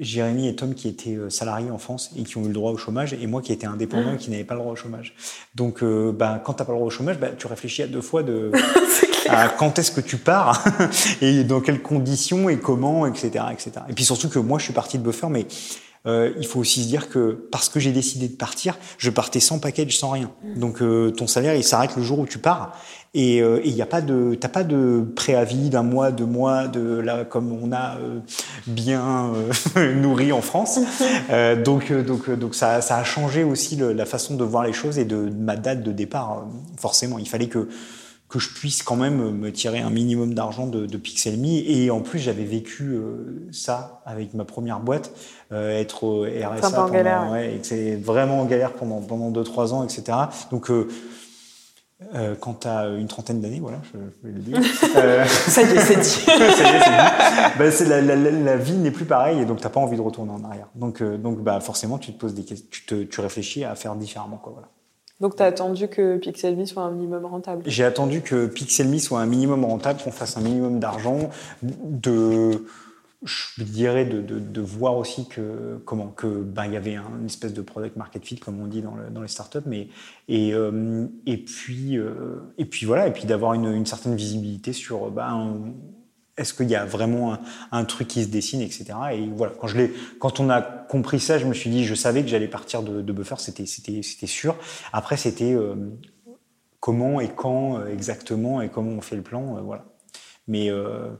Jérémy 0.00 0.48
et 0.48 0.54
Tom 0.54 0.74
qui 0.74 0.88
étaient 0.88 1.16
euh, 1.16 1.30
salariés 1.30 1.70
en 1.70 1.78
France 1.78 2.10
et 2.16 2.22
qui 2.22 2.36
ont 2.36 2.44
eu 2.44 2.48
le 2.48 2.52
droit 2.52 2.70
au 2.70 2.76
chômage, 2.76 3.12
et 3.14 3.26
moi 3.26 3.42
qui 3.42 3.52
étais 3.52 3.66
indépendant 3.66 4.14
et 4.14 4.16
qui 4.16 4.30
n'avais 4.30 4.44
pas 4.44 4.54
le 4.54 4.60
droit 4.60 4.72
au 4.72 4.76
chômage. 4.76 5.14
Donc, 5.54 5.82
euh, 5.82 6.12
bah, 6.12 6.40
quand 6.44 6.54
t'as 6.54 6.64
pas 6.64 6.72
le 6.72 6.78
droit 6.78 6.86
au 6.86 6.90
chômage, 6.90 7.18
bah, 7.18 7.28
tu 7.36 7.46
réfléchis 7.46 7.82
à 7.82 7.86
deux 7.86 8.00
fois 8.00 8.22
de 8.22 8.52
à 9.28 9.48
quand 9.48 9.78
est-ce 9.78 9.90
que 9.90 10.00
tu 10.00 10.16
pars 10.16 10.64
et 11.20 11.44
dans 11.44 11.60
quelles 11.60 11.82
conditions 11.82 12.48
et 12.48 12.58
comment, 12.58 13.06
etc., 13.06 13.44
etc. 13.52 13.72
Et 13.88 13.92
puis 13.92 14.04
surtout 14.04 14.28
que 14.28 14.38
moi, 14.38 14.58
je 14.58 14.64
suis 14.64 14.72
parti 14.72 14.98
de 14.98 15.02
Buffer, 15.02 15.28
mais 15.30 15.46
euh, 16.08 16.32
il 16.40 16.46
faut 16.46 16.58
aussi 16.60 16.82
se 16.82 16.88
dire 16.88 17.08
que 17.08 17.46
parce 17.52 17.68
que 17.68 17.78
j'ai 17.78 17.92
décidé 17.92 18.26
de 18.28 18.34
partir, 18.36 18.76
je 18.98 19.10
partais 19.10 19.40
sans 19.40 19.58
package, 19.60 19.96
sans 19.96 20.10
rien. 20.10 20.30
Donc 20.56 20.82
euh, 20.82 21.10
ton 21.10 21.26
salaire, 21.26 21.54
il 21.54 21.62
s'arrête 21.64 21.94
le 21.96 22.02
jour 22.02 22.18
où 22.18 22.26
tu 22.26 22.38
pars. 22.38 22.76
Et 23.14 23.40
euh, 23.40 23.60
il 23.64 23.74
n'y 23.74 23.80
a 23.80 23.86
pas 23.86 24.02
de, 24.02 24.36
t'as 24.38 24.48
pas 24.50 24.64
de 24.64 25.02
préavis 25.16 25.70
d'un 25.70 25.82
mois, 25.82 26.10
deux 26.10 26.26
mois, 26.26 26.68
de 26.68 26.98
là 26.98 27.24
comme 27.24 27.52
on 27.52 27.72
a 27.72 27.96
euh, 27.98 28.18
bien 28.66 29.32
nourri 29.76 30.30
en 30.32 30.42
France. 30.42 30.78
Donc 31.64 31.92
donc 31.92 32.30
donc 32.30 32.54
ça, 32.54 32.80
ça 32.80 32.96
a 32.98 33.04
changé 33.04 33.44
aussi 33.44 33.76
le- 33.76 33.92
la 33.92 34.04
façon 34.06 34.34
de 34.36 34.44
voir 34.44 34.64
les 34.64 34.72
choses 34.72 34.98
et 34.98 35.04
de, 35.04 35.28
de 35.28 35.34
ma 35.34 35.56
date 35.56 35.82
de 35.82 35.92
départ. 35.92 36.46
Forcément, 36.76 37.18
il 37.18 37.28
fallait 37.28 37.48
que 37.48 37.68
que 38.28 38.38
je 38.38 38.50
puisse 38.50 38.82
quand 38.82 38.96
même 38.96 39.30
me 39.32 39.50
tirer 39.52 39.78
un 39.80 39.88
minimum 39.90 40.34
d'argent 40.34 40.66
de, 40.66 40.84
de 40.86 40.96
Pixelme. 40.98 41.44
Et 41.46 41.90
en 41.90 42.00
plus, 42.00 42.18
j'avais 42.18 42.44
vécu 42.44 42.84
euh, 42.92 43.48
ça 43.52 44.02
avec 44.04 44.34
ma 44.34 44.44
première 44.44 44.80
boîte, 44.80 45.12
euh, 45.52 45.78
être 45.78 46.04
au 46.04 46.22
RSA 46.24 46.48
un 46.48 46.50
peu 46.60 46.66
en 46.66 46.70
pendant, 46.72 46.88
galère, 46.90 47.30
ouais, 47.32 47.54
et 47.54 47.58
que 47.58 47.66
c'est 47.66 47.96
vraiment 47.96 48.40
en 48.40 48.44
galère 48.44 48.72
pendant 48.74 49.00
pendant 49.00 49.30
deux 49.30 49.44
trois 49.44 49.72
ans, 49.72 49.82
etc. 49.82 50.16
Donc 50.50 50.70
euh, 50.70 50.88
euh, 52.14 52.34
quand 52.38 52.60
tu 52.60 52.68
as 52.68 52.86
une 52.88 53.08
trentaine 53.08 53.40
d'années, 53.40 53.60
voilà, 53.60 53.78
je, 53.92 53.98
je 53.98 54.28
vais 54.28 54.34
le 54.34 54.40
dire. 54.40 54.60
Euh, 54.96 55.24
Ça 55.26 55.62
y 55.62 55.64
est, 55.64 55.80
c'est 55.80 55.96
dit. 55.96 56.04
ça 56.08 56.36
y 56.36 56.42
est, 56.42 56.50
c'est 56.52 56.64
dit. 56.64 57.58
Ben, 57.58 57.72
la, 57.88 58.14
la- 58.16 58.30
la 58.30 58.56
vie 58.56 58.76
n'est 58.76 58.90
plus 58.90 59.04
pareille 59.04 59.40
et 59.40 59.44
donc 59.44 59.60
t'as 59.60 59.68
pas 59.68 59.80
envie 59.80 59.96
de 59.96 60.02
retourner 60.02 60.32
en 60.32 60.44
arrière. 60.44 60.68
Donc, 60.74 61.00
euh, 61.02 61.16
donc 61.16 61.40
bah, 61.42 61.60
forcément, 61.60 61.98
tu 61.98 62.12
te 62.12 62.18
poses 62.18 62.34
des 62.34 62.44
questions, 62.44 62.66
tu, 62.70 62.84
te, 62.86 63.02
tu 63.04 63.20
réfléchis 63.20 63.64
à 63.64 63.74
faire 63.74 63.94
différemment. 63.96 64.36
Quoi, 64.36 64.52
voilà. 64.52 64.68
Donc, 65.20 65.36
tu 65.36 65.42
as 65.42 65.46
attendu 65.46 65.88
que 65.88 66.16
Pixelme 66.16 66.64
soit 66.64 66.84
un 66.84 66.92
minimum 66.92 67.24
rentable. 67.24 67.62
J'ai 67.66 67.84
attendu 67.84 68.20
que 68.22 68.46
Pixelme 68.46 68.98
soit 68.98 69.20
un 69.20 69.26
minimum 69.26 69.64
rentable, 69.64 70.00
qu'on 70.02 70.12
fasse 70.12 70.36
un 70.36 70.40
minimum 70.40 70.78
d'argent, 70.78 71.30
de, 71.62 72.64
je 73.24 73.64
dirais 73.64 74.04
de, 74.04 74.20
de, 74.20 74.38
de 74.38 74.60
voir 74.60 74.96
aussi 74.96 75.26
que 75.26 75.80
comment 75.84 76.06
que 76.06 76.26
ben 76.26 76.66
il 76.66 76.74
y 76.74 76.76
avait 76.76 76.94
un, 76.94 77.10
une 77.20 77.26
espèce 77.26 77.52
de 77.52 77.62
product 77.62 77.96
market 77.96 78.24
fit 78.24 78.36
comme 78.36 78.60
on 78.60 78.66
dit 78.66 78.80
dans, 78.80 78.94
dans 79.10 79.22
les 79.22 79.28
startups, 79.28 79.66
mais 79.66 79.88
et 80.28 80.54
euh, 80.54 81.06
et 81.26 81.38
puis 81.38 81.98
euh, 81.98 82.52
et 82.58 82.64
puis 82.64 82.86
voilà 82.86 83.08
et 83.08 83.12
puis 83.12 83.24
d'avoir 83.24 83.54
une, 83.54 83.72
une 83.74 83.86
certaine 83.86 84.14
visibilité 84.14 84.72
sur 84.72 85.10
ben 85.10 85.72
est-ce 86.38 86.54
qu'il 86.54 86.70
y 86.70 86.76
a 86.76 86.84
vraiment 86.84 87.34
un, 87.34 87.40
un, 87.72 87.84
truc 87.84 88.08
qui 88.08 88.22
se 88.24 88.28
dessine, 88.28 88.60
etc. 88.60 88.86
Et 89.12 89.28
voilà, 89.34 89.52
quand 89.58 89.66
je 89.66 89.76
l'ai, 89.76 89.92
quand 90.18 90.40
on 90.40 90.48
a 90.48 90.62
compris 90.62 91.20
ça, 91.20 91.38
je 91.38 91.46
me 91.46 91.54
suis 91.54 91.70
dit, 91.70 91.84
je 91.84 91.94
savais 91.94 92.22
que 92.22 92.28
j'allais 92.28 92.48
partir 92.48 92.82
de, 92.82 93.02
de 93.02 93.12
Buffer, 93.12 93.36
c'était, 93.38 93.66
c'était, 93.66 94.02
c'était 94.02 94.26
sûr. 94.26 94.56
Après, 94.92 95.16
c'était 95.16 95.52
euh, 95.52 95.74
comment 96.80 97.20
et 97.20 97.28
quand 97.28 97.78
euh, 97.78 97.92
exactement 97.92 98.62
et 98.62 98.68
comment 98.68 98.92
on 98.92 99.00
fait 99.00 99.16
le 99.16 99.22
plan, 99.22 99.56
euh, 99.56 99.60
voilà. 99.60 99.84
Mais 100.46 100.70
euh, 100.70 101.10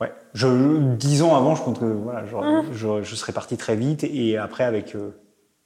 ouais, 0.00 0.12
je, 0.32 0.94
dix 0.96 1.22
ans 1.22 1.36
avant, 1.36 1.54
je 1.54 1.62
compte 1.62 1.80
que 1.80 1.84
voilà, 1.84 2.24
je, 2.24 2.34
je, 2.72 3.02
je, 3.02 3.14
serais 3.14 3.32
parti 3.32 3.58
très 3.58 3.76
vite 3.76 4.04
et 4.04 4.38
après 4.38 4.64
avec 4.64 4.96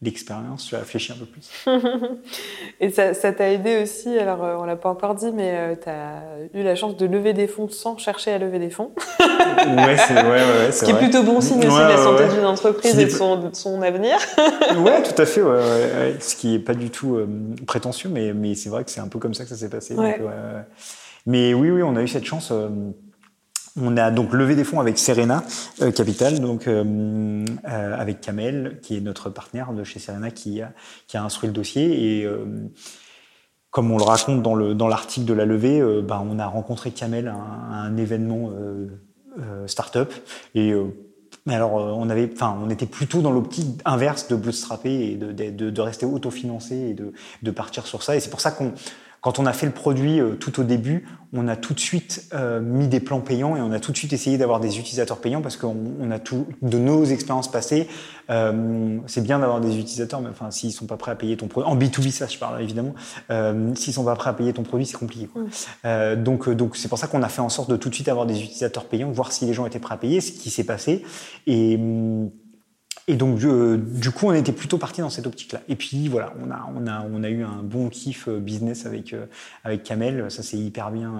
euh, 0.04 0.10
l'expérience, 0.10 0.68
j'ai 0.70 0.76
réfléchi 0.76 1.12
un 1.12 1.16
peu 1.16 1.26
plus. 1.26 1.66
et 2.80 2.90
ça, 2.90 3.14
ça 3.14 3.32
t'a 3.32 3.50
aidé 3.50 3.82
aussi, 3.82 4.18
alors 4.18 4.44
euh, 4.44 4.56
on 4.58 4.64
l'a 4.64 4.76
pas 4.76 4.88
encore 4.88 5.14
dit, 5.14 5.32
mais 5.32 5.50
euh, 5.54 5.74
tu 5.80 5.88
as 5.88 6.22
eu 6.58 6.62
la 6.62 6.74
chance 6.74 6.96
de 6.96 7.06
lever 7.06 7.32
des 7.32 7.46
fonds 7.46 7.68
sans 7.68 7.96
chercher 7.98 8.32
à 8.32 8.38
lever 8.38 8.58
des 8.58 8.70
fonds. 8.70 8.92
ouais, 9.20 9.96
c'est 9.96 10.14
ouais, 10.14 10.30
ouais, 10.30 10.72
Ce 10.72 10.84
qui 10.84 10.90
est 10.90 10.98
plutôt 10.98 11.22
bon 11.22 11.40
signe 11.40 11.58
aussi 11.58 11.68
de 11.68 11.88
la 11.88 11.96
santé 11.96 12.28
d'une 12.34 12.46
entreprise 12.46 12.98
et 12.98 13.06
de 13.06 13.10
son, 13.10 13.36
de 13.36 13.54
son 13.54 13.82
avenir. 13.82 14.18
ouais, 14.78 15.02
tout 15.02 15.20
à 15.20 15.26
fait, 15.26 15.42
ouais, 15.42 15.50
ouais, 15.50 16.16
ce 16.20 16.36
qui 16.36 16.54
est 16.54 16.60
pas 16.60 16.74
du 16.74 16.90
tout 16.90 17.16
euh, 17.16 17.28
prétentieux, 17.66 18.10
mais, 18.10 18.32
mais 18.32 18.54
c'est 18.54 18.68
vrai 18.68 18.84
que 18.84 18.90
c'est 18.90 19.00
un 19.00 19.08
peu 19.08 19.18
comme 19.18 19.34
ça 19.34 19.44
que 19.44 19.50
ça 19.50 19.56
s'est 19.56 19.70
passé. 19.70 19.94
Donc, 19.94 20.20
mais 21.26 21.54
oui, 21.54 21.70
oui, 21.70 21.82
on 21.82 21.96
a 21.96 22.02
eu 22.02 22.08
cette 22.08 22.24
chance. 22.24 22.50
euh, 22.50 22.68
on 23.76 23.96
a 23.96 24.10
donc 24.10 24.32
levé 24.32 24.54
des 24.54 24.64
fonds 24.64 24.80
avec 24.80 24.98
Serena 24.98 25.42
Capital, 25.94 26.40
donc 26.40 26.68
avec 27.64 28.20
Kamel, 28.20 28.78
qui 28.82 28.96
est 28.96 29.00
notre 29.00 29.30
partenaire 29.30 29.72
de 29.72 29.84
chez 29.84 29.98
Serena, 29.98 30.30
qui 30.30 30.60
a, 30.62 30.72
instruit 31.14 31.48
le 31.48 31.52
dossier. 31.52 32.20
Et 32.20 32.28
comme 33.70 33.90
on 33.90 33.98
le 33.98 34.04
raconte 34.04 34.42
dans 34.42 34.54
le 34.54 34.74
dans 34.74 34.86
l'article 34.86 35.26
de 35.26 35.34
la 35.34 35.44
levée, 35.44 35.80
ben, 36.02 36.24
on 36.28 36.38
a 36.38 36.46
rencontré 36.46 36.92
Kamel 36.92 37.28
à 37.28 37.34
un, 37.34 37.96
événement 37.96 38.50
startup 39.66 40.12
et 40.54 40.72
mais 41.46 41.54
alors, 41.54 41.78
euh, 41.78 41.92
on 41.92 42.08
avait, 42.08 42.30
on 42.40 42.70
était 42.70 42.86
plutôt 42.86 43.20
dans 43.20 43.30
l'optique 43.30 43.80
inverse 43.84 44.28
de 44.28 44.36
bootstrapper 44.36 45.10
et 45.10 45.16
de, 45.16 45.70
de, 45.70 45.80
rester 45.80 46.06
autofinancé 46.06 46.74
et 46.74 46.94
de 47.42 47.50
partir 47.50 47.86
sur 47.86 48.02
ça. 48.02 48.16
Et 48.16 48.20
c'est 48.20 48.30
pour 48.30 48.40
ça 48.40 48.50
qu'on, 48.50 48.72
quand 49.24 49.38
on 49.38 49.46
a 49.46 49.54
fait 49.54 49.64
le 49.64 49.72
produit 49.72 50.20
euh, 50.20 50.34
tout 50.34 50.60
au 50.60 50.64
début, 50.64 51.06
on 51.32 51.48
a 51.48 51.56
tout 51.56 51.72
de 51.72 51.80
suite 51.80 52.28
euh, 52.34 52.60
mis 52.60 52.88
des 52.88 53.00
plans 53.00 53.22
payants 53.22 53.56
et 53.56 53.60
on 53.62 53.72
a 53.72 53.80
tout 53.80 53.90
de 53.90 53.96
suite 53.96 54.12
essayé 54.12 54.36
d'avoir 54.36 54.60
des 54.60 54.78
utilisateurs 54.78 55.16
payants 55.16 55.40
parce 55.40 55.56
qu'on 55.56 55.74
on 55.98 56.10
a 56.10 56.18
tout 56.18 56.46
de 56.60 56.76
nos 56.76 57.06
expériences 57.06 57.50
passées. 57.50 57.88
Euh, 58.28 58.98
c'est 59.06 59.22
bien 59.22 59.38
d'avoir 59.38 59.62
des 59.62 59.78
utilisateurs, 59.78 60.20
mais 60.20 60.28
enfin, 60.28 60.50
s'ils 60.50 60.72
sont 60.72 60.84
pas 60.84 60.98
prêts 60.98 61.12
à 61.12 61.14
payer 61.14 61.38
ton 61.38 61.48
produit, 61.48 61.70
en 61.70 61.74
B2B 61.74 62.10
ça, 62.10 62.26
je 62.26 62.36
parle 62.36 62.60
évidemment, 62.60 62.94
euh, 63.30 63.74
s'ils 63.76 63.94
sont 63.94 64.04
pas 64.04 64.14
prêts 64.14 64.28
à 64.28 64.34
payer 64.34 64.52
ton 64.52 64.62
produit, 64.62 64.84
c'est 64.84 64.98
compliqué. 64.98 65.26
Quoi. 65.26 65.44
Euh, 65.86 66.16
donc, 66.16 66.50
donc 66.50 66.76
c'est 66.76 66.88
pour 66.88 66.98
ça 66.98 67.06
qu'on 67.06 67.22
a 67.22 67.30
fait 67.30 67.40
en 67.40 67.48
sorte 67.48 67.70
de 67.70 67.76
tout 67.76 67.88
de 67.88 67.94
suite 67.94 68.10
avoir 68.10 68.26
des 68.26 68.42
utilisateurs 68.42 68.84
payants, 68.84 69.10
voir 69.10 69.32
si 69.32 69.46
les 69.46 69.54
gens 69.54 69.64
étaient 69.64 69.78
prêts 69.78 69.94
à 69.94 69.98
payer, 69.98 70.20
ce 70.20 70.32
qui 70.32 70.50
s'est 70.50 70.64
passé 70.64 71.02
et 71.46 71.76
hum, 71.76 72.30
et 73.06 73.16
donc, 73.16 73.42
euh, 73.44 73.76
du 73.76 74.10
coup, 74.10 74.28
on 74.28 74.32
était 74.32 74.52
plutôt 74.52 74.78
parti 74.78 75.02
dans 75.02 75.10
cette 75.10 75.26
optique-là. 75.26 75.60
Et 75.68 75.76
puis, 75.76 76.08
voilà, 76.08 76.32
on 76.42 76.50
a, 76.50 76.66
on 76.74 76.86
a, 76.86 77.04
on 77.12 77.22
a 77.22 77.28
eu 77.28 77.42
un 77.42 77.62
bon 77.62 77.90
kiff 77.90 78.28
euh, 78.28 78.38
business 78.38 78.86
avec, 78.86 79.12
euh, 79.12 79.26
avec 79.62 79.82
Kamel. 79.82 80.30
Ça, 80.30 80.42
c'est 80.42 80.56
hyper 80.56 80.90
bien. 80.90 81.12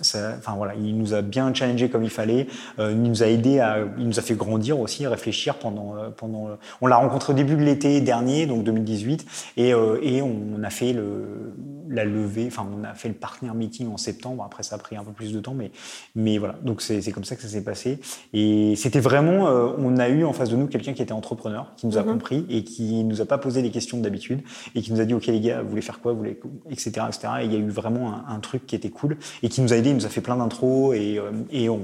Enfin, 0.00 0.54
voilà, 0.56 0.74
il 0.74 0.98
nous 0.98 1.14
a 1.14 1.22
bien 1.22 1.54
challengé 1.54 1.88
comme 1.88 2.02
il 2.02 2.10
fallait. 2.10 2.48
il 2.78 3.02
nous 3.02 3.22
a 3.22 3.26
aidé 3.26 3.60
à, 3.60 3.78
il 3.98 4.06
nous 4.06 4.18
a 4.18 4.22
fait 4.22 4.34
grandir 4.34 4.80
aussi, 4.80 5.06
réfléchir 5.06 5.58
pendant, 5.58 5.94
pendant, 6.16 6.48
on 6.80 6.86
l'a 6.86 6.96
rencontré 6.96 7.32
au 7.32 7.36
début 7.36 7.54
de 7.54 7.62
l'été 7.62 8.00
dernier, 8.00 8.46
donc 8.46 8.64
2018. 8.64 9.24
Et, 9.58 9.68
et 9.70 10.22
on 10.22 10.62
a 10.62 10.70
fait 10.70 10.92
le, 10.92 11.54
la 11.88 12.04
levée, 12.04 12.46
enfin, 12.48 12.66
on 12.76 12.84
a 12.84 12.94
fait 12.94 13.08
le 13.08 13.14
partner 13.14 13.52
meeting 13.54 13.88
en 13.92 13.96
septembre. 13.96 14.42
Après, 14.44 14.62
ça 14.62 14.74
a 14.74 14.78
pris 14.78 14.96
un 14.96 15.04
peu 15.04 15.12
plus 15.12 15.32
de 15.32 15.40
temps, 15.40 15.54
mais, 15.54 15.70
mais 16.16 16.38
voilà. 16.38 16.54
Donc, 16.62 16.82
c'est 16.82 17.12
comme 17.12 17.24
ça 17.24 17.36
que 17.36 17.42
ça 17.42 17.48
s'est 17.48 17.64
passé. 17.64 18.00
Et 18.32 18.74
c'était 18.76 19.00
vraiment, 19.00 19.44
on 19.78 19.98
a 19.98 20.08
eu 20.08 20.24
en 20.24 20.32
face 20.32 20.48
de 20.48 20.56
nous 20.56 20.66
quelqu'un 20.66 20.94
qui 20.94 21.01
était 21.02 21.12
entrepreneur, 21.12 21.72
qui 21.76 21.86
nous 21.86 21.98
a 21.98 22.02
mhm. 22.02 22.12
compris 22.12 22.46
et 22.48 22.64
qui 22.64 23.04
nous 23.04 23.20
a 23.20 23.24
pas 23.24 23.38
posé 23.38 23.62
les 23.62 23.70
questions 23.70 23.98
d'habitude 23.98 24.40
et 24.74 24.82
qui 24.82 24.92
nous 24.92 25.00
a 25.00 25.04
dit 25.04 25.14
ok 25.14 25.26
les 25.26 25.40
gars, 25.40 25.62
vous 25.62 25.70
voulez 25.70 25.82
faire 25.82 26.00
quoi, 26.00 26.12
vous 26.12 26.18
voulez 26.18 26.38
etc 26.70 27.06
etc. 27.08 27.28
Et 27.40 27.44
il 27.46 27.52
y 27.52 27.56
a 27.56 27.58
eu 27.58 27.68
vraiment 27.68 28.14
un, 28.28 28.38
truc 28.40 28.66
qui 28.66 28.74
était 28.74 28.90
cool 28.90 29.18
et 29.42 29.48
qui 29.48 29.60
nous 29.60 29.72
a 29.72 29.76
aidé, 29.76 29.90
il 29.90 29.96
nous 29.96 30.06
a 30.06 30.08
fait 30.08 30.20
plein 30.20 30.36
d'intros 30.36 30.94
et, 30.94 31.18
euh, 31.18 31.30
et 31.52 31.68
on, 31.68 31.80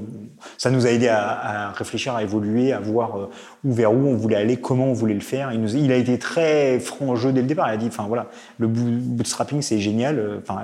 ça 0.56 0.70
nous 0.70 0.86
a 0.86 0.90
aidé 0.90 1.06
à, 1.06 1.68
à, 1.68 1.72
réfléchir, 1.72 2.14
à 2.14 2.22
évoluer, 2.22 2.72
à 2.72 2.80
voir 2.80 3.16
euh, 3.16 3.30
où 3.64 3.72
vers 3.72 3.92
où 3.92 4.08
on 4.08 4.16
voulait 4.16 4.36
aller, 4.36 4.56
comment 4.56 4.86
on 4.86 4.92
voulait 4.92 5.14
le 5.14 5.20
faire. 5.20 5.52
Il, 5.52 5.60
nous, 5.60 5.76
il 5.76 5.92
a 5.92 5.96
été 5.96 6.18
très 6.18 6.80
franc 6.80 7.10
en 7.10 7.16
jeu 7.16 7.32
dès 7.32 7.42
le 7.42 7.46
départ. 7.46 7.68
Il 7.68 7.74
a 7.74 7.76
dit 7.76 7.86
enfin 7.86 8.06
voilà, 8.08 8.26
le 8.58 8.66
bootstrapping 8.66 9.62
c'est 9.62 9.78
génial, 9.78 10.18
euh, 10.18 10.38
enfin 10.42 10.62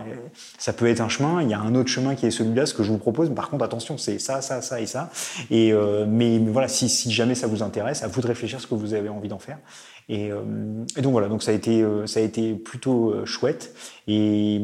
ça 0.59 0.73
peut 0.73 0.87
être 0.89 1.01
un 1.01 1.09
chemin, 1.09 1.43
il 1.43 1.49
y 1.49 1.55
a 1.55 1.61
un 1.61 1.75
autre 1.75 1.91
chemin 1.91 2.15
qui 2.15 2.27
est 2.27 2.31
celui-là, 2.31 2.67
ce 2.67 2.75
que 2.75 2.83
je 2.83 2.91
vous 2.91 2.99
propose. 2.99 3.29
Mais 3.29 3.37
par 3.37 3.51
contre 3.51 3.65
attention, 3.65 3.99
c'est 3.99 4.19
ça, 4.19 4.41
ça, 4.41 4.63
ça 4.63 4.81
et 4.81 4.87
ça. 4.87 5.11
Et 5.51 5.73
mais, 6.09 6.39
mais, 6.39 6.51
voilà, 6.51 6.69
si, 6.69 6.89
si 6.89 7.13
jamais 7.13 7.35
ça 7.35 7.47
vous 7.47 7.63
intéresse, 7.63 8.03
à 8.03 8.09
vous 8.09 8.21
de 8.21 8.27
réfléchir 8.27 8.44
ce 8.47 8.67
que 8.67 8.75
vous 8.75 8.95
avez 8.95 9.09
envie 9.09 9.29
d'en 9.29 9.39
faire. 9.39 9.59
Et, 10.09 10.31
euh, 10.31 10.43
donc 10.97 11.13
voilà, 11.13 11.29
donc 11.29 11.43
ça 11.43 11.51
a 11.51 11.55
été, 11.55 11.83
euh, 11.83 12.07
ça 12.07 12.21
a 12.21 12.23
été 12.23 12.55
plutôt 12.55 13.11
euh, 13.11 13.25
chouette. 13.25 13.75
Et, 14.07 14.61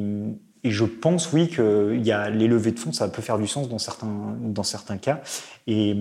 et 0.63 0.71
je 0.71 0.85
pense, 0.85 1.33
oui, 1.33 1.49
que 1.49 1.97
y 1.97 2.13
a 2.13 2.31
les 2.31 2.49
levées 2.49 2.73
de 2.73 2.79
fonds, 2.79 2.93
ça 2.93 3.09
peut 3.09 3.23
faire 3.23 3.39
du 3.39 3.47
sens 3.47 3.69
dans 3.69 3.79
certains, 3.79 4.37
dans 4.41 4.63
certains 4.63 4.99
cas. 4.99 5.21
Et, 5.67 5.97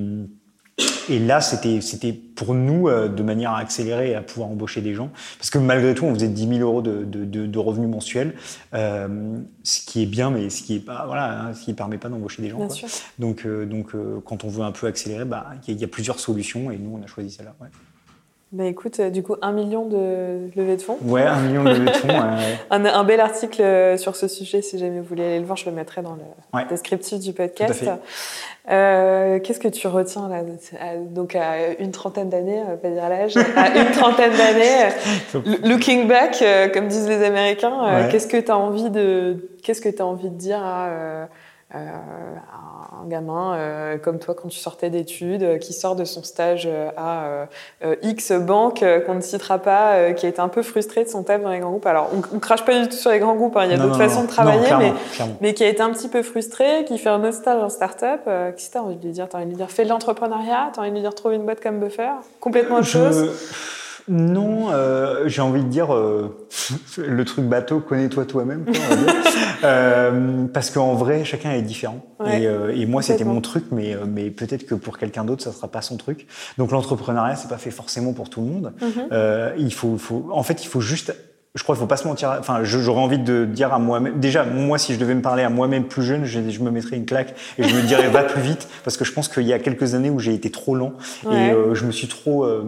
et 1.09 1.19
là, 1.19 1.41
c'était, 1.41 1.81
c'était 1.81 2.13
pour 2.13 2.53
nous 2.53 2.89
de 2.89 3.23
manière 3.23 3.51
à 3.51 3.59
accélérer 3.59 4.11
et 4.11 4.15
à 4.15 4.21
pouvoir 4.21 4.49
embaucher 4.49 4.81
des 4.81 4.93
gens. 4.93 5.09
Parce 5.37 5.49
que 5.49 5.57
malgré 5.57 5.93
tout, 5.93 6.05
on 6.05 6.13
faisait 6.13 6.27
10 6.27 6.47
000 6.57 6.59
euros 6.61 6.81
de, 6.81 7.03
de, 7.03 7.45
de, 7.45 7.59
revenus 7.59 7.89
mensuels, 7.89 8.35
euh, 8.73 9.37
ce 9.63 9.81
qui 9.81 10.03
est 10.03 10.05
bien, 10.05 10.31
mais 10.31 10.49
ce 10.49 10.63
qui 10.63 10.75
est 10.75 10.79
pas, 10.79 11.05
voilà, 11.05 11.41
hein, 11.41 11.53
ce 11.53 11.65
qui 11.65 11.73
permet 11.73 11.97
pas 11.97 12.09
d'embaucher 12.09 12.41
des 12.41 12.49
gens. 12.49 12.57
Quoi. 12.67 12.75
Donc, 13.17 13.45
euh, 13.45 13.65
donc 13.65 13.93
quand 14.23 14.43
on 14.43 14.49
veut 14.49 14.63
un 14.63 14.71
peu 14.71 14.87
accélérer, 14.87 15.25
bah, 15.25 15.47
il 15.67 15.75
y, 15.75 15.81
y, 15.81 15.83
a 15.83 15.87
plusieurs 15.87 16.19
solutions 16.19 16.71
et 16.71 16.77
nous, 16.77 16.97
on 16.99 17.03
a 17.03 17.07
choisi 17.07 17.31
celle-là. 17.31 17.55
Ouais. 17.59 17.67
Bah 18.51 18.65
écoute, 18.65 18.99
euh, 18.99 19.09
du 19.11 19.21
coup, 19.21 19.35
un 19.43 19.51
million 19.51 19.85
de 19.85 20.49
levées 20.55 20.77
de 20.77 20.81
fonds. 20.81 20.97
Ouais, 21.03 21.21
un 21.21 21.39
million 21.39 21.63
de 21.63 21.69
levées 21.69 21.85
de 21.85 21.97
fonds. 21.97 22.07
un, 22.71 22.85
un, 22.85 23.03
bel 23.03 23.19
article 23.19 23.61
euh, 23.61 23.95
sur 23.95 24.15
ce 24.15 24.27
sujet, 24.27 24.63
si 24.63 24.79
jamais 24.79 24.99
vous 24.99 25.05
voulez 25.05 25.23
aller 25.23 25.39
le 25.39 25.45
voir, 25.45 25.55
je 25.55 25.69
le 25.69 25.75
mettrai 25.75 26.01
dans 26.01 26.15
le 26.15 26.65
descriptif 26.67 27.19
du 27.19 27.33
podcast. 27.33 27.85
Euh, 28.69 29.39
Qu'est-ce 29.39 29.59
que 29.59 29.67
tu 29.67 29.87
retiens 29.87 30.29
là 30.29 30.41
Donc 31.09 31.35
à 31.35 31.73
une 31.79 31.91
trentaine 31.91 32.29
d'années, 32.29 32.61
on 32.65 32.69
va 32.69 32.77
pas 32.77 32.89
dire 32.89 33.09
l'âge, 33.09 33.35
à 33.37 33.75
une 33.75 33.91
trentaine 33.91 34.33
d'années, 34.33 35.57
looking 35.63 36.07
back, 36.07 36.39
euh, 36.41 36.69
comme 36.69 36.87
disent 36.87 37.07
les 37.07 37.23
Américains, 37.23 38.09
qu'est-ce 38.11 38.27
que 38.27 38.37
tu 38.37 38.51
as 38.51 38.57
envie 38.57 38.89
de, 38.91 39.49
qu'est-ce 39.63 39.81
que 39.81 39.89
tu 39.89 40.01
as 40.01 40.05
envie 40.05 40.29
de 40.29 40.37
dire 40.37 40.63
à 40.63 40.87
euh, 40.87 41.25
un 41.71 43.07
gamin 43.07 43.53
euh, 43.53 43.97
comme 43.97 44.19
toi 44.19 44.33
quand 44.33 44.49
tu 44.49 44.57
sortais 44.57 44.89
d'études, 44.89 45.43
euh, 45.43 45.57
qui 45.57 45.73
sort 45.73 45.95
de 45.95 46.03
son 46.03 46.23
stage 46.23 46.67
à 46.97 47.47
X 48.01 48.31
banque 48.31 48.83
qu'on 49.05 49.15
ne 49.15 49.21
citera 49.21 49.59
pas, 49.59 50.13
qui 50.13 50.25
a 50.25 50.29
été 50.29 50.39
un 50.39 50.49
peu 50.49 50.63
frustré 50.63 51.03
de 51.03 51.09
son 51.09 51.23
taf 51.23 51.41
dans 51.41 51.51
les 51.51 51.59
grands 51.59 51.71
groupes. 51.71 51.85
Alors, 51.85 52.09
on, 52.13 52.35
on 52.35 52.39
crache 52.39 52.65
pas 52.65 52.79
du 52.79 52.87
tout 52.87 52.95
sur 52.95 53.11
les 53.11 53.19
grands 53.19 53.35
groupes, 53.35 53.55
hein, 53.57 53.65
il 53.65 53.71
y 53.71 53.73
a 53.73 53.77
d'autres 53.77 53.97
façons 53.97 54.23
de 54.23 54.27
travailler, 54.27 54.69
mais, 54.77 54.93
mais 55.41 55.53
qui 55.53 55.63
a 55.63 55.67
été 55.67 55.81
un 55.81 55.91
petit 55.91 56.09
peu 56.09 56.23
frustré, 56.23 56.85
qui 56.85 56.97
fait 56.97 57.09
un 57.09 57.23
autre 57.23 57.33
stage 57.33 57.61
en 57.61 57.69
start-up. 57.69 58.21
Qu'est-ce 58.25 58.69
que 58.69 58.73
t'as 58.73 58.81
envie 58.81 58.95
de 58.95 59.03
lui 59.03 59.11
dire 59.11 59.27
T'as 59.29 59.37
envie 59.37 59.45
de 59.45 59.51
lui 59.51 59.57
dire 59.57 59.69
fais 59.69 59.83
de 59.83 59.89
l'entrepreneuriat 59.89 60.71
T'as 60.73 60.81
envie 60.81 60.89
de 60.89 60.95
lui 60.95 61.01
dire 61.01 61.13
trouve 61.13 61.33
une 61.33 61.43
boîte 61.43 61.61
comme 61.61 61.79
Buffer 61.79 62.11
Complètement 62.39 62.77
autre 62.77 62.87
chose 62.87 63.31
non, 64.09 64.71
euh, 64.71 65.27
j'ai 65.27 65.41
envie 65.41 65.63
de 65.63 65.67
dire 65.67 65.93
euh, 65.93 66.47
le 66.97 67.23
truc 67.25 67.45
bateau, 67.45 67.79
connais-toi 67.79 68.25
toi-même. 68.25 68.65
euh, 69.63 70.45
parce 70.51 70.71
qu'en 70.71 70.95
vrai, 70.95 71.23
chacun 71.23 71.51
est 71.51 71.61
différent. 71.61 72.03
et, 72.25 72.47
euh, 72.47 72.75
et, 72.75 72.87
moi, 72.87 73.03
c'était 73.03 73.23
mon 73.23 73.39
truc, 73.39 73.65
mais, 73.71 73.93
euh, 73.93 74.05
mais 74.07 74.31
peut-être 74.31 74.65
que 74.65 74.73
pour 74.73 74.97
quelqu'un 74.97 75.23
d'autre, 75.23 75.43
ça 75.43 75.51
sera 75.51 75.67
pas 75.67 75.83
son 75.83 75.97
truc. 75.97 76.25
Donc 76.57 76.71
l'entrepreneuriat, 76.71 77.35
c'est 77.35 77.49
pas 77.49 77.59
fait 77.59 77.69
forcément 77.69 78.13
pour 78.13 78.31
tout 78.31 78.41
le 78.41 78.47
monde. 78.47 78.73
Mm-hmm. 78.81 79.53
il 79.59 79.73
faut, 79.73 79.97
faut, 79.97 80.27
en 80.31 80.43
fait, 80.43 80.63
il 80.63 80.67
faut 80.67 80.81
juste 80.81 81.13
je 81.55 81.63
crois 81.63 81.75
qu'il 81.75 81.81
faut 81.81 81.87
pas 81.87 81.97
se 81.97 82.07
mentir. 82.07 82.35
Enfin, 82.39 82.59
j'aurais 82.63 83.01
envie 83.01 83.17
de 83.17 83.43
dire 83.43 83.73
à 83.73 83.79
moi-même. 83.79 84.19
Déjà, 84.19 84.43
moi, 84.43 84.77
si 84.77 84.93
je 84.93 84.99
devais 84.99 85.15
me 85.15 85.21
parler 85.21 85.41
à 85.41 85.49
moi-même 85.49 85.85
plus 85.85 86.03
jeune, 86.03 86.23
je, 86.23 86.47
je, 86.47 86.59
me 86.61 86.69
mettrais 86.69 86.95
une 86.95 87.07
claque 87.07 87.33
et 87.57 87.63
je 87.63 87.75
me 87.75 87.81
dirais 87.81 88.07
va 88.07 88.21
plus 88.21 88.41
vite, 88.41 88.67
parce 88.83 88.97
que 88.97 89.03
je 89.03 89.11
pense 89.11 89.27
qu'il 89.27 89.47
y 89.47 89.53
a 89.53 89.57
quelques 89.57 89.95
années 89.95 90.11
où 90.11 90.19
j'ai 90.19 90.35
été 90.35 90.51
trop 90.51 90.75
lent 90.75 90.93
et 91.25 91.51
euh, 91.51 91.73
je 91.73 91.85
me 91.85 91.91
suis 91.91 92.07
trop. 92.07 92.43
Euh, 92.43 92.63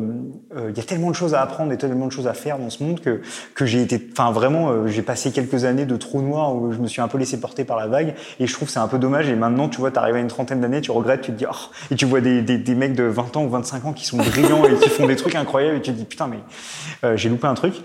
euh, 0.55 0.71
il 0.71 0.77
y 0.77 0.79
a 0.79 0.83
tellement 0.83 1.11
de 1.11 1.15
choses 1.15 1.35
à 1.35 1.41
apprendre 1.41 1.71
et 1.71 1.77
tellement 1.77 2.07
de 2.07 2.11
choses 2.11 2.27
à 2.27 2.33
faire 2.33 2.57
dans 2.57 2.71
ce 2.71 2.83
monde 2.83 2.99
que 3.01 3.21
que 3.53 3.67
j'ai 3.67 3.83
été. 3.83 4.01
Enfin, 4.13 4.31
vraiment, 4.31 4.87
j'ai 4.87 5.03
passé 5.03 5.31
quelques 5.31 5.63
années 5.65 5.85
de 5.85 5.95
trou 5.95 6.23
noir 6.23 6.55
où 6.55 6.71
je 6.71 6.79
me 6.79 6.87
suis 6.87 7.01
un 7.01 7.07
peu 7.07 7.19
laissé 7.19 7.39
porter 7.39 7.65
par 7.65 7.77
la 7.77 7.85
vague 7.85 8.15
et 8.39 8.47
je 8.47 8.53
trouve 8.53 8.67
c'est 8.67 8.79
un 8.79 8.87
peu 8.87 8.97
dommage. 8.97 9.29
Et 9.29 9.35
maintenant, 9.35 9.69
tu 9.69 9.77
vois, 9.77 9.91
t'arrives 9.91 10.15
à 10.15 10.19
une 10.19 10.27
trentaine 10.27 10.59
d'années, 10.59 10.81
tu 10.81 10.89
regrettes, 10.89 11.21
tu 11.21 11.31
te 11.31 11.37
dis 11.37 11.45
oh, 11.47 11.55
et 11.91 11.95
tu 11.95 12.05
vois 12.05 12.21
des, 12.21 12.41
des, 12.41 12.57
des, 12.57 12.73
mecs 12.73 12.95
de 12.95 13.03
20 13.03 13.37
ans 13.37 13.43
ou 13.43 13.49
25 13.49 13.85
ans 13.85 13.93
qui 13.93 14.07
sont 14.07 14.17
brillants 14.17 14.65
et 14.65 14.73
qui 14.73 14.89
font 14.89 15.05
des 15.05 15.15
trucs 15.15 15.35
incroyables 15.35 15.77
et 15.77 15.81
tu 15.81 15.91
te 15.91 15.97
dis 15.97 16.05
putain 16.05 16.27
mais 16.27 16.39
j'ai 17.15 17.29
loupé 17.29 17.45
un 17.45 17.53
truc. 17.53 17.75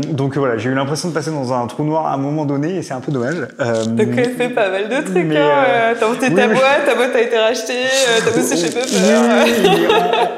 Donc 0.00 0.36
voilà, 0.36 0.56
j'ai 0.56 0.70
eu 0.70 0.74
l'impression 0.74 1.08
de 1.08 1.14
passer 1.14 1.30
dans 1.30 1.52
un 1.52 1.66
trou 1.66 1.84
noir 1.84 2.06
à 2.06 2.14
un 2.14 2.16
moment 2.16 2.44
donné 2.44 2.76
et 2.76 2.82
c'est 2.82 2.94
un 2.94 3.00
peu 3.00 3.12
dommage. 3.12 3.36
Euh, 3.60 3.84
T'as 3.96 4.04
fait 4.24 4.48
pas 4.50 4.70
mal 4.70 4.88
de 4.88 4.96
trucs. 5.04 5.16
hein. 5.16 5.64
Euh, 5.68 5.94
t'as 5.98 6.08
monté 6.08 6.34
ta 6.34 6.48
boîte, 6.48 6.84
ta 6.86 6.94
boîte 6.94 7.14
a 7.14 7.20
été 7.20 7.38
rachetée, 7.38 7.84
euh, 7.84 8.20
t'as 8.24 8.30
bossé 8.36 8.56
chez 8.56 8.68
Buffer. 8.74 9.86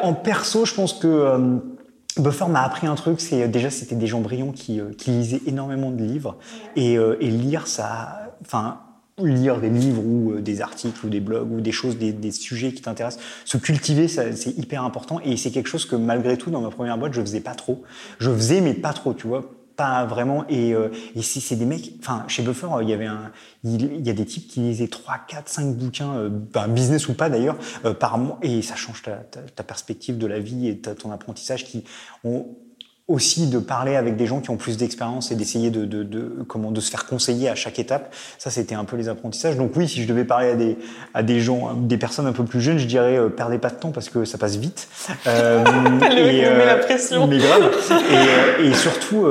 en, 0.02 0.08
en, 0.08 0.14
perso, 0.14 0.64
je 0.64 0.74
pense 0.74 0.92
que 0.94 1.06
euh, 1.06 1.38
Buffer 2.18 2.46
m'a 2.48 2.62
appris 2.62 2.86
un 2.86 2.94
truc, 2.94 3.20
c'est 3.20 3.48
déjà 3.48 3.70
c'était 3.70 3.94
des 3.94 4.06
gens 4.06 4.20
brillants 4.20 4.52
qui, 4.52 4.80
qui 4.98 5.10
lisaient 5.10 5.40
énormément 5.46 5.90
de 5.90 6.02
livres 6.02 6.36
et, 6.76 6.94
et 6.94 7.26
lire 7.30 7.66
ça, 7.66 8.32
enfin 8.44 8.78
lire 9.26 9.60
des 9.60 9.70
livres 9.70 10.02
ou 10.04 10.40
des 10.40 10.60
articles 10.60 11.06
ou 11.06 11.08
des 11.08 11.20
blogs 11.20 11.50
ou 11.50 11.60
des 11.60 11.72
choses, 11.72 11.96
des, 11.96 12.32
sujets 12.32 12.72
qui 12.72 12.82
t'intéressent. 12.82 13.22
Se 13.44 13.56
cultiver, 13.56 14.08
c'est 14.08 14.56
hyper 14.56 14.84
important 14.84 15.20
et 15.24 15.36
c'est 15.36 15.50
quelque 15.50 15.68
chose 15.68 15.84
que 15.84 15.96
malgré 15.96 16.36
tout 16.36 16.50
dans 16.50 16.60
ma 16.60 16.70
première 16.70 16.98
boîte 16.98 17.12
je 17.14 17.20
faisais 17.20 17.40
pas 17.40 17.54
trop. 17.54 17.82
Je 18.18 18.30
faisais 18.30 18.60
mais 18.60 18.74
pas 18.74 18.92
trop, 18.92 19.14
tu 19.14 19.26
vois 19.26 19.50
pas 19.76 20.04
vraiment. 20.04 20.44
Et, 20.48 20.74
euh, 20.74 20.88
et 21.14 21.22
si 21.22 21.40
c'est 21.40 21.56
des 21.56 21.64
mecs, 21.64 21.92
enfin, 22.00 22.24
chez 22.28 22.42
Buffer, 22.42 22.68
il 22.82 22.88
y 22.88 22.92
avait 22.92 23.08
il, 23.64 24.06
y 24.06 24.10
a 24.10 24.12
des 24.12 24.24
types 24.24 24.48
qui 24.48 24.60
lisaient 24.60 24.88
3, 24.88 25.20
4, 25.28 25.48
5 25.48 25.76
bouquins, 25.76 26.14
euh, 26.14 26.28
ben, 26.30 26.68
business 26.68 27.08
ou 27.08 27.14
pas 27.14 27.30
d'ailleurs, 27.30 27.56
euh, 27.84 27.94
par 27.94 28.18
mois, 28.18 28.38
et 28.42 28.62
ça 28.62 28.76
change 28.76 29.02
ta, 29.02 29.62
perspective 29.62 30.18
de 30.18 30.26
la 30.26 30.40
vie 30.40 30.68
et 30.68 30.78
ta, 30.78 30.94
ton 30.94 31.10
apprentissage 31.12 31.64
qui, 31.64 31.84
ont 32.24 32.46
aussi 33.12 33.46
de 33.46 33.58
parler 33.58 33.96
avec 33.96 34.16
des 34.16 34.26
gens 34.26 34.40
qui 34.40 34.48
ont 34.50 34.56
plus 34.56 34.78
d'expérience 34.78 35.30
et 35.30 35.34
d'essayer 35.34 35.70
de, 35.70 35.84
de, 35.84 36.02
de, 36.02 36.44
comment 36.48 36.70
de 36.70 36.80
se 36.80 36.90
faire 36.90 37.04
conseiller 37.04 37.50
à 37.50 37.54
chaque 37.54 37.78
étape. 37.78 38.14
Ça, 38.38 38.50
c'était 38.50 38.74
un 38.74 38.84
peu 38.84 38.96
les 38.96 39.08
apprentissages. 39.08 39.56
Donc 39.56 39.72
oui, 39.76 39.86
si 39.86 40.02
je 40.02 40.08
devais 40.08 40.24
parler 40.24 40.48
à 40.48 40.54
des 40.54 40.78
à 41.12 41.22
des 41.22 41.40
gens, 41.40 41.74
des 41.74 41.98
personnes 41.98 42.26
un 42.26 42.32
peu 42.32 42.44
plus 42.44 42.62
jeunes, 42.62 42.78
je 42.78 42.86
dirais 42.86 43.18
euh, 43.18 43.28
perdez 43.28 43.58
pas 43.58 43.68
de 43.68 43.74
temps 43.74 43.90
parce 43.90 44.08
que 44.08 44.24
ça 44.24 44.38
passe 44.38 44.56
vite. 44.56 44.88
Euh, 45.26 45.64
et, 46.16 46.42
met 46.42 46.66
la 46.66 46.76
pression. 46.76 47.26
Mais 47.26 47.38
grave. 47.38 47.70
et, 48.60 48.66
et, 48.66 48.74
surtout, 48.74 49.24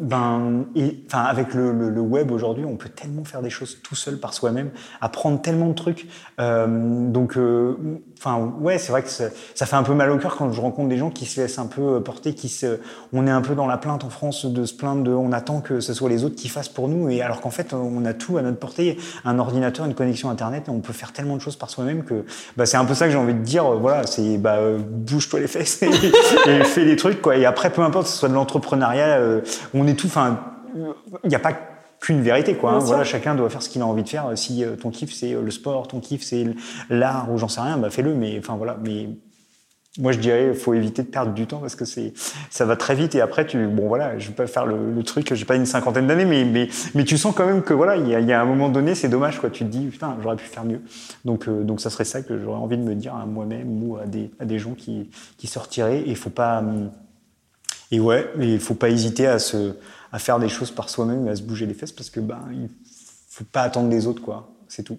ben, 0.00 0.64
enfin 1.06 1.22
avec 1.22 1.54
le, 1.54 1.72
le, 1.72 1.90
le 1.90 2.00
web 2.00 2.30
aujourd'hui, 2.30 2.64
on 2.64 2.76
peut 2.76 2.88
tellement 2.88 3.24
faire 3.24 3.42
des 3.42 3.50
choses 3.50 3.78
tout 3.82 3.94
seul 3.94 4.18
par 4.18 4.32
soi-même, 4.32 4.70
apprendre 5.00 5.40
tellement 5.42 5.68
de 5.68 5.74
trucs. 5.74 6.06
donc 6.38 7.36
enfin 8.18 8.52
ouais, 8.60 8.78
c'est 8.78 8.92
vrai 8.92 9.02
que 9.02 9.08
ça 9.08 9.66
fait 9.66 9.76
un 9.76 9.82
peu 9.82 9.94
mal 9.94 10.10
au 10.10 10.18
cœur 10.18 10.36
quand 10.36 10.52
je 10.52 10.60
rencontre 10.60 10.88
des 10.88 10.98
gens 10.98 11.10
qui 11.10 11.26
se 11.26 11.40
laissent 11.40 11.58
un 11.58 11.66
peu 11.66 12.02
porter, 12.02 12.34
qui 12.34 12.48
se 12.48 12.78
on 13.12 13.26
est 13.26 13.30
un 13.30 13.40
peu 13.40 13.54
dans 13.54 13.66
la 13.66 13.78
plainte 13.78 14.04
en 14.04 14.10
France 14.10 14.46
de 14.46 14.64
se 14.64 14.74
plaindre 14.74 15.02
de, 15.02 15.12
on 15.12 15.32
attend 15.32 15.60
que 15.60 15.80
ce 15.80 15.94
soit 15.94 16.08
les 16.08 16.24
autres 16.24 16.36
qui 16.36 16.48
fassent 16.48 16.68
pour 16.68 16.88
nous, 16.88 17.08
et 17.08 17.22
alors 17.22 17.40
qu'en 17.40 17.50
fait, 17.50 17.72
on 17.72 18.04
a 18.04 18.14
tout 18.14 18.38
à 18.38 18.42
notre 18.42 18.58
portée, 18.58 18.98
un 19.24 19.38
ordinateur, 19.38 19.86
une 19.86 19.94
connexion 19.94 20.30
internet, 20.30 20.64
et 20.68 20.70
on 20.70 20.80
peut 20.80 20.92
faire 20.92 21.12
tellement 21.12 21.36
de 21.36 21.40
choses 21.40 21.56
par 21.56 21.70
soi-même 21.70 22.04
que, 22.04 22.24
bah, 22.56 22.66
c'est 22.66 22.76
un 22.76 22.84
peu 22.84 22.94
ça 22.94 23.06
que 23.06 23.12
j'ai 23.12 23.18
envie 23.18 23.34
de 23.34 23.42
dire. 23.42 23.64
Euh, 23.64 23.76
voilà, 23.76 24.06
c'est, 24.06 24.38
bah, 24.38 24.56
euh, 24.56 24.78
bouge-toi 24.78 25.40
les 25.40 25.48
fesses 25.48 25.82
et, 25.82 25.90
fais 26.64 26.84
des 26.84 26.96
trucs, 26.96 27.22
quoi. 27.22 27.36
Et 27.36 27.44
après, 27.44 27.70
peu 27.70 27.82
importe, 27.82 28.06
que 28.06 28.12
ce 28.12 28.18
soit 28.18 28.28
de 28.28 28.34
l'entrepreneuriat, 28.34 29.18
euh, 29.18 29.40
on 29.74 29.86
est 29.86 29.94
tout, 29.94 30.06
enfin, 30.06 30.40
il 30.74 31.28
n'y 31.28 31.34
a 31.36 31.40
pas 31.40 31.52
qu'une 32.00 32.22
vérité 32.22 32.54
quoi 32.54 32.72
hein. 32.72 32.78
voilà 32.78 33.04
chacun 33.04 33.34
doit 33.34 33.50
faire 33.50 33.62
ce 33.62 33.68
qu'il 33.68 33.82
a 33.82 33.86
envie 33.86 34.02
de 34.02 34.08
faire 34.08 34.30
si 34.36 34.64
ton 34.80 34.90
kiff 34.90 35.12
c'est 35.12 35.32
le 35.32 35.50
sport 35.50 35.88
ton 35.88 36.00
kiff 36.00 36.22
c'est 36.22 36.46
l'art 36.90 37.30
ou 37.32 37.38
j'en 37.38 37.48
sais 37.48 37.60
rien 37.60 37.76
bah 37.76 37.90
fais-le 37.90 38.14
mais 38.14 38.38
enfin 38.38 38.56
voilà 38.56 38.76
mais 38.82 39.08
moi, 39.98 40.12
je 40.12 40.18
dirais, 40.18 40.48
il 40.48 40.54
faut 40.54 40.74
éviter 40.74 41.02
de 41.02 41.08
perdre 41.08 41.32
du 41.32 41.46
temps 41.46 41.58
parce 41.58 41.74
que 41.74 41.84
c'est, 41.84 42.12
ça 42.50 42.64
va 42.64 42.76
très 42.76 42.94
vite 42.94 43.14
et 43.16 43.20
après, 43.20 43.46
tu, 43.46 43.66
bon 43.66 43.88
voilà, 43.88 44.16
je 44.18 44.28
vais 44.28 44.34
pas 44.34 44.46
faire 44.46 44.64
le, 44.64 44.92
le 44.92 45.02
truc, 45.02 45.34
j'ai 45.34 45.44
pas 45.44 45.56
une 45.56 45.66
cinquantaine 45.66 46.06
d'années, 46.06 46.24
mais, 46.24 46.44
mais, 46.44 46.68
mais 46.94 47.04
tu 47.04 47.18
sens 47.18 47.34
quand 47.34 47.46
même 47.46 47.62
que 47.62 47.74
voilà, 47.74 47.96
il 47.96 48.06
y 48.06 48.14
a, 48.14 48.20
y 48.20 48.32
a 48.32 48.40
un 48.40 48.44
moment 48.44 48.68
donné, 48.68 48.94
c'est 48.94 49.08
dommage 49.08 49.40
quoi. 49.40 49.50
Tu 49.50 49.64
te 49.64 49.70
dis, 49.70 49.86
putain, 49.86 50.16
j'aurais 50.22 50.36
pu 50.36 50.46
faire 50.46 50.64
mieux. 50.64 50.80
Donc, 51.24 51.48
euh, 51.48 51.64
donc 51.64 51.80
ça 51.80 51.90
serait 51.90 52.04
ça 52.04 52.22
que 52.22 52.38
j'aurais 52.38 52.58
envie 52.58 52.76
de 52.76 52.82
me 52.82 52.94
dire 52.94 53.14
à 53.14 53.26
moi-même 53.26 53.82
ou 53.82 53.96
à 53.96 54.06
des, 54.06 54.30
à 54.38 54.44
des 54.44 54.60
gens 54.60 54.74
qui, 54.74 55.10
qui 55.36 55.48
sortiraient. 55.48 56.00
Et 56.00 56.10
il 56.10 56.16
faut 56.16 56.30
pas, 56.30 56.60
hum, 56.60 56.90
et 57.90 57.98
ouais, 57.98 58.30
il 58.38 58.60
faut 58.60 58.74
pas 58.74 58.90
hésiter 58.90 59.26
à 59.26 59.40
se, 59.40 59.74
à 60.12 60.18
faire 60.18 60.38
des 60.38 60.48
choses 60.48 60.70
par 60.70 60.88
soi-même, 60.88 61.28
à 61.28 61.36
se 61.36 61.42
bouger 61.42 61.66
les 61.66 61.74
fesses 61.74 61.92
parce 61.92 62.10
que 62.10 62.20
ben, 62.20 62.40
il 62.52 62.68
faut 63.28 63.44
pas 63.44 63.62
attendre 63.62 63.90
les 63.90 64.06
autres 64.06 64.22
quoi. 64.22 64.48
C'est 64.68 64.82
tout. 64.82 64.98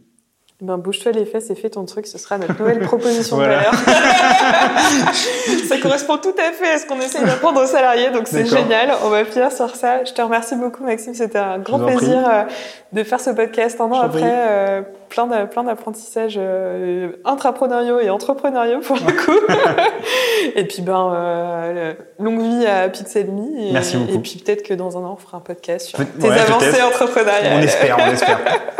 Ben, 0.62 0.78
bouge-toi 0.78 1.14
les 1.14 1.24
fesses 1.24 1.50
et 1.52 1.56
fais 1.56 1.70
ton 1.70 1.86
truc, 1.86 2.06
ce 2.06 2.18
sera 2.18 2.38
notre 2.38 2.60
nouvelle 2.60 2.80
proposition 2.86 3.38
de 3.38 3.44
valeur. 3.44 3.74
ça 5.70 5.78
correspond 5.82 6.18
tout 6.18 6.36
à 6.38 6.52
fait 6.52 6.72
à 6.72 6.78
ce 6.80 6.86
qu'on 6.86 7.00
essaie 7.00 7.24
d'apprendre 7.24 7.64
aux 7.64 7.66
salariés, 7.66 8.10
donc 8.12 8.28
c'est 8.28 8.46
génial. 8.46 8.92
On 9.06 9.10
va 9.10 9.24
finir 9.24 9.54
sur 9.54 9.74
ça. 9.78 10.04
Je 10.04 10.12
te 10.12 10.22
remercie 10.22 10.58
beaucoup, 10.58 10.84
Maxime. 10.84 11.14
C'était 11.14 11.40
un 11.40 11.60
grand 11.60 11.80
plaisir 11.80 12.28
euh, 12.30 12.44
de 12.92 13.04
faire 13.04 13.22
ce 13.22 13.30
podcast 13.30 13.80
un 13.80 13.86
an 13.86 14.02
après. 14.02 14.86
Plein 15.10 15.26
de, 15.26 15.46
plein 15.46 15.64
d'apprentissages 15.64 16.36
euh, 16.38 17.14
intrapreneuriaux 17.26 18.00
et 18.00 18.12
entrepreneuriaux 18.12 18.80
pour 18.82 18.96
le 18.98 19.12
coup. 19.12 19.32
et 20.56 20.66
puis 20.66 20.84
ben 20.84 21.12
euh, 21.16 21.94
longue 22.20 22.40
vie 22.40 22.66
à 22.68 22.90
Pixelmi. 22.90 23.70
Et, 23.70 23.74
Merci 23.74 23.98
beaucoup. 23.98 24.14
Et 24.14 24.20
puis 24.20 24.42
peut-être 24.44 24.62
que 24.62 24.76
dans 24.76 24.98
un 24.98 25.02
an 25.02 25.14
on 25.14 25.18
fera 25.18 25.38
un 25.38 25.42
podcast 25.42 25.88
sur 25.88 25.98
tes 25.98 26.30
avancées 26.30 26.82
entrepreneuriales. 26.84 27.58
On 27.58 27.62
espère, 27.62 27.98
on 28.00 28.12
espère. 28.12 28.40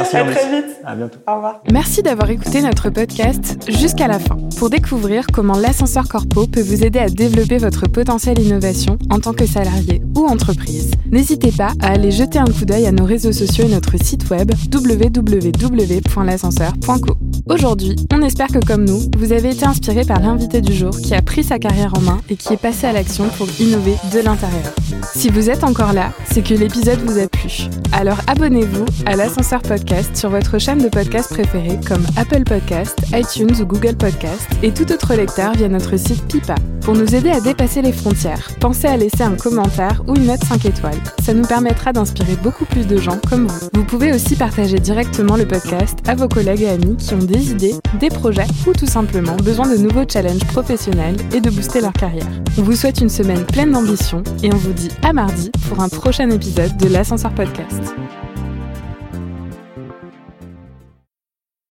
Merci, 0.00 0.16
à 0.16 0.24
très 0.24 0.50
vite. 0.50 0.76
À 0.84 0.94
bientôt. 0.94 1.18
Au 1.28 1.34
revoir. 1.34 1.62
Merci 1.70 2.02
d'avoir 2.02 2.30
écouté 2.30 2.62
notre 2.62 2.88
podcast 2.88 3.58
jusqu'à 3.68 4.08
la 4.08 4.18
fin 4.18 4.38
pour 4.58 4.70
découvrir 4.70 5.26
comment 5.32 5.58
l'ascenseur 5.58 6.08
corpo 6.08 6.46
peut 6.46 6.62
vous 6.62 6.82
aider 6.82 6.98
à 6.98 7.08
développer 7.08 7.58
votre 7.58 7.88
potentiel 7.88 8.38
innovation 8.40 8.96
en 9.10 9.20
tant 9.20 9.34
que 9.34 9.44
salarié 9.44 10.00
ou 10.16 10.24
entreprise. 10.26 10.92
N'hésitez 11.10 11.52
pas 11.52 11.72
à 11.82 11.92
aller 11.92 12.10
jeter 12.10 12.38
un 12.38 12.46
coup 12.46 12.64
d'œil 12.64 12.86
à 12.86 12.92
nos 12.92 13.04
réseaux 13.04 13.32
sociaux 13.32 13.66
et 13.66 13.72
notre 13.72 14.02
site 14.02 14.30
web 14.30 14.50
www 14.72 15.41
www.l'ascenseur.co. 15.50 17.16
Aujourd'hui, 17.48 17.96
on 18.12 18.22
espère 18.22 18.48
que 18.48 18.64
comme 18.64 18.84
nous, 18.84 19.00
vous 19.18 19.32
avez 19.32 19.50
été 19.50 19.64
inspiré 19.64 20.04
par 20.04 20.20
l'invité 20.20 20.60
du 20.60 20.72
jour 20.72 20.90
qui 20.90 21.14
a 21.14 21.22
pris 21.22 21.42
sa 21.42 21.58
carrière 21.58 21.92
en 21.96 22.00
main 22.00 22.20
et 22.28 22.36
qui 22.36 22.52
est 22.52 22.56
passé 22.56 22.86
à 22.86 22.92
l'action 22.92 23.28
pour 23.36 23.48
innover 23.58 23.96
de 24.12 24.20
l'intérieur. 24.20 24.72
Si 25.14 25.28
vous 25.28 25.50
êtes 25.50 25.64
encore 25.64 25.92
là, 25.92 26.12
c'est 26.30 26.42
que 26.42 26.54
l'épisode 26.54 27.00
vous 27.00 27.18
a 27.18 27.26
plu. 27.26 27.68
Alors 27.92 28.18
abonnez-vous 28.26 28.84
à 29.06 29.16
l'ascenseur 29.16 29.60
podcast 29.60 30.16
sur 30.16 30.30
votre 30.30 30.58
chaîne 30.58 30.78
de 30.78 30.88
podcast 30.88 31.30
préférée 31.30 31.80
comme 31.86 32.06
Apple 32.16 32.44
Podcast, 32.44 32.98
iTunes 33.12 33.60
ou 33.60 33.66
Google 33.66 33.96
Podcast 33.96 34.48
et 34.62 34.72
tout 34.72 34.90
autre 34.92 35.14
lecteur 35.14 35.52
via 35.54 35.68
notre 35.68 35.96
site 35.96 36.22
Pipa. 36.28 36.54
Pour 36.82 36.94
nous 36.94 37.14
aider 37.14 37.30
à 37.30 37.40
dépasser 37.40 37.80
les 37.80 37.92
frontières, 37.92 38.48
pensez 38.58 38.88
à 38.88 38.96
laisser 38.96 39.22
un 39.22 39.36
commentaire 39.36 40.02
ou 40.08 40.16
une 40.16 40.26
note 40.26 40.42
5 40.42 40.64
étoiles. 40.64 41.00
Ça 41.22 41.32
nous 41.32 41.44
permettra 41.44 41.92
d'inspirer 41.92 42.34
beaucoup 42.42 42.64
plus 42.64 42.86
de 42.86 42.96
gens 42.96 43.20
comme 43.28 43.46
vous. 43.46 43.68
Vous 43.72 43.84
pouvez 43.84 44.12
aussi 44.12 44.34
partager 44.34 44.80
directement 44.80 45.31
le 45.36 45.46
podcast 45.46 45.98
à 46.06 46.14
vos 46.14 46.28
collègues 46.28 46.62
et 46.62 46.68
amis 46.68 46.96
qui 46.96 47.14
ont 47.14 47.18
des 47.18 47.52
idées, 47.52 47.74
des 48.00 48.08
projets 48.08 48.46
ou 48.66 48.72
tout 48.72 48.86
simplement 48.86 49.36
besoin 49.36 49.68
de 49.68 49.76
nouveaux 49.76 50.08
challenges 50.08 50.44
professionnels 50.46 51.16
et 51.34 51.40
de 51.40 51.50
booster 51.50 51.80
leur 51.80 51.92
carrière. 51.92 52.28
On 52.58 52.62
vous 52.62 52.76
souhaite 52.76 53.00
une 53.00 53.08
semaine 53.08 53.44
pleine 53.44 53.72
d'ambition 53.72 54.22
et 54.42 54.52
on 54.52 54.56
vous 54.56 54.72
dit 54.72 54.90
à 55.02 55.12
mardi 55.12 55.50
pour 55.68 55.80
un 55.80 55.88
prochain 55.88 56.30
épisode 56.30 56.76
de 56.76 56.88
l'Ascenseur 56.88 57.34
Podcast. 57.34 57.94